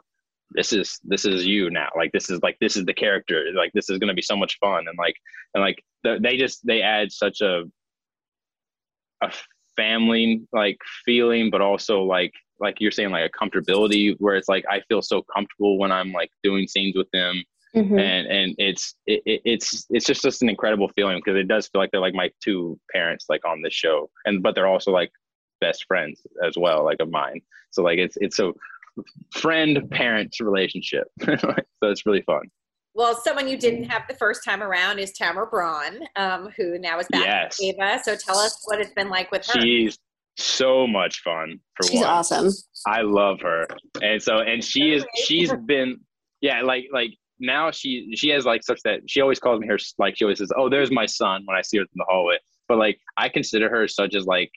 this 0.51 0.73
is 0.73 1.01
this 1.05 1.25
is 1.25 1.47
you 1.47 1.71
now. 1.71 1.89
Like 1.97 2.13
this 2.13 2.31
is 2.31 2.41
like 2.43 2.57
this 2.61 2.77
is 2.77 2.85
the 2.85 2.95
character. 2.95 3.47
Like 3.55 3.73
this 3.73 3.91
is 3.91 3.99
going 3.99 4.09
to 4.09 4.15
be 4.15 4.23
so 4.23 4.37
much 4.37 4.59
fun. 4.59 4.87
And 4.89 4.97
like 4.99 5.17
and 5.55 5.63
like 5.63 5.83
the, 6.05 6.19
they 6.23 6.37
just 6.37 6.65
they 6.67 6.83
add 6.83 7.11
such 7.13 7.41
a 7.41 7.65
a 9.23 9.33
family 9.77 10.43
like 10.53 10.79
feeling 11.05 11.51
but 11.51 11.61
also 11.61 12.03
like 12.03 12.33
like 12.59 12.77
you're 12.81 12.91
saying 12.91 13.11
like 13.11 13.31
a 13.31 13.39
comfortability 13.45 14.15
where 14.19 14.35
it's 14.37 14.49
like 14.49 14.65
i 14.71 14.81
feel 14.89 15.03
so 15.03 15.23
comfortable 15.35 15.79
when 15.79 15.93
i'm 15.93 16.11
like 16.13 16.31
doing 16.43 16.67
scenes 16.67 16.97
with 16.97 17.11
them. 17.13 17.43
Mhm. 17.75 18.01
and 18.01 18.27
and 18.29 18.55
it's 18.59 18.95
it, 19.07 19.21
it- 19.27 19.43
it's 19.45 19.85
it's 19.91 20.07
just 20.07 20.23
just 20.23 20.41
an 20.43 20.49
incredible 20.49 20.89
feeling 20.97 21.19
because 21.23 21.39
it 21.39 21.47
does 21.47 21.69
feel 21.69 21.81
like 21.83 21.91
they're 21.91 22.01
like 22.01 22.15
my 22.15 22.31
two 22.43 22.79
parents 22.91 23.27
like 23.29 23.45
on 23.45 23.61
this 23.61 23.75
show. 23.75 24.09
And 24.25 24.43
but 24.43 24.55
they're 24.55 24.67
also 24.75 24.93
like 24.93 25.11
best 25.61 25.85
friends 25.87 26.23
as 26.47 26.55
well 26.57 26.85
like 26.85 27.01
of 27.01 27.11
mine. 27.11 27.43
So 27.73 27.83
like 27.83 27.99
it's 27.99 28.17
it's 28.19 28.39
a 28.39 28.53
friend 29.35 29.91
parent 29.91 30.35
relationship. 30.41 31.07
So 31.81 31.91
it's 31.91 32.07
really 32.07 32.23
fun 32.23 32.45
Well, 32.97 33.15
someone 33.15 33.47
you 33.47 33.59
didn't 33.59 33.85
have 33.91 34.05
the 34.09 34.15
first 34.15 34.43
time 34.43 34.63
around 34.63 34.99
is 34.99 35.13
Tamara 35.13 35.47
Braun, 35.47 36.01
um, 36.17 36.49
who 36.57 36.79
now 36.79 36.99
is 36.99 37.07
back 37.09 37.27
Yes. 37.27 37.59
with 37.61 37.75
Ava. 37.79 38.01
So 38.03 38.17
tell 38.17 38.39
us 38.39 38.59
what 38.65 38.81
it's 38.81 38.95
been 38.95 39.11
like 39.11 39.31
with 39.31 39.47
her. 39.49 39.61
she's 39.61 39.99
so 40.39 40.87
much 40.87 41.21
fun 41.23 41.61
for 41.77 41.87
She's 41.89 42.01
one. 42.01 42.09
awesome. 42.09 42.51
I 42.87 43.03
love 43.03 43.41
her, 43.43 43.67
and 44.03 44.23
so 44.23 44.39
and 44.39 44.65
she 44.65 44.93
is 44.95 45.05
she's 45.27 45.53
been 45.67 45.99
yeah 46.41 46.63
like 46.63 46.87
like 46.91 47.11
now 47.39 47.71
she 47.71 48.15
she 48.17 48.31
has 48.31 48.47
like 48.47 48.63
such 48.65 48.81
that 48.85 49.01
she 49.07 49.21
always 49.21 49.39
calls 49.39 49.61
me 49.61 49.67
her 49.67 49.77
like 49.99 50.17
she 50.17 50.25
always 50.25 50.39
says 50.39 50.51
oh 50.57 50.69
there's 50.71 50.91
my 50.91 51.05
son 51.07 51.43
when 51.45 51.57
I 51.57 51.61
see 51.63 51.77
her 51.77 51.83
in 51.83 51.89
the 51.95 52.05
hallway, 52.09 52.39
but 52.67 52.79
like 52.79 52.99
I 53.19 53.29
consider 53.29 53.69
her 53.69 53.87
such 53.89 54.15
as 54.15 54.25
like 54.25 54.51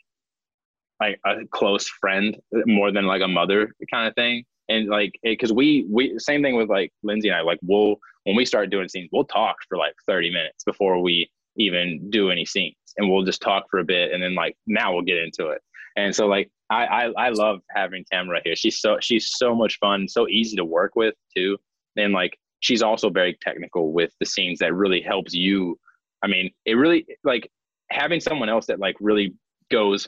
like 1.01 1.19
a 1.25 1.45
close 1.51 1.87
friend 1.89 2.37
more 2.65 2.91
than 2.91 3.05
like 3.05 3.21
a 3.21 3.27
mother 3.27 3.73
kind 3.91 4.07
of 4.07 4.15
thing, 4.15 4.43
and 4.69 4.87
like 4.89 5.11
because 5.23 5.51
we 5.51 5.85
we 5.89 6.15
same 6.19 6.41
thing 6.41 6.55
with 6.55 6.69
like 6.69 6.91
Lindsay 7.03 7.27
and 7.29 7.37
I 7.37 7.41
like 7.41 7.59
we'll 7.61 7.97
when 8.29 8.35
we 8.35 8.45
start 8.45 8.69
doing 8.69 8.87
scenes 8.87 9.09
we'll 9.11 9.25
talk 9.25 9.55
for 9.67 9.77
like 9.77 9.95
30 10.07 10.29
minutes 10.29 10.63
before 10.63 11.01
we 11.01 11.29
even 11.57 12.09
do 12.11 12.29
any 12.29 12.45
scenes 12.45 12.75
and 12.97 13.09
we'll 13.09 13.25
just 13.25 13.41
talk 13.41 13.65
for 13.71 13.79
a 13.79 13.83
bit 13.83 14.13
and 14.13 14.21
then 14.21 14.35
like 14.35 14.55
now 14.67 14.93
we'll 14.93 15.01
get 15.01 15.17
into 15.17 15.47
it 15.47 15.61
and 15.97 16.15
so 16.15 16.27
like 16.27 16.49
I, 16.69 16.85
I 16.85 17.03
I 17.17 17.29
love 17.29 17.61
having 17.71 18.05
Tamara 18.11 18.41
here. 18.43 18.55
She's 18.55 18.79
so 18.79 18.97
she's 19.01 19.31
so 19.35 19.55
much 19.55 19.79
fun, 19.79 20.07
so 20.07 20.27
easy 20.27 20.55
to 20.57 20.65
work 20.65 20.95
with 20.95 21.15
too. 21.35 21.57
And 21.95 22.13
like 22.13 22.37
she's 22.59 22.81
also 22.81 23.09
very 23.09 23.37
technical 23.41 23.91
with 23.91 24.11
the 24.19 24.25
scenes 24.25 24.59
that 24.59 24.73
really 24.73 25.01
helps 25.01 25.33
you. 25.33 25.79
I 26.23 26.27
mean, 26.27 26.51
it 26.65 26.73
really 26.73 27.07
like 27.23 27.49
having 27.89 28.19
someone 28.19 28.49
else 28.49 28.67
that 28.67 28.79
like 28.79 28.95
really 28.99 29.33
goes 29.71 30.07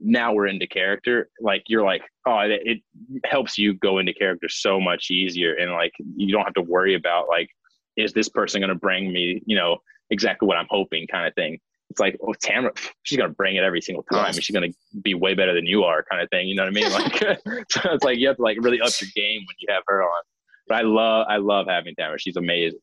now 0.00 0.32
we're 0.32 0.46
into 0.46 0.66
character 0.66 1.28
like 1.40 1.62
you're 1.66 1.84
like 1.84 2.02
oh 2.26 2.38
it, 2.40 2.60
it 2.64 2.78
helps 3.24 3.58
you 3.58 3.74
go 3.74 3.98
into 3.98 4.12
character 4.12 4.48
so 4.48 4.80
much 4.80 5.10
easier 5.10 5.54
and 5.54 5.72
like 5.72 5.92
you 6.16 6.32
don't 6.32 6.44
have 6.44 6.54
to 6.54 6.62
worry 6.62 6.94
about 6.94 7.28
like 7.28 7.48
is 7.96 8.12
this 8.12 8.28
person 8.28 8.60
going 8.60 8.68
to 8.68 8.76
bring 8.76 9.12
me 9.12 9.42
you 9.44 9.56
know 9.56 9.76
exactly 10.10 10.46
what 10.46 10.56
i'm 10.56 10.68
hoping 10.70 11.06
kind 11.08 11.26
of 11.26 11.34
thing 11.34 11.58
it's 11.90 12.00
like, 12.00 12.18
oh, 12.22 12.34
Tamara, 12.40 12.72
she's 13.02 13.18
gonna 13.18 13.32
bring 13.32 13.56
it 13.56 13.64
every 13.64 13.80
single 13.80 14.04
time, 14.04 14.26
yes. 14.26 14.36
and 14.36 14.44
she's 14.44 14.54
gonna 14.54 14.68
be 15.02 15.14
way 15.14 15.34
better 15.34 15.54
than 15.54 15.66
you 15.66 15.84
are, 15.84 16.04
kind 16.10 16.22
of 16.22 16.28
thing. 16.30 16.48
You 16.48 16.54
know 16.54 16.64
what 16.64 16.68
I 16.68 16.72
mean? 16.72 16.88
Like, 16.92 17.40
so 17.70 17.80
it's 17.92 18.04
like 18.04 18.18
you 18.18 18.28
have 18.28 18.36
to 18.36 18.42
like 18.42 18.58
really 18.60 18.80
up 18.80 18.92
your 19.00 19.10
game 19.14 19.40
when 19.40 19.56
you 19.58 19.68
have 19.72 19.82
her 19.86 20.02
on. 20.02 20.22
But 20.66 20.76
I 20.76 20.80
love, 20.82 21.26
I 21.28 21.36
love 21.38 21.66
having 21.68 21.94
Tamara. 21.98 22.18
She's 22.18 22.36
amazing. 22.36 22.80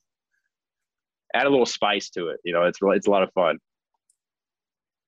Add 1.33 1.45
a 1.45 1.49
little 1.49 1.65
spice 1.65 2.09
to 2.11 2.29
it. 2.29 2.39
You 2.43 2.53
know, 2.53 2.63
it's 2.63 2.81
really, 2.81 2.97
it's 2.97 3.07
a 3.07 3.11
lot 3.11 3.23
of 3.23 3.31
fun. 3.33 3.59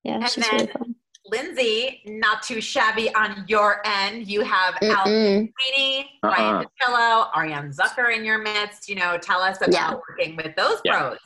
Yeah, 0.04 0.16
and 0.16 0.30
she's 0.30 0.48
then, 0.48 0.56
really 0.56 0.68
fun. 0.68 0.96
Lindsay, 1.30 2.02
not 2.06 2.42
too 2.44 2.62
shabby 2.62 3.14
on 3.16 3.46
your 3.48 3.82
end. 3.86 4.28
You 4.28 4.42
have 4.42 4.76
Alison 4.82 5.54
Sweeney, 5.72 6.10
uh-uh. 6.24 6.36
Bryan 6.36 6.66
Dattilo, 6.82 7.32
Arianne 7.34 7.76
Zucker 7.76 8.16
in 8.16 8.24
your 8.24 8.38
midst. 8.38 8.88
You 8.88 8.96
know, 8.96 9.18
tell 9.18 9.42
us 9.42 9.58
about 9.58 9.74
yeah. 9.74 9.94
working 9.94 10.36
with 10.36 10.56
those 10.56 10.80
yeah. 10.86 11.00
pros. 11.00 11.18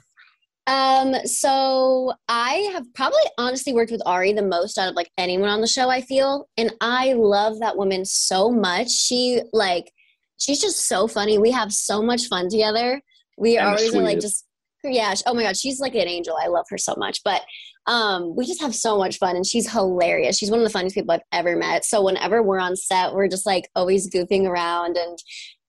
Um, 0.67 1.15
so 1.25 2.13
I 2.27 2.69
have 2.73 2.85
probably 2.93 3.21
honestly 3.37 3.73
worked 3.73 3.91
with 3.91 4.01
Ari 4.05 4.33
the 4.33 4.43
most 4.43 4.77
out 4.77 4.89
of 4.89 4.95
like 4.95 5.09
anyone 5.17 5.49
on 5.49 5.61
the 5.61 5.67
show, 5.67 5.89
I 5.89 6.01
feel. 6.01 6.47
And 6.57 6.71
I 6.81 7.13
love 7.13 7.59
that 7.59 7.77
woman 7.77 8.05
so 8.05 8.51
much. 8.51 8.89
She 8.89 9.41
like 9.53 9.91
she's 10.37 10.61
just 10.61 10.87
so 10.87 11.07
funny. 11.07 11.37
We 11.37 11.51
have 11.51 11.73
so 11.73 12.01
much 12.01 12.27
fun 12.27 12.49
together. 12.49 13.01
We 13.37 13.57
and 13.57 13.67
always 13.67 13.95
are 13.95 14.01
like 14.01 14.19
just 14.19 14.45
yeah, 14.83 15.13
oh 15.25 15.33
my 15.33 15.43
god, 15.43 15.57
she's 15.57 15.79
like 15.79 15.93
an 15.95 16.07
angel. 16.07 16.35
I 16.41 16.47
love 16.47 16.65
her 16.69 16.77
so 16.77 16.95
much. 16.97 17.21
But 17.23 17.41
um 17.87 18.35
we 18.35 18.45
just 18.45 18.61
have 18.61 18.75
so 18.75 18.97
much 18.97 19.17
fun 19.17 19.35
and 19.35 19.45
she's 19.45 19.71
hilarious. 19.71 20.37
She's 20.37 20.51
one 20.51 20.59
of 20.59 20.63
the 20.63 20.69
funniest 20.69 20.95
people 20.95 21.13
I've 21.13 21.21
ever 21.31 21.55
met. 21.55 21.83
So 21.85 22.03
whenever 22.03 22.43
we're 22.43 22.59
on 22.59 22.75
set, 22.75 23.13
we're 23.13 23.27
just 23.27 23.45
like 23.45 23.69
always 23.75 24.09
goofing 24.09 24.45
around 24.47 24.97
and 24.97 25.17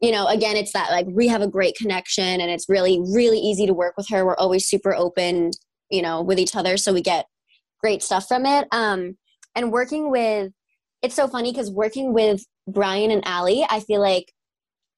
you 0.03 0.11
know, 0.11 0.27
again, 0.27 0.57
it's 0.57 0.73
that 0.73 0.91
like 0.91 1.07
we 1.09 1.29
have 1.29 1.43
a 1.43 1.49
great 1.49 1.77
connection 1.77 2.41
and 2.41 2.51
it's 2.51 2.69
really, 2.69 3.01
really 3.15 3.39
easy 3.39 3.67
to 3.67 3.73
work 3.73 3.95
with 3.97 4.09
her. 4.09 4.27
We're 4.27 4.37
always 4.37 4.67
super 4.67 4.95
open, 4.95 5.53
you 5.91 6.03
know, 6.03 6.23
with 6.23 6.41
each 6.41 6.57
other. 6.57 6.77
So 6.77 6.93
we 6.93 7.01
get 7.01 7.27
great 7.81 8.03
stuff 8.03 8.27
from 8.27 8.45
it. 8.45 8.67
Um, 8.73 9.17
and 9.55 9.71
working 9.71 10.11
with, 10.11 10.51
it's 11.03 11.15
so 11.15 11.29
funny 11.29 11.53
because 11.53 11.71
working 11.71 12.13
with 12.13 12.45
Bryan 12.67 13.13
and 13.13 13.23
Ali, 13.27 13.65
I 13.71 13.79
feel 13.79 14.01
like 14.01 14.33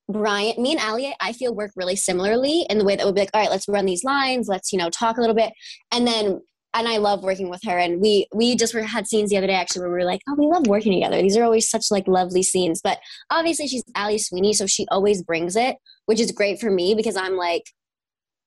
Bryan, 0.09 0.63
me 0.63 0.73
and 0.73 0.81
Ali, 0.81 1.15
I 1.21 1.35
feel 1.35 1.55
work 1.55 1.73
really 1.77 1.97
similarly 1.97 2.65
in 2.71 2.79
the 2.79 2.85
way 2.85 2.97
that 2.97 3.05
we'll 3.05 3.13
be 3.13 3.21
like, 3.21 3.31
all 3.35 3.43
right, 3.43 3.51
let's 3.51 3.69
run 3.69 3.85
these 3.85 4.05
lines, 4.05 4.49
let's, 4.49 4.73
you 4.73 4.79
know, 4.79 4.89
talk 4.89 5.19
a 5.19 5.21
little 5.21 5.37
bit. 5.37 5.53
And 5.93 6.07
then 6.07 6.41
and 6.75 6.89
I 6.89 6.99
love 6.99 7.23
working 7.23 7.49
with 7.49 7.63
her. 7.65 7.79
And 7.79 8.01
we 8.01 8.27
we 8.35 8.57
just 8.57 8.75
were, 8.75 8.83
had 8.83 9.07
scenes 9.07 9.31
the 9.31 9.37
other 9.37 9.47
day 9.47 9.55
actually 9.55 9.81
where 9.81 9.91
we 9.91 9.99
were 9.99 10.05
like, 10.05 10.21
oh, 10.29 10.35
we 10.37 10.47
love 10.47 10.67
working 10.67 10.93
together. 10.93 11.23
These 11.23 11.37
are 11.37 11.45
always 11.45 11.71
such 11.71 11.87
like 11.91 12.07
lovely 12.09 12.43
scenes. 12.43 12.81
But 12.83 12.99
obviously 13.31 13.69
she's 13.69 13.85
Ali 13.97 14.19
Sweeney, 14.19 14.53
so 14.53 14.67
she 14.67 14.87
always 14.91 15.23
brings 15.23 15.57
it, 15.57 15.77
which 16.07 16.21
is 16.21 16.33
great 16.33 16.61
for 16.61 16.71
me 16.71 16.95
because 16.95 17.17
I'm 17.17 17.37
like, 17.37 17.63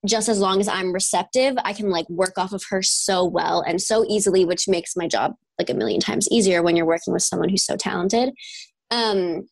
just 0.05 0.29
as 0.29 0.39
long 0.39 0.59
as 0.59 0.67
I'm 0.67 0.93
receptive, 0.93 1.55
I 1.63 1.73
can 1.73 1.89
like 1.89 2.07
work 2.09 2.37
off 2.37 2.53
of 2.53 2.63
her 2.69 2.83
so 2.83 3.25
well 3.25 3.61
and 3.65 3.81
so 3.81 4.05
easily, 4.07 4.45
which 4.45 4.67
makes 4.67 4.95
my 4.95 5.07
job 5.07 5.33
like 5.57 5.69
a 5.69 5.73
million 5.73 5.99
times 5.99 6.27
easier 6.29 6.61
when 6.61 6.75
you're 6.75 6.85
working 6.85 7.13
with 7.13 7.23
someone 7.23 7.49
who's 7.49 7.65
so 7.65 7.75
talented. 7.75 8.33
Um, 8.91 9.47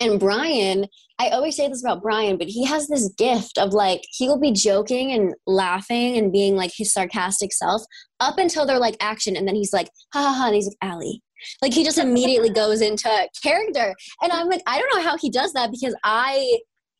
and 0.00 0.20
Bryan, 0.20 0.86
I 1.18 1.28
always 1.28 1.56
say 1.56 1.68
this 1.68 1.82
about 1.82 2.02
Bryan, 2.02 2.36
but 2.36 2.48
he 2.48 2.64
has 2.64 2.88
this 2.88 3.08
gift 3.16 3.56
of 3.58 3.72
like, 3.72 4.02
he 4.10 4.28
will 4.28 4.38
be 4.38 4.52
joking 4.52 5.12
and 5.12 5.34
laughing 5.46 6.16
and 6.16 6.32
being 6.32 6.56
like 6.56 6.72
his 6.76 6.92
sarcastic 6.92 7.52
self 7.52 7.82
up 8.20 8.38
until 8.38 8.66
they're 8.66 8.78
like 8.78 8.96
action. 9.00 9.36
And 9.36 9.48
then 9.48 9.54
he's 9.54 9.72
like, 9.72 9.88
ha 10.12 10.20
ha 10.22 10.34
ha. 10.34 10.46
And 10.46 10.54
he's 10.54 10.66
like, 10.66 10.90
Allie. 10.90 11.22
Like 11.62 11.72
he 11.72 11.84
just 11.84 11.98
immediately 11.98 12.50
goes 12.50 12.80
into 12.80 13.10
character. 13.42 13.94
And 14.22 14.32
I'm 14.32 14.48
like, 14.48 14.62
I 14.66 14.78
don't 14.78 14.94
know 14.94 15.02
how 15.02 15.16
he 15.16 15.30
does 15.30 15.52
that 15.52 15.70
because 15.70 15.94
I 16.04 16.58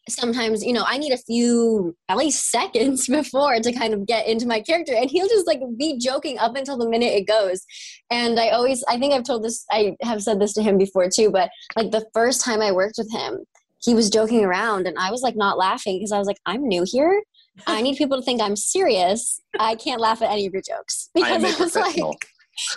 sometimes 0.09 0.65
you 0.65 0.73
know 0.73 0.85
i 0.87 0.99
need 0.99 1.13
a 1.13 1.19
few 1.19 1.97
at 2.09 2.17
least 2.17 2.51
seconds 2.51 3.09
before 3.09 3.59
to 3.61 3.73
kind 3.73 3.93
of 3.93 4.07
get 4.07 4.27
into 4.27 4.47
my 4.47 4.61
character 4.61 4.95
and 4.95 5.11
he'll 5.11 5.29
just 5.29 5.47
like 5.47 5.61
be 5.79 5.99
joking 5.99 6.39
up 6.39 6.57
until 6.57 6.79
the 6.79 6.89
minute 6.89 7.13
it 7.13 7.27
goes 7.27 7.65
and 8.11 8.39
i 8.39 8.51
always 8.51 8.85
i 8.89 8.99
think 8.99 9.13
i've 9.13 9.25
told 9.25 9.43
this 9.43 9.65
i 9.71 9.97
have 10.03 10.23
said 10.23 10.41
this 10.41 10.53
to 10.53 10.63
him 10.63 10.79
before 10.79 11.09
too 11.09 11.31
but 11.31 11.51
like 11.77 11.91
the 11.91 12.07
first 12.15 12.45
time 12.45 12.61
i 12.61 12.71
worked 12.71 12.97
with 12.99 13.11
him 13.13 13.39
he 13.83 13.95
was 13.95 14.11
joking 14.11 14.45
around 14.45 14.87
and 14.87 14.97
i 14.99 15.11
was 15.11 15.23
like 15.23 15.37
not 15.37 15.59
laughing 15.59 15.99
because 15.99 16.13
i 16.13 16.19
was 16.19 16.27
like 16.27 16.41
i'm 16.47 16.67
new 16.67 16.85
here 16.87 17.23
i 17.67 17.83
need 17.83 17.97
people 17.97 18.17
to 18.17 18.23
think 18.23 18.41
i'm 18.41 18.57
serious 18.57 19.41
i 19.59 19.75
can't 19.75 20.01
laugh 20.01 20.23
at 20.23 20.31
any 20.31 20.47
of 20.47 20.53
your 20.53 20.63
jokes 20.63 21.11
because 21.15 21.45
i, 21.45 21.49
I 21.49 21.59
was 21.59 21.75
like 21.75 21.97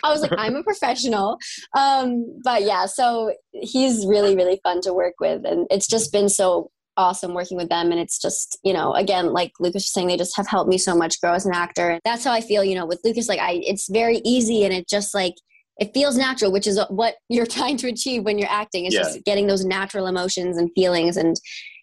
I 0.03 0.11
was 0.11 0.21
like, 0.21 0.33
I'm 0.37 0.57
a 0.57 0.63
professional. 0.63 1.37
Um, 1.73 2.41
but 2.43 2.63
yeah, 2.63 2.85
so 2.85 3.33
he's 3.53 4.05
really, 4.05 4.35
really 4.35 4.59
fun 4.61 4.81
to 4.81 4.93
work 4.93 5.13
with. 5.21 5.45
And 5.45 5.67
it's 5.71 5.87
just 5.87 6.11
been 6.11 6.27
so 6.27 6.69
awesome 6.99 7.33
working 7.33 7.55
with 7.55 7.69
them. 7.69 7.91
And 7.91 7.99
it's 7.99 8.19
just 8.19 8.59
you 8.63 8.73
know 8.73 8.93
again 8.93 9.31
like 9.31 9.53
lucas 9.59 9.85
was 9.85 9.93
saying 9.93 10.07
they 10.07 10.17
just 10.17 10.35
have 10.35 10.47
helped 10.47 10.69
me 10.69 10.77
so 10.77 10.95
much 10.95 11.19
grow 11.21 11.33
as 11.33 11.45
an 11.45 11.55
actor. 11.55 11.99
That's 12.03 12.25
how 12.25 12.33
i 12.33 12.41
feel 12.41 12.63
you 12.63 12.75
know 12.75 12.85
with 12.85 12.99
lucas 13.03 13.29
like 13.29 13.39
i 13.39 13.61
it's 13.65 13.89
very 13.89 14.21
easy 14.25 14.65
and 14.65 14.73
it 14.73 14.87
just 14.87 15.15
like 15.15 15.33
it 15.79 15.93
feels 15.93 16.17
natural 16.17 16.51
which 16.51 16.67
is 16.67 16.77
what 16.89 17.15
you're 17.29 17.45
trying 17.57 17.77
to 17.77 17.87
achieve 17.87 18.23
when 18.23 18.37
you're 18.37 18.51
acting. 18.51 18.85
It's 18.85 18.95
yeah. 18.95 19.03
just 19.03 19.23
getting 19.23 19.47
those 19.47 19.63
natural 19.65 20.07
emotions 20.07 20.57
and 20.57 20.69
feelings 20.75 21.15
and 21.17 21.37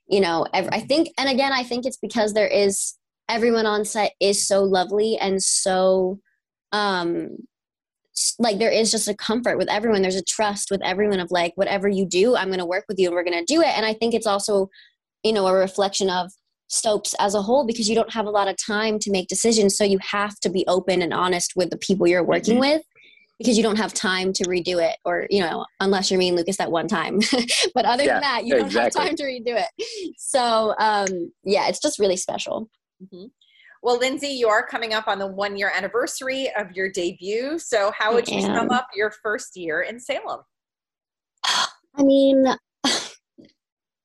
you 0.08 0.20
know 0.20 0.46
i 0.52 0.80
think 0.80 1.08
and 1.18 1.28
again 1.28 1.52
i 1.52 1.64
think 1.64 1.84
it's 1.84 1.96
because 1.96 2.32
there 2.32 2.46
is 2.46 2.94
everyone 3.28 3.66
on 3.66 3.84
set 3.84 4.12
is 4.20 4.46
so 4.46 4.62
lovely 4.62 5.16
and 5.16 5.42
so 5.42 6.20
um 6.70 7.36
like 8.38 8.58
there 8.58 8.70
is 8.70 8.90
just 8.90 9.08
a 9.08 9.14
comfort 9.14 9.58
with 9.58 9.68
everyone. 9.68 10.00
There's 10.02 10.16
a 10.16 10.24
trust 10.24 10.70
with 10.70 10.82
everyone 10.82 11.20
of 11.20 11.30
like 11.30 11.52
whatever 11.56 11.88
you 11.88 12.06
do 12.06 12.34
i'm 12.36 12.48
going 12.48 12.58
to 12.58 12.66
work 12.66 12.84
with 12.88 12.98
you 12.98 13.08
and 13.08 13.14
we're 13.14 13.24
going 13.24 13.38
to 13.38 13.54
do 13.54 13.60
it. 13.60 13.76
And 13.76 13.84
i 13.84 13.92
think 13.92 14.14
it's 14.14 14.26
also 14.26 14.70
you 15.26 15.32
know 15.32 15.46
a 15.46 15.52
reflection 15.52 16.08
of 16.08 16.30
soaps 16.68 17.14
as 17.18 17.34
a 17.34 17.42
whole 17.42 17.66
because 17.66 17.88
you 17.88 17.94
don't 17.94 18.12
have 18.12 18.26
a 18.26 18.30
lot 18.30 18.48
of 18.48 18.56
time 18.56 18.98
to 19.00 19.10
make 19.10 19.28
decisions. 19.28 19.76
So 19.76 19.84
you 19.84 19.98
have 20.02 20.38
to 20.40 20.48
be 20.48 20.64
open 20.66 21.02
and 21.02 21.12
honest 21.12 21.52
with 21.56 21.70
the 21.70 21.78
people 21.78 22.06
you're 22.06 22.24
working 22.24 22.54
mm-hmm. 22.54 22.76
with 22.76 22.82
because 23.38 23.56
you 23.56 23.62
don't 23.62 23.76
have 23.76 23.92
time 23.92 24.32
to 24.32 24.44
redo 24.44 24.82
it 24.82 24.96
or, 25.04 25.26
you 25.30 25.40
know, 25.40 25.66
unless 25.80 26.10
you're 26.10 26.18
me 26.18 26.28
and 26.28 26.36
Lucas 26.36 26.56
that 26.56 26.70
one 26.70 26.88
time. 26.88 27.20
but 27.74 27.84
other 27.84 28.04
yeah, 28.04 28.14
than 28.14 28.22
that, 28.22 28.44
you 28.44 28.54
don't 28.54 28.66
exactly. 28.66 29.00
have 29.00 29.08
time 29.08 29.16
to 29.16 29.24
redo 29.24 29.62
it. 29.62 30.14
So 30.18 30.74
um, 30.78 31.32
yeah, 31.44 31.68
it's 31.68 31.80
just 31.80 31.98
really 31.98 32.16
special. 32.16 32.70
Mm-hmm. 33.02 33.26
Well, 33.82 33.98
Lindsay, 33.98 34.28
you 34.28 34.48
are 34.48 34.66
coming 34.66 34.94
up 34.94 35.06
on 35.06 35.18
the 35.18 35.26
one 35.26 35.56
year 35.56 35.70
anniversary 35.74 36.50
of 36.58 36.72
your 36.72 36.90
debut. 36.90 37.58
So 37.58 37.92
how 37.96 38.14
would 38.14 38.26
you 38.26 38.40
sum 38.40 38.70
up 38.70 38.88
your 38.94 39.12
first 39.22 39.56
year 39.56 39.82
in 39.82 40.00
Salem? 40.00 40.40
I 41.44 42.02
mean, 42.02 42.46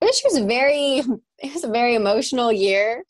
it 0.01 0.21
was 0.25 0.39
very 0.39 1.03
it 1.39 1.53
was 1.53 1.63
a 1.63 1.69
very 1.69 1.95
emotional 1.95 2.51
year. 2.51 3.03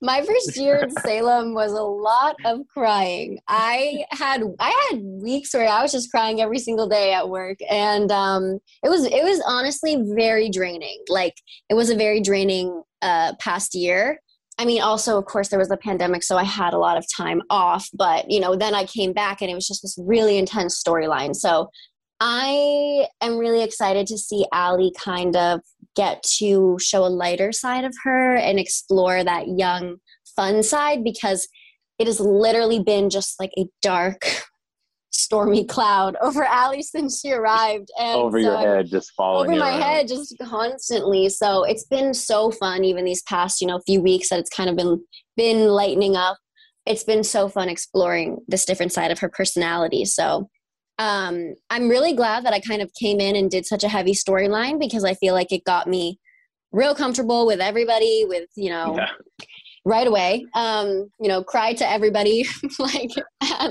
My 0.00 0.22
first 0.22 0.56
year 0.56 0.76
in 0.76 0.90
Salem 1.02 1.54
was 1.54 1.72
a 1.72 1.82
lot 1.82 2.36
of 2.44 2.60
crying. 2.72 3.38
I 3.48 4.04
had 4.10 4.42
I 4.58 4.88
had 4.90 5.00
weeks 5.02 5.52
where 5.54 5.68
I 5.68 5.82
was 5.82 5.92
just 5.92 6.10
crying 6.10 6.40
every 6.40 6.58
single 6.58 6.88
day 6.88 7.12
at 7.12 7.28
work, 7.28 7.58
and 7.70 8.10
um, 8.10 8.58
it 8.82 8.88
was 8.88 9.04
it 9.04 9.22
was 9.24 9.42
honestly 9.46 9.98
very 10.14 10.48
draining. 10.48 11.02
Like 11.08 11.34
it 11.68 11.74
was 11.74 11.90
a 11.90 11.96
very 11.96 12.20
draining 12.20 12.82
uh, 13.02 13.34
past 13.38 13.74
year. 13.74 14.20
I 14.58 14.64
mean, 14.64 14.80
also 14.80 15.18
of 15.18 15.26
course 15.26 15.48
there 15.48 15.58
was 15.58 15.68
the 15.68 15.76
pandemic, 15.76 16.22
so 16.22 16.36
I 16.36 16.44
had 16.44 16.72
a 16.72 16.78
lot 16.78 16.96
of 16.96 17.04
time 17.14 17.42
off. 17.50 17.88
But 17.92 18.30
you 18.30 18.40
know, 18.40 18.56
then 18.56 18.74
I 18.74 18.84
came 18.84 19.12
back, 19.12 19.42
and 19.42 19.50
it 19.50 19.54
was 19.54 19.66
just 19.66 19.82
this 19.82 19.98
really 19.98 20.38
intense 20.38 20.82
storyline. 20.82 21.34
So 21.34 21.68
I 22.20 23.06
am 23.20 23.36
really 23.36 23.62
excited 23.62 24.06
to 24.06 24.16
see 24.16 24.46
Allie 24.52 24.92
kind 24.98 25.36
of 25.36 25.60
get 25.96 26.22
to 26.38 26.76
show 26.80 27.04
a 27.04 27.08
lighter 27.08 27.52
side 27.52 27.84
of 27.84 27.94
her 28.04 28.36
and 28.36 28.58
explore 28.58 29.24
that 29.24 29.48
young, 29.48 29.96
fun 30.36 30.62
side 30.62 31.02
because 31.02 31.48
it 31.98 32.06
has 32.06 32.20
literally 32.20 32.78
been 32.80 33.08
just 33.10 33.40
like 33.40 33.50
a 33.58 33.64
dark 33.82 34.20
stormy 35.10 35.64
cloud 35.64 36.14
over 36.20 36.44
Allie 36.44 36.82
since 36.82 37.20
she 37.20 37.32
arrived. 37.32 37.88
And 37.98 38.16
over 38.20 38.38
so 38.40 38.46
your 38.46 38.56
I'm- 38.56 38.66
head, 38.68 38.86
just 38.90 39.12
following 39.16 39.50
over 39.52 39.58
my 39.58 39.70
around. 39.70 39.80
head 39.82 40.08
just 40.08 40.36
constantly 40.42 41.28
so 41.30 41.64
it's 41.64 41.84
been 41.84 42.12
so 42.12 42.50
fun 42.50 42.84
even 42.84 43.04
these 43.06 43.22
past 43.22 43.60
you 43.62 43.66
know 43.66 43.80
few 43.86 44.02
weeks 44.02 44.28
that 44.28 44.38
it's 44.38 44.50
kind 44.50 44.68
of 44.68 44.76
been 44.76 45.02
been 45.36 45.68
lightening 45.68 46.16
up 46.16 46.36
it's 46.84 47.02
been 47.04 47.24
so 47.24 47.48
fun 47.48 47.68
exploring 47.70 48.38
this 48.46 48.64
different 48.66 48.92
side 48.92 49.10
of 49.10 49.18
her 49.20 49.28
personality 49.30 50.04
so 50.04 50.48
um 50.98 51.54
i'm 51.70 51.88
really 51.88 52.14
glad 52.14 52.44
that 52.44 52.52
i 52.54 52.60
kind 52.60 52.80
of 52.80 52.90
came 52.94 53.20
in 53.20 53.36
and 53.36 53.50
did 53.50 53.66
such 53.66 53.84
a 53.84 53.88
heavy 53.88 54.12
storyline 54.12 54.78
because 54.80 55.04
i 55.04 55.12
feel 55.14 55.34
like 55.34 55.52
it 55.52 55.64
got 55.64 55.86
me 55.86 56.18
real 56.72 56.94
comfortable 56.94 57.46
with 57.46 57.60
everybody 57.60 58.24
with 58.28 58.48
you 58.56 58.70
know 58.70 58.94
Yeah. 58.96 59.08
right 59.84 60.06
away. 60.06 60.44
Um 60.54 61.08
you 61.20 61.28
know 61.28 61.42
cried 61.42 61.76
to 61.78 61.88
everybody 61.90 62.44
like 62.78 63.10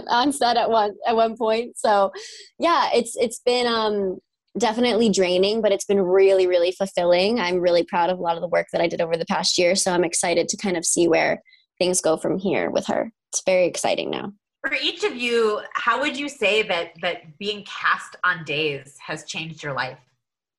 on 0.08 0.32
set 0.32 0.58
at 0.58 0.70
one 0.70 0.94
at 1.08 1.16
one 1.16 1.38
point. 1.38 1.78
So 1.78 2.12
yeah 2.60 2.90
it's 2.94 3.16
it's 3.18 3.40
been 3.40 3.68
um 3.68 4.18
definitely 4.58 5.10
draining 5.10 5.62
but 5.62 5.72
it's 5.74 5.86
been 5.86 6.02
really 6.02 6.48
really 6.48 6.72
fulfilling. 6.72 7.40
I'm 7.40 7.60
really 7.60 7.84
proud 7.84 8.10
of 8.10 8.18
a 8.18 8.22
lot 8.22 8.36
of 8.38 8.42
the 8.42 8.48
work 8.48 8.68
that 8.72 8.82
i 8.82 8.88
did 8.88 9.02
over 9.02 9.18
the 9.18 9.26
past 9.26 9.58
year. 9.58 9.76
So 9.76 9.92
i'm 9.92 10.04
excited 10.04 10.48
to 10.50 10.58
kind 10.58 10.78
of 10.78 10.86
see 10.86 11.08
where 11.08 11.42
things 11.78 12.02
go 12.02 12.16
from 12.18 12.40
here 12.40 12.72
with 12.72 12.88
her. 12.88 13.12
It's 13.32 13.44
very 13.46 13.66
exciting 13.66 14.10
now 14.10 14.32
For 14.66 14.76
each 14.82 15.04
of 15.04 15.16
you, 15.16 15.62
how 15.74 16.00
would 16.00 16.18
you 16.18 16.28
say 16.28 16.64
that 16.64 16.94
that 17.02 17.38
being 17.38 17.64
cast 17.66 18.16
on 18.24 18.44
Days 18.46 18.98
has 19.06 19.24
changed 19.24 19.62
your 19.62 19.74
life? 19.74 20.00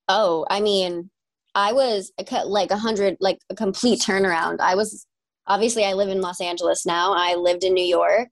Oh, 0.09 0.47
I 0.49 0.61
mean, 0.61 1.11
I 1.57 1.73
was 1.73 2.13
like 2.45 2.71
a 2.71 2.77
hundred, 2.77 3.17
like 3.19 3.39
a 3.51 3.57
complete 3.57 4.01
turnaround. 4.01 4.61
I 4.61 4.77
was 4.77 5.07
obviously 5.49 5.85
I 5.85 5.95
live 5.95 6.09
in 6.09 6.21
Los 6.21 6.41
Angeles 6.41 6.87
now. 6.87 7.15
I 7.15 7.35
lived 7.35 7.65
in 7.65 7.75
New 7.75 7.85
York. 7.85 8.29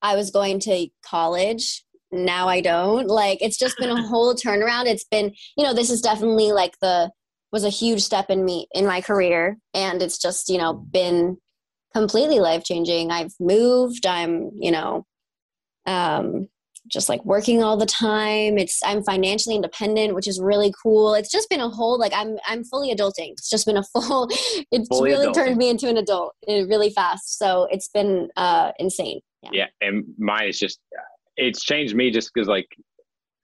I 0.00 0.16
was 0.16 0.30
going 0.30 0.60
to 0.60 0.88
college. 1.04 1.84
Now 2.10 2.48
I 2.48 2.62
don't. 2.62 3.06
Like 3.06 3.42
it's 3.42 3.58
just 3.58 3.76
been 3.76 3.90
a 3.90 4.02
whole 4.08 4.34
turnaround. 4.34 4.86
It's 4.86 5.04
been, 5.04 5.34
you 5.56 5.64
know, 5.64 5.74
this 5.74 5.90
is 5.90 6.00
definitely 6.00 6.52
like 6.52 6.78
the 6.80 7.10
was 7.52 7.64
a 7.64 7.68
huge 7.68 8.02
step 8.02 8.30
in 8.30 8.44
me 8.44 8.68
in 8.72 8.86
my 8.86 9.00
career, 9.00 9.58
and 9.74 10.00
it's 10.00 10.18
just 10.18 10.48
you 10.48 10.56
know 10.56 10.72
been 10.72 11.36
completely 11.92 12.40
life 12.40 12.64
changing. 12.64 13.10
I've 13.10 13.34
moved. 13.40 14.06
I'm 14.06 14.50
you 14.54 14.70
know, 14.70 15.04
um, 15.86 16.48
just 16.88 17.08
like 17.08 17.24
working 17.24 17.62
all 17.62 17.76
the 17.76 17.86
time. 17.86 18.58
It's 18.58 18.80
I'm 18.84 19.02
financially 19.02 19.54
independent, 19.54 20.14
which 20.14 20.26
is 20.26 20.40
really 20.40 20.72
cool. 20.82 21.14
It's 21.14 21.30
just 21.30 21.48
been 21.50 21.60
a 21.60 21.68
whole 21.68 21.98
like 21.98 22.12
I'm 22.14 22.38
I'm 22.46 22.64
fully 22.64 22.94
adulting. 22.94 23.32
It's 23.32 23.50
just 23.50 23.66
been 23.66 23.76
a 23.76 23.82
full. 23.92 24.28
It's 24.72 24.88
Fully 24.88 25.10
really 25.10 25.26
adulting. 25.26 25.34
turned 25.34 25.56
me 25.56 25.68
into 25.70 25.88
an 25.88 25.96
adult 25.96 26.34
uh, 26.48 26.66
really 26.66 26.90
fast. 26.90 27.38
So 27.38 27.68
it's 27.70 27.88
been 27.88 28.28
uh, 28.36 28.72
insane. 28.78 29.20
Yeah. 29.42 29.50
yeah 29.52 29.66
and 29.80 30.04
mine 30.18 30.48
is 30.48 30.58
just 30.58 30.80
it's 31.36 31.64
changed 31.64 31.94
me 31.94 32.10
just 32.10 32.30
because 32.34 32.46
like 32.46 32.68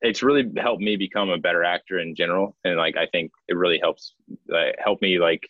it's 0.02 0.22
really 0.22 0.44
helped 0.58 0.82
me 0.82 0.96
become 0.96 1.30
a 1.30 1.38
better 1.38 1.64
actor 1.64 1.98
in 1.98 2.14
general 2.14 2.54
and 2.64 2.76
like 2.76 2.98
i 2.98 3.06
think 3.06 3.30
it 3.48 3.56
really 3.56 3.78
helps 3.78 4.14
uh, 4.54 4.72
help 4.78 5.00
me 5.00 5.18
like 5.18 5.48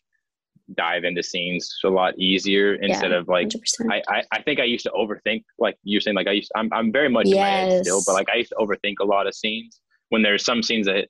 dive 0.75 1.05
into 1.05 1.23
scenes 1.23 1.79
a 1.85 1.89
lot 1.89 2.19
easier 2.19 2.75
instead 2.75 3.13
of 3.13 3.29
like 3.29 3.49
I, 3.89 4.03
I 4.09 4.23
i 4.33 4.43
think 4.43 4.59
i 4.59 4.65
used 4.65 4.85
to 4.85 4.91
overthink 4.91 5.45
like 5.59 5.77
you're 5.85 6.01
saying 6.01 6.17
like 6.17 6.27
i 6.27 6.33
used 6.33 6.51
i'm, 6.57 6.69
I'm 6.73 6.91
very 6.91 7.09
much 7.09 7.27
in 7.27 7.37
my 7.37 7.49
head 7.49 7.85
still 7.85 8.03
but 8.05 8.15
like 8.15 8.29
i 8.29 8.37
used 8.37 8.51
to 8.51 8.57
overthink 8.57 8.95
a 9.01 9.05
lot 9.05 9.29
of 9.29 9.35
scenes 9.35 9.81
when 10.09 10.23
there's 10.23 10.45
some 10.45 10.63
scenes 10.63 10.87
that 10.87 11.09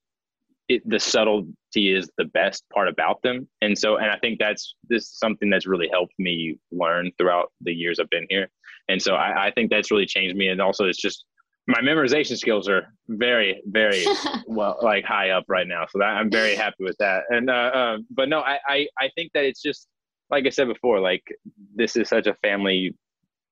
it, 0.69 0.83
the 0.89 0.99
subtlety 0.99 1.95
is 1.95 2.11
the 2.19 2.25
best 2.25 2.65
part 2.73 2.89
about 2.89 3.23
them. 3.23 3.49
And 3.63 3.79
so 3.79 3.97
and 3.97 4.11
i 4.11 4.19
think 4.19 4.39
that's 4.39 4.75
this 4.89 5.05
is 5.05 5.19
something 5.19 5.49
that's 5.51 5.67
really 5.67 5.89
helped 5.89 6.15
me 6.19 6.59
learn 6.73 7.11
throughout 7.19 7.53
the 7.61 7.73
years 7.73 7.99
i've 8.01 8.11
been 8.11 8.27
here. 8.29 8.49
And 8.89 9.01
so 9.01 9.15
I, 9.15 9.47
I 9.47 9.51
think 9.51 9.71
that's 9.71 9.91
really 9.91 10.07
changed 10.07 10.37
me. 10.37 10.49
And 10.49 10.61
also 10.61 10.85
it's 10.85 11.01
just 11.01 11.25
my 11.69 11.81
memorization 11.81 12.37
skills 12.39 12.69
are 12.69 12.87
very 13.09 13.61
very 13.67 14.05
well 14.47 14.79
like 14.83 15.05
high 15.05 15.31
up 15.31 15.45
right 15.49 15.67
now 15.67 15.85
so 15.91 15.99
that, 15.99 16.07
i'm 16.07 16.31
very 16.31 16.55
happy 16.55 16.85
with 16.85 16.97
that 16.99 17.25
and 17.31 17.51
uh, 17.51 17.71
um, 17.75 18.07
but 18.11 18.29
no 18.29 18.41
I, 18.41 18.59
I 18.69 18.89
i 19.01 19.09
think 19.15 19.33
that 19.35 19.45
it's 19.45 19.63
just 19.63 19.89
like 20.31 20.47
i 20.47 20.51
said 20.51 20.69
before 20.69 21.01
like 21.01 21.23
this 21.75 21.97
is 21.97 22.09
such 22.09 22.27
a 22.27 22.35
family 22.35 22.95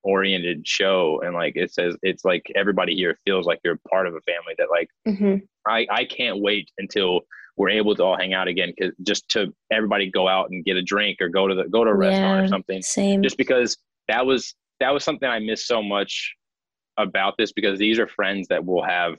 oriented 0.03 0.67
show 0.67 1.21
and 1.25 1.35
like 1.35 1.55
it 1.57 1.73
says 1.73 1.97
it's 2.03 2.25
like 2.25 2.45
everybody 2.55 2.95
here 2.95 3.19
feels 3.25 3.47
like 3.47 3.59
you're 3.65 3.81
part 3.89 4.07
of 4.07 4.15
a 4.15 4.21
family 4.23 4.55
that 4.59 4.69
like 4.71 4.89
Mhm. 5.07 5.43
I, 5.67 5.87
I 5.91 6.05
can't 6.05 6.41
wait 6.43 6.71
until 6.77 7.23
we're 7.57 7.71
able 7.71 7.95
to 7.97 8.03
all 8.05 8.19
hang 8.19 8.35
out 8.35 8.49
again 8.49 8.75
because 8.77 8.93
just 9.03 9.27
to 9.31 9.47
everybody 9.73 10.11
go 10.11 10.29
out 10.29 10.51
and 10.51 10.63
get 10.63 10.77
a 10.77 10.83
drink 10.83 11.19
or 11.23 11.31
go 11.31 11.49
to 11.49 11.55
the 11.55 11.65
go 11.69 11.85
to 11.85 11.91
a 11.91 11.95
restaurant 11.95 12.41
Yeah. 12.41 12.45
or 12.45 12.49
something 12.49 12.83
Same. 12.83 13.23
just 13.23 13.39
because 13.39 13.79
that 14.09 14.27
was 14.27 14.55
that 14.81 14.93
was 14.93 15.05
something 15.05 15.27
I 15.29 15.39
missed 15.39 15.67
so 15.67 15.83
much 15.83 16.35
about 16.97 17.35
this 17.39 17.53
because 17.53 17.79
these 17.79 17.99
are 17.99 18.07
friends 18.07 18.49
that 18.49 18.65
we'll 18.65 18.83
have 18.85 19.17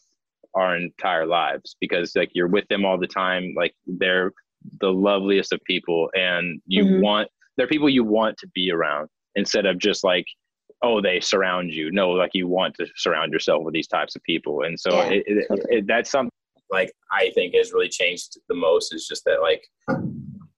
our 0.54 0.76
entire 0.78 1.26
lives 1.26 1.76
because 1.82 2.16
like 2.16 2.30
you're 2.34 2.48
with 2.48 2.66
them 2.70 2.86
all 2.86 2.98
the 2.98 3.08
time 3.08 3.54
like 3.58 3.74
they're 3.86 4.32
the 4.80 4.92
loveliest 4.92 5.52
of 5.52 5.60
people 5.66 6.10
and 6.16 6.62
you 6.66 6.86
Mhm. 6.86 7.02
want 7.02 7.28
they're 7.58 7.68
people 7.68 7.90
you 7.90 8.04
want 8.04 8.38
to 8.38 8.48
be 8.56 8.72
around 8.72 9.10
instead 9.36 9.66
of 9.66 9.78
just 9.78 10.04
like 10.04 10.26
oh 10.82 11.02
they 11.02 11.20
surround 11.20 11.74
you 11.74 11.92
no 11.92 12.10
like 12.12 12.32
you 12.34 12.48
want 12.48 12.74
to 12.76 12.88
surround 12.96 13.34
yourself 13.34 13.64
with 13.64 13.74
these 13.74 13.88
types 13.88 14.16
of 14.16 14.24
people 14.24 14.64
and 14.64 14.80
so 14.80 14.92
Yeah, 14.96 15.10
it, 15.10 15.24
it, 15.28 15.48
totally. 15.50 15.78
it, 15.78 15.88
that's 15.88 16.10
something 16.10 16.32
like 16.72 16.92
i 17.12 17.30
think 17.36 17.54
has 17.56 17.74
really 17.74 17.90
changed 17.90 18.38
the 18.48 18.56
most 18.56 18.94
is 18.94 19.08
just 19.08 19.24
that 19.26 19.42
like 19.42 19.64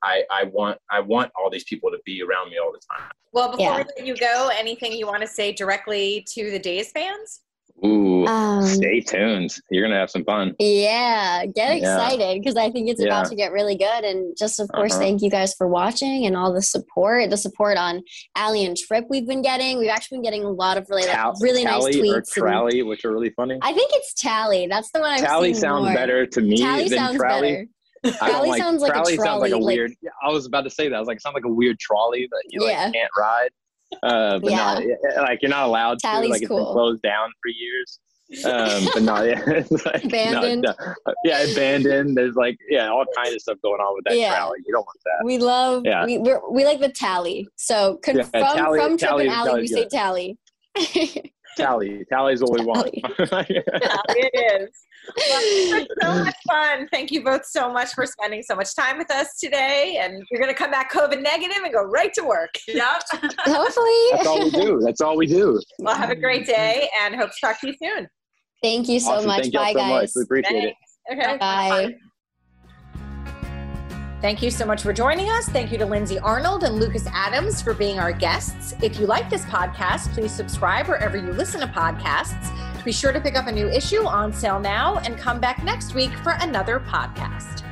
i 0.04 0.24
i 0.32 0.44
want 0.46 0.78
i 0.92 1.00
want 1.00 1.32
all 1.36 1.50
these 1.50 1.64
people 1.66 1.90
to 1.90 1.98
be 2.06 2.22
around 2.22 2.50
me 2.50 2.58
all 2.58 2.72
the 2.72 2.80
time 2.96 3.10
Well, 3.34 3.52
before 3.52 3.66
Yeah. 3.66 3.78
we 3.78 3.84
let 3.98 4.06
you 4.06 4.16
go, 4.16 4.50
anything 4.58 4.92
you 4.94 5.06
want 5.08 5.22
to 5.22 5.28
say 5.28 5.52
directly 5.52 6.26
to 6.34 6.50
the 6.52 6.58
Days 6.60 6.92
fans? 6.92 7.42
Ooh, 7.86 8.26
Um, 8.26 8.64
stay 8.66 9.02
tuned. 9.02 9.54
You're 9.70 9.84
gonna 9.86 10.00
have 10.00 10.10
some 10.10 10.24
fun. 10.24 10.56
Yeah, 10.58 11.46
get 11.46 11.78
excited 11.78 12.42
because 12.42 12.56
I 12.56 12.72
think 12.72 12.90
it's 12.90 13.04
about 13.04 13.28
to 13.30 13.36
get 13.36 13.52
really 13.52 13.76
good. 13.78 14.04
And 14.04 14.36
just, 14.36 14.60
of 14.60 14.68
course, 14.70 14.94
Uh-huh. 14.94 15.02
thank 15.02 15.22
you 15.22 15.30
guys 15.30 15.54
for 15.54 15.68
watching 15.68 16.26
and 16.26 16.36
all 16.36 16.52
the 16.52 16.64
support. 16.64 17.30
The 17.30 17.38
support 17.38 17.78
on 17.78 18.02
Allie 18.36 18.66
and 18.66 18.76
Tripp 18.76 19.06
we've 19.12 19.28
been 19.28 19.44
getting. 19.44 19.78
We've 19.78 19.90
actually 19.92 20.18
been 20.18 20.24
getting 20.24 20.44
a 20.44 20.50
lot 20.50 20.78
of 20.78 20.90
really, 20.90 21.04
like, 21.04 21.12
Tal- 21.12 21.36
really 21.40 21.64
nice 21.66 21.84
Tally 21.84 22.00
or 22.10 22.22
tweets. 22.22 22.80
and- 22.80 22.88
which 22.88 23.06
are 23.06 23.12
really 23.12 23.30
funny. 23.32 23.60
I 23.62 23.74
think 23.74 23.92
it's 23.94 24.14
Tally. 24.16 24.66
That's 24.66 24.90
the 24.92 25.02
one 25.02 25.12
I've 25.12 25.22
Tally 25.24 25.54
seen 25.54 25.62
sounds 25.62 25.86
more. 25.86 25.94
better 25.94 26.26
to 26.26 26.42
me 26.42 26.58
Tally 26.58 26.90
than 26.90 26.98
sounds 26.98 27.18
Trally. 27.20 27.42
better. 27.42 27.66
I 28.22 28.32
don't 28.32 28.48
like, 28.48 28.62
sounds 28.62 28.82
like 28.82 28.92
a 28.92 28.96
Trally 28.96 29.16
sounds 29.18 29.42
like 29.42 29.50
a 29.50 29.56
trolley, 29.56 29.64
like- 29.64 29.76
weird. 29.78 29.92
I 30.24 30.30
was 30.32 30.46
about 30.46 30.62
to 30.64 30.70
say 30.70 30.88
that. 30.90 30.96
I 30.96 31.00
was 31.00 31.08
like, 31.08 31.18
it 31.18 31.22
sounds 31.22 31.34
like 31.36 31.46
a 31.46 31.50
weird 31.54 31.80
trolley 31.80 32.28
that 32.30 32.44
you 32.50 32.68
Yeah. 32.68 32.84
like 32.86 32.94
can't 32.94 33.12
ride. 33.18 33.50
Uh, 34.04 34.40
but 34.40 34.52
Yeah. 34.52 34.80
no, 34.80 34.86
yeah, 35.14 35.22
like 35.22 35.42
you're 35.42 35.50
not 35.50 35.66
allowed 35.68 36.00
Tally's 36.00 36.28
to. 36.28 36.32
Like 36.32 36.42
it's 36.42 36.50
been 36.50 36.58
cool. 36.58 36.74
closed 36.74 37.02
down 37.02 37.30
for 37.42 37.50
years. 37.50 38.00
Um, 38.44 38.90
but 38.94 39.04
no, 39.04 39.24
yeah, 39.24 39.42
it's 39.48 39.86
like, 39.86 40.04
Abandoned. 40.04 40.64
no. 40.64 40.74
yeah, 41.24 41.44
abandoned. 41.44 42.18
There's 42.18 42.36
like, 42.36 42.58
yeah, 42.70 42.90
all 42.90 43.06
kinds 43.16 43.34
of 43.34 43.42
stuff 43.42 43.58
going 43.64 43.80
on 43.80 43.96
with 43.96 44.04
that 44.06 44.18
Yeah. 44.18 44.36
trolley. 44.36 44.58
You 44.66 44.74
don't 44.74 44.86
want 44.86 45.00
that. 45.06 45.26
We 45.26 45.38
love, 45.38 45.84
Yeah. 45.86 46.06
we, 46.06 46.18
we're, 46.18 46.42
we 46.52 46.66
like 46.66 46.82
the 46.82 46.90
Tally. 46.90 47.48
So 47.56 47.98
con- 48.04 48.18
Yeah, 48.18 48.24
from, 48.24 48.42
Tally- 48.58 48.80
from 48.80 48.98
Tripp 48.98 49.12
and 49.20 49.30
Allie, 49.30 49.62
we 49.62 49.68
say. 49.68 49.88
Tally. 49.88 50.38
Tally, 51.58 52.06
tally's 52.10 52.42
what 52.42 52.60
we 52.60 52.66
want. 52.66 52.90
it 52.94 54.64
is. 54.64 54.70
Well, 55.30 55.86
so 56.02 56.24
much 56.24 56.36
fun. 56.48 56.88
Thank 56.92 57.12
you 57.12 57.24
both 57.24 57.46
so 57.46 57.72
much 57.72 57.90
for 57.94 58.06
spending 58.06 58.44
so 58.44 58.56
much 58.56 58.76
time 58.76 58.98
with 58.98 59.12
us 59.12 59.40
today. 59.40 59.98
And 60.02 60.24
you're 60.32 60.42
going 60.42 60.54
to 60.54 60.58
come 60.58 60.72
back 60.72 60.92
COVID 60.92 61.22
negative 61.22 61.58
and 61.64 61.74
go 61.74 61.84
right 61.84 62.14
to 62.14 62.24
work. 62.24 62.50
Yep. 62.68 63.04
Hopefully. 63.40 64.08
That's 64.12 64.28
all 64.28 64.44
we 64.44 64.52
do. 64.52 64.80
That's 64.84 65.02
all 65.02 65.18
we 65.18 65.28
do. 65.28 65.62
Well, 65.80 65.96
have 65.96 66.10
a 66.10 66.16
great 66.16 66.46
day 66.46 66.90
and 67.02 67.16
hope 67.16 67.32
to 67.32 67.36
talk 67.42 67.60
to 67.62 67.68
you 67.68 67.74
soon. 67.82 68.08
Thank 68.62 68.90
you 68.90 69.00
so 69.00 69.12
Awesome. 69.12 69.28
much. 69.28 69.42
Thank 69.44 69.54
Bye, 69.54 69.74
so 69.74 69.80
much. 69.80 70.02
guys. 70.02 70.14
We 70.16 70.22
appreciate 70.24 70.64
it. 70.64 70.76
Okay. 71.12 71.38
Bye. 71.38 71.96
Thank 74.20 74.42
you 74.42 74.50
so 74.50 74.66
much 74.66 74.82
for 74.82 74.94
joining 74.94 75.30
us. 75.30 75.48
Thank 75.48 75.72
you 75.72 75.78
to 75.78 75.86
Lindsay 75.86 76.18
Arnold 76.18 76.64
and 76.64 76.76
Lucas 76.76 77.06
Adams 77.14 77.62
for 77.62 77.76
being 77.76 78.00
our 78.00 78.12
guests. 78.12 78.74
If 78.82 79.00
you 79.00 79.06
like 79.06 79.30
this 79.30 79.46
podcast, 79.46 80.12
please 80.14 80.32
subscribe 80.32 80.88
wherever 80.88 81.18
you 81.18 81.32
listen 81.34 81.62
to 81.62 81.68
podcasts. 81.68 82.52
Be 82.84 82.92
sure 82.92 83.12
to 83.12 83.22
pick 83.22 83.36
up 83.36 83.46
a 83.46 83.52
new 83.52 83.70
issue 83.70 84.06
on 84.06 84.34
sale 84.34 84.60
now 84.60 84.98
and 85.00 85.18
come 85.18 85.40
back 85.40 85.64
next 85.64 85.94
week 85.94 86.12
for 86.24 86.36
another 86.42 86.80
podcast. 86.80 87.67